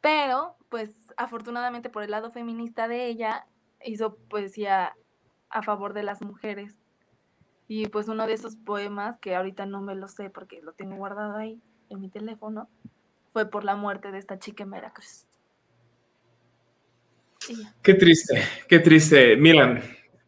Pero, 0.00 0.56
pues, 0.68 0.90
afortunadamente 1.16 1.90
por 1.90 2.02
el 2.02 2.10
lado 2.10 2.30
feminista 2.30 2.88
de 2.88 3.06
ella, 3.06 3.46
hizo 3.84 4.16
poesía 4.16 4.94
a 5.50 5.62
favor 5.62 5.92
de 5.92 6.02
las 6.02 6.22
mujeres. 6.22 6.74
Y 7.68 7.86
pues 7.86 8.08
uno 8.08 8.26
de 8.26 8.32
esos 8.32 8.56
poemas, 8.56 9.18
que 9.18 9.36
ahorita 9.36 9.66
no 9.66 9.80
me 9.80 9.94
lo 9.94 10.08
sé 10.08 10.30
porque 10.30 10.60
lo 10.62 10.72
tengo 10.72 10.96
guardado 10.96 11.36
ahí 11.36 11.60
en 11.88 12.00
mi 12.00 12.08
teléfono, 12.08 12.68
fue 13.32 13.48
por 13.48 13.64
la 13.64 13.76
muerte 13.76 14.10
de 14.10 14.18
esta 14.18 14.38
chica 14.38 14.64
en 14.64 14.70
Veracruz. 14.70 15.26
Qué 17.82 17.94
triste, 17.94 18.42
qué 18.68 18.78
triste. 18.80 19.36
Mira, 19.36 19.80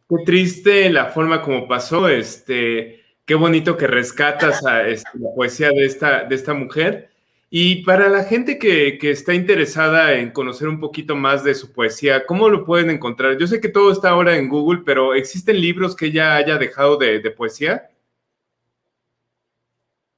qué 0.08 0.16
triste 0.24 0.90
la 0.90 1.06
forma 1.06 1.42
como 1.42 1.68
pasó. 1.68 2.08
Este, 2.08 3.04
qué 3.24 3.34
bonito 3.34 3.76
que 3.76 3.86
rescatas 3.86 4.64
a 4.64 4.86
este, 4.86 5.10
la 5.14 5.30
poesía 5.34 5.70
de 5.70 5.84
esta, 5.84 6.24
de 6.24 6.34
esta 6.34 6.54
mujer. 6.54 7.11
Y 7.54 7.84
para 7.84 8.08
la 8.08 8.24
gente 8.24 8.58
que, 8.58 8.96
que 8.96 9.10
está 9.10 9.34
interesada 9.34 10.14
en 10.14 10.30
conocer 10.32 10.68
un 10.68 10.80
poquito 10.80 11.16
más 11.16 11.44
de 11.44 11.54
su 11.54 11.70
poesía, 11.70 12.24
¿cómo 12.24 12.48
lo 12.48 12.64
pueden 12.64 12.88
encontrar? 12.88 13.36
Yo 13.36 13.46
sé 13.46 13.60
que 13.60 13.68
todo 13.68 13.92
está 13.92 14.08
ahora 14.08 14.38
en 14.38 14.48
Google, 14.48 14.80
pero 14.86 15.12
¿existen 15.12 15.60
libros 15.60 15.94
que 15.94 16.06
ella 16.06 16.36
haya 16.36 16.56
dejado 16.56 16.96
de, 16.96 17.20
de 17.20 17.30
poesía? 17.30 17.90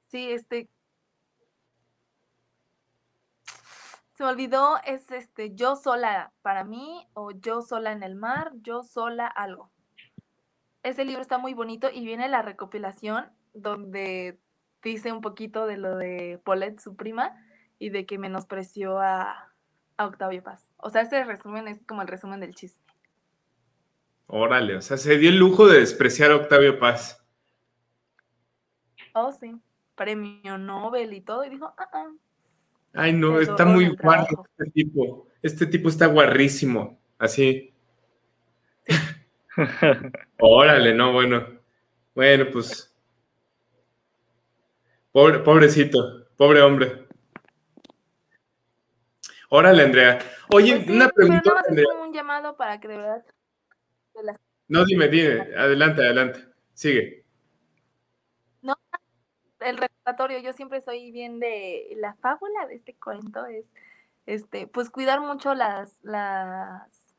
Sí, 0.07 0.31
este. 0.31 0.69
Se 4.13 4.23
me 4.23 4.29
olvidó, 4.29 4.77
es 4.85 5.11
este, 5.11 5.53
yo 5.53 5.75
sola 5.75 6.31
para 6.41 6.63
mí, 6.63 7.05
o 7.15 7.31
yo 7.31 7.61
sola 7.61 7.91
en 7.91 8.03
el 8.03 8.15
mar, 8.15 8.53
yo 8.61 8.81
sola 8.81 9.27
algo. 9.27 9.69
Ese 10.83 11.03
libro 11.03 11.21
está 11.21 11.37
muy 11.37 11.53
bonito 11.53 11.89
y 11.93 12.05
viene 12.05 12.29
la 12.29 12.43
recopilación 12.43 13.25
donde 13.53 14.39
dice 14.89 15.11
un 15.11 15.21
poquito 15.21 15.65
de 15.67 15.77
lo 15.77 15.97
de 15.97 16.39
Paulette, 16.43 16.79
su 16.79 16.95
prima, 16.95 17.35
y 17.79 17.89
de 17.89 18.05
que 18.05 18.17
menospreció 18.17 18.99
a, 18.99 19.51
a 19.97 20.05
Octavio 20.05 20.43
Paz. 20.43 20.69
O 20.77 20.89
sea, 20.89 21.01
ese 21.01 21.23
resumen 21.23 21.67
es 21.67 21.81
como 21.87 22.01
el 22.01 22.07
resumen 22.07 22.39
del 22.39 22.55
chisme. 22.55 22.85
Órale, 24.27 24.77
o 24.77 24.81
sea, 24.81 24.97
se 24.97 25.17
dio 25.17 25.29
el 25.29 25.37
lujo 25.37 25.67
de 25.67 25.79
despreciar 25.79 26.31
a 26.31 26.37
Octavio 26.37 26.79
Paz. 26.79 27.23
Oh, 29.13 29.31
sí. 29.31 29.55
Premio 29.95 30.57
Nobel 30.57 31.13
y 31.13 31.21
todo. 31.21 31.45
Y 31.45 31.49
dijo, 31.49 31.73
ah, 31.77 31.89
ah. 31.93 32.11
Ay, 32.93 33.13
no, 33.13 33.39
está 33.39 33.65
muy 33.65 33.89
guarro 33.95 34.45
este 34.57 34.71
tipo. 34.71 35.27
Este 35.41 35.65
tipo 35.65 35.89
está 35.89 36.07
guarrísimo. 36.07 36.97
Así. 37.17 37.73
Órale, 40.39 40.93
no, 40.93 41.13
bueno. 41.13 41.45
Bueno, 42.13 42.45
pues. 42.51 42.94
Pobre, 45.15 45.39
pobrecito, 45.39 46.27
pobre 46.35 46.61
hombre. 46.61 47.07
Órale, 49.47 49.83
Andrea. 49.83 50.19
Oye, 50.53 50.73
Pues 50.75 50.85
sí, 50.87 50.91
una 50.91 51.05
pero 51.07 51.15
pregunta, 51.15 51.41
nada 51.45 51.55
más 51.61 51.69
Andrea. 51.69 51.85
como 51.89 52.03
un 52.03 52.13
llamado 52.13 52.57
para 52.57 52.81
que 52.81 52.89
de 52.89 52.97
verdad 52.97 53.25
No, 54.67 54.83
dime, 54.83 55.07
dime. 55.07 55.39
Adelante, 55.57 56.01
adelante. 56.01 56.45
Sigue. 56.73 57.23
el 59.61 59.77
recordatorio, 59.77 60.39
yo 60.39 60.51
siempre 60.51 60.81
soy 60.81 61.11
bien 61.11 61.39
de 61.39 61.93
la 61.95 62.15
fábula 62.15 62.67
de 62.67 62.75
este 62.75 62.93
cuento 62.95 63.45
es 63.45 63.71
este, 64.25 64.67
pues 64.67 64.89
cuidar 64.89 65.21
mucho 65.21 65.53
las, 65.55 65.97
las 66.03 67.15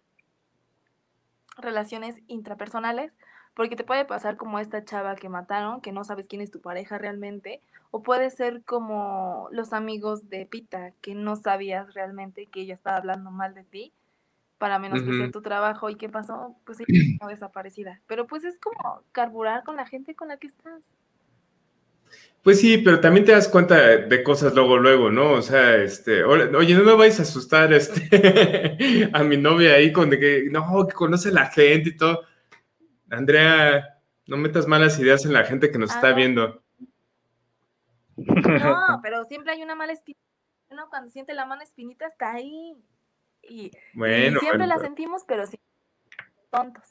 relaciones 1.56 2.20
intrapersonales, 2.27 3.10
porque 3.57 3.74
te 3.74 3.85
puede 3.85 4.05
pasar 4.05 4.37
como 4.37 4.59
esta 4.59 4.85
chava 4.85 5.16
que 5.16 5.31
mataron, 5.31 5.81
que 5.81 5.91
no 5.91 6.05
sabes 6.05 6.28
quién 6.28 6.43
es 6.43 6.51
tu 6.51 6.61
pareja 6.61 6.99
realmente, 6.99 7.62
o 7.91 8.03
puede 8.03 8.28
ser 8.28 8.62
como 8.65 9.49
los 9.51 9.73
amigos 9.73 10.28
de 10.28 10.45
Pita, 10.45 10.93
que 11.01 11.15
no 11.15 11.37
sabías 11.37 11.95
realmente 11.95 12.47
que 12.47 12.61
ella 12.61 12.74
estaba 12.74 12.99
hablando 12.99 13.31
mal 13.31 13.55
de 13.55 13.65
ti 13.65 13.93
para 14.59 14.78
menospreciar 14.78 15.31
Ujú. 15.31 15.33
tu 15.33 15.43
trabajo 15.43 15.89
y 15.89 15.97
qué 15.97 16.11
pasó, 16.11 16.55
pues 16.66 16.81
ella 16.81 16.89
quedó 17.19 17.31
desaparecida. 17.31 17.99
Pero 18.07 18.27
pues 18.27 18.45
es 18.45 18.59
como 18.59 19.03
carburar 19.12 19.65
con 19.65 19.77
la 19.77 19.87
gente 19.87 20.15
con 20.15 20.28
la 20.28 20.37
que 20.37 20.49
estás. 20.49 20.83
Pues 22.43 22.61
sí, 22.61 22.77
pero 22.78 23.01
también 23.01 23.24
te 23.24 23.33
das 23.33 23.49
cuenta 23.49 23.74
de 23.77 24.23
cosas 24.23 24.55
luego, 24.55 24.77
luego, 24.77 25.11
¿no? 25.11 25.33
O 25.33 25.43
sea, 25.43 25.77
este, 25.77 26.24
oye, 26.24 26.74
no 26.74 26.85
me 26.85 26.95
vais 26.95 27.19
a 27.19 27.23
asustar, 27.23 27.73
este, 27.73 29.09
a 29.15 29.24
mi 29.24 29.39
novia 29.39 29.74
ahí 29.74 29.93
con 29.93 30.11
de 30.11 30.19
que, 30.19 30.49
no, 30.51 30.87
que 30.87 30.95
conoce 30.95 31.31
a 31.31 31.33
la 31.33 31.47
gente 31.47 31.89
y 31.89 31.97
todo. 31.97 32.20
Andrea, 33.11 34.01
no 34.27 34.37
metas 34.37 34.66
malas 34.66 34.99
ideas 34.99 35.24
en 35.24 35.33
la 35.33 35.45
gente 35.45 35.70
que 35.70 35.78
nos 35.78 35.95
está 35.95 36.12
viendo. 36.12 36.62
No, 38.16 38.16
pero 39.03 39.24
siempre 39.24 39.53
hay 39.53 39.62
una 39.62 39.74
mala 39.74 39.93
espinita. 39.93 40.20
Uno 40.69 40.89
cuando 40.89 41.11
siente 41.11 41.33
la 41.33 41.47
mano 41.47 41.62
espinita 41.62 42.07
está 42.07 42.33
ahí. 42.33 42.74
Y, 43.43 43.70
bueno, 43.95 44.41
siempre 44.41 44.66
la 44.66 44.78
sentimos, 44.78 45.23
pero 45.27 45.47
sí, 45.47 45.61
tontos. 46.51 46.83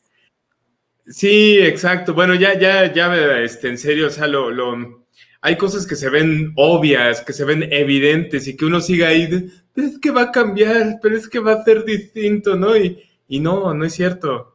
Sí, 1.08 1.60
exacto. 1.60 2.14
Bueno, 2.14 2.34
ya, 2.36 2.58
ya, 2.58 2.92
ya, 2.92 3.14
este, 3.40 3.68
en 3.68 3.78
serio, 3.78 4.08
o 4.08 4.10
sea, 4.10 4.28
lo, 4.28 4.50
lo, 4.50 5.06
hay 5.42 5.58
cosas 5.58 5.86
que 5.86 5.96
se 5.96 6.10
ven 6.10 6.54
obvias, 6.56 7.22
que 7.22 7.34
se 7.34 7.44
ven 7.44 7.64
evidentes 7.72 8.48
y 8.48 8.56
que 8.56 8.66
uno 8.66 8.80
siga 8.80 9.10
ahí, 9.10 9.28
pero 9.74 9.88
es 9.88 10.00
que 10.00 10.12
va 10.12 10.24
a 10.24 10.32
cambiar, 10.32 11.00
pero 11.02 11.18
es 11.18 11.28
que 11.28 11.40
va 11.40 11.54
a 11.54 11.64
ser 11.64 11.84
distinto, 11.84 12.56
¿no? 12.56 12.78
Y, 12.78 13.04
y 13.28 13.42
no, 13.42 13.74
no 13.74 13.86
es 13.86 13.94
cierto. 13.94 14.55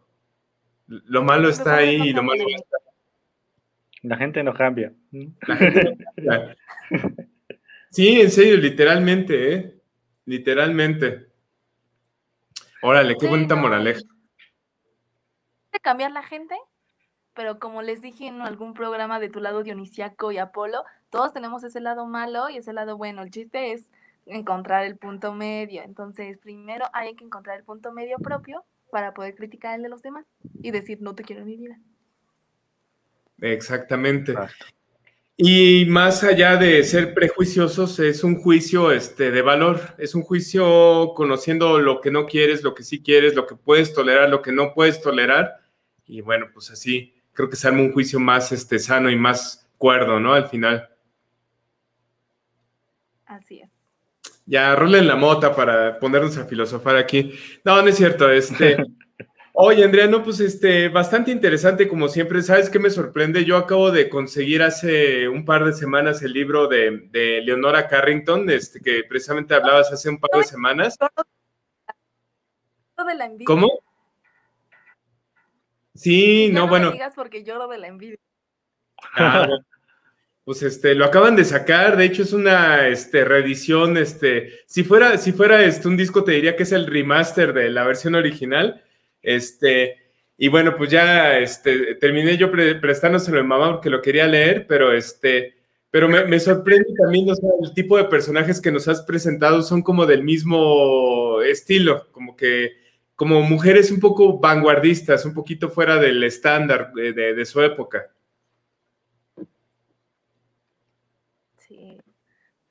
Lo 0.90 1.22
malo 1.22 1.48
está 1.48 1.76
ahí 1.76 2.08
y 2.08 2.12
lo 2.12 2.24
malo 2.24 2.42
está. 2.48 2.76
La 4.02 4.16
gente 4.16 4.42
no 4.42 4.52
cambia. 4.54 4.92
Sí, 7.92 8.20
en 8.20 8.30
serio, 8.30 8.56
literalmente, 8.56 9.52
¿eh? 9.52 9.82
Literalmente. 10.24 11.26
Órale, 12.82 13.16
qué 13.18 13.26
bonita 13.26 13.56
moraleja. 13.56 14.02
¿De 15.72 15.80
cambiar 15.80 16.12
la 16.12 16.22
gente? 16.22 16.54
Pero 17.34 17.58
como 17.58 17.82
les 17.82 18.00
dije 18.00 18.28
en 18.28 18.42
algún 18.42 18.74
programa 18.74 19.18
de 19.18 19.28
tu 19.28 19.40
lado 19.40 19.64
Dionisiaco 19.64 20.30
y 20.30 20.38
Apolo, 20.38 20.84
todos 21.10 21.32
tenemos 21.32 21.64
ese 21.64 21.80
lado 21.80 22.06
malo 22.06 22.48
y 22.48 22.58
ese 22.58 22.72
lado 22.72 22.96
bueno. 22.96 23.22
El 23.22 23.32
chiste 23.32 23.72
es 23.72 23.90
encontrar 24.24 24.84
el 24.84 24.96
punto 24.96 25.34
medio. 25.34 25.82
Entonces, 25.82 26.38
primero 26.38 26.86
hay 26.92 27.16
que 27.16 27.24
encontrar 27.24 27.58
el 27.58 27.64
punto 27.64 27.90
medio 27.90 28.18
propio 28.18 28.64
para 28.90 29.14
poder 29.14 29.34
criticar 29.34 29.76
el 29.76 29.82
de 29.82 29.88
los 29.88 30.02
demás 30.02 30.26
y 30.62 30.70
decir, 30.70 30.98
no 31.00 31.14
te 31.14 31.22
quiero 31.22 31.42
en 31.42 31.48
mi 31.48 31.56
vida. 31.56 31.78
Exactamente. 33.40 34.34
Y 35.36 35.86
más 35.86 36.22
allá 36.22 36.56
de 36.56 36.82
ser 36.84 37.14
prejuiciosos, 37.14 37.98
es 37.98 38.22
un 38.24 38.42
juicio 38.42 38.92
este, 38.92 39.30
de 39.30 39.40
valor, 39.40 39.94
es 39.96 40.14
un 40.14 40.20
juicio 40.20 41.14
conociendo 41.14 41.78
lo 41.78 42.02
que 42.02 42.10
no 42.10 42.26
quieres, 42.26 42.62
lo 42.62 42.74
que 42.74 42.82
sí 42.82 43.02
quieres, 43.02 43.34
lo 43.34 43.46
que 43.46 43.54
puedes 43.54 43.94
tolerar, 43.94 44.28
lo 44.28 44.42
que 44.42 44.52
no 44.52 44.74
puedes 44.74 45.00
tolerar. 45.00 45.60
Y 46.04 46.20
bueno, 46.20 46.48
pues 46.52 46.70
así 46.70 47.14
creo 47.32 47.48
que 47.48 47.56
se 47.56 47.68
arma 47.68 47.80
un 47.80 47.92
juicio 47.92 48.20
más 48.20 48.52
este, 48.52 48.78
sano 48.78 49.08
y 49.08 49.16
más 49.16 49.66
cuerdo, 49.78 50.20
¿no? 50.20 50.34
Al 50.34 50.48
final. 50.48 50.90
Así 53.24 53.60
es. 53.60 53.70
Ya, 54.50 54.74
rolen 54.74 55.06
la 55.06 55.14
mota 55.14 55.54
para 55.54 56.00
ponernos 56.00 56.36
a 56.36 56.44
filosofar 56.44 56.96
aquí. 56.96 57.38
No, 57.64 57.80
no 57.80 57.86
es 57.86 57.96
cierto. 57.96 58.28
Este, 58.28 58.76
Oye, 59.52 59.84
Andrea, 59.84 60.08
no, 60.08 60.24
pues 60.24 60.40
este, 60.40 60.88
bastante 60.88 61.30
interesante 61.30 61.86
como 61.86 62.08
siempre. 62.08 62.42
¿Sabes 62.42 62.68
qué 62.68 62.80
me 62.80 62.90
sorprende? 62.90 63.44
Yo 63.44 63.56
acabo 63.56 63.92
de 63.92 64.08
conseguir 64.08 64.64
hace 64.64 65.28
un 65.28 65.44
par 65.44 65.64
de 65.64 65.72
semanas 65.72 66.20
el 66.22 66.32
libro 66.32 66.66
de, 66.66 67.40
Leonora 67.44 67.86
Carrington, 67.86 68.50
este, 68.50 68.80
que 68.80 69.04
precisamente 69.08 69.54
hablabas 69.54 69.92
hace 69.92 70.08
un 70.08 70.18
par 70.18 70.30
de 70.36 70.42
semanas. 70.42 70.98
¿Cómo? 73.46 73.70
Sí, 75.94 76.50
no, 76.52 76.66
bueno. 76.66 76.88
Me 76.88 76.94
digas 76.94 77.14
porque 77.14 77.44
lloro 77.44 77.68
de 77.68 77.78
la 77.78 77.86
envidia. 77.86 78.18
Ah, 79.14 79.46
pues 80.44 80.62
este, 80.62 80.94
lo 80.94 81.04
acaban 81.04 81.36
de 81.36 81.44
sacar, 81.44 81.96
de 81.96 82.06
hecho 82.06 82.22
es 82.22 82.32
una 82.32 82.88
este, 82.88 83.24
reedición, 83.24 83.96
este, 83.96 84.60
si 84.66 84.84
fuera, 84.84 85.18
si 85.18 85.32
fuera 85.32 85.64
este, 85.64 85.88
un 85.88 85.96
disco 85.96 86.24
te 86.24 86.32
diría 86.32 86.56
que 86.56 86.64
es 86.64 86.72
el 86.72 86.86
remaster 86.86 87.52
de 87.52 87.70
la 87.70 87.84
versión 87.84 88.14
original, 88.14 88.82
este, 89.22 89.98
y 90.36 90.48
bueno, 90.48 90.76
pues 90.76 90.90
ya 90.90 91.38
este, 91.38 91.94
terminé 91.96 92.36
yo 92.36 92.50
prestándoselo 92.50 93.40
a 93.40 93.44
mamá 93.44 93.72
porque 93.72 93.90
lo 93.90 94.02
quería 94.02 94.26
leer, 94.26 94.66
pero 94.66 94.92
este, 94.92 95.60
pero 95.90 96.08
me, 96.08 96.38
sorprende 96.38 96.94
también, 96.96 97.26
el 97.28 97.74
tipo 97.74 97.96
de 97.96 98.04
personajes 98.04 98.60
que 98.60 98.70
nos 98.70 98.86
has 98.86 99.02
presentado 99.02 99.60
son 99.62 99.82
como 99.82 100.06
del 100.06 100.22
mismo 100.22 101.40
estilo, 101.42 102.06
como 102.12 102.36
que, 102.36 102.74
como 103.16 103.42
mujeres 103.42 103.90
un 103.90 103.98
poco 103.98 104.38
vanguardistas, 104.38 105.24
un 105.24 105.34
poquito 105.34 105.68
fuera 105.68 105.96
del 105.96 106.22
estándar 106.22 106.92
de, 106.92 107.44
su 107.44 107.60
época. 107.60 108.08
Sí, 111.56 111.98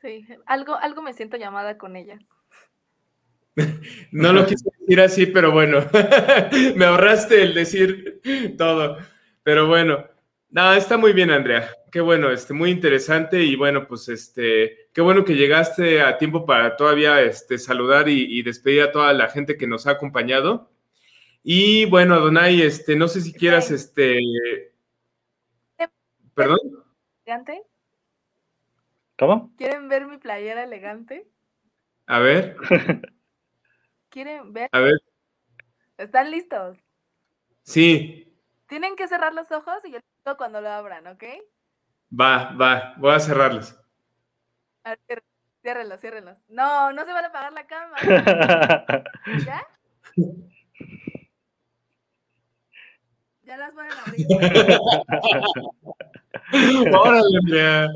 sí, 0.09 0.25
algo, 0.45 0.75
algo 0.75 1.01
me 1.01 1.13
siento 1.13 1.37
llamada 1.37 1.77
con 1.77 1.95
ellas. 1.95 2.21
No 4.11 4.31
lo 4.31 4.45
quise 4.45 4.69
decir 4.79 5.01
así, 5.01 5.25
pero 5.25 5.51
bueno, 5.51 5.79
me 6.75 6.85
ahorraste 6.85 7.43
el 7.43 7.53
decir 7.53 8.21
todo. 8.57 8.97
Pero 9.43 9.67
bueno, 9.67 10.05
nada, 10.49 10.77
está 10.77 10.97
muy 10.97 11.13
bien, 11.13 11.29
Andrea. 11.29 11.69
Qué 11.91 11.99
bueno, 11.99 12.31
este, 12.31 12.53
muy 12.53 12.69
interesante 12.69 13.41
y 13.43 13.55
bueno, 13.55 13.87
pues 13.87 14.07
este, 14.09 14.89
qué 14.93 15.01
bueno 15.01 15.25
que 15.25 15.35
llegaste 15.35 16.01
a 16.01 16.17
tiempo 16.17 16.45
para 16.45 16.77
todavía 16.77 17.21
este, 17.21 17.57
saludar 17.57 18.07
y, 18.07 18.41
despedir 18.43 18.83
a 18.83 18.91
toda 18.91 19.11
la 19.13 19.27
gente 19.27 19.57
que 19.57 19.67
nos 19.67 19.87
ha 19.87 19.91
acompañado. 19.91 20.71
Y 21.43 21.85
bueno, 21.85 22.15
Adonai, 22.15 22.61
este, 22.61 22.95
no 22.95 23.07
sé 23.07 23.21
si 23.21 23.33
quieras, 23.33 23.71
este, 23.71 24.19
perdón. 26.33 26.59
¿Elegante? 27.25 27.68
¿Cómo? 29.19 29.53
¿Quieren 29.57 29.89
ver 29.89 30.07
mi 30.07 30.17
playera 30.17 30.63
elegante? 30.63 31.29
A 32.07 32.19
ver. 32.19 32.55
¿Quieren 34.09 34.53
ver? 34.53 34.69
A 34.71 34.79
ver. 34.79 35.01
¿Están 35.97 36.31
listos? 36.31 36.77
Sí. 37.63 38.33
Tienen 38.67 38.95
que 38.95 39.09
cerrar 39.09 39.33
los 39.33 39.51
ojos 39.51 39.83
y 39.83 39.91
yo 39.91 39.99
digo 40.23 40.37
cuando 40.37 40.61
lo 40.61 40.69
abran, 40.69 41.05
¿ok? 41.07 41.23
Va, 42.17 42.55
va, 42.55 42.93
voy 42.97 43.11
a 43.13 43.19
cerrarlos. 43.19 43.77
A 44.85 44.95
ver, 45.09 45.21
ciérrenlos, 45.63 45.99
ciérrenlos. 45.99 46.37
No, 46.47 46.93
no 46.93 47.03
se 47.03 47.11
van 47.11 47.25
a 47.25 47.27
apagar 47.27 47.51
la 47.51 47.67
cámara. 47.67 49.03
¿Ya? 49.45 49.67
Ya 53.43 53.57
las 53.57 53.73
pueden 53.73 53.91
abrir. 53.91 54.25
Órale. 56.95 57.89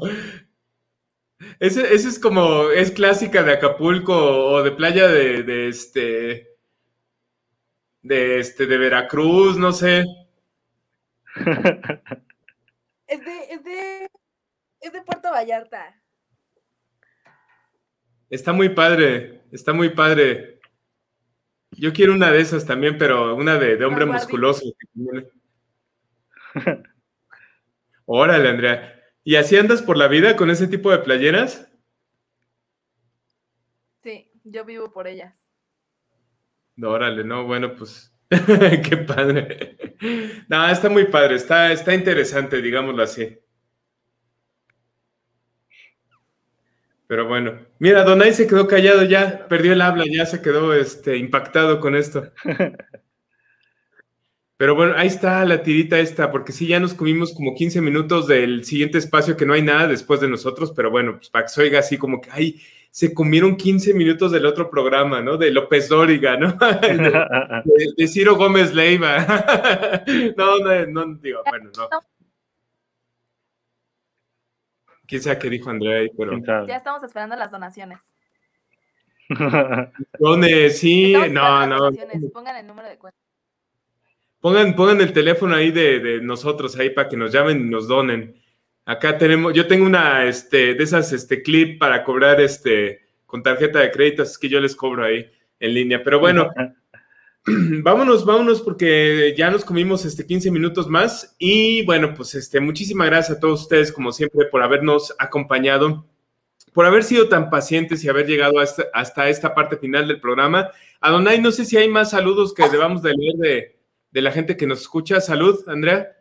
Ese, 1.60 1.94
es 1.94 2.20
como, 2.20 2.70
es 2.70 2.92
clásica 2.92 3.44
de 3.44 3.54
Acapulco 3.54 4.14
o 4.14 4.64
de 4.64 4.72
playa 4.72 5.08
de, 5.08 5.68
este, 5.68 6.58
de 8.02 8.40
este, 8.40 8.66
de 8.66 8.78
Veracruz, 8.78 9.58
no 9.58 9.72
sé. 9.72 10.06
Es 13.06 13.24
de, 13.24 13.44
es 13.52 13.64
de, 13.64 14.10
es 14.82 14.94
de 14.94 15.02
Puerto 15.02 15.30
Vallarta. 15.32 16.02
Está 18.30 18.54
muy 18.54 18.70
padre, 18.70 19.44
está 19.52 19.74
muy 19.74 19.90
padre. 19.90 20.60
Yo 21.72 21.94
quiero 21.94 22.14
una 22.14 22.32
de 22.32 22.42
esas 22.42 22.66
también, 22.66 22.98
pero 22.98 23.36
una 23.36 23.58
de, 23.58 23.78
de 23.78 23.86
hombre 23.86 24.06
musculoso. 24.06 24.66
Órale, 28.06 28.50
Andrea. 28.50 28.93
¿Y 29.24 29.36
así 29.36 29.58
andas 29.58 29.82
por 29.82 29.98
la 29.98 30.08
vida 30.08 30.36
con 30.36 30.50
ese 30.50 30.68
tipo 30.68 30.92
de 30.92 31.00
playeras? 31.00 31.70
Sí, 34.04 34.30
yo 34.44 34.66
vivo 34.66 34.92
por 34.92 35.08
ellas. 35.08 35.36
órale, 36.82 37.24
no, 37.24 37.46
bueno, 37.46 37.76
pues 37.76 38.14
qué 38.90 38.98
padre. 38.98 39.78
No, 40.50 40.68
está 40.68 40.90
muy 40.90 41.06
padre, 41.06 41.36
está, 41.36 41.72
está 41.72 41.94
interesante, 41.94 42.62
digámoslo 42.62 43.04
así. 43.04 43.40
Pero 47.08 47.28
bueno, 47.28 47.60
mira, 47.80 48.04
Donay 48.04 48.34
se 48.34 48.48
quedó 48.48 48.68
callado 48.68 49.04
ya, 49.04 49.48
perdió 49.48 49.74
el 49.74 49.82
habla, 49.82 50.04
ya 50.10 50.26
se 50.26 50.42
quedó 50.42 50.74
este, 50.74 51.18
impactado 51.18 51.80
con 51.80 51.96
esto. 51.96 52.32
Pero 54.64 54.76
bueno, 54.76 54.94
ahí 54.96 55.08
está 55.08 55.44
la 55.44 55.62
tirita 55.62 56.00
esta, 56.00 56.32
porque 56.32 56.54
sí, 56.54 56.68
ya 56.68 56.80
nos 56.80 56.94
comimos 56.94 57.34
como 57.34 57.54
15 57.54 57.82
minutos 57.82 58.28
del 58.28 58.64
siguiente 58.64 58.98
espacio 58.98 59.36
que 59.36 59.46
no 59.46 59.52
hay 59.52 59.62
nada 59.62 59.88
después 59.88 60.22
de 60.22 60.30
nosotros, 60.30 60.72
pero 60.74 60.90
bueno, 60.90 61.18
pues 61.18 61.30
para 61.30 61.44
que 61.44 61.50
se 61.50 61.64
oiga 61.64 61.80
así 61.80 61.98
como 61.98 62.22
que, 62.22 62.30
ay, 62.32 62.62
se 62.90 63.14
comieron 63.14 63.58
15 63.58 63.94
minutos 63.94 64.32
del 64.32 64.46
otro 64.46 64.70
programa, 64.70 65.20
¿no? 65.20 65.36
De 65.36 65.52
López 65.52 65.90
Dóriga, 65.90 66.38
¿no? 66.38 66.54
de, 67.98 68.08
Ciro 68.08 68.38
Gómez 68.38 68.74
Leiva. 68.74 69.26
no, 70.38 70.60
no, 70.60 70.86
no, 70.86 71.16
digo, 71.16 71.42
bueno, 71.46 71.70
no. 71.76 71.90
Quién 75.06 75.22
sabe 75.22 75.40
qué 75.40 75.50
dijo 75.50 75.72
Andrea 75.72 76.00
ahí, 76.00 76.10
pero... 76.18 76.40
Ya 76.66 76.78
estamos 76.78 77.04
esperando 77.04 77.36
las 77.36 77.52
donaciones. 77.52 78.00
¿Dónde? 80.18 80.70
Sí, 80.70 81.12
no, 81.32 81.68
no. 81.68 81.92
Pongan 82.32 82.56
el 82.56 82.66
número 82.66 82.88
de 82.88 82.98
cuenta. 82.98 83.23
Pongan, 84.44 84.76
pongan 84.76 85.00
el 85.00 85.14
teléfono 85.14 85.56
ahí 85.56 85.72
de, 85.72 86.20
nosotros 86.22 86.78
ahí 86.78 86.90
para 86.90 87.08
que 87.08 87.16
nos 87.16 87.32
llamen 87.32 87.62
y 87.62 87.70
nos 87.70 87.88
donen. 87.88 88.36
Acá 88.84 89.18
tenemos, 89.18 89.54
yo 89.54 89.68
tengo 89.68 89.86
una 89.86 90.26
este, 90.26 90.74
de 90.74 90.84
esas 90.84 91.14
este, 91.14 91.42
clip 91.42 91.80
para 91.80 92.04
cobrar 92.04 92.42
este, 92.42 93.06
con 93.26 93.42
tarjeta 93.42 93.80
de 93.80 93.90
crédito, 93.90 94.22
es 94.22 94.38
que 94.38 94.50
yo 94.50 94.60
les 94.60 94.76
cobro 94.76 95.06
ahí 95.06 95.32
en 95.62 95.74
línea. 95.74 96.04
Pero 96.04 96.20
bueno, 96.20 96.52
vámonos, 97.46 98.26
vámonos 98.26 98.62
porque 98.62 99.34
ya 99.38 99.50
nos 99.50 99.64
comimos 99.64 100.04
este 100.04 100.26
15 100.26 100.52
minutos 100.52 100.90
más 100.90 101.38
y 101.40 101.86
bueno, 101.86 102.14
pues 102.14 102.36
este 102.36 102.60
muchísimas 102.60 103.08
gracias 103.08 103.38
a 103.38 103.40
todos 103.40 103.62
ustedes 103.62 103.94
como 103.94 104.12
siempre 104.12 104.48
por 104.48 104.62
habernos 104.62 105.16
acompañado, 105.20 106.06
por 106.74 106.86
haber 106.86 107.06
sido 107.06 107.30
tan 107.30 107.50
pacientes 107.50 108.04
y 108.04 108.10
haber 108.10 108.28
llegado 108.28 108.60
hasta, 108.60 108.88
hasta 108.94 109.30
esta 109.30 109.56
parte 109.56 109.78
final 109.78 110.06
del 110.10 110.20
programa. 110.20 110.70
Adonai, 111.00 111.40
no 111.40 111.54
sé 111.54 111.64
si 111.64 111.78
hay 111.78 111.88
más 111.88 112.10
saludos 112.10 112.54
que 112.54 112.68
debamos 112.68 113.02
de 113.02 113.14
leer 113.14 113.36
de, 113.38 113.83
de 114.14 114.22
la 114.22 114.32
gente 114.32 114.56
que 114.56 114.68
nos 114.68 114.82
escucha. 114.82 115.20
Salud, 115.20 115.60
Andrea. 115.68 116.16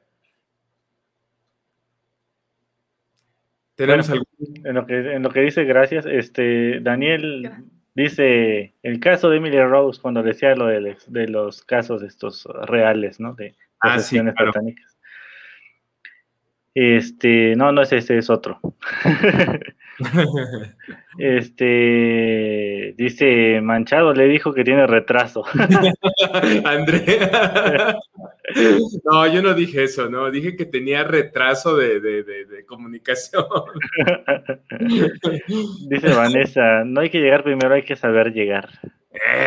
¿Tenemos 3.75 4.09
algún... 4.11 4.27
en, 4.65 4.75
lo 4.75 4.87
que, 4.87 5.15
en 5.15 5.23
lo 5.23 5.31
que 5.31 5.41
dice, 5.41 5.65
gracias, 5.65 6.07
este 6.07 6.81
Daniel 6.81 7.51
dice 7.95 8.75
el 8.83 8.99
caso 9.01 9.29
de 9.29 9.37
Emily 9.37 9.63
Rose 9.63 10.01
cuando 10.01 10.23
decía 10.23 10.55
lo 10.55 10.67
de, 10.67 10.97
de 11.07 11.29
los 11.29 11.63
casos 11.63 12.03
estos 12.03 12.47
reales, 12.67 13.21
¿no? 13.21 13.35
De 13.35 13.55
posesiones 13.81 14.35
ah, 14.39 14.51
Este, 16.75 17.55
no, 17.57 17.73
no 17.73 17.83
es 17.83 17.93
ese, 17.93 18.17
es 18.17 18.31
otro. 18.31 18.59
este 21.19 22.95
dice 22.97 23.61
Manchado 23.61 24.13
le 24.15 24.27
dijo 24.27 24.53
que 24.53 24.65
tiene 24.65 24.87
retraso. 24.87 25.45
Andrea. 26.65 27.99
No, 29.05 29.27
yo 29.33 29.41
no 29.41 29.55
dije 29.55 29.85
eso, 29.85 30.11
no, 30.11 30.31
dije 30.31 30.57
que 30.57 30.67
tenía 30.67 31.05
retraso 31.05 31.75
de, 31.77 32.65
comunicación. 32.67 33.47
Dice 35.89 36.09
Vanessa, 36.15 36.85
no 36.85 37.01
hay 37.01 37.09
que 37.09 37.21
llegar 37.21 37.45
primero, 37.45 37.73
hay 37.75 37.85
que 37.85 37.97
saber 37.97 38.33
llegar. 38.35 38.69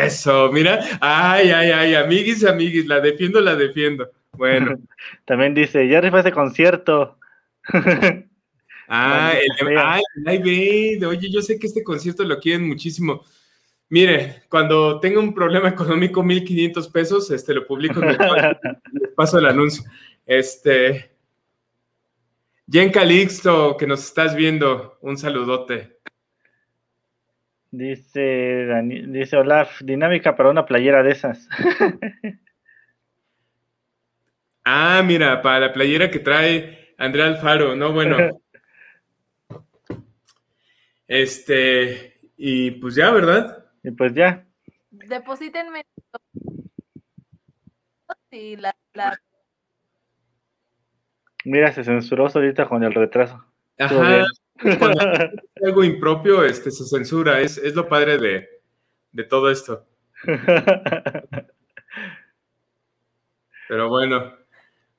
Eso, 0.02 0.50
mira, 0.50 0.80
ay, 1.00 1.50
ay, 1.50 1.70
ay, 1.70 1.94
amiguis, 1.94 2.44
amiguis, 2.44 2.86
la 2.86 3.00
defiendo, 3.00 3.40
la 3.40 3.54
defiendo. 3.54 4.10
Bueno. 4.32 4.76
También 5.24 5.54
dice, 5.54 5.86
ya 5.86 6.00
rifa 6.00 6.20
ese 6.20 6.32
concierto. 6.32 7.18
Ah, 8.88 9.34
el, 9.34 9.74
Live 10.24 11.06
Oye, 11.06 11.30
yo 11.30 11.42
sé 11.42 11.58
que 11.58 11.66
este 11.66 11.82
concierto 11.82 12.24
lo 12.24 12.38
quieren 12.38 12.66
muchísimo. 12.66 13.24
Mire, 13.88 14.42
cuando 14.48 14.98
tenga 15.00 15.20
un 15.20 15.34
problema 15.34 15.68
económico, 15.68 16.22
1500 16.22 16.88
pesos, 16.88 17.30
este, 17.30 17.54
lo 17.54 17.66
publico 17.66 18.02
en 18.02 18.10
el 18.10 18.18
les 18.92 19.10
paso 19.14 19.38
el 19.38 19.46
anuncio. 19.46 19.84
Este, 20.24 21.10
Jen 22.68 22.90
Calixto, 22.90 23.76
que 23.76 23.86
nos 23.86 24.04
estás 24.04 24.34
viendo, 24.34 24.98
un 25.02 25.16
saludote. 25.16 25.98
Dice, 27.70 28.66
dice 29.08 29.36
Olaf, 29.36 29.80
dinámica 29.82 30.34
para 30.34 30.50
una 30.50 30.64
playera 30.64 31.02
de 31.02 31.12
esas. 31.12 31.48
ah, 34.64 35.02
mira, 35.04 35.42
para 35.42 35.60
la 35.60 35.72
playera 35.72 36.10
que 36.10 36.18
trae 36.18 36.94
Andrea 36.98 37.26
Alfaro, 37.26 37.76
no, 37.76 37.92
bueno. 37.92 38.16
Este, 41.08 42.20
y 42.36 42.72
pues 42.72 42.94
ya, 42.94 43.10
¿verdad? 43.10 43.66
Y 43.82 43.90
pues 43.92 44.14
ya. 44.14 44.46
Deposítenme. 44.90 45.84
Mira, 51.44 51.72
se 51.72 51.84
censuró 51.84 52.26
ahorita 52.26 52.68
con 52.68 52.82
el 52.82 52.92
retraso. 52.92 53.44
Ajá. 53.78 54.24
Cuando 54.78 55.00
algo 55.64 55.84
impropio, 55.84 56.44
este, 56.44 56.70
se 56.70 56.84
censura. 56.84 57.40
Es, 57.40 57.56
es 57.58 57.74
lo 57.74 57.88
padre 57.88 58.18
de, 58.18 58.48
de 59.12 59.24
todo 59.24 59.50
esto. 59.50 59.86
Pero 63.68 63.88
bueno. 63.88 64.45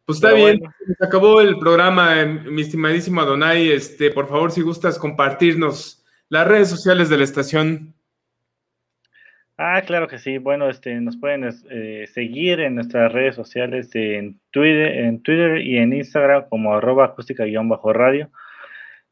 Pues 0.07 0.19
está 0.19 0.31
bien, 0.31 0.61
se 0.97 1.05
acabó 1.05 1.41
el 1.41 1.59
programa, 1.59 2.23
mi 2.23 2.61
estimadísimo 2.61 3.19
Adonai. 3.19 3.71
Este, 3.71 4.09
por 4.09 4.29
favor, 4.29 4.51
si 4.51 4.61
gustas 4.61 4.97
compartirnos 4.97 6.05
las 6.29 6.47
redes 6.47 6.69
sociales 6.69 7.09
de 7.09 7.17
la 7.17 7.25
estación. 7.25 7.93
Ah, 9.57 9.81
claro 9.85 10.07
que 10.07 10.17
sí. 10.17 10.37
Bueno, 10.37 10.69
este, 10.69 10.95
nos 11.01 11.17
pueden 11.17 11.53
eh, 11.69 12.05
seguir 12.07 12.61
en 12.61 12.75
nuestras 12.75 13.11
redes 13.11 13.35
sociales 13.35 13.93
en 13.95 14.39
Twitter, 14.51 14.97
en 14.97 15.21
Twitter 15.21 15.57
y 15.57 15.77
en 15.77 15.91
Instagram 15.91 16.47
como 16.47 16.73
arroba 16.73 17.03
acústica-radio. 17.03 18.31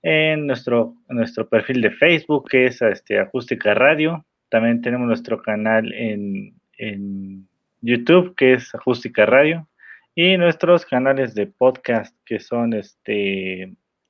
En 0.02 0.48
nuestro, 0.48 0.96
nuestro 1.10 1.50
perfil 1.50 1.82
de 1.82 1.92
Facebook, 1.92 2.48
que 2.50 2.68
es 2.68 2.82
este, 2.82 3.20
Acústica 3.20 3.74
Radio. 3.74 4.26
También 4.48 4.82
tenemos 4.82 5.08
nuestro 5.08 5.42
canal 5.42 5.92
en, 5.92 6.54
en 6.78 7.50
YouTube, 7.82 8.34
que 8.36 8.54
es 8.54 8.74
Acústica 8.74 9.26
Radio. 9.26 9.68
Y 10.16 10.38
nuestros 10.38 10.86
canales 10.86 11.36
de 11.36 11.48
podcast, 11.48 12.16
que 12.26 12.40
son 12.40 12.74
este, 12.74 13.64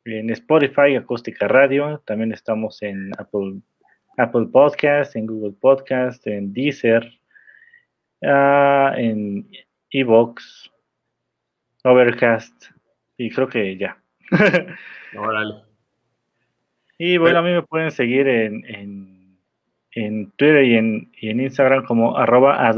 en 0.06 0.30
Spotify, 0.30 0.96
Acústica 0.96 1.48
Radio. 1.48 2.04
También 2.06 2.32
estamos 2.32 2.84
en 2.84 3.12
Apple 3.18 3.62
Apple 4.18 4.46
Podcast, 4.52 5.16
en 5.16 5.26
Google 5.26 5.56
Podcast, 5.60 6.26
en 6.28 6.54
Deezer, 6.54 7.04
uh, 8.22 8.96
en 8.96 9.50
Evox, 9.90 10.72
Overcast 11.84 12.66
y 13.18 13.30
creo 13.30 13.48
que 13.48 13.78
ya. 13.78 13.98
Órale. 15.18 15.56
Y 16.98 17.18
bueno, 17.18 17.40
a 17.40 17.42
mí 17.42 17.52
me 17.52 17.64
pueden 17.64 17.92
seguir 17.92 18.28
en, 18.28 18.64
en, 19.92 20.32
Twitter 20.38 20.64
y 20.64 20.76
en, 20.76 21.12
y 21.20 21.30
en, 21.30 21.42
Instagram 21.42 21.84
como 21.86 22.18
arroba. 22.18 22.72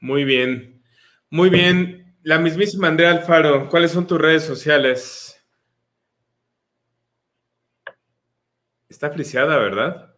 Muy 0.00 0.24
bien, 0.24 0.73
muy 1.34 1.50
bien. 1.50 2.14
La 2.22 2.38
mismísima 2.38 2.86
Andrea 2.86 3.10
Alfaro, 3.10 3.68
¿cuáles 3.68 3.90
son 3.90 4.06
tus 4.06 4.20
redes 4.20 4.44
sociales? 4.44 5.44
Está 8.88 9.10
friciada, 9.10 9.58
¿verdad? 9.58 10.14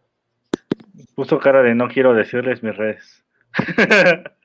Puso 1.15 1.39
cara 1.39 1.63
de 1.63 1.73
no 1.73 1.87
quiero 1.87 2.13
decirles 2.13 2.61
mis 2.61 2.77
redes. 2.77 3.25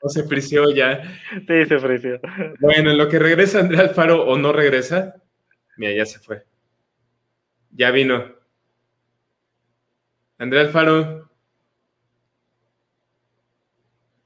¿O 0.00 0.08
se 0.08 0.24
frició 0.24 0.74
ya? 0.74 1.02
Sí, 1.46 1.66
se 1.66 1.78
frició. 1.78 2.18
Bueno, 2.58 2.90
en 2.90 2.96
lo 2.96 3.06
que 3.06 3.18
regresa 3.18 3.60
Andrea 3.60 3.82
Alfaro 3.82 4.24
o 4.24 4.38
no 4.38 4.52
regresa, 4.54 5.22
mira, 5.76 5.92
ya 5.92 6.06
se 6.06 6.20
fue. 6.20 6.46
Ya 7.70 7.90
vino. 7.90 8.34
Andrea 10.38 10.62
Alfaro. 10.62 11.31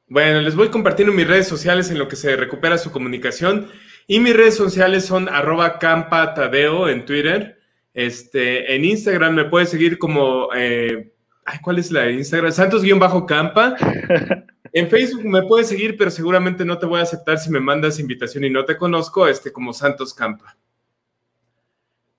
Bueno, 0.09 0.41
les 0.41 0.55
voy 0.55 0.69
compartiendo 0.69 1.13
mis 1.13 1.27
redes 1.27 1.49
sociales 1.49 1.91
en 1.91 1.99
lo 1.99 2.09
que 2.09 2.17
se 2.17 2.37
recupera 2.37 2.79
su 2.79 2.93
comunicación. 2.93 3.69
Y 4.07 4.21
mis 4.21 4.37
redes 4.37 4.55
sociales 4.55 5.05
son 5.05 5.29
arroba 5.29 5.79
campatadeo 5.79 6.89
en 6.89 7.05
Twitter 7.05 7.57
este, 7.97 8.75
en 8.75 8.85
Instagram 8.85 9.35
me 9.35 9.47
puedes 9.47 9.71
seguir 9.71 9.97
como, 9.99 10.51
eh, 10.55 11.15
¿cuál 11.63 11.79
es 11.79 11.91
la 11.91 12.11
Instagram? 12.11 12.53
Santos-Campa. 12.53 13.77
En 14.73 14.91
Facebook 14.91 15.25
me 15.25 15.41
puedes 15.41 15.69
seguir, 15.69 15.97
pero 15.97 16.11
seguramente 16.11 16.63
no 16.63 16.77
te 16.77 16.85
voy 16.85 17.01
a 17.01 17.05
aceptar 17.05 17.39
si 17.39 17.49
me 17.49 17.61
mandas 17.61 17.99
invitación 17.99 18.45
y 18.45 18.51
no 18.51 18.67
te 18.67 18.77
conozco, 18.77 19.27
este, 19.27 19.51
como 19.51 19.73
Santos 19.73 20.13
Campa. 20.13 20.59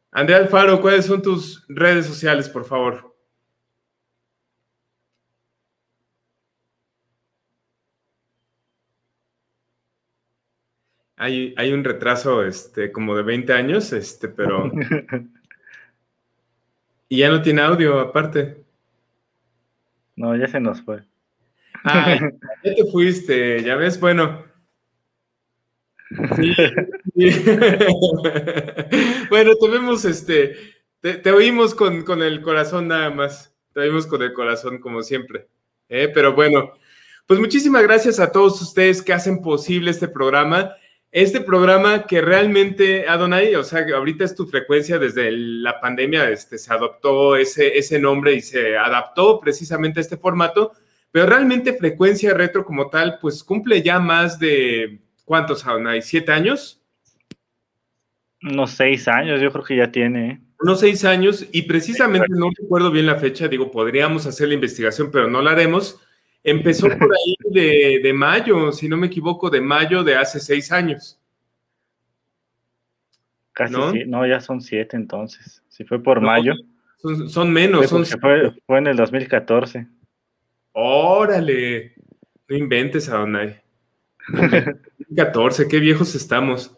Andrea 0.10 0.40
Alfaro, 0.40 0.82
¿cuáles 0.82 1.06
son 1.06 1.22
tus 1.22 1.64
redes 1.68 2.08
sociales, 2.08 2.50
por 2.50 2.66
favor? 2.66 3.07
Hay, 11.18 11.54
hay, 11.58 11.74
un 11.74 11.84
retraso, 11.84 12.44
este, 12.44 12.92
como 12.92 13.16
de 13.16 13.24
20 13.24 13.52
años, 13.52 13.92
este, 13.92 14.28
pero 14.28 14.72
Y 17.10 17.20
ya 17.20 17.30
no 17.30 17.42
tiene 17.42 17.62
audio, 17.62 18.00
aparte. 18.00 18.64
No, 20.16 20.36
ya 20.36 20.48
se 20.48 20.60
nos 20.60 20.82
fue. 20.82 21.04
Ah, 21.84 22.18
ya 22.64 22.76
te 22.76 22.86
fuiste, 22.92 23.64
ya 23.64 23.76
ves, 23.76 24.00
bueno. 24.00 24.46
bueno, 29.30 29.56
te 29.56 29.70
vemos, 29.70 30.06
este, 30.06 30.56
te, 31.02 31.32
oímos 31.32 31.76
con, 31.76 32.04
con, 32.04 32.22
el 32.22 32.42
corazón 32.42 32.88
nada 32.90 33.10
más. 33.10 33.54
Te 33.74 33.82
oímos 33.82 34.08
con 34.08 34.22
el 34.22 34.34
corazón, 34.34 34.80
como 34.80 35.02
siempre. 35.02 35.48
¿eh? 35.88 36.10
Pero 36.14 36.34
bueno, 36.34 36.74
pues 37.26 37.40
muchísimas 37.40 37.84
gracias 37.84 38.20
a 38.20 38.32
todos 38.32 38.62
ustedes 38.62 39.02
que 39.02 39.14
hacen 39.14 39.42
posible 39.42 39.92
este 39.92 40.08
programa 40.10 40.76
este 41.12 41.42
programa 41.42 42.06
que 42.06 42.22
realmente, 42.22 43.08
Adonai, 43.08 43.56
o 43.56 43.64
sea, 43.64 43.86
ahorita 43.96 44.26
es 44.26 44.36
tu 44.36 44.46
frecuencia 44.46 45.00
desde 45.00 45.32
la 45.32 45.80
pandemia, 45.80 46.30
este, 46.30 46.58
se 46.58 46.74
adoptó 46.74 47.36
ese, 47.36 47.78
ese 47.78 48.00
nombre 48.00 48.34
y 48.34 48.42
se 48.42 48.78
adaptó 48.78 49.40
precisamente 49.40 50.00
a 50.00 50.02
este 50.02 50.18
formato, 50.18 50.74
pero 51.12 51.26
realmente 51.26 51.74
frecuencia 51.74 52.34
retro 52.34 52.66
como 52.66 52.90
tal, 52.90 53.20
pues 53.22 53.44
cumple 53.44 53.82
ya 53.82 54.00
más 54.00 54.38
de, 54.38 55.00
¿cuántos, 55.24 55.66
Adonai? 55.66 56.02
¿Siete 56.02 56.32
años? 56.32 56.82
Unos 58.44 58.72
seis 58.72 59.08
años, 59.08 59.42
yo 59.42 59.52
creo 59.52 59.64
que 59.64 59.78
ya 59.78 59.92
tiene. 59.92 60.30
¿eh? 60.30 60.40
Unos 60.60 60.82
seis 60.82 61.06
años, 61.06 61.48
y 61.52 61.64
precisamente 61.64 62.28
no 62.30 62.50
recuerdo 62.56 62.92
bien 62.92 63.06
la 63.06 63.16
fecha, 63.16 63.48
digo, 63.48 63.72
podríamos 63.72 64.26
hacer 64.26 64.50
la 64.50 64.56
investigación, 64.56 65.10
pero 65.12 65.28
no 65.28 65.42
la 65.42 65.52
haremos. 65.52 66.02
Empezó 66.44 66.88
por 66.88 67.12
ahí 67.14 67.36
de, 67.52 68.00
de 68.04 68.14
mayo, 68.14 68.72
si 68.72 68.88
no 68.88 68.98
me 68.98 69.08
equivoco, 69.08 69.50
de 69.50 69.62
mayo 69.62 70.04
de 70.04 70.16
hace 70.16 70.40
seis 70.40 70.72
años. 70.72 71.20
Casi 73.54 73.74
¿No? 73.74 73.92
sí- 73.92 74.04
no, 74.06 74.26
ya 74.28 74.40
son 74.40 74.62
siete 74.62 74.96
entonces. 74.96 75.64
Si 75.70 75.84
fue 75.84 76.02
por 76.02 76.22
No, 76.22 76.28
mayo, 76.28 76.54
Son, 76.98 77.30
son 77.30 77.52
menos, 77.52 77.88
fue, 77.88 78.06
son 78.06 78.20
fue, 78.20 78.52
fue 78.66 78.78
en 78.80 78.88
el 78.88 78.98
2014. 78.98 79.88
Órale, 80.74 81.94
no 82.48 82.56
inventes, 82.56 83.10
Adonai. 83.10 83.62
14, 85.16 85.68
qué 85.68 85.80
viejos 85.80 86.14
estamos. 86.16 86.76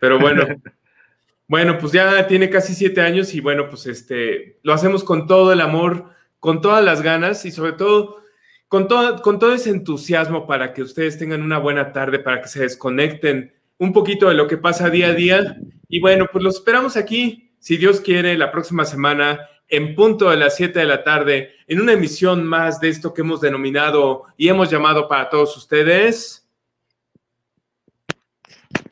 Pero 0.00 0.18
bueno, 0.18 0.46
bueno, 1.46 1.78
pues 1.78 1.92
ya 1.92 2.26
tiene 2.26 2.50
casi 2.50 2.74
siete 2.74 3.00
años 3.00 3.34
y 3.34 3.40
bueno, 3.40 3.68
pues 3.68 3.86
este, 3.86 4.58
lo 4.62 4.72
hacemos 4.72 5.04
con 5.04 5.26
todo 5.26 5.52
el 5.52 5.60
amor, 5.60 6.10
con 6.40 6.60
todas 6.60 6.84
las 6.84 7.02
ganas 7.02 7.44
y 7.44 7.50
sobre 7.52 7.72
todo 7.72 8.22
con 8.70 8.86
todo, 8.86 9.20
con 9.20 9.40
todo 9.40 9.52
ese 9.52 9.70
entusiasmo 9.70 10.46
para 10.46 10.72
que 10.72 10.82
ustedes 10.82 11.18
tengan 11.18 11.42
una 11.42 11.58
buena 11.58 11.90
tarde, 11.90 12.20
para 12.20 12.40
que 12.40 12.46
se 12.46 12.60
desconecten 12.60 13.52
un 13.78 13.92
poquito 13.92 14.28
de 14.28 14.36
lo 14.36 14.46
que 14.46 14.58
pasa 14.58 14.90
día 14.90 15.08
a 15.08 15.12
día. 15.12 15.56
Y 15.88 15.98
bueno, 15.98 16.28
pues 16.30 16.44
los 16.44 16.54
esperamos 16.54 16.96
aquí, 16.96 17.50
si 17.58 17.76
Dios 17.78 18.00
quiere, 18.00 18.38
la 18.38 18.52
próxima 18.52 18.84
semana 18.84 19.40
en 19.66 19.96
punto 19.96 20.30
de 20.30 20.36
las 20.36 20.54
7 20.54 20.78
de 20.78 20.84
la 20.84 21.02
tarde, 21.02 21.50
en 21.66 21.80
una 21.80 21.94
emisión 21.94 22.44
más 22.44 22.78
de 22.78 22.90
esto 22.90 23.12
que 23.12 23.22
hemos 23.22 23.40
denominado 23.40 24.26
y 24.36 24.48
hemos 24.48 24.70
llamado 24.70 25.08
para 25.08 25.28
todos 25.28 25.56
ustedes. 25.56 26.48